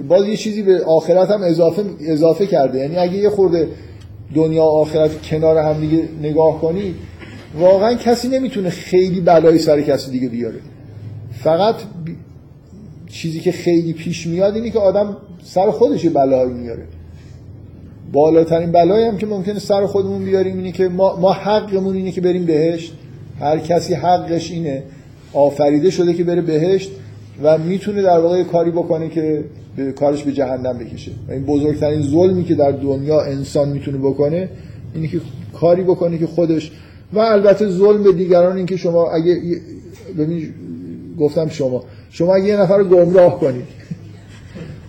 باز 0.08 0.28
یه 0.28 0.36
چیزی 0.36 0.62
به 0.62 0.84
آخرت 0.84 1.30
هم 1.30 1.42
اضافه 1.42 1.84
اضافه 2.00 2.46
کرده. 2.46 2.78
یعنی 2.78 2.96
اگه 2.96 3.16
یه 3.16 3.30
خورده 3.30 3.68
دنیا 4.34 4.64
آخرت 4.64 5.22
کنار 5.22 5.58
هم 5.58 5.80
دیگه 5.80 6.08
نگاه 6.22 6.60
کنی 6.60 6.94
واقعا 7.60 7.94
کسی 7.94 8.28
نمی‌تونه 8.28 8.70
خیلی 8.70 9.20
بلایی 9.20 9.58
سر 9.58 9.80
کسی 9.80 10.10
دیگه 10.10 10.28
بیاره. 10.28 10.58
فقط 11.32 11.74
چیزی 13.08 13.40
که 13.40 13.52
خیلی 13.52 13.92
پیش 13.92 14.26
میاد 14.26 14.54
اینه 14.54 14.70
که 14.70 14.78
آدم 14.78 15.16
سر 15.44 15.70
خودش 15.70 16.06
بلایی 16.06 16.52
میاره. 16.52 16.82
بالاترین 18.12 18.72
بلایی 18.72 19.04
هم 19.04 19.18
که 19.18 19.26
ممکنه 19.26 19.58
سر 19.58 19.86
خودمون 19.86 20.24
بیاریم 20.24 20.56
اینه 20.56 20.72
که 20.72 20.88
ما, 20.88 21.16
ما 21.16 21.32
حقمون 21.32 21.96
اینه 21.96 22.12
که 22.12 22.20
بریم 22.20 22.44
بهشت. 22.44 22.92
هر 23.40 23.58
کسی 23.58 23.94
حقش 23.94 24.50
اینه. 24.50 24.82
آفریده 25.32 25.90
شده 25.90 26.14
که 26.14 26.24
بره 26.24 26.42
بهشت. 26.42 26.90
و 27.42 27.58
می‌تونه 27.58 28.02
در 28.02 28.18
واقع 28.18 28.42
کاری 28.42 28.70
بکنه 28.70 29.08
که 29.08 29.44
کارش 29.96 30.22
به 30.22 30.32
جهنم 30.32 30.78
بکشه. 30.78 31.10
و 31.28 31.32
این 31.32 31.44
بزرگترین 31.44 32.02
ظلمی 32.02 32.44
که 32.44 32.54
در 32.54 32.70
دنیا 32.70 33.20
انسان 33.20 33.68
می‌تونه 33.68 33.98
بکنه 33.98 34.48
اینه 34.94 35.08
که 35.08 35.20
کاری 35.60 35.82
بکنه 35.82 36.18
که 36.18 36.26
خودش 36.26 36.72
و 37.12 37.18
البته 37.18 37.68
ظلم 37.68 38.02
به 38.02 38.12
دیگران 38.12 38.56
این 38.56 38.66
که 38.66 38.76
شما 38.76 39.10
اگه 39.10 39.60
ببین 40.18 40.54
گفتم 41.18 41.48
شما. 41.48 41.84
شما 42.10 42.34
اگه 42.34 42.44
یه 42.44 42.56
نفر 42.56 42.78
رو 42.78 42.84
گمراه 42.84 43.40
کنید 43.40 43.64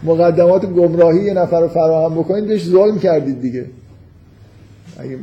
مقدمات 0.03 0.65
گمراهی 0.65 1.23
یه 1.23 1.33
نفر 1.33 1.61
رو 1.61 1.67
فراهم 1.67 2.15
بکنید 2.15 2.47
بهش 2.47 2.65
ظلم 2.65 2.99
کردید 2.99 3.41
دیگه. 3.41 3.65
اگه 4.97 5.17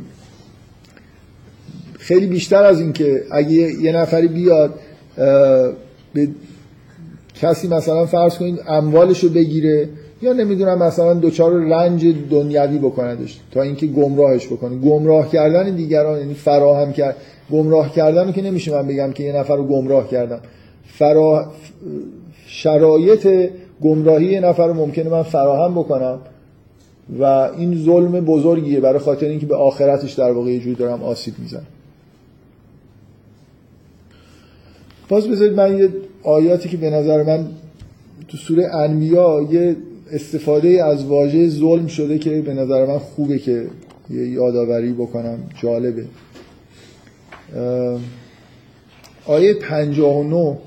خیلی 1.99 2.25
بیشتر 2.25 2.63
از 2.63 2.79
این 2.79 2.93
که 2.93 3.23
اگه 3.31 3.51
یه 3.51 3.91
نفری 3.91 4.27
بیاد 4.27 4.79
به 6.13 6.27
کسی 7.41 7.67
مثلا 7.67 8.05
فرض 8.05 8.37
کنید 8.37 8.59
اموالش 8.67 9.19
رو 9.19 9.29
بگیره 9.29 9.89
یا 10.21 10.33
نمی‌دونم 10.33 10.83
مثلا 10.83 11.13
دوچار 11.13 11.51
رنج 11.51 12.05
دنیوی 12.29 12.77
بکندش 12.77 13.39
تا 13.51 13.61
اینکه 13.61 13.87
گمراهش 13.87 14.47
بکنه. 14.47 14.75
گمراه 14.75 15.31
کردن 15.31 15.75
دیگران 15.75 16.19
یعنی 16.19 16.33
فراهم 16.33 16.93
کرد 16.93 17.15
گمراه 17.51 17.93
کردن 17.93 18.31
که 18.31 18.41
نمیشه 18.41 18.71
من 18.71 18.87
بگم 18.87 19.11
که 19.11 19.23
یه 19.23 19.33
نفر 19.35 19.55
رو 19.55 19.67
گمراه 19.67 20.07
کردم. 20.07 20.39
فرا... 20.85 21.51
شرایط 22.47 23.49
گمراهی 23.81 24.25
یه 24.25 24.39
نفر 24.39 24.67
رو 24.67 24.73
ممکنه 24.73 25.09
من 25.09 25.23
فراهم 25.23 25.73
بکنم 25.73 26.19
و 27.19 27.23
این 27.23 27.83
ظلم 27.83 28.11
بزرگیه 28.11 28.79
برای 28.79 28.99
خاطر 28.99 29.25
اینکه 29.25 29.45
به 29.45 29.55
آخرتش 29.55 30.13
در 30.13 30.31
واقع 30.31 30.51
یه 30.51 30.59
جوری 30.59 30.75
دارم 30.75 31.03
آسیب 31.03 31.33
می‌زنم. 31.39 31.67
باز 35.09 35.27
بذارید 35.27 35.53
من 35.53 35.77
یه 35.77 35.89
آیاتی 36.25 36.69
که 36.69 36.77
به 36.77 36.89
نظر 36.89 37.23
من 37.23 37.47
تو 38.27 38.37
سوره 38.37 38.75
انبیا 38.75 39.47
یه 39.51 39.75
استفاده 40.11 40.83
از 40.85 41.05
واژه 41.05 41.49
ظلم 41.49 41.87
شده 41.87 42.19
که 42.19 42.41
به 42.41 42.53
نظر 42.53 42.85
من 42.85 42.99
خوبه 42.99 43.39
که 43.39 43.67
یه 44.09 44.29
یادآوری 44.29 44.93
بکنم 44.93 45.39
جالبه. 45.61 46.05
آیه 49.25 49.53
59 49.53 50.57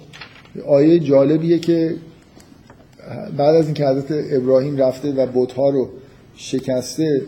آیه 0.66 0.98
جالبیه 0.98 1.58
که 1.58 1.94
بعد 3.36 3.54
از 3.56 3.64
اینکه 3.64 3.86
حضرت 3.86 4.06
ابراهیم 4.10 4.76
رفته 4.76 5.12
و 5.12 5.26
بتها 5.34 5.70
رو 5.70 5.88
شکسته 6.34 7.22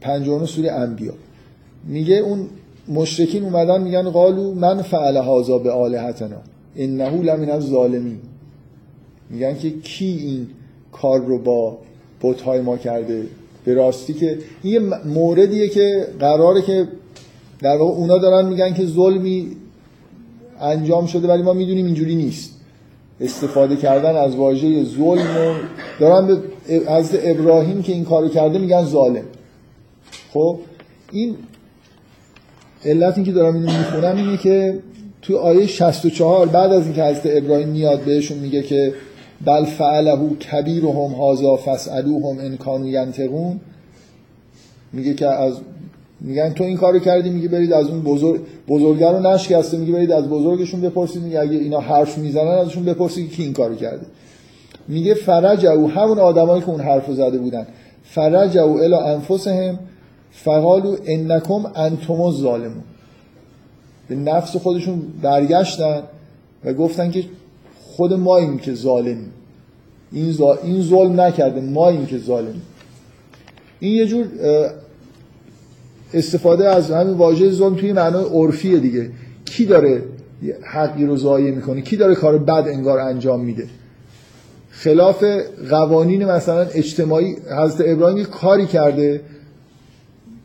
59 0.00 0.46
سوره 0.46 0.72
انبیا. 0.72 1.12
میگه 1.84 2.14
اون 2.14 2.48
مشرکین 2.88 3.44
اومدن 3.44 3.82
میگن 3.82 4.10
قالو 4.10 4.54
من 4.54 4.82
فعل 4.82 5.16
هذا 5.16 5.58
به 5.58 5.70
آلهتنا 5.70 6.36
انه 6.76 7.22
لمن 7.22 7.50
الظالمین. 7.50 8.18
میگن 9.30 9.58
که 9.58 9.70
کی 9.70 10.06
این 10.06 10.46
کار 10.92 11.20
رو 11.20 11.38
با 11.38 11.78
بت‌های 12.22 12.60
ما 12.60 12.76
کرده؟ 12.76 13.26
به 13.64 13.74
راستی 13.74 14.12
که 14.12 14.38
این 14.62 14.72
یه 14.72 14.80
موردیه 15.04 15.68
که 15.68 16.06
قراره 16.20 16.62
که 16.62 16.88
در 17.60 17.76
واقع 17.76 17.92
اونا 17.92 18.18
دارن 18.18 18.48
میگن 18.48 18.74
که 18.74 18.86
ظلمی 18.86 19.56
انجام 20.60 21.06
شده 21.06 21.28
ولی 21.28 21.42
ما 21.42 21.52
می‌دونیم 21.52 21.86
اینجوری 21.86 22.14
نیست. 22.14 22.50
استفاده 23.20 23.76
کردن 23.76 24.16
از 24.16 24.36
واژه 24.36 24.84
ظلم 24.84 25.56
دارن 26.00 26.26
به 26.26 26.40
از 26.90 27.10
ابراهیم 27.22 27.82
که 27.82 27.92
این 27.92 28.04
کارو 28.04 28.28
کرده 28.28 28.58
میگن 28.58 28.84
ظالم. 28.84 29.24
خب 30.32 30.58
این 31.12 31.36
علت 32.84 33.16
این 33.16 33.26
که 33.26 33.32
دارم 33.32 33.54
اینو 33.54 33.78
می‌خونم 33.78 34.16
اینه 34.16 34.36
که 34.36 34.78
تو 35.22 35.36
آیه 35.36 35.66
64 35.66 36.46
بعد 36.46 36.72
از 36.72 36.84
اینکه 36.84 37.04
حضرت 37.04 37.22
ابراهیم 37.36 37.68
میاد 37.68 38.00
بهشون 38.00 38.38
میگه 38.38 38.62
که 38.62 38.94
بل 39.44 39.64
فعله 39.64 40.34
کبیرهم 40.34 41.12
هازا 41.12 41.56
فسالوهم 41.56 42.38
ان 42.38 42.56
کانوا 42.56 42.88
ینتقون 42.88 43.60
میگه 44.92 45.14
که 45.14 45.26
از 45.26 45.54
میگن 46.20 46.52
تو 46.52 46.64
این 46.64 46.76
کارو 46.76 46.98
کردی 46.98 47.30
میگه 47.30 47.48
برید 47.48 47.72
از 47.72 47.86
اون 47.86 48.00
بزرگ 48.00 48.40
بزرگا 48.68 49.10
رو 49.10 49.32
نشکسته 49.34 49.76
میگه 49.76 49.92
برید 49.92 50.12
از 50.12 50.28
بزرگشون 50.28 50.80
بپرسید 50.80 51.22
میگه 51.22 51.40
اگه 51.40 51.56
اینا 51.56 51.80
حرف 51.80 52.18
می‌زنن 52.18 52.48
ازشون 52.48 52.84
بپرسید 52.84 53.30
کی 53.30 53.42
این 53.42 53.52
کارو 53.52 53.74
کرده. 53.74 54.06
میگه 54.88 55.14
فرج 55.14 55.66
او 55.66 55.90
همون 55.90 56.18
آدمایی 56.18 56.62
که 56.62 56.68
اون 56.68 56.80
حرفو 56.80 57.14
زده 57.14 57.38
بودن. 57.38 57.66
فرج 58.04 58.58
او 58.58 58.80
الی 58.80 58.94
انفسهم 58.94 59.78
فقالو 60.32 60.96
انکم 61.04 61.66
انتم 61.74 62.20
الظالمون 62.20 62.84
به 64.08 64.14
نفس 64.14 64.56
خودشون 64.56 65.02
برگشتن 65.22 66.02
و 66.64 66.72
گفتن 66.72 67.10
که 67.10 67.24
خود 67.82 68.12
ما 68.12 68.36
این 68.36 68.58
که 68.58 68.74
ظالمی 68.74 69.26
این, 70.12 70.36
این 70.62 70.82
ظلم 70.82 71.20
نکرده 71.20 71.60
ما 71.60 71.88
این 71.88 72.06
که 72.06 72.18
ظالمی 72.18 72.62
این 73.80 73.94
یه 73.94 74.06
جور 74.06 74.26
استفاده 76.14 76.68
از 76.68 76.90
همین 76.90 77.14
واژه 77.14 77.50
ظلم 77.50 77.74
توی 77.74 77.92
معنای 77.92 78.24
عرفیه 78.24 78.78
دیگه. 78.78 79.10
کی 79.44 79.64
داره 79.64 80.02
حقی 80.62 81.06
رو 81.06 81.16
ضایع 81.16 81.54
می‌کنه؟ 81.54 81.80
کی 81.80 81.96
داره 81.96 82.14
کار 82.14 82.38
بد 82.38 82.64
انگار 82.68 82.98
انجام 82.98 83.40
میده؟ 83.40 83.66
خلاف 84.70 85.24
قوانین 85.70 86.24
مثلا 86.24 86.60
اجتماعی 86.60 87.36
حضرت 87.58 87.88
ابراهیم 87.88 88.24
کاری 88.24 88.66
کرده 88.66 89.20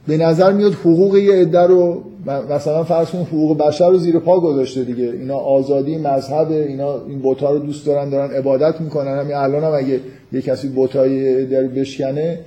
به 0.07 0.17
نظر 0.17 0.53
میاد 0.53 0.73
حقوق 0.73 1.17
یه 1.17 1.35
عده 1.35 1.61
رو 1.61 2.03
مثلا 2.49 2.83
فرض 2.83 3.09
کن 3.09 3.19
حقوق 3.19 3.57
بشر 3.57 3.89
رو 3.89 3.97
زیر 3.97 4.19
پا 4.19 4.39
گذاشته 4.39 4.83
دیگه. 4.83 5.03
اینا 5.03 5.35
آزادی 5.35 5.97
مذهب 5.97 6.51
اینا 6.51 7.05
این 7.07 7.19
بوتا 7.19 7.51
رو 7.51 7.59
دوست 7.59 7.85
دارن 7.85 8.09
دارن 8.09 8.31
عبادت 8.31 8.81
می‌کنن. 8.81 9.19
همین 9.19 9.35
الان 9.35 9.63
هم 9.63 9.73
اگه 9.73 9.99
یه 10.31 10.41
کسی 10.41 10.67
بوتای 10.67 11.45
در 11.45 11.63
بشکنه 11.63 12.39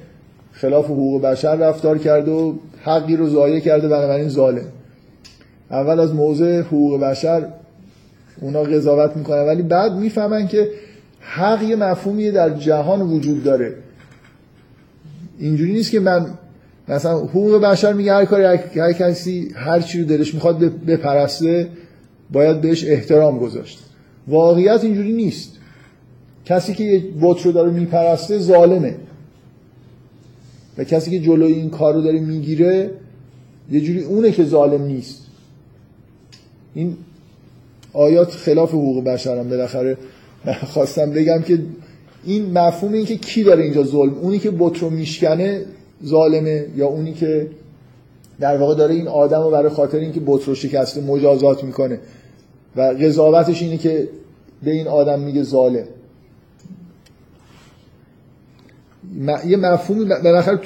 خلاف 0.53 0.85
حقوق 0.85 1.23
بشر 1.23 1.57
رفتار 1.57 1.99
کرده 1.99 2.31
و 2.31 2.53
حقی 2.83 3.17
رو 3.17 3.29
ضایع 3.29 3.61
کرده 3.61 3.89
بنابراین 3.89 4.29
ظالم. 4.29 4.67
اول 5.71 6.01
از 6.01 6.15
موضع 6.15 6.61
حقوق 6.61 7.01
بشر 7.01 7.47
اونا 8.41 8.63
قضاوت 8.63 9.17
می‌کنن. 9.17 9.47
ولی 9.47 9.63
بعد 9.63 9.93
می‌فهمن 9.93 10.49
که 10.49 10.69
حق 11.21 11.63
یه 11.63 11.77
مفهومی 11.77 12.31
در 12.31 12.51
جهان 12.51 13.01
وجود 13.01 13.45
داره. 13.45 13.75
اینجوری 15.39 15.73
نیست 15.73 15.91
که 15.91 16.01
من 16.01 16.27
مثلا 16.91 17.19
حقوق 17.19 17.61
بشر 17.61 17.93
میگه 17.93 18.13
هر 18.13 18.25
کاری 18.25 18.45
هر 18.81 18.93
کسی 18.93 19.53
هر 19.55 19.81
چی 19.81 20.01
رو 20.01 20.07
دلش 20.07 20.35
می‌خواد 20.35 20.59
بپرسته 20.59 21.69
باید 22.33 22.61
بهش 22.61 22.85
احترام 22.85 23.39
گذاشت. 23.39 23.79
واقعیت 24.29 24.85
اینجوری 24.85 25.13
نیست. 25.13 25.53
کسی 26.45 26.75
که 26.75 26.85
یه 26.85 27.05
بت 27.21 27.47
رو 27.47 27.53
داره 27.53 27.71
میپرسته 27.71 28.39
ظالمه. 28.39 28.97
و 30.79 30.85
کسی 30.85 31.11
که 31.11 31.21
جلوی 31.21 31.53
این 31.53 31.71
کار 31.71 31.95
رو 31.95 32.01
داره 32.01 32.21
می‌گیره 32.21 32.91
یه 33.71 33.81
جوری 33.81 34.03
اونه 34.03 34.33
که 34.33 34.45
ظالم 34.45 34.83
نیست. 34.83 35.27
این 36.75 36.97
آیات 37.93 38.31
خلاف 38.31 38.71
حقوق 38.71 39.05
بشرم 39.05 39.49
بالاخره. 39.49 39.97
خواستم 40.67 41.11
بگم 41.11 41.43
که 41.43 41.59
این 42.25 42.59
مفهوم 42.59 42.93
این 42.93 43.07
که 43.07 43.17
کی 43.17 43.43
داره 43.43 43.63
اینجا 43.63 43.83
ظلم 43.83 44.15
اونی 44.15 44.39
که 44.39 44.51
بت 44.51 44.79
رو 44.79 44.91
میشکنه 44.91 45.65
ظالمه 46.05 46.67
یا 46.77 46.87
اونی 46.87 47.13
که 47.13 47.51
در 48.41 48.57
واقع 48.57 48.75
داره 48.75 48.95
این 48.95 49.09
آدم 49.09 49.43
رو 49.43 49.51
برای 49.51 49.69
خاطر 49.69 49.99
اینکه 49.99 50.21
بت 50.27 50.45
رو 50.45 50.55
شکسته 50.55 51.01
مجازات 51.01 51.65
می‌کنه. 51.65 52.01
و 52.77 52.81
قضاوتش 52.81 53.63
اینه 53.63 53.77
که 53.77 54.09
به 54.63 54.71
این 54.71 54.89
آدم 54.89 55.21
میگه 55.21 55.43
ظالم. 55.43 55.85
یه 59.47 59.57
مفهومی 59.57 60.05
بالاخره 60.05 60.61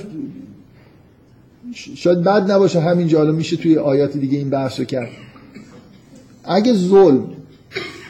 شاید 1.72 2.18
بد 2.18 2.50
نباشه 2.50 2.80
همینجا 2.80 3.18
حالا 3.18 3.32
میشه 3.32 3.56
توی 3.56 3.78
آیات 3.78 4.16
دیگه 4.16 4.38
این 4.38 4.50
بحث 4.50 4.78
رو 4.78 4.84
کرد. 4.84 5.08
اگه 6.44 6.72
ظلم 6.72 7.26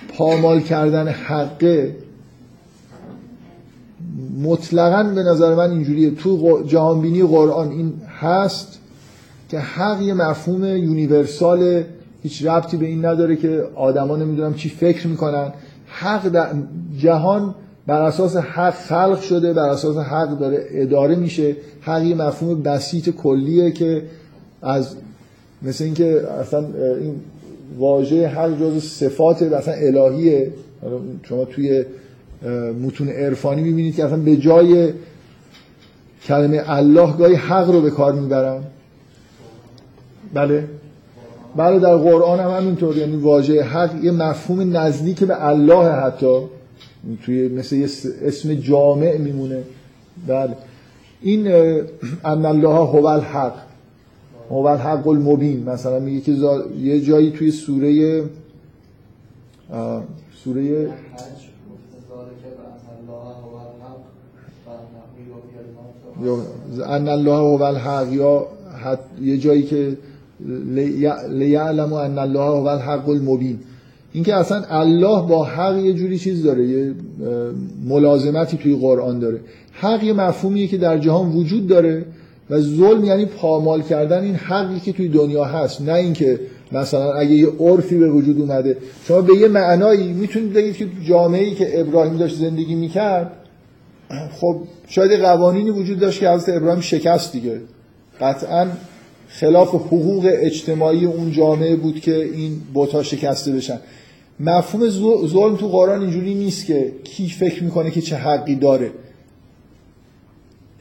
پامال 0.09 0.61
کردن 0.61 1.09
حقه 1.09 1.97
مطلقا 4.43 5.03
به 5.03 5.23
نظر 5.23 5.55
من 5.55 5.71
اینجوریه. 5.71 6.11
تو 6.11 6.63
جهانبینی 6.67 7.23
قرآن 7.23 7.71
این 7.71 7.93
هست 8.21 8.79
که 9.49 9.59
حق 9.59 10.03
یه 10.03 10.15
مفهوم 10.15 10.65
یونیورسال 10.65 11.83
هیچ 12.23 12.47
ربطی 12.47 12.77
به 12.77 12.87
این 12.87 13.05
نداره 13.05 13.37
که 13.37 13.65
آدما 13.75 14.17
نمی‌دونم 14.17 14.55
چی 14.55 14.69
فکر 14.69 15.07
می‌کنن. 15.07 15.53
حق 15.87 16.29
در 16.29 16.49
جهان 16.99 17.55
بر 17.87 18.03
اساس 18.03 18.37
حق 18.37 18.75
خلق 18.75 19.21
شده 19.21 19.53
بر 19.53 19.69
اساس 19.69 19.97
حق 19.97 20.39
داره 20.39 20.67
اداره 20.71 21.17
میشه. 21.17 21.57
حق 21.81 22.03
یه 22.03 22.15
مفهوم 22.15 22.63
بسیط 22.63 23.11
کلیه 23.11 23.71
که 23.71 24.03
از 24.63 24.97
مثل 25.63 25.85
اینکه 25.85 26.23
اصلا 26.41 26.67
این 27.01 27.15
واژه 27.79 28.29
حق 28.29 28.61
جز 28.61 28.83
صفات 28.85 29.43
مثلا 29.43 29.75
الهیه. 29.75 30.53
شما 31.23 31.45
توی 31.45 31.85
متون 32.83 33.09
عرفانی 33.09 33.63
می‌بینید 33.63 33.97
که 33.97 34.05
اصلا 34.05 34.17
به 34.17 34.37
جای 34.37 34.93
کلمه 36.25 36.63
الله 36.67 37.17
گاهی 37.17 37.35
حق 37.35 37.71
رو 37.71 37.81
به 37.81 37.91
کار 37.91 38.13
می‌برن. 38.13 38.61
بله. 40.35 40.69
بله 41.57 41.79
در 41.79 41.97
قرآن 41.97 42.41
هم 42.41 42.51
همینطور. 42.51 42.97
یعنی 42.97 43.17
واژه 43.17 43.63
حق 43.63 44.05
یه 44.05 44.11
مفهوم 44.11 44.77
نزدیک 44.77 45.25
به 45.25 45.47
الله 45.47 45.91
حتی. 45.91 46.41
توی 47.25 47.49
مثل 47.49 47.77
یه 47.77 47.89
اسم 48.23 48.55
جامع 48.55 49.17
میمونه. 49.17 49.63
بله. 50.27 50.57
این 51.23 51.47
ان 52.25 52.47
الله 52.47 52.69
هو 52.69 53.07
الحق. 53.07 53.55
هو 54.51 54.67
الحق 54.67 55.09
المبین. 55.09 55.69
مثلا 55.69 55.99
میگه 55.99 56.21
که 56.21 56.33
یه 56.81 57.01
جایی 57.01 57.31
توی 57.31 57.51
سوره 57.51 58.23
سوره 60.45 60.89
ذلك 62.15 62.43
بأن 62.59 62.87
الله 63.01 63.35
هو 63.45 63.57
الحق 63.67 64.03
وأنه 64.67 65.03
يحيي 65.19 65.59
الموتى 65.65 65.85
یا 65.85 65.95
ان 66.89 67.09
الله 67.09 67.33
هو 67.37 67.63
الحق 67.63 68.13
یا 68.13 68.47
یه 69.23 69.39
جایی 69.39 69.63
که 69.63 69.97
لی- 70.75 71.09
لیعلم 71.31 71.93
ان 71.93 72.19
الله 72.19 72.41
هو 72.41 72.67
الحق 72.67 73.09
المبین. 73.09 73.59
اینکه 74.13 74.35
اصلا 74.35 74.63
الله 74.71 75.29
با 75.29 75.45
حق 75.45 75.77
یه 75.77 75.93
جوری 75.93 76.19
چیز 76.19 76.43
داره 76.43 76.67
یه 76.67 76.93
ملازمتی 77.89 78.57
توی 78.57 78.77
قرآن 78.77 79.19
داره. 79.19 79.41
حق 79.73 80.03
یه 80.05 80.13
مفهومیه 80.13 80.67
که 80.67 80.77
در 80.77 80.99
جهان 80.99 81.33
وجود 81.33 81.67
داره 81.67 82.05
و 82.51 82.61
ظلم 82.61 83.05
یعنی 83.05 83.27
پامال 83.27 83.83
کردن 83.83 84.23
این 84.23 84.35
حقی 84.35 84.81
که 84.81 84.93
توی 84.93 85.09
دنیا 85.09 85.45
هست 85.45 85.81
نه 85.83 85.93
اینکه 85.93 86.41
مثلا 86.73 87.13
اگه 87.13 87.31
یه 87.31 87.49
عرفی 87.61 87.99
به 87.99 88.11
وجود 88.11 88.41
اومده. 88.41 88.77
شما 89.09 89.21
به 89.21 89.35
یه 89.37 89.49
معنایی 89.49 90.13
می‌تونید 90.13 90.53
بگید 90.53 90.77
که 90.77 90.87
جامعه‌ای 91.09 91.55
که 91.55 91.81
ابراهیم 91.81 92.17
داشت 92.17 92.39
زندگی 92.39 92.75
می‌کرد 92.75 93.33
خب 94.41 94.61
شاید 94.89 95.21
قوانینی 95.21 95.71
وجود 95.71 95.99
داشت 95.99 96.21
که 96.21 96.31
حضرت 96.31 96.57
ابراهیم 96.57 96.81
شکست 96.81 97.33
دیگه. 97.33 97.61
قطعا 98.21 98.69
خلاف 99.29 99.75
حقوق 99.75 100.29
اجتماعی 100.33 101.05
اون 101.05 101.33
جامعه 101.33 101.77
بود 101.77 102.01
که 102.01 102.25
این 102.25 102.61
بوتا 102.75 103.03
شکسته 103.03 103.53
بشن. 103.53 103.81
مفهوم 104.41 104.89
ظل- 104.89 105.27
ظلم 105.27 105.57
تو 105.57 105.69
قرآن 105.69 106.01
اینجوری 106.01 106.35
نیست 106.35 106.67
که 106.67 106.93
کی 107.05 107.29
فکر 107.29 107.65
می‌کنه 107.65 107.91
که 107.91 108.01
چه 108.01 108.17
حقی 108.17 108.55
داره. 108.55 108.91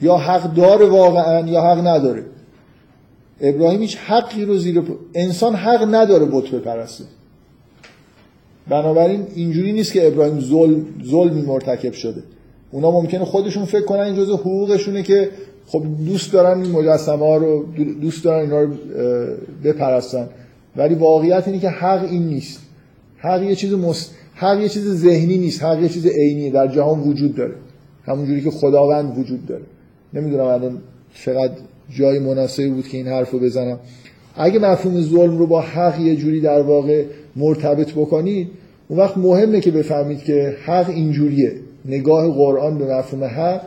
یا 0.02 0.18
حق 0.18 0.54
داره 0.54 0.86
واقعا 0.86 1.48
یا 1.48 1.62
حق 1.62 1.88
نداره. 1.88 2.24
ابراهیم 3.42 3.82
هیچ 3.82 3.98
حقی 3.98 4.46
رو 4.46 4.58
زیر 4.58 4.84
انسان 5.16 5.56
حق 5.56 5.96
نداره 5.96 6.26
بت 6.26 6.52
بپرسته. 6.52 7.04
بنابراین 8.70 9.28
اینجوری 9.36 9.72
نیست 9.72 9.94
که 9.94 10.08
ابراهیم 10.08 10.40
ظلم 10.40 10.86
ظلمی 11.06 11.42
مرتکب 11.42 11.94
شده. 11.94 12.24
اونا 12.74 12.92
ممکنه 12.92 13.26
خودشون 13.26 13.66
فکر 13.66 13.86
کنن 13.86 14.00
این 14.00 14.16
جزء 14.16 14.34
حقوقشونه 14.36 15.04
که 15.04 15.30
خب 15.68 15.84
دوست 16.06 16.34
دارن 16.34 16.62
این 16.62 16.72
مجسمه 16.72 17.26
ها 17.26 17.38
رو 17.38 17.66
دوست 18.02 18.24
دارن 18.24 18.42
اینا 18.42 18.62
رو 18.62 18.74
بپرستن. 19.64 20.30
ولی 20.76 20.96
واقعیت 20.96 21.48
اینه 21.48 21.60
که 21.60 21.70
حق 21.70 22.04
این 22.04 22.28
نیست. 22.28 22.60
حق 23.18 23.44
یه 23.44 23.56
چیز 23.56 23.74
مس... 23.74 24.10
حق 24.36 24.60
یه 24.60 24.70
چیز 24.70 24.88
ذهنی 24.88 25.38
نیست. 25.38 25.64
حق 25.64 25.82
یه 25.82 25.90
چیز 25.90 26.06
عینیه. 26.06 26.52
در 26.52 26.68
جهان 26.68 27.00
وجود 27.00 27.36
داره. 27.36 27.54
همونجوری 28.04 28.42
که 28.42 28.52
خداوند 28.52 29.18
وجود 29.18 29.46
داره. 29.46 29.64
نمی‌دونم 30.14 30.46
الان 30.46 30.78
چقدر 31.14 31.54
جای 31.90 32.20
مناسبی 32.20 32.70
بود 32.70 32.88
که 32.88 32.98
این 32.98 33.08
حرف 33.08 33.32
رو 33.32 33.40
بزنم. 33.40 33.80
اگه 34.36 34.60
مفهوم 34.60 35.02
ظلم 35.02 35.38
رو 35.38 35.48
با 35.48 35.62
حق 35.62 36.00
یه 36.00 36.16
جوری 36.16 36.42
در 36.42 36.62
واقع 36.62 37.06
مرتبط 37.36 37.92
بکنید 37.92 38.48
اون 38.88 39.00
وقت 39.00 39.18
مهمه 39.18 39.62
که 39.62 39.72
بفهمید 39.72 40.24
که 40.24 40.58
حق 40.66 40.90
اینجوریه. 40.90 41.52
نگاه 41.86 42.32
قرآن 42.32 42.78
به 42.78 42.96
مفهوم 42.96 43.24
حق 43.24 43.62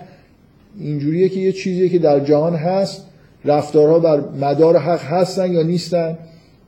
اینجوریه 0.78 1.28
که 1.28 1.40
یه 1.40 1.52
چیزیه 1.52 1.88
که 1.88 1.98
در 1.98 2.20
جهان 2.20 2.54
هست 2.54 3.02
رفتارها 3.44 3.98
بر 3.98 4.20
مدار 4.40 4.76
حق 4.76 5.00
هستن 5.00 5.52
یا 5.52 5.62
نیستن. 5.62 6.18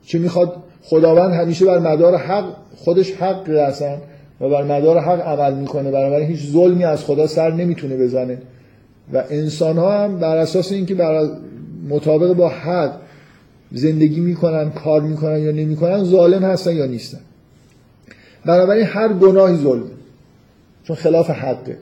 چه 0.05 0.19
می‌خواد 0.19 0.55
خداوند 0.83 1.33
همیشه 1.33 1.65
بر 1.65 1.79
مدار 1.79 2.17
حق 2.17 2.45
خودش 2.75 3.11
حق 3.11 3.49
هستن 3.49 3.97
و 4.41 4.49
بر 4.49 4.63
مدار 4.63 4.99
حق 4.99 5.19
عمل 5.19 5.53
می‌کنه. 5.53 5.91
بنابراین 5.91 6.27
هیچ 6.27 6.51
ظلمی 6.51 6.83
از 6.83 7.03
خدا 7.03 7.27
سر 7.27 7.51
نمی‌تونه 7.51 7.97
بزنه. 7.97 8.37
و 9.13 9.23
انسان 9.29 9.77
ها 9.77 10.03
هم 10.03 10.19
بر 10.19 10.37
اساس 10.37 10.71
اینکه 10.71 10.95
بر 10.95 11.29
مطابق 11.89 12.33
با 12.33 12.49
حق 12.49 12.91
زندگی 13.71 14.19
می‌کنن 14.19 14.71
کار 14.71 15.01
می‌کنن 15.01 15.39
یا 15.39 15.51
نمی‌کنن 15.51 16.03
ظالم 16.03 16.43
هستن 16.43 16.75
یا 16.75 16.85
نیستن. 16.85 17.19
بنابراین 18.45 18.85
هر 18.85 19.13
گناهی 19.13 19.57
ظلمه. 19.57 19.98
چون 20.83 20.95
خلاف 20.95 21.29
حقه. 21.29 21.77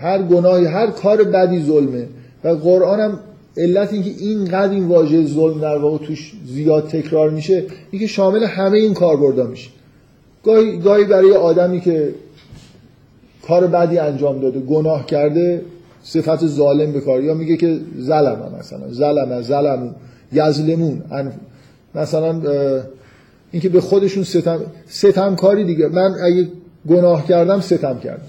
هر 0.00 0.22
گناهی 0.22 0.64
هر 0.64 0.86
کار 0.86 1.24
بدی 1.24 1.62
ظلمه. 1.62 2.06
و 2.44 2.48
قرآن 2.48 3.00
هم 3.00 3.18
علت 3.56 3.92
اینکه 3.92 4.10
اینقدر 4.10 4.72
این 4.72 4.88
واژه 4.88 5.26
ظلم 5.26 5.60
در 5.60 5.78
واقع 5.78 6.06
توش 6.06 6.32
زیاد 6.46 6.88
تکرار 6.88 7.30
میشه 7.30 7.64
اینکه 7.90 8.06
شامل 8.06 8.44
همه 8.44 8.78
این 8.78 8.94
کاربردا 8.94 9.46
میشه. 9.46 9.70
گاهی, 10.44 10.78
گاهی 10.78 11.04
برای 11.04 11.32
آدمی 11.32 11.80
که 11.80 12.14
کار 13.46 13.66
بدی 13.66 13.98
انجام 13.98 14.40
داده 14.40 14.60
گناه 14.60 15.06
کرده 15.06 15.62
صفت 16.02 16.46
ظالم 16.46 16.92
به 16.92 17.00
کار. 17.00 17.24
یا 17.24 17.34
میگه 17.34 17.56
که 17.56 17.80
ظلم 18.00 18.52
مثلا 18.58 18.92
ظلم 18.92 19.42
ظلمون 19.42 19.94
یظلمون. 20.32 21.02
ان- 21.10 21.32
مثلا 21.94 22.40
اینکه 23.52 23.68
به 23.68 23.80
خودشون 23.80 24.24
ستم 24.24 24.60
ستمکاری 24.88 25.64
دیگه. 25.64 25.88
من 25.88 26.14
اگه 26.24 26.48
گناه 26.88 27.26
کردم 27.26 27.60
ستم 27.60 27.98
کردم. 27.98 28.26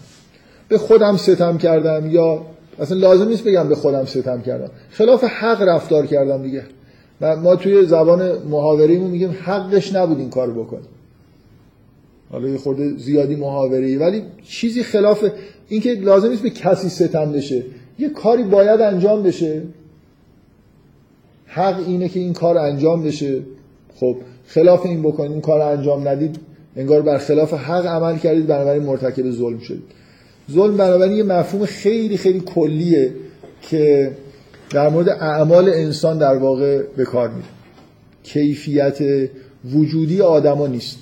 به 0.68 0.78
خودم 0.78 1.18
ستم 1.18 1.58
کردم 1.58 2.10
یا 2.12 2.42
اصلا 2.80 2.98
لازم 2.98 3.28
نیست 3.28 3.44
بگم 3.44 3.70
به 3.70 3.76
خودم 3.76 4.06
ستم 4.06 4.42
کردم. 4.42 4.70
خلاف 4.92 5.24
حق 5.24 5.62
رفتار 5.62 6.06
کردم 6.06 6.44
دیگه. 6.44 6.64
و 7.22 7.36
ما 7.36 7.56
توی 7.56 7.86
زبان 7.86 8.38
محاوره‌ایمون 8.38 9.12
میگیم 9.12 9.38
حقش 9.44 9.94
نبود 9.94 10.20
این 10.20 10.30
کارو 10.30 10.64
بکنی. 10.64 10.88
حالا 12.32 12.48
یه 12.48 12.58
خورده 12.58 12.98
زیادی 12.98 13.36
محاوره‌ای 13.36 13.96
ولی 13.96 14.24
چیزی 14.44 14.84
خلاف 14.84 15.26
اینکه 15.68 15.94
لازم 15.94 16.30
نیست 16.30 16.44
به 16.44 16.50
کسی 16.50 16.90
ستم 16.90 17.32
بشه. 17.32 17.64
یه 18.00 18.10
کاری 18.10 18.44
باید 18.44 18.82
انجام 18.82 19.24
بشه. 19.24 19.62
حق 21.46 21.80
اینه 21.88 22.10
که 22.10 22.20
این 22.20 22.34
کار 22.34 22.58
انجام 22.58 23.04
بشه. 23.04 23.42
خب 23.96 24.18
خلاف 24.48 24.86
این 24.86 25.02
بکنید 25.02 25.32
این 25.32 25.42
کار 25.42 25.62
انجام 25.62 26.08
ندید 26.08 26.40
انگار 26.80 27.02
بر 27.02 27.18
خلاف 27.18 27.54
حق 27.54 27.86
عمل 27.86 28.18
کردید 28.18 28.48
بنابراین 28.48 28.84
مرتکب 28.84 29.32
ظلم 29.32 29.60
شدید. 29.60 29.84
ظلم 30.52 30.78
بنابراین 30.78 31.18
یه 31.18 31.24
مفهوم 31.24 31.66
خیلی 31.66 32.18
خیلی 32.18 32.40
کلیه 32.40 33.14
که 33.62 34.12
در 34.70 34.90
مورد 34.90 35.10
اعمال 35.10 35.70
انسان 35.70 36.18
در 36.18 36.36
واقع 36.36 36.82
به 36.98 37.06
کار 37.06 37.30
میره. 37.30 37.48
کیفیت 38.24 38.98
وجودی 39.74 40.22
آدما 40.22 40.68
نیست. 40.68 40.98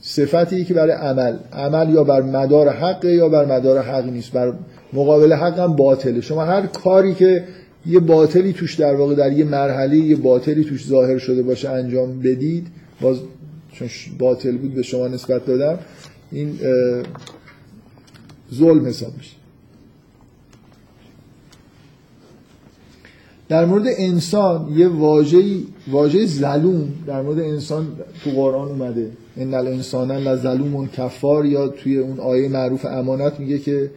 صفتی 0.00 0.64
که 0.64 0.74
برای 0.74 0.92
عمل 0.92 1.36
عمل 1.52 1.94
یا 1.94 2.04
بر 2.04 2.22
مدار 2.22 2.68
حق 2.68 3.04
یا 3.04 3.28
بر 3.28 3.44
مدار 3.44 3.78
حق 3.78 4.04
نیست. 4.04 4.32
بر 4.32 4.52
مقابل 4.92 5.32
حق 5.32 5.58
هم 5.58 5.76
باطله. 5.76 6.20
شما 6.20 6.44
هر 6.44 6.66
کاری 6.66 7.14
که 7.14 7.44
یه 7.86 8.00
باطلی 8.00 8.52
توش 8.52 8.74
در 8.74 8.94
واقع 8.94 9.14
در 9.14 9.32
یه 9.32 9.44
مرحله 9.44 9.96
یه 9.96 10.16
باطلی 10.16 10.64
توش 10.64 10.86
ظاهر 10.86 11.18
شده 11.18 11.42
باشه 11.42 11.68
انجام 11.68 12.20
بدید 12.20 12.66
باز 13.00 13.18
چون 13.78 13.88
باطل 14.18 14.56
بود 14.56 14.74
به 14.74 14.82
شما 14.82 15.08
نسبت 15.08 15.46
دادم 15.46 15.78
این 16.32 16.58
ظلم 18.54 18.86
حساب 18.86 19.12
میشه. 19.16 19.36
در 23.48 23.64
مورد 23.64 23.84
انسان 23.86 24.68
یه 24.76 24.88
واژه 24.88 25.42
واژه 25.90 26.26
ظلوم 26.26 26.92
در 27.06 27.22
مورد 27.22 27.38
انسان 27.38 27.86
تو 28.24 28.30
قرآن 28.30 28.68
اومده. 28.68 29.10
ان 29.36 29.54
الانسان 29.54 30.12
لظلوم 30.12 30.88
کفار 30.88 31.46
یا 31.46 31.68
توی 31.68 31.98
اون 31.98 32.20
آیه 32.20 32.48
معروف 32.48 32.84
امانت 32.84 33.40
میگه 33.40 33.58
که 33.58 33.90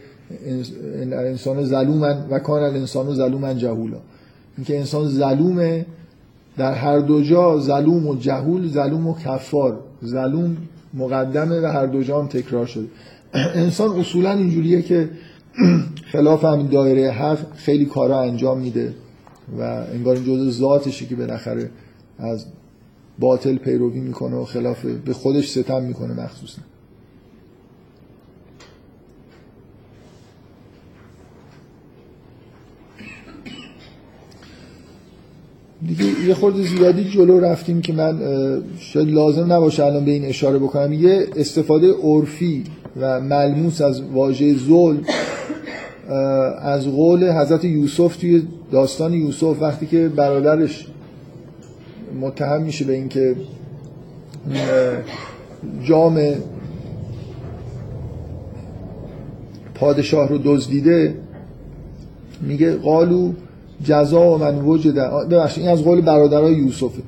ان 0.94 1.12
الانسان 1.12 1.64
ظلوما 1.64 2.26
و 2.30 2.38
کان 2.38 2.62
الانسان 2.62 3.14
ظلوما 3.14 3.54
جهولا. 3.54 3.98
اینکه 4.56 4.78
انسان 4.78 5.08
ظلومه 5.08 5.86
در 6.56 6.74
هر 6.74 6.98
دو 6.98 7.22
جا 7.22 7.58
ظلوم 7.58 8.06
و 8.06 8.14
جهول 8.14 8.68
ظلوم 8.68 9.06
و 9.06 9.14
کفار. 9.18 9.80
ظلوم 10.04 10.56
مقدمه 10.94 11.60
و 11.60 11.66
هر 11.66 11.86
دو 11.86 12.02
جا 12.02 12.20
هم 12.20 12.28
تکرار 12.28 12.66
شده. 12.66 12.86
انسان 13.34 14.00
اصولا 14.00 14.32
اینجوریه 14.32 14.82
که 14.82 15.10
خلاف 16.12 16.44
همین 16.44 16.66
دایره 16.66 17.10
حق 17.10 17.38
خیلی 17.54 17.84
کارا 17.84 18.20
انجام 18.20 18.58
میده 18.58 18.94
و 19.58 19.62
انگار 19.92 20.16
این 20.16 20.24
جزء 20.24 20.50
ذاتشه 20.50 21.06
که 21.06 21.16
بالاخره 21.16 21.70
از 22.18 22.46
باطل 23.18 23.56
پیروی 23.56 24.00
می‌کنه 24.00 24.36
و 24.36 24.44
خلاف 24.44 24.84
به 24.84 25.12
خودش 25.12 25.50
ستم 25.50 25.82
می‌کنه 25.82 26.24
مخصوصا. 26.24 26.62
دیگه 35.86 36.04
یه 36.28 36.34
خورده 36.34 36.62
زیادی 36.62 37.04
جلو 37.04 37.40
رفتیم 37.40 37.80
که 37.80 37.92
من 37.92 38.18
شاید 38.78 39.08
لازم 39.08 39.52
نباشه 39.52 39.84
الان 39.84 40.04
به 40.04 40.10
این 40.10 40.24
اشاره 40.24 40.58
بکنم. 40.58 40.92
یه 40.92 41.26
استفاده 41.36 41.92
عرفی 41.92 42.64
و 43.00 43.20
ملموس 43.20 43.80
از 43.80 44.02
واژه 44.02 44.54
ظلم 44.54 45.00
از 46.62 46.86
قول 46.86 47.32
حضرت 47.32 47.64
یوسف 47.64 48.16
توی 48.16 48.42
داستان 48.72 49.12
یوسف 49.12 49.56
وقتی 49.60 49.86
که 49.86 50.08
برادرش 50.08 50.86
متهم 52.20 52.62
میشه 52.62 52.84
به 52.84 52.92
اینکه 52.92 53.36
جام 55.84 56.20
پادشاه 59.74 60.28
رو 60.28 60.38
دزدیده 60.44 61.14
میگه 62.40 62.76
قالو 62.76 63.32
جزا 63.84 64.38
من 64.38 64.64
وجد. 64.64 64.94
ببخشید 65.30 65.64
این 65.64 65.72
از 65.72 65.82
قول 65.82 66.00
برادرای 66.00 66.54
یوسفه 66.54 67.02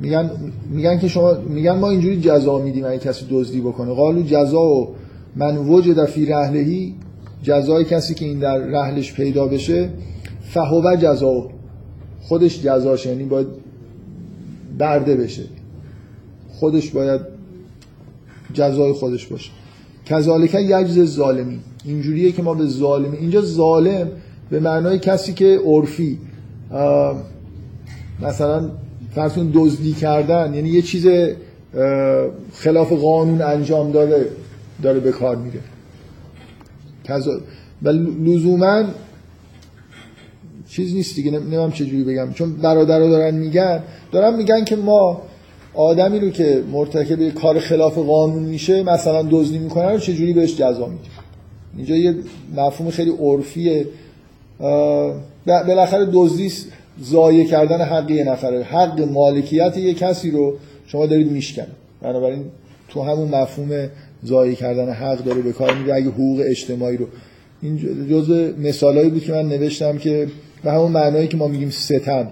میگن 0.00 0.30
میگن 0.70 0.98
که 0.98 1.08
شما 1.08 1.34
میگن 1.48 1.72
ما 1.72 1.90
اینجوری 1.90 2.20
جزا 2.20 2.58
میدیم 2.58 2.84
اگه 2.84 2.98
کسی 2.98 3.26
دزدی 3.30 3.60
بکنه. 3.60 3.94
قالو 3.94 4.22
جزا 4.22 4.60
و 4.60 4.88
من 5.36 5.56
وجد 5.56 6.04
فی 6.04 6.26
رحلهی 6.26 6.94
جزای 7.42 7.84
کسی 7.84 8.14
که 8.14 8.24
این 8.24 8.38
در 8.38 8.58
رحلش 8.58 9.12
پیدا 9.12 9.46
بشه 9.46 9.90
فهو 10.42 10.96
جزا 10.96 11.50
خودش 12.20 12.62
جزاش 12.62 13.06
یعنی 13.06 13.24
باید 13.24 13.46
برده 14.78 15.16
بشه. 15.16 15.42
خودش 16.52 16.90
باید 16.90 17.20
جزای 18.54 18.92
خودش 18.92 19.26
باشه. 19.26 19.50
کذالک 20.06 20.54
یجز 20.54 21.16
ظالمی 21.16 21.58
اینجوریه 21.84 22.32
که 22.32 22.42
ما 22.42 22.54
به 22.54 22.66
ظالم 22.66 23.12
اینجا 23.12 23.40
ظالم 23.40 24.08
به 24.50 24.60
معنای 24.60 24.98
کسی 24.98 25.32
که 25.32 25.60
عرفی. 25.64 26.18
مثلا 28.22 28.70
فرسون 29.14 29.50
دزدی 29.54 29.92
کردن 29.92 30.54
یعنی 30.54 30.68
یه 30.68 30.82
چیز 30.82 31.06
خلاف 32.52 32.92
قانون 32.92 33.42
انجام 33.42 33.92
داده 33.92 34.26
داره 34.82 35.00
به 35.00 35.12
کار 35.12 35.36
میره. 35.36 35.60
و 37.82 37.88
لزوما 37.88 38.84
چیز 40.68 40.94
نیست 40.94 41.16
دیگه 41.16 41.30
نمیم 41.30 41.70
چجوری 41.70 42.04
بگم. 42.04 42.32
چون 42.32 42.52
برادرها 42.56 43.08
دارن 43.08 43.34
میگن 43.34 43.82
دارن 44.12 44.36
میگن 44.36 44.64
که 44.64 44.76
ما 44.76 45.22
آدمی 45.74 46.20
رو 46.20 46.30
که 46.30 46.62
مرتکب 46.72 47.28
کار 47.28 47.58
خلاف 47.58 47.98
قانون 47.98 48.42
میشه 48.42 48.82
مثلا 48.82 49.22
دزدی 49.30 49.58
می‌کنه 49.58 49.92
رو 49.92 49.98
چجوری 49.98 50.32
بهش 50.32 50.56
جزا 50.56 50.86
میده؟ 50.86 51.02
اینجا 51.76 51.96
یه 51.96 52.14
مفهوم 52.56 52.90
خیلی 52.90 53.10
عرفیه. 53.10 53.86
بالاخره 55.46 56.08
دزدی 56.12 56.52
ضایع 57.02 57.44
کردن 57.44 57.80
حق 57.80 58.10
یه 58.10 58.24
نفره. 58.24 58.62
حق 58.62 59.00
مالکیت 59.00 59.76
یه 59.76 59.94
کسی 59.94 60.30
رو 60.30 60.54
شما 60.86 61.06
دارید 61.06 61.30
میشکنید. 61.30 61.82
بنابراین 62.02 62.44
تو 62.88 63.02
همون 63.02 63.28
مفهوم 63.28 63.88
ضایع 64.24 64.54
کردن 64.54 64.92
حق 64.92 65.24
داره 65.24 65.40
به 65.40 65.52
کار 65.52 65.74
میره. 65.74 65.94
اگه 65.94 66.08
حقوق 66.08 66.42
اجتماعی 66.44 66.96
رو 66.96 67.06
این 67.62 68.06
جزء 68.10 68.52
مثالایی 68.58 69.10
بود 69.10 69.24
که 69.24 69.32
من 69.32 69.48
نوشتم 69.48 69.98
که 69.98 70.28
به 70.64 70.72
همون 70.72 70.92
معنایی 70.92 71.28
که 71.28 71.36
ما 71.36 71.48
میگیم 71.48 71.70
ستم. 71.70 72.28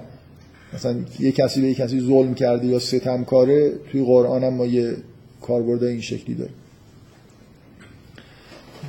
مثلا 0.75 0.97
یه 1.21 1.33
کسی 1.33 1.61
به 1.61 1.69
یه 1.69 1.75
کسی 1.75 2.01
ظلم 2.01 2.35
کرده 2.35 2.67
یا 2.67 2.79
ستم 2.79 3.25
کاره 3.25 3.73
توی 3.93 4.05
قرآن 4.05 4.45
هم 4.45 4.55
ما 4.55 4.67
یه 4.67 4.97
کاربرد 5.43 5.85
این 5.85 6.01
شکلی 6.01 6.35
داریم. 6.35 6.55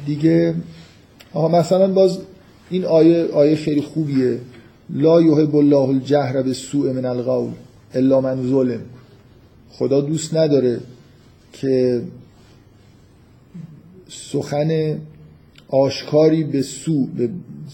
دیگه 0.05 0.53
آها 1.33 1.47
مثلا 1.47 1.87
باز 1.87 2.17
این 2.71 2.85
آیه 2.85 3.25
آیه 3.25 3.55
خیلی 3.55 3.81
خوبیه. 3.81 4.37
لا 4.89 5.21
یحب 5.21 5.55
الله 5.55 5.89
الجهر 5.89 6.41
به 6.41 6.53
سوء 6.53 6.93
من 6.93 7.05
القول 7.05 7.51
الا 7.93 8.21
من 8.21 8.49
ظلم. 8.49 8.81
خدا 9.69 10.01
دوست 10.01 10.35
نداره 10.35 10.79
که 11.53 12.01
سخن 14.09 14.97
آشکاری 15.67 16.43
به 16.43 16.61
سو 16.61 17.05
به 17.05 17.29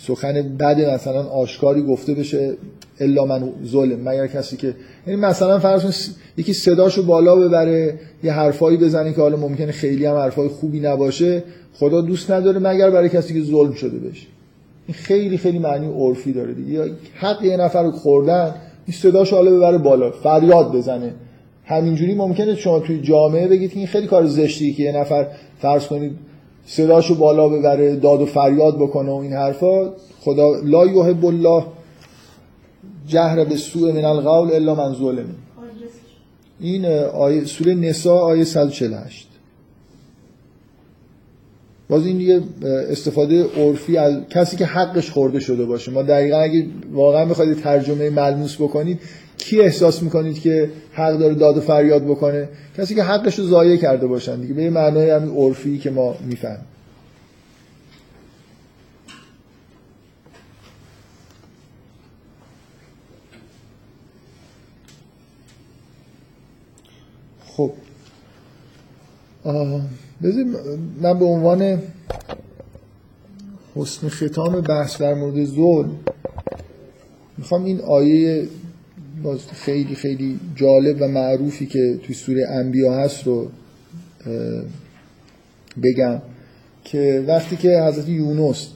سخن 0.07 0.57
بد 0.57 0.81
مثلا 0.81 1.23
آشکاری 1.23 1.81
گفته 1.81 2.13
بشه 2.13 2.53
الا 2.99 3.25
من 3.25 3.49
ظلم. 3.65 4.09
مگر 4.09 4.27
کسی 4.27 4.57
که 4.57 4.75
یعنی 5.07 5.19
مثلا 5.19 5.59
فرض 5.59 6.09
یکی 6.37 6.53
صداشو 6.53 7.05
بالا 7.05 7.35
ببره 7.35 7.99
یه 8.23 8.31
حرفایی 8.31 8.77
بزنه 8.77 9.13
که 9.13 9.21
حالا 9.21 9.37
ممکنه 9.37 9.71
خیلی 9.71 10.05
هم 10.05 10.15
حرفای 10.15 10.47
خوبی 10.47 10.79
نباشه 10.79 11.43
خدا 11.73 12.01
دوست 12.01 12.31
نداره 12.31 12.59
مگر 12.59 12.89
برای 12.89 13.09
کسی 13.09 13.33
که 13.33 13.41
ظلم 13.41 13.73
شده 13.73 13.97
بشه. 13.97 14.27
این 14.87 14.95
خیلی 14.95 15.37
خیلی 15.37 15.59
معنی 15.59 15.87
عرفی 15.87 16.33
داره 16.33 16.53
دیگه. 16.53 16.71
یا 16.71 16.85
حق 17.15 17.43
یه 17.43 17.57
نفر 17.57 17.83
رو 17.83 17.91
خوردن 17.91 18.55
این 18.85 18.97
صداشو 18.97 19.35
حالا 19.35 19.51
ببره 19.51 19.77
بالا 19.77 20.11
فریاد 20.11 20.71
بزنه. 20.71 21.13
همینجوری 21.65 22.15
ممکنه 22.15 22.55
شما 22.55 22.79
توی 22.79 23.01
جامعه 23.01 23.47
بگید 23.47 23.71
که 23.71 23.77
این 23.77 23.87
خیلی 23.87 24.07
کار 24.07 24.25
زشتی 24.25 24.73
که 24.73 24.83
یه 24.83 24.91
نفر 24.91 25.27
فرض 25.59 25.87
کنید 25.87 26.11
صداشو 26.65 27.15
بالا 27.15 27.49
ببره 27.49 27.95
داد 27.95 28.21
و 28.21 28.25
فریاد 28.25 28.75
بکنه 28.75 29.11
و 29.11 29.15
این 29.15 29.33
حرفا. 29.33 29.93
خدا 30.21 30.59
لا 30.63 30.85
یحب 30.85 31.25
الله 31.25 31.63
جهر 33.07 33.45
به 33.45 33.55
سوء 33.55 33.91
من 33.91 34.05
القول 34.05 34.51
الا 34.51 34.75
من 34.75 34.93
ظلم. 34.93 35.25
این 36.59 36.85
آیه 37.13 37.45
سوره 37.45 37.73
نساء 37.73 38.19
آیه 38.19 38.43
148 38.43 39.26
باز 41.89 42.05
این 42.05 42.21
یه 42.21 42.41
استفاده 42.89 43.43
عرفی 43.43 43.97
از 43.97 44.15
کسی 44.29 44.57
که 44.57 44.65
حقش 44.65 45.11
خورده 45.11 45.39
شده 45.39 45.65
باشه. 45.65 45.91
ما 45.91 46.01
دقیقا 46.03 46.37
اگه 46.37 46.65
واقعا 46.91 47.25
بخواید 47.25 47.61
ترجمه 47.61 48.09
ملموس 48.09 48.55
بکنید 48.55 48.99
کی 49.37 49.61
احساس 49.61 50.03
می‌کنید 50.03 50.39
که 50.39 50.69
حق 50.93 51.17
داره 51.17 51.33
داد 51.33 51.57
و 51.57 51.61
فریاد 51.61 52.03
بکنه؟ 52.03 52.49
کسی 52.77 52.95
که 52.95 53.03
حقش 53.03 53.39
رو 53.39 53.45
ضایع 53.45 53.77
کرده 53.77 54.07
باشن 54.07 54.41
دیگه. 54.41 54.53
به 54.53 54.69
معنای 54.69 55.09
همین 55.09 55.35
عرفی 55.35 55.77
که 55.77 55.89
ما 55.91 56.15
می‌فهمیم. 56.25 56.65
خب. 67.45 67.71
من 71.01 71.19
به 71.19 71.25
عنوان 71.25 71.81
حسن 73.75 74.09
ختام 74.09 74.61
بحث 74.61 75.01
در 75.01 75.13
مورد 75.13 75.45
ظلم 75.45 75.91
می‌خوام 77.37 77.65
این 77.65 77.81
آیه 77.81 78.47
باز 79.23 79.39
خیلی 79.47 79.95
خیلی 79.95 80.39
جالب 80.55 80.97
و 81.01 81.07
معروفی 81.07 81.65
که 81.65 81.99
توی 82.03 82.15
سوره 82.15 82.47
انبیا 82.49 82.93
هست 82.93 83.27
رو 83.27 83.47
بگم 85.83 86.21
که 86.83 87.23
وقتی 87.27 87.55
که 87.55 87.79
حضرت 87.87 88.09
یونس 88.09 88.67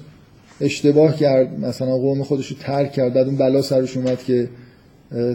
اشتباه 0.61 1.15
کرد 1.15 1.59
مثلا 1.59 1.97
قوم 1.97 2.23
خودش 2.23 2.47
رو 2.47 2.57
ترک 2.59 2.91
کرد 2.91 3.13
بعد 3.13 3.27
اون 3.27 3.37
بلا 3.37 3.61
سرش 3.61 3.97
اومد 3.97 4.23
که 4.23 4.49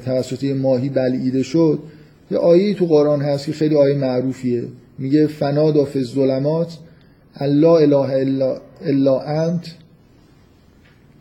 توسط 0.04 0.44
ماهی 0.44 0.88
بلعیده 0.88 1.42
شد 1.42 1.78
یه 2.30 2.38
آیه 2.38 2.74
تو 2.74 2.86
قرآن 2.86 3.22
هست 3.22 3.46
که 3.46 3.52
خیلی 3.52 3.76
آیه 3.76 3.94
معروفیه. 3.94 4.64
میگه 4.98 5.26
فنادا 5.26 5.84
فی 5.84 5.98
الظلمات 5.98 6.78
الله 7.34 7.68
اله 7.68 7.96
الا, 7.96 8.60
الا 8.80 9.20
انت 9.20 9.66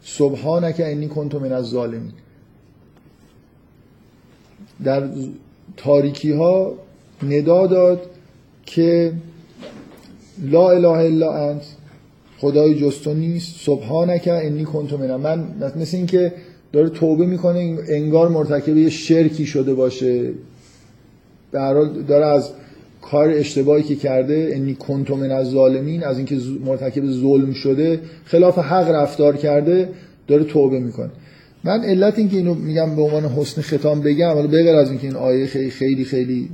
سبحانک 0.01 0.81
انی 0.85 1.07
کنت 1.07 1.35
من 1.35 1.51
الظالمین. 1.51 2.11
در 4.83 5.09
تاریکی 5.77 6.31
ها 6.31 6.73
ندا 7.23 7.67
داد 7.67 8.01
که 8.65 9.13
لا 10.43 10.71
اله 10.71 10.87
الا 10.87 11.49
انت 11.49 11.63
خدای 12.37 12.75
جستو 12.75 13.13
نیست 13.13 13.55
سبحانک 13.59 14.29
انی 14.31 14.63
کنت 14.65 14.93
من 14.93 15.15
من 15.15 15.71
مثل 15.75 15.97
اینکه 15.97 16.33
داره 16.73 16.89
توبه 16.89 17.25
می‌کنه 17.25 17.77
انگار 17.87 18.29
مرتکب 18.29 18.77
یه 18.77 18.89
شرکی 18.89 19.45
شده 19.45 19.73
باشه. 19.73 20.31
در 21.51 21.73
داره 21.83 22.25
از 22.25 22.51
کار 23.11 23.29
اشتباهی 23.29 23.83
که 23.83 23.95
کرده 23.95 24.51
انی 24.53 24.75
کنت 24.75 25.11
من 25.11 25.31
از 25.31 25.49
ظالمین 25.49 26.03
از 26.03 26.17
اینکه 26.17 26.37
مرتکب 26.65 27.11
ظلم 27.11 27.53
شده 27.53 27.99
خلاف 28.25 28.57
حق 28.57 28.89
رفتار 28.89 29.37
کرده 29.37 29.89
داره 30.27 30.43
توبه 30.43 30.79
می‌کنه. 30.79 31.09
من 31.63 31.83
علت 31.83 32.19
اینکه 32.19 32.37
اینو 32.37 32.53
میگم 32.53 32.95
به 32.95 33.01
عنوان 33.01 33.25
حسن 33.25 33.61
ختام 33.61 34.01
بگم 34.01 34.37
ولی 34.37 34.47
بغیر 34.47 34.75
از 34.75 34.89
اینکه 34.89 35.07
این 35.07 35.15
آیه 35.15 35.45
خیلی 35.45 35.69
خیلی 35.69 36.05
خیلی 36.05 36.49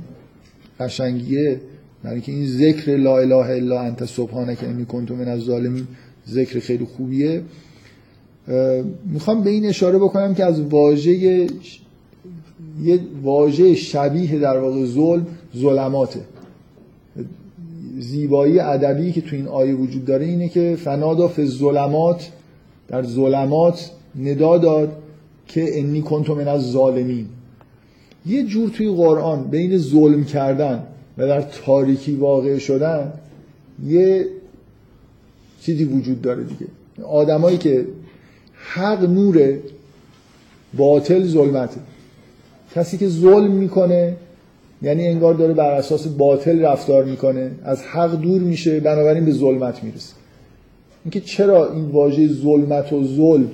قشنگیه 0.80 1.60
یعنی 2.04 2.20
که 2.20 2.32
این 2.32 2.46
ذکر 2.46 2.96
لا 2.96 3.18
اله 3.18 3.36
الا 3.36 3.80
انت 3.80 4.04
سبحانک 4.04 4.58
انی 4.64 4.84
کنت 4.84 5.10
من 5.10 5.28
از 5.28 5.40
ظالمین 5.40 5.86
ذکر 6.28 6.58
خیلی 6.58 6.84
خوبیه. 6.84 7.42
می‌خوام 9.12 9.42
به 9.42 9.50
این 9.50 9.66
اشاره 9.66 9.98
بکنم 9.98 10.34
که 10.34 10.44
از 10.44 10.60
واژه 10.60 11.10
یه 12.82 13.00
واژه 13.22 13.74
شبیه 13.74 14.38
در 14.38 14.58
واقع 14.58 14.84
ظلم 14.84 15.26
ظلماته. 15.56 16.20
زیبایی 17.98 18.58
ادبی 18.58 19.12
که 19.12 19.20
تو 19.20 19.36
این 19.36 19.48
آیه 19.48 19.74
وجود 19.74 20.04
داره 20.04 20.26
اینه 20.26 20.48
که 20.48 20.76
فنادا 20.84 21.32
ظلمات 21.44 22.30
در 22.88 23.02
ظلمات 23.02 23.90
ندا 24.18 24.58
داد 24.58 24.96
که 25.48 25.78
انی 25.78 26.02
کنت 26.02 26.30
من 26.30 26.48
از 26.48 26.70
ظالمین 26.70 27.26
یه 28.26 28.42
جور 28.42 28.70
توی 28.70 28.88
قرآن 28.88 29.44
بین 29.44 29.78
ظلم 29.78 30.24
کردن 30.24 30.86
و 31.18 31.26
در 31.26 31.40
تاریکی 31.40 32.14
واقع 32.14 32.58
شدن 32.58 33.12
یه 33.86 34.26
چیزی 35.60 35.84
وجود 35.84 36.22
داره 36.22 36.44
دیگه. 36.44 36.66
آدمایی 37.04 37.58
که 37.58 37.86
حق 38.54 39.04
نور 39.10 39.58
باطل 40.76 41.26
ظلمته. 41.26 41.80
کسی 42.74 42.98
که 42.98 43.08
ظلم 43.08 43.50
می‌کنه 43.50 44.16
یعنی 44.82 45.06
انگار 45.06 45.34
داره 45.34 45.54
بر 45.54 45.70
اساس 45.70 46.06
باطل 46.06 46.64
رفتار 46.64 47.04
می‌کنه. 47.04 47.50
از 47.64 47.82
حق 47.82 48.20
دور 48.20 48.40
میشه 48.40 48.80
بنابراین 48.80 49.24
به 49.24 49.32
ظلمت 49.32 49.84
می‌رسه. 49.84 50.14
اینکه 51.04 51.20
چرا 51.20 51.72
این 51.72 51.84
واژه 51.84 52.28
ظلمت 52.28 52.92
و 52.92 53.04
ظلم 53.04 53.50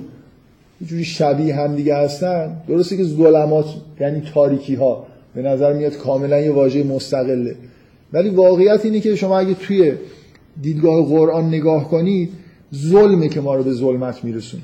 یه 0.80 0.86
جوری 0.86 1.04
شبیه 1.04 1.54
هم 1.56 1.76
دیگه 1.76 1.96
هستن؟ 1.96 2.56
درسته 2.68 2.96
که 2.96 3.04
ظلمات 3.04 3.66
یعنی 4.00 4.22
تاریکی 4.34 4.74
ها 4.74 5.06
به 5.34 5.42
نظر 5.42 5.72
میاد 5.72 5.96
کاملا 5.96 6.40
یه 6.40 6.50
واژه 6.50 6.84
مستقله. 6.84 7.56
ولی 8.12 8.30
واقعیت 8.30 8.84
اینه 8.84 9.00
که 9.00 9.16
شما 9.16 9.38
اگه 9.38 9.54
توی 9.54 9.92
دیدگاه 10.62 11.06
قرآن 11.06 11.48
نگاه 11.48 11.88
کنید 11.88 12.30
ظلمه 12.74 13.28
که 13.28 13.40
ما 13.40 13.54
رو 13.54 13.62
به 13.62 13.72
ظلمت 13.72 14.24
میرسونه. 14.24 14.62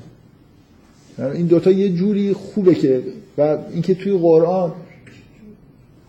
این 1.33 1.45
دوتا 1.45 1.71
یه 1.71 1.89
جوری 1.89 2.33
خوبه 2.33 2.75
که 2.75 3.01
و 3.37 3.57
اینکه 3.73 3.95
توی 3.95 4.17
قرآن 4.17 4.71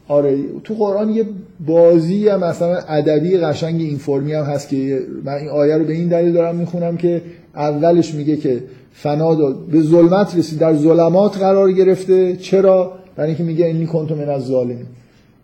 آره 0.08 0.38
تو 0.64 0.74
قرآن 0.74 1.10
یه 1.10 1.24
بازی 1.66 2.28
هم 2.28 2.44
مثلا 2.44 2.76
ادبی 2.76 3.36
قشنگ 3.36 3.80
این 3.80 3.98
فرمی 3.98 4.32
هم 4.32 4.44
هست 4.44 4.68
که 4.68 5.02
من 5.24 5.32
این 5.32 5.48
آیه 5.48 5.76
رو 5.76 5.84
به 5.84 5.92
این 5.92 6.08
دلیل 6.08 6.32
دارم 6.32 6.56
می‌خونم 6.56 6.96
که 6.96 7.22
اولش 7.54 8.14
میگه 8.14 8.36
که 8.36 8.62
فنا 8.92 9.34
به 9.52 9.80
ظلمت 9.80 10.36
رسید. 10.36 10.58
در 10.58 10.74
ظلمات 10.74 11.38
قرار 11.38 11.72
گرفته. 11.72 12.36
چرا؟ 12.36 12.92
برای 13.16 13.28
اینکه 13.28 13.44
میگه 13.44 13.66
اینی 13.66 13.86
کنتم 13.86 14.14
من 14.14 14.28
از 14.28 14.46
ظالمین 14.46 14.86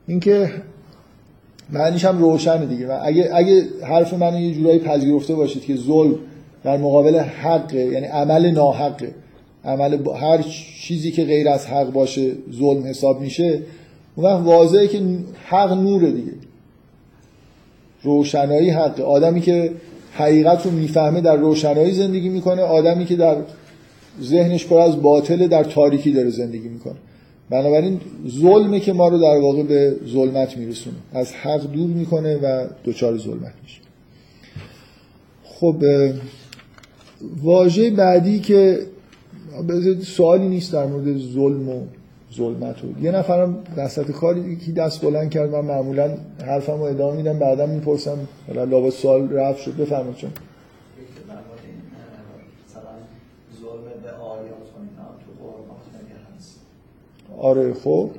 اینکه 0.07 0.51
معنیش 1.73 2.05
هم 2.05 2.19
روشنه 2.19 2.67
دیگه. 2.67 2.87
و 2.87 2.99
اگه 3.03 3.31
اگه 3.35 3.65
حرف 3.83 4.15
منو 4.15 4.41
یه 4.41 4.55
جورایی 4.55 4.79
پذیرفته 4.79 5.35
باشید 5.35 5.65
که 5.65 5.77
ظلم 5.77 6.15
در 6.65 6.77
مقابل 6.77 7.19
حق 7.19 7.75
یعنی 7.75 8.07
عمل 8.07 8.51
ناحقه 8.51 9.15
عمل 9.65 9.99
هر 10.21 10.43
چیزی 10.83 11.11
که 11.11 11.25
غیر 11.25 11.49
از 11.49 11.67
حق 11.67 11.93
باشه 11.93 12.33
ظلم 12.53 12.87
حساب 12.87 13.21
میشه 13.21 13.61
اون 14.15 14.27
وقت 14.27 14.45
واضحه 14.45 14.89
که 14.89 15.03
حق 15.45 15.73
نوره 15.73 16.13
دیگه. 16.13 16.33
روشنایی 18.03 18.71
حق. 18.71 19.01
آدمی 19.01 19.41
که 19.41 19.73
حقیقت 20.13 20.67
رو 20.67 20.73
می‌فهمه 20.73 21.21
در 21.21 21.37
روشنایی 21.37 21.93
زندگی 21.93 22.29
می‌کنه 22.29 22.63
آدمی 22.63 23.05
که 23.05 23.17
در 23.17 23.37
ذهنش 24.23 24.67
پر 24.67 24.79
از 24.81 25.03
باطل 25.03 25.47
در 25.47 25.65
تاریکی 25.65 26.13
داره 26.13 26.31
زندگی 26.31 26.69
می‌کنه. 26.69 26.95
بنابراین 27.51 28.01
ظلمه 28.29 28.81
که 28.81 28.93
ما 28.93 29.09
رو 29.09 29.19
در 29.19 29.39
واقع 29.41 29.63
به 29.63 29.97
ظلمت 30.07 30.57
میرسونه. 30.57 30.97
از 31.13 31.33
حق 31.33 31.73
دور 31.73 31.91
می‌کنه 31.91 32.37
و 32.37 32.67
دچار 32.85 33.19
ظلمت 33.19 33.55
میشه. 33.63 33.81
خب 35.45 35.77
واژه 37.43 37.91
بعدی 37.91 38.41
که 38.41 38.79
سوالی 40.03 40.49
نیست 40.49 40.73
در 40.73 40.87
مورد 40.87 41.19
ظلم 41.19 41.69
و 41.69 41.83
ظلمت 42.37 42.85
و 42.85 43.03
یه 43.03 43.11
نفرم 43.11 43.65
وسط 43.77 44.11
کاری 44.11 44.57
که 44.57 44.73
دست 44.73 45.01
بلند 45.01 45.31
کرد 45.31 45.51
من 45.51 45.61
معمولا 45.61 46.17
حرفم 46.47 46.73
رو 46.73 46.83
ادامه 46.83 47.17
میدم 47.17 47.39
بعدا 47.39 47.67
می‌پرسم. 47.67 48.19
حالا 48.47 48.65
لابد 48.65 48.91
سوال 48.91 49.33
رفت 49.33 49.61
شد 49.61 49.77
بفرمایید 49.77 50.17
چون. 50.17 50.31
آره 57.39 57.75
خب. 57.75 58.11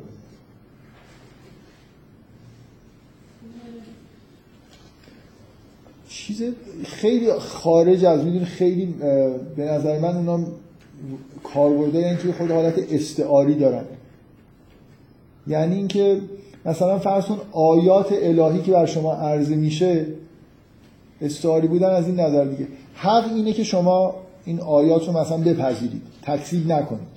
چیز 6.10 6.44
خیلی 6.86 7.34
خارج 7.34 8.06
از 8.06 8.24
می‌دونی 8.24 8.46
خیلی 8.46 8.86
به 9.56 9.64
نظر 9.64 10.00
من 10.00 10.16
اونا 10.16 10.48
کاربردهای 11.44 12.04
یعنی 12.04 12.18
که 12.18 12.32
خود 12.32 12.52
حالت 12.52 12.94
استعاری 12.94 13.56
دارن. 13.56 13.84
یعنی 15.48 15.76
اینکه 15.76 16.22
مثلا 16.66 17.00
فرض 17.00 17.26
کن 17.26 17.38
آیات 17.52 18.08
الهی 18.12 18.62
که 18.62 18.72
بر 18.72 18.86
شما 18.86 19.14
عرضه 19.14 19.56
میشه 19.56 20.06
استعاری 21.22 21.68
بودن 21.68 21.90
از 21.90 22.08
این 22.08 22.20
نظر 22.20 22.46
دیگه. 22.46 22.68
حق 22.94 23.34
اینه 23.36 23.54
که 23.54 23.64
شما 23.64 24.16
این 24.46 24.60
آیات 24.60 25.08
رو 25.08 25.18
مثلا 25.18 25.38
بپذیرید. 25.38 26.02
تکذیب 26.22 26.72
نکنید. 26.72 27.14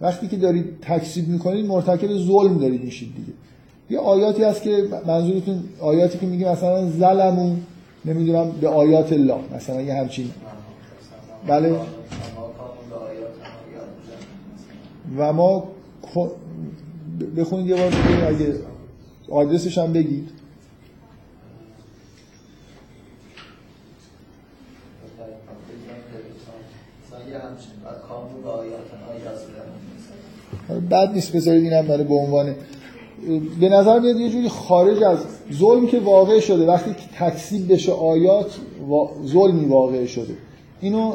وقتی 0.00 0.28
که 0.28 0.36
دارید 0.36 0.64
تکذیب 0.82 1.28
می‌کنید 1.28 1.66
مرتکب 1.66 2.16
ظلم 2.16 2.58
دارید 2.58 2.84
میشید 2.84 3.14
دیگه. 3.16 3.32
یه 3.90 3.98
آیاتی 3.98 4.42
هست 4.42 4.62
که 4.62 4.88
منظورتون 5.06 5.64
آیاتی 5.80 6.18
که 6.18 6.26
میگه 6.26 6.52
مثلا 6.52 6.90
ظلمون 6.90 7.60
نمی‌دونم 8.04 8.50
به 8.50 8.68
آیات 8.68 9.12
الله. 9.12 9.38
مثلا 9.56 9.82
یه 9.82 9.94
همچین. 9.94 10.30
بله. 11.46 11.76
و 15.16 15.32
ما 15.32 15.64
بخونید 17.36 17.66
یه 17.66 17.76
بار 17.76 17.92
اگه 18.26 18.54
آدرسش 19.30 19.78
هم 19.78 19.92
بگید. 19.92 20.28
بد 30.90 31.12
نیست 31.14 31.36
بذارید 31.36 31.64
اینم 31.64 31.86
برای 31.86 32.04
به 32.04 32.14
عنوان 32.14 32.54
به 33.60 33.68
نظر 33.68 33.98
میاد 33.98 34.16
یه 34.16 34.30
جوری 34.30 34.48
خارج 34.48 35.02
از 35.02 35.18
ظلم 35.52 35.86
که 35.86 36.00
واقع 36.00 36.40
شده 36.40 36.66
وقتی 36.66 36.94
تکسیب 37.18 37.72
بشه 37.72 37.92
آیات 37.92 38.58
ظلمی 39.26 39.64
واقع 39.64 40.06
شده. 40.06 40.34
اینو 40.80 41.12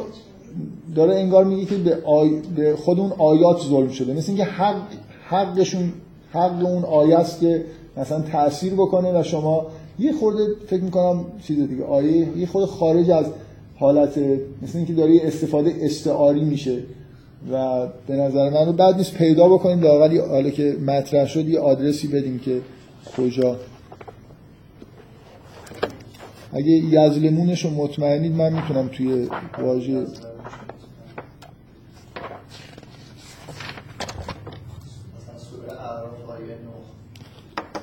داره 0.94 1.14
انگار 1.14 1.44
میگه 1.44 1.64
که 1.64 1.76
به, 1.76 1.98
آی... 2.04 2.30
به 2.56 2.76
خود 2.76 3.00
اون 3.00 3.12
آیات 3.18 3.60
ظلم 3.60 3.88
شده. 3.88 4.14
مثل 4.14 4.28
اینکه 4.28 4.44
حق 4.44 4.82
حقشون 5.28 5.92
حق 6.32 6.64
اون 6.64 6.84
آیه 6.84 7.18
است 7.18 7.40
که 7.40 7.64
مثلا 7.96 8.20
تاثیر 8.20 8.72
بکنه 8.72 9.20
و 9.20 9.22
شما 9.22 9.66
یه 9.98 10.12
خورده 10.12 10.46
فکر 10.66 10.82
می‌کنم 10.82 11.24
چیز 11.42 11.68
دیگه 11.68 11.84
آیه 11.84 12.38
یه 12.38 12.46
خورده 12.46 12.66
خارج 12.66 13.10
از 13.10 13.26
حالت 13.76 14.18
مثل 14.62 14.78
اینکه 14.78 14.92
داره 14.92 15.20
استفاده 15.22 15.74
استعاری 15.80 16.44
میشه 16.44 16.78
و 17.52 17.86
به 18.06 18.16
نظر 18.16 18.50
من 18.50 18.72
بعد 18.72 18.96
نیست 18.96 19.14
پیدا 19.14 19.48
بکنیم 19.48 19.80
لاقل 19.80 20.20
حالا 20.20 20.50
که 20.50 20.76
مطرح 20.86 21.26
شد 21.26 21.48
یه 21.48 21.60
آدرسی 21.60 22.08
بدیم 22.08 22.38
که 22.38 22.60
کجا. 23.16 23.56
اگه 26.52 26.70
یزلمونش 26.70 27.64
رو 27.64 27.70
مطمئنید 27.70 28.32
من 28.32 28.52
می‌تونم 28.52 28.88
توی 28.88 29.28
واژه 29.58 30.06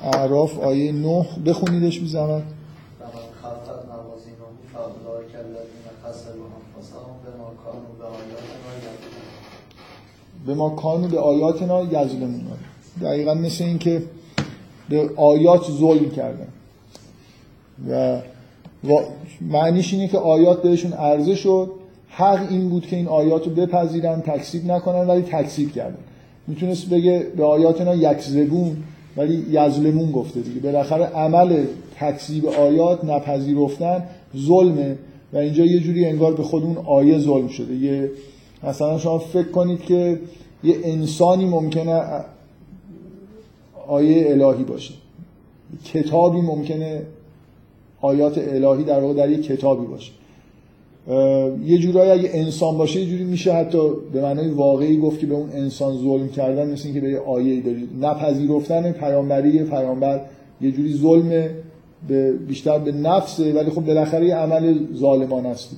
اعراف 0.03 0.59
آیه 0.59 0.91
9 0.91 1.25
بخونیدش 1.45 1.99
بی 1.99 2.07
به 10.45 10.53
ما 10.53 10.69
کانو 10.69 11.07
به 11.07 11.19
آیاتنا 11.19 11.83
یظلمون 11.83 12.41
دقیقا 13.01 13.33
مثل 13.33 13.63
این 13.63 13.79
که 13.79 14.03
به 14.89 15.09
آیات 15.15 15.71
ظلم 15.71 16.09
کردن. 16.09 16.47
و 18.83 18.99
معنیش 19.41 19.93
اینه 19.93 20.07
که 20.07 20.17
آیات 20.17 20.61
بهشون 20.61 20.93
عرضه 20.93 21.35
شد. 21.35 21.71
حق 22.09 22.47
این 22.49 22.69
بود 22.69 22.85
که 22.85 22.95
این 22.95 23.07
آیات 23.07 23.47
رو 23.47 23.53
بپذیرن 23.53 24.21
تکسیب 24.21 24.65
نکنن 24.65 25.07
ولی 25.07 25.21
تکسیب 25.21 25.71
کردن. 25.71 25.97
می‌تونست 26.47 26.89
بگه 26.89 27.27
به 27.37 27.45
آیاتنا 27.45 27.95
یکذبون 27.95 28.83
ولی 29.17 29.45
یظلمون 29.51 30.11
گفته 30.11 30.39
دیگه. 30.41 30.59
بالاخره 30.59 31.05
عمل 31.05 31.65
تکذیب 31.99 32.45
آیات 32.45 33.05
نپذیرفتن 33.05 34.03
ظلمه 34.37 34.97
و 35.33 35.37
اینجا 35.37 35.65
یه 35.65 35.79
جوری 35.79 36.05
انگار 36.05 36.33
به 36.33 36.43
خود 36.43 36.63
اون 36.63 36.77
آیه 36.77 37.19
ظلم 37.19 37.47
شده. 37.47 37.75
یه 37.75 38.11
مثلا 38.63 38.97
شما 38.97 39.19
فکر 39.19 39.51
کنید 39.51 39.81
که 39.81 40.19
یه 40.63 40.75
انسانی 40.83 41.45
ممکنه 41.45 42.01
آیه 43.87 44.31
الهی 44.31 44.63
باشه. 44.63 44.93
کتابی 45.85 46.41
ممکنه 46.41 47.01
آیات 48.01 48.37
الهی 48.37 48.83
در 48.83 48.99
واقع 48.99 49.13
در 49.13 49.29
یه 49.29 49.41
کتابی 49.41 49.85
باشه. 49.85 50.11
یه 51.65 51.77
جورایی 51.77 52.11
اگه 52.11 52.29
انسان 52.33 52.77
باشه 52.77 52.99
یه 52.99 53.05
جوری 53.05 53.23
میشه 53.23 53.53
حتی 53.53 53.77
به 54.13 54.21
معنای 54.21 54.49
واقعی 54.49 54.97
گفت 54.97 55.19
که 55.19 55.25
به 55.25 55.35
اون 55.35 55.49
انسان 55.49 55.97
ظلم 55.97 56.29
کردن 56.29 56.71
مثل 56.71 56.85
اینکه 56.85 57.01
به 57.01 57.09
یه 57.09 57.19
آیه 57.19 57.61
دارید. 57.61 57.89
نپذیرفتن 58.01 58.91
پیامبری 58.91 59.63
پیامبر 59.63 60.21
یه 60.61 60.71
جوری 60.71 60.93
ظلم 60.93 61.49
به 62.07 62.33
بیشتر 62.47 62.79
به 62.79 62.91
نفسه 62.91 63.53
ولی 63.53 63.69
خب 63.69 63.81
بالاخره 63.81 64.25
یه 64.25 64.35
عمل 64.35 64.79
ظالمانه 64.95 65.49
است. 65.49 65.75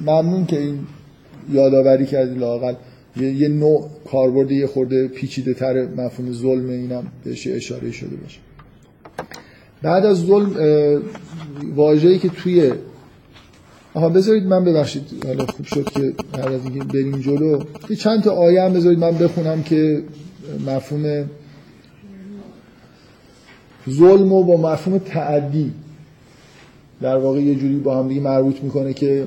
ممنون 0.00 0.46
که 0.46 0.60
این 0.60 0.78
یادآوری 1.52 2.06
کردی 2.06 2.38
لاقل 2.38 2.74
یه, 3.16 3.32
یه 3.32 3.48
نوع 3.48 3.86
کاربرد 4.12 4.50
یه 4.50 4.66
خورده 4.66 5.08
پیچیده 5.08 5.54
تر 5.54 5.86
مفهوم 5.96 6.32
ظلم 6.32 6.68
اینم 6.68 7.06
بهش 7.24 7.46
اشاره 7.46 7.90
شده 7.90 8.16
باشه. 8.16 8.38
بعد 9.82 10.06
از 10.06 10.16
ظلم 10.16 10.52
واژه‌ای 11.74 12.18
که 12.18 12.28
توی 12.28 12.72
آها 13.94 14.08
بذارید 14.08 14.46
من 14.46 14.64
ببخشید 14.64 15.02
حالا 15.26 15.46
خوب 15.46 15.66
شد 15.66 15.88
که 15.90 16.12
هر 16.38 16.48
از 16.48 16.64
اینکه 16.64 16.84
بریم 16.84 17.18
جلو 17.18 17.60
یه 17.90 17.96
چند 17.96 18.22
تا 18.22 18.30
آیه 18.32 18.62
هم 18.62 18.72
بذارید 18.72 18.98
من 18.98 19.10
بخونم 19.18 19.62
که 19.62 20.02
مفهوم 20.66 21.30
ظلم 23.90 24.32
و 24.32 24.42
با 24.42 24.56
مفهوم 24.56 24.98
تعدی 24.98 25.72
در 27.00 27.16
واقع 27.16 27.40
یه 27.40 27.54
جوری 27.54 27.76
با 27.76 27.98
هم 27.98 28.08
دیگه 28.08 28.20
مربوط 28.20 28.62
می‌کنه 28.62 28.92
که 28.92 29.26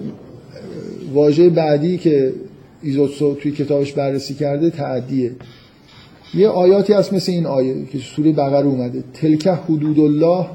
واژه 1.13 1.49
بعدی 1.49 1.97
که 1.97 2.33
ایزوتسو 2.81 3.35
توی 3.35 3.51
کتابش 3.51 3.93
بررسی 3.93 4.33
کرده 4.33 4.69
تعدیه. 4.69 5.31
یه 6.33 6.47
آیاتی 6.47 6.93
هست 6.93 7.13
مثل 7.13 7.31
این 7.31 7.45
آیه 7.45 7.85
که 7.85 7.97
سوره 7.97 8.31
بقره 8.31 8.65
اومده. 8.65 9.03
تلک 9.13 9.47
حدود 9.47 9.99
الله 9.99 10.45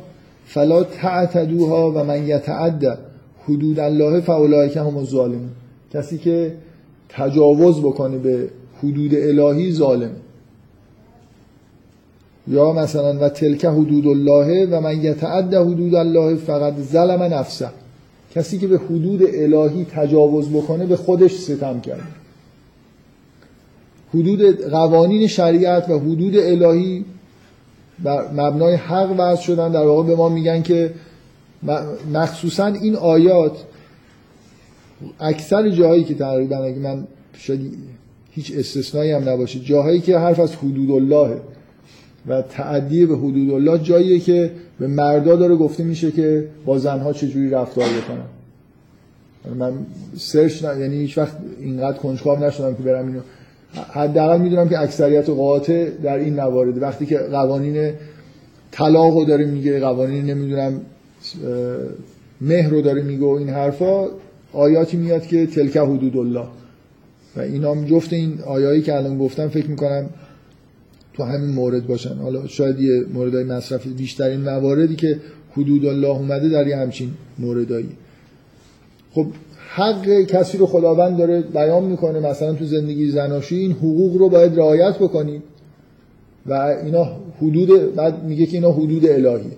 فلا 0.46 0.84
تعتدوها 0.84 1.90
و 1.90 2.04
من 2.04 2.28
یتعد 2.28 3.07
حدود 3.48 3.80
الله 3.80 4.20
فاولئک 4.20 4.76
هم 4.76 4.96
الظالمون 4.96 5.50
کسی 5.94 6.18
که 6.18 6.52
تجاوز 7.08 7.80
بکنه 7.80 8.18
به 8.18 8.48
حدود 8.82 9.14
الهی 9.14 9.72
ظالمه 9.72 10.16
یا 12.48 12.72
مثلا 12.72 13.18
و 13.18 13.28
تلک 13.28 13.64
حدود 13.64 14.06
الله 14.06 14.66
و 14.66 14.80
من 14.80 15.04
یتعد 15.04 15.54
حدود 15.54 15.94
الله 15.94 16.34
فقط 16.34 16.74
ظلم 16.80 17.22
نفسه. 17.22 17.68
کسی 18.34 18.58
که 18.58 18.66
به 18.66 18.78
حدود 18.78 19.22
الهی 19.22 19.84
تجاوز 19.84 20.48
بکنه 20.48 20.86
به 20.86 20.96
خودش 20.96 21.32
ستم 21.32 21.80
کرده 21.80 22.02
حدود 24.14 24.60
قوانین 24.60 25.26
شریعت 25.26 25.90
و 25.90 25.98
حدود 25.98 26.36
الهی 26.36 27.04
بر 28.02 28.32
مبنای 28.32 28.74
حق 28.74 29.14
وضع 29.18 29.42
شدن 29.42 29.72
در 29.72 29.84
واقع 29.84 30.02
به 30.02 30.16
ما 30.16 30.28
میگن 30.28 30.62
که 30.62 30.94
مخصوصا 32.12 32.66
این 32.66 32.96
آیات 32.96 33.64
اکثر 35.20 35.70
جاهایی 35.70 36.04
که 36.04 36.14
تقریبا 36.14 36.56
اگه 36.56 36.78
من 36.78 37.06
شاید 37.32 37.74
هیچ 38.30 38.52
استثنایی 38.56 39.10
هم 39.10 39.28
نباشه. 39.28 39.60
جاهایی 39.60 40.00
که 40.00 40.18
حرف 40.18 40.40
از 40.40 40.56
حدود 40.56 40.90
الله 40.90 41.40
و 42.26 42.42
تعدی 42.42 43.06
به 43.06 43.16
حدود 43.16 43.50
الله 43.50 43.78
جاییه 43.78 44.18
که 44.18 44.50
به 44.78 44.86
مردا 44.86 45.36
داره 45.36 45.56
گفته 45.56 45.84
میشه 45.84 46.10
که 46.10 46.48
با 46.64 46.78
زنها 46.78 47.12
چجوری 47.12 47.50
رفتار 47.50 47.84
بکنن. 47.84 48.24
من 49.58 49.72
سرچ 50.16 50.64
نه 50.64 50.80
یعنی 50.80 50.96
هیچ 50.96 51.18
وقت 51.18 51.36
اینقدر 51.60 51.98
کنجکاو 51.98 52.44
نشدم 52.44 52.74
که 52.74 52.82
برم 52.82 53.06
اینو. 53.06 53.20
حداقل 53.92 54.40
می‌دونم 54.40 54.68
که 54.68 54.80
اکثریت 54.80 55.30
قاطع 55.30 55.90
در 56.02 56.18
این 56.18 56.34
موارد 56.34 56.82
وقتی 56.82 57.06
که 57.06 57.18
قوانین 57.18 57.92
طلاق 58.70 59.14
رو 59.14 59.24
داره 59.24 59.44
میگه 59.44 59.80
قوانین 59.80 60.24
نمی‌دونم 60.24 60.80
مهر 62.40 62.70
رو 62.70 62.82
داره 62.82 63.02
میگه 63.02 63.24
این 63.24 63.48
حرفا 63.48 64.08
آیاتی 64.52 64.96
میاد 64.96 65.26
که 65.26 65.46
تلک 65.46 65.76
حدود 65.76 66.16
الله. 66.16 66.46
و 67.36 67.40
اینا 67.40 67.84
جفت 67.84 68.12
این 68.12 68.40
آیایی 68.46 68.82
که 68.82 68.94
الان 68.94 69.18
گفتم 69.18 69.48
فکر 69.48 69.66
می‌کنم 69.66 70.06
تو 71.14 71.24
همین 71.24 71.50
مورد 71.50 71.86
باشن. 71.86 72.14
حالا 72.14 72.46
شاید 72.46 72.80
یه 72.80 73.04
موردهای 73.14 73.44
مصرفی 73.44 73.90
بیشترین 73.90 74.40
مواردی 74.40 74.96
که 74.96 75.20
حدود 75.52 75.86
الله 75.86 76.08
اومده 76.08 76.48
در 76.48 76.66
یه 76.66 76.76
همچین 76.76 77.10
موردایی. 77.38 77.88
خب 79.12 79.26
حق 79.68 80.22
کسی 80.22 80.58
رو 80.58 80.66
خداوند 80.66 81.18
داره 81.18 81.40
بیان 81.40 81.84
می‌کنه 81.84 82.20
مثلا 82.20 82.52
تو 82.52 82.64
زندگی 82.64 83.10
زناشویی 83.10 83.60
این 83.60 83.72
حقوق 83.72 84.16
رو 84.16 84.28
باید 84.28 84.56
رعایت 84.56 84.98
بکنید 84.98 85.42
و 86.46 86.52
اینا 86.84 87.08
حدود 87.42 87.94
بعد 87.94 88.24
میگه 88.24 88.46
که 88.46 88.56
اینا 88.56 88.72
حدود 88.72 89.06
الهی 89.06 89.50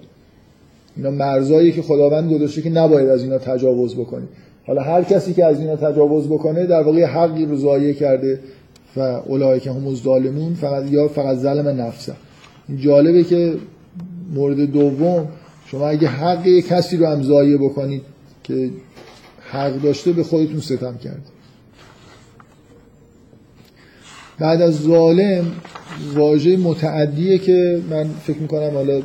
اینا 0.97 1.11
مرزایی 1.11 1.73
که 1.73 1.83
خداوند 1.83 2.33
گذاشته 2.33 2.63
که 2.63 2.71
نباید 2.71 3.09
از 3.09 3.23
اینا 3.23 3.39
تجاوز 3.39 3.95
بکنید 3.95 4.29
حالا 4.67 4.83
هر 4.83 5.03
کسی 5.03 5.35
که 5.35 5.45
از 5.45 5.61
اینا 5.61 5.77
تجاوز 5.77 6.29
بکنه 6.29 6.67
در 6.67 6.83
واقع 6.83 7.05
حقی 7.05 7.47
رو 7.47 7.57
ضایع 7.57 7.93
کرده 7.93 8.41
و 8.97 9.01
اولای 9.01 9.61
که 9.61 9.73
هم 9.73 9.87
الظالمون 9.87 10.55
فقط 10.55 10.93
یا 10.93 11.09
فقط 11.09 11.37
ظلم 11.37 11.81
نفسه 11.81 12.13
جالبه 12.77 13.25
که 13.25 13.55
مورد 14.35 14.61
دوم 14.61 15.29
شما 15.67 15.89
اگه 15.89 16.09
حق 16.09 16.49
کسی 16.49 16.97
رو 16.97 17.07
هم 17.07 17.23
ضایع 17.23 17.57
بکنید 17.57 18.03
که 18.43 18.71
حق 19.51 19.83
داشته 19.83 20.13
به 20.13 20.23
خودتون 20.23 20.61
ستم 20.61 20.99
کرد. 20.99 21.23
بعد 24.39 24.63
از 24.63 24.81
ظالم 24.81 25.45
واژه 26.15 26.57
متعدیه 26.57 27.39
که 27.39 27.81
من 27.91 28.05
فکر 28.05 28.39
می‌کنم 28.39 28.71
حالا 28.75 29.03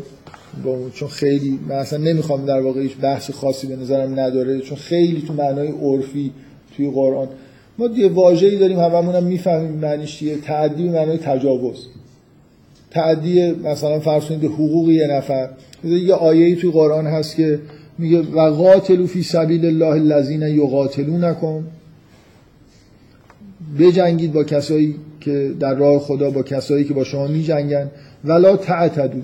چون 0.94 1.08
خیلی 1.08 1.60
من 1.70 1.76
اصلا 1.76 2.00
نمی‌خوام 2.00 2.46
در 2.46 2.62
واقع 2.62 2.82
هیچ 2.82 2.98
بحث 3.02 3.32
خاصی 3.32 3.68
به 3.68 3.76
نظرم 3.76 4.20
نداره 4.20 4.60
چون 4.60 4.78
خیلی 4.78 5.24
تو 5.28 5.34
معنای 5.34 5.68
عرفی 5.68 6.32
توی 6.78 6.92
قرآن 6.92 7.28
ما 7.78 7.88
یه 7.88 8.08
واژه‌ای 8.08 8.58
داریم 8.58 8.80
هممون 8.80 9.16
هم 9.16 9.24
می‌فهمیم 9.24 9.72
معنیش 9.72 10.18
چیه. 10.18 10.38
تعدی 10.38 10.84
به 10.84 10.92
معنای 10.92 11.18
تجاوز. 11.18 11.88
تعدی 12.92 13.52
مثلا 13.52 14.00
فرض 14.00 14.26
کنید 14.26 14.46
حقوق 14.46 14.90
یه 14.90 15.08
نفر. 15.08 15.50
یه 15.84 16.14
آیه‌ای 16.14 16.56
توی 16.56 16.72
قرآن 16.72 17.08
هست 17.08 17.36
که 17.36 17.60
میگه 17.98 18.20
و 18.20 18.40
قاتلو 18.40 19.08
فی 19.08 19.24
سبیل 19.24 19.66
الله 19.66 19.86
الذین 19.86 20.42
یقاتلونکم. 20.42 21.64
بجنگید 23.80 24.34
با 24.34 24.44
کسایی 24.44 24.96
که 25.22 25.52
در 25.60 25.74
راه 25.74 26.00
خدا 26.00 26.30
با 26.32 26.44
کسایی 26.44 26.84
که 26.84 26.94
با 26.94 27.04
شما 27.04 27.28
میجنگن. 27.28 27.92
ولا 28.26 28.58
تعتدو 28.58 29.20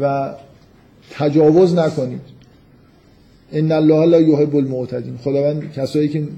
و 0.00 0.34
تجاوز 1.10 1.74
نکنید. 1.74 2.20
ان 3.52 3.72
الله 3.72 4.06
لا 4.06 4.20
یحب 4.20 4.56
المعتدین. 4.56 5.16
خداوند 5.16 5.72
کسایی 5.72 6.08
که 6.08 6.28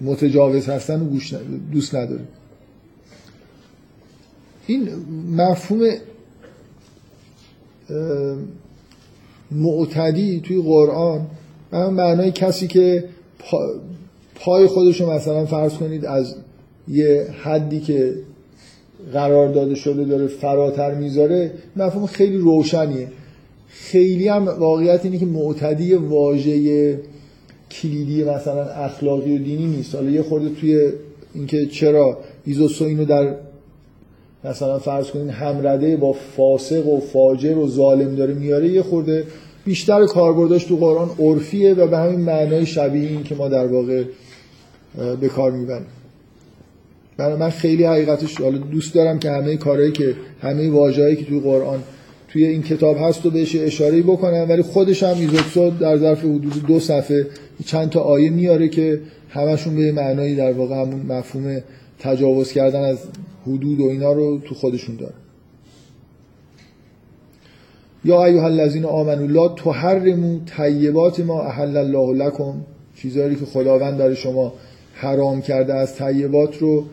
متجاوز 0.00 0.68
هستن 0.68 1.00
و 1.00 1.18
دوست 1.72 1.94
نداره 1.94 2.20
این 4.66 4.88
مفهوم 5.36 5.90
معتدی 9.50 10.40
توی 10.40 10.62
قرآن 10.62 11.26
به 11.70 11.88
معنای 11.88 12.32
کسی 12.32 12.66
که 12.66 13.04
پای 14.34 14.66
خودشو 14.66 15.10
مثلا 15.10 15.46
فرض 15.46 15.72
کنید 15.72 16.04
از 16.06 16.36
یه 16.88 17.26
حدی 17.42 17.80
که 17.80 18.14
قرار 19.12 19.48
داده 19.48 19.74
شده 19.74 20.04
داره 20.04 20.26
فراتر 20.26 20.94
می‌ذاره 20.94 21.50
مفهوم 21.76 22.06
خیلی 22.06 22.36
روشنیه. 22.36 23.08
خیلی 23.68 24.28
هم 24.28 24.48
واقعیت 24.48 25.04
اینه 25.04 25.18
که 25.18 25.26
معتدی 25.26 25.94
واژه 25.94 26.98
کلیدی 27.70 28.24
مثلا 28.24 28.64
اخلاقی 28.64 29.36
و 29.36 29.38
دینی 29.38 29.66
نیست. 29.66 29.94
حالا 29.94 30.10
یه 30.10 30.22
خورده 30.22 30.48
توی 30.48 30.92
اینکه 31.34 31.66
چرا 31.66 32.18
ایزوسو 32.44 32.84
اینو 32.84 33.04
در 33.04 33.34
مثلا 34.44 34.78
فرض 34.78 35.10
کنین 35.10 35.30
همرده 35.30 35.96
با 35.96 36.12
فاسق 36.12 36.86
و 36.86 37.00
فاجر 37.00 37.58
و 37.58 37.68
ظالم 37.68 38.14
داره 38.14 38.34
میاره 38.34 38.68
یه 38.68 38.82
خورده 38.82 39.24
بیشتر 39.64 40.06
کاربرداش 40.06 40.64
تو 40.64 40.76
قرآن 40.76 41.10
عرفیه 41.18 41.74
و 41.74 41.86
به 41.86 41.98
همین 41.98 42.20
معنای 42.20 42.66
شبیه 42.66 43.08
این 43.08 43.22
که 43.22 43.34
ما 43.34 43.48
در 43.48 43.66
واقع 43.66 44.04
به 45.20 45.28
کار 45.28 45.50
می‌بریم. 45.50 45.86
برای 47.16 47.36
من 47.36 47.50
خیلی 47.50 47.84
حقیقتش 47.84 48.40
حالا 48.40 48.58
دوست 48.58 48.94
دارم 48.94 49.18
که 49.18 49.30
همه 49.30 49.56
کارهایی 49.56 49.92
که 49.92 50.14
همه 50.42 50.70
واژه‌ای 50.70 51.16
که 51.16 51.24
توی 51.24 51.40
قرآن 51.40 51.82
توی 52.28 52.46
این 52.46 52.62
کتاب 52.62 52.96
هست 53.00 53.26
و 53.26 53.30
بهش 53.30 53.56
اشاره 53.56 54.02
بکنم 54.02 54.46
ولی 54.48 54.62
خودش 54.62 55.02
هم 55.02 55.18
ایزوکسو 55.18 55.70
در 55.70 55.96
ظرف 55.96 56.18
حدود 56.18 56.66
دو 56.66 56.80
صفحه 56.80 57.26
چند 57.66 57.90
تا 57.90 58.00
آیه 58.00 58.30
میاره 58.30 58.68
که 58.68 59.00
همشون 59.28 59.76
به 59.76 59.92
معنایی 59.92 60.36
در 60.36 60.52
واقع 60.52 60.74
همون 60.74 61.06
مفهوم 61.08 61.60
تجاوز 61.98 62.52
کردن 62.52 62.80
از 62.80 62.98
حدود 63.46 63.80
و 63.80 63.84
اینا 63.84 64.12
رو 64.12 64.38
تو 64.38 64.54
خودشون 64.54 64.96
داره. 64.96 65.14
یا 68.04 68.24
ایها 68.24 68.46
الذین 68.46 68.84
آمنوا 68.84 69.26
لا 69.26 69.48
تحرموا 69.48 70.38
طیبات 70.56 71.20
ما 71.20 71.42
احل 71.42 71.76
الله 71.76 72.24
لكم 72.24 72.54
چیزایی 72.96 73.36
که 73.36 73.44
خداوند 73.44 73.98
داره 73.98 74.14
شما 74.14 74.52
حرام 74.94 75.42
کرده 75.42 75.74
از 75.74 75.96
طیبات 75.96 76.58
رو 76.58 76.84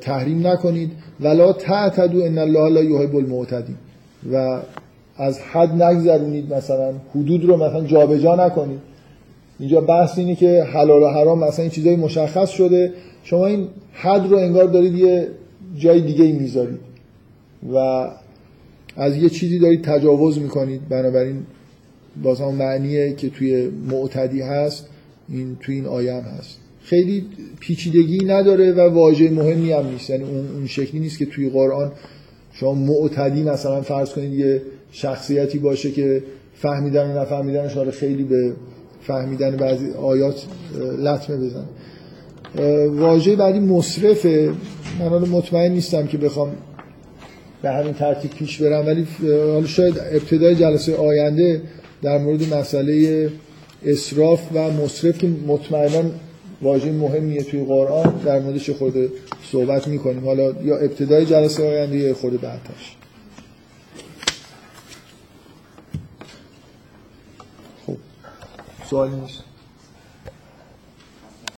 تحریم 0.00 0.46
نکنید. 0.46 0.90
ولا 1.20 1.52
تعتدوا 1.52 2.24
ان 2.24 2.38
الله 2.38 2.68
لا 2.68 2.82
یحب 2.82 3.16
المعتدین. 3.16 3.76
و 4.32 4.60
از 5.16 5.40
حد 5.40 5.82
نگذرونید 5.82 6.54
مثلا. 6.54 6.92
حدود 7.10 7.44
رو 7.44 7.56
مثلا 7.56 7.84
جابجا 7.84 8.46
نکنید. 8.46 8.78
اینجا 9.58 9.80
بحث 9.80 10.18
اینه 10.18 10.34
که 10.34 10.62
حلال 10.62 11.02
و 11.02 11.08
حرام 11.08 11.44
مثلا 11.44 11.62
این 11.62 11.70
چیزای 11.70 11.96
مشخص 11.96 12.50
شده. 12.50 12.92
شما 13.22 13.46
این 13.46 13.68
حد 13.92 14.30
رو 14.30 14.36
انگار 14.36 14.64
دارید 14.64 14.94
یه 14.94 15.28
جای 15.78 16.00
دیگه 16.00 16.24
ای 16.24 16.32
می‌ذارید. 16.32 16.80
و 17.72 17.76
از 18.96 19.16
یه 19.16 19.28
چیزی 19.28 19.58
دارید 19.58 19.84
تجاوز 19.84 20.38
می‌کنید. 20.38 20.88
بنابراین 20.88 21.42
باز 22.22 22.40
هم 22.40 22.54
معنیه 22.54 23.12
که 23.12 23.30
توی 23.30 23.70
معتدی 23.90 24.40
هست. 24.40 24.88
این 25.28 25.56
توی 25.60 25.74
این 25.74 25.86
آیه 25.86 26.14
هست. 26.14 26.58
خیلی 26.86 27.24
پیچیدگی 27.60 28.24
نداره 28.24 28.72
و 28.72 28.80
واژه 28.80 29.30
مهمی 29.30 29.72
هم 29.72 29.86
نیست. 29.86 30.10
یعنی 30.10 30.24
اون, 30.24 30.48
اون 30.54 30.66
شکلی 30.66 31.00
نیست 31.00 31.18
که 31.18 31.26
توی 31.26 31.50
قرآن 31.50 31.92
شما 32.52 32.74
معتدی 32.74 33.42
مثلا 33.42 33.82
فرض 33.82 34.10
کنید 34.10 34.32
یه 34.32 34.62
شخصیتی 34.92 35.58
باشه 35.58 35.90
که 35.90 36.22
فهمیدن 36.54 37.10
و 37.10 37.20
نفهمیدن 37.20 37.68
شما 37.68 37.90
خیلی 37.90 38.24
به 38.24 38.52
فهمیدن 39.02 39.56
بعضی 39.56 39.90
آیات 39.90 40.46
لطمه 40.98 41.36
بزن. 41.36 41.64
واژه 42.88 43.36
بعدی 43.36 43.60
مصرفه. 43.60 44.52
من 45.00 45.08
حالا 45.08 45.26
مطمئن 45.26 45.72
نیستم 45.72 46.06
که 46.06 46.18
بخوام 46.18 46.52
به 47.62 47.70
همین 47.70 47.92
ترتیب 47.92 48.30
پیش 48.30 48.62
برم 48.62 48.86
ولی 48.86 49.06
حالا 49.52 49.66
شاید 49.66 49.98
ابتدای 49.98 50.54
جلسه 50.54 50.96
آینده 50.96 51.62
در 52.02 52.18
مورد 52.18 52.54
مسئله 52.54 53.28
اصراف 53.86 54.40
و 54.54 54.70
مصرف 54.70 55.18
که 55.18 55.28
مطمئنا 55.46 56.02
واژه 56.62 56.92
مهمیه 56.92 57.42
توی 57.42 57.64
قرآن 57.64 58.20
در 58.24 58.38
موردش 58.40 58.70
خود 58.70 58.94
صحبت 59.52 59.88
می‌کنیم. 59.88 60.24
حالا 60.24 60.52
یا 60.62 60.76
ابتدای 60.76 61.26
جلسه 61.26 61.68
آینده 61.68 61.96
یا 61.96 62.14
خود 62.14 62.40
بعدش. 62.40 62.96
خب. 67.86 67.96
سوالی 68.90 69.16
نیست؟ 69.16 69.45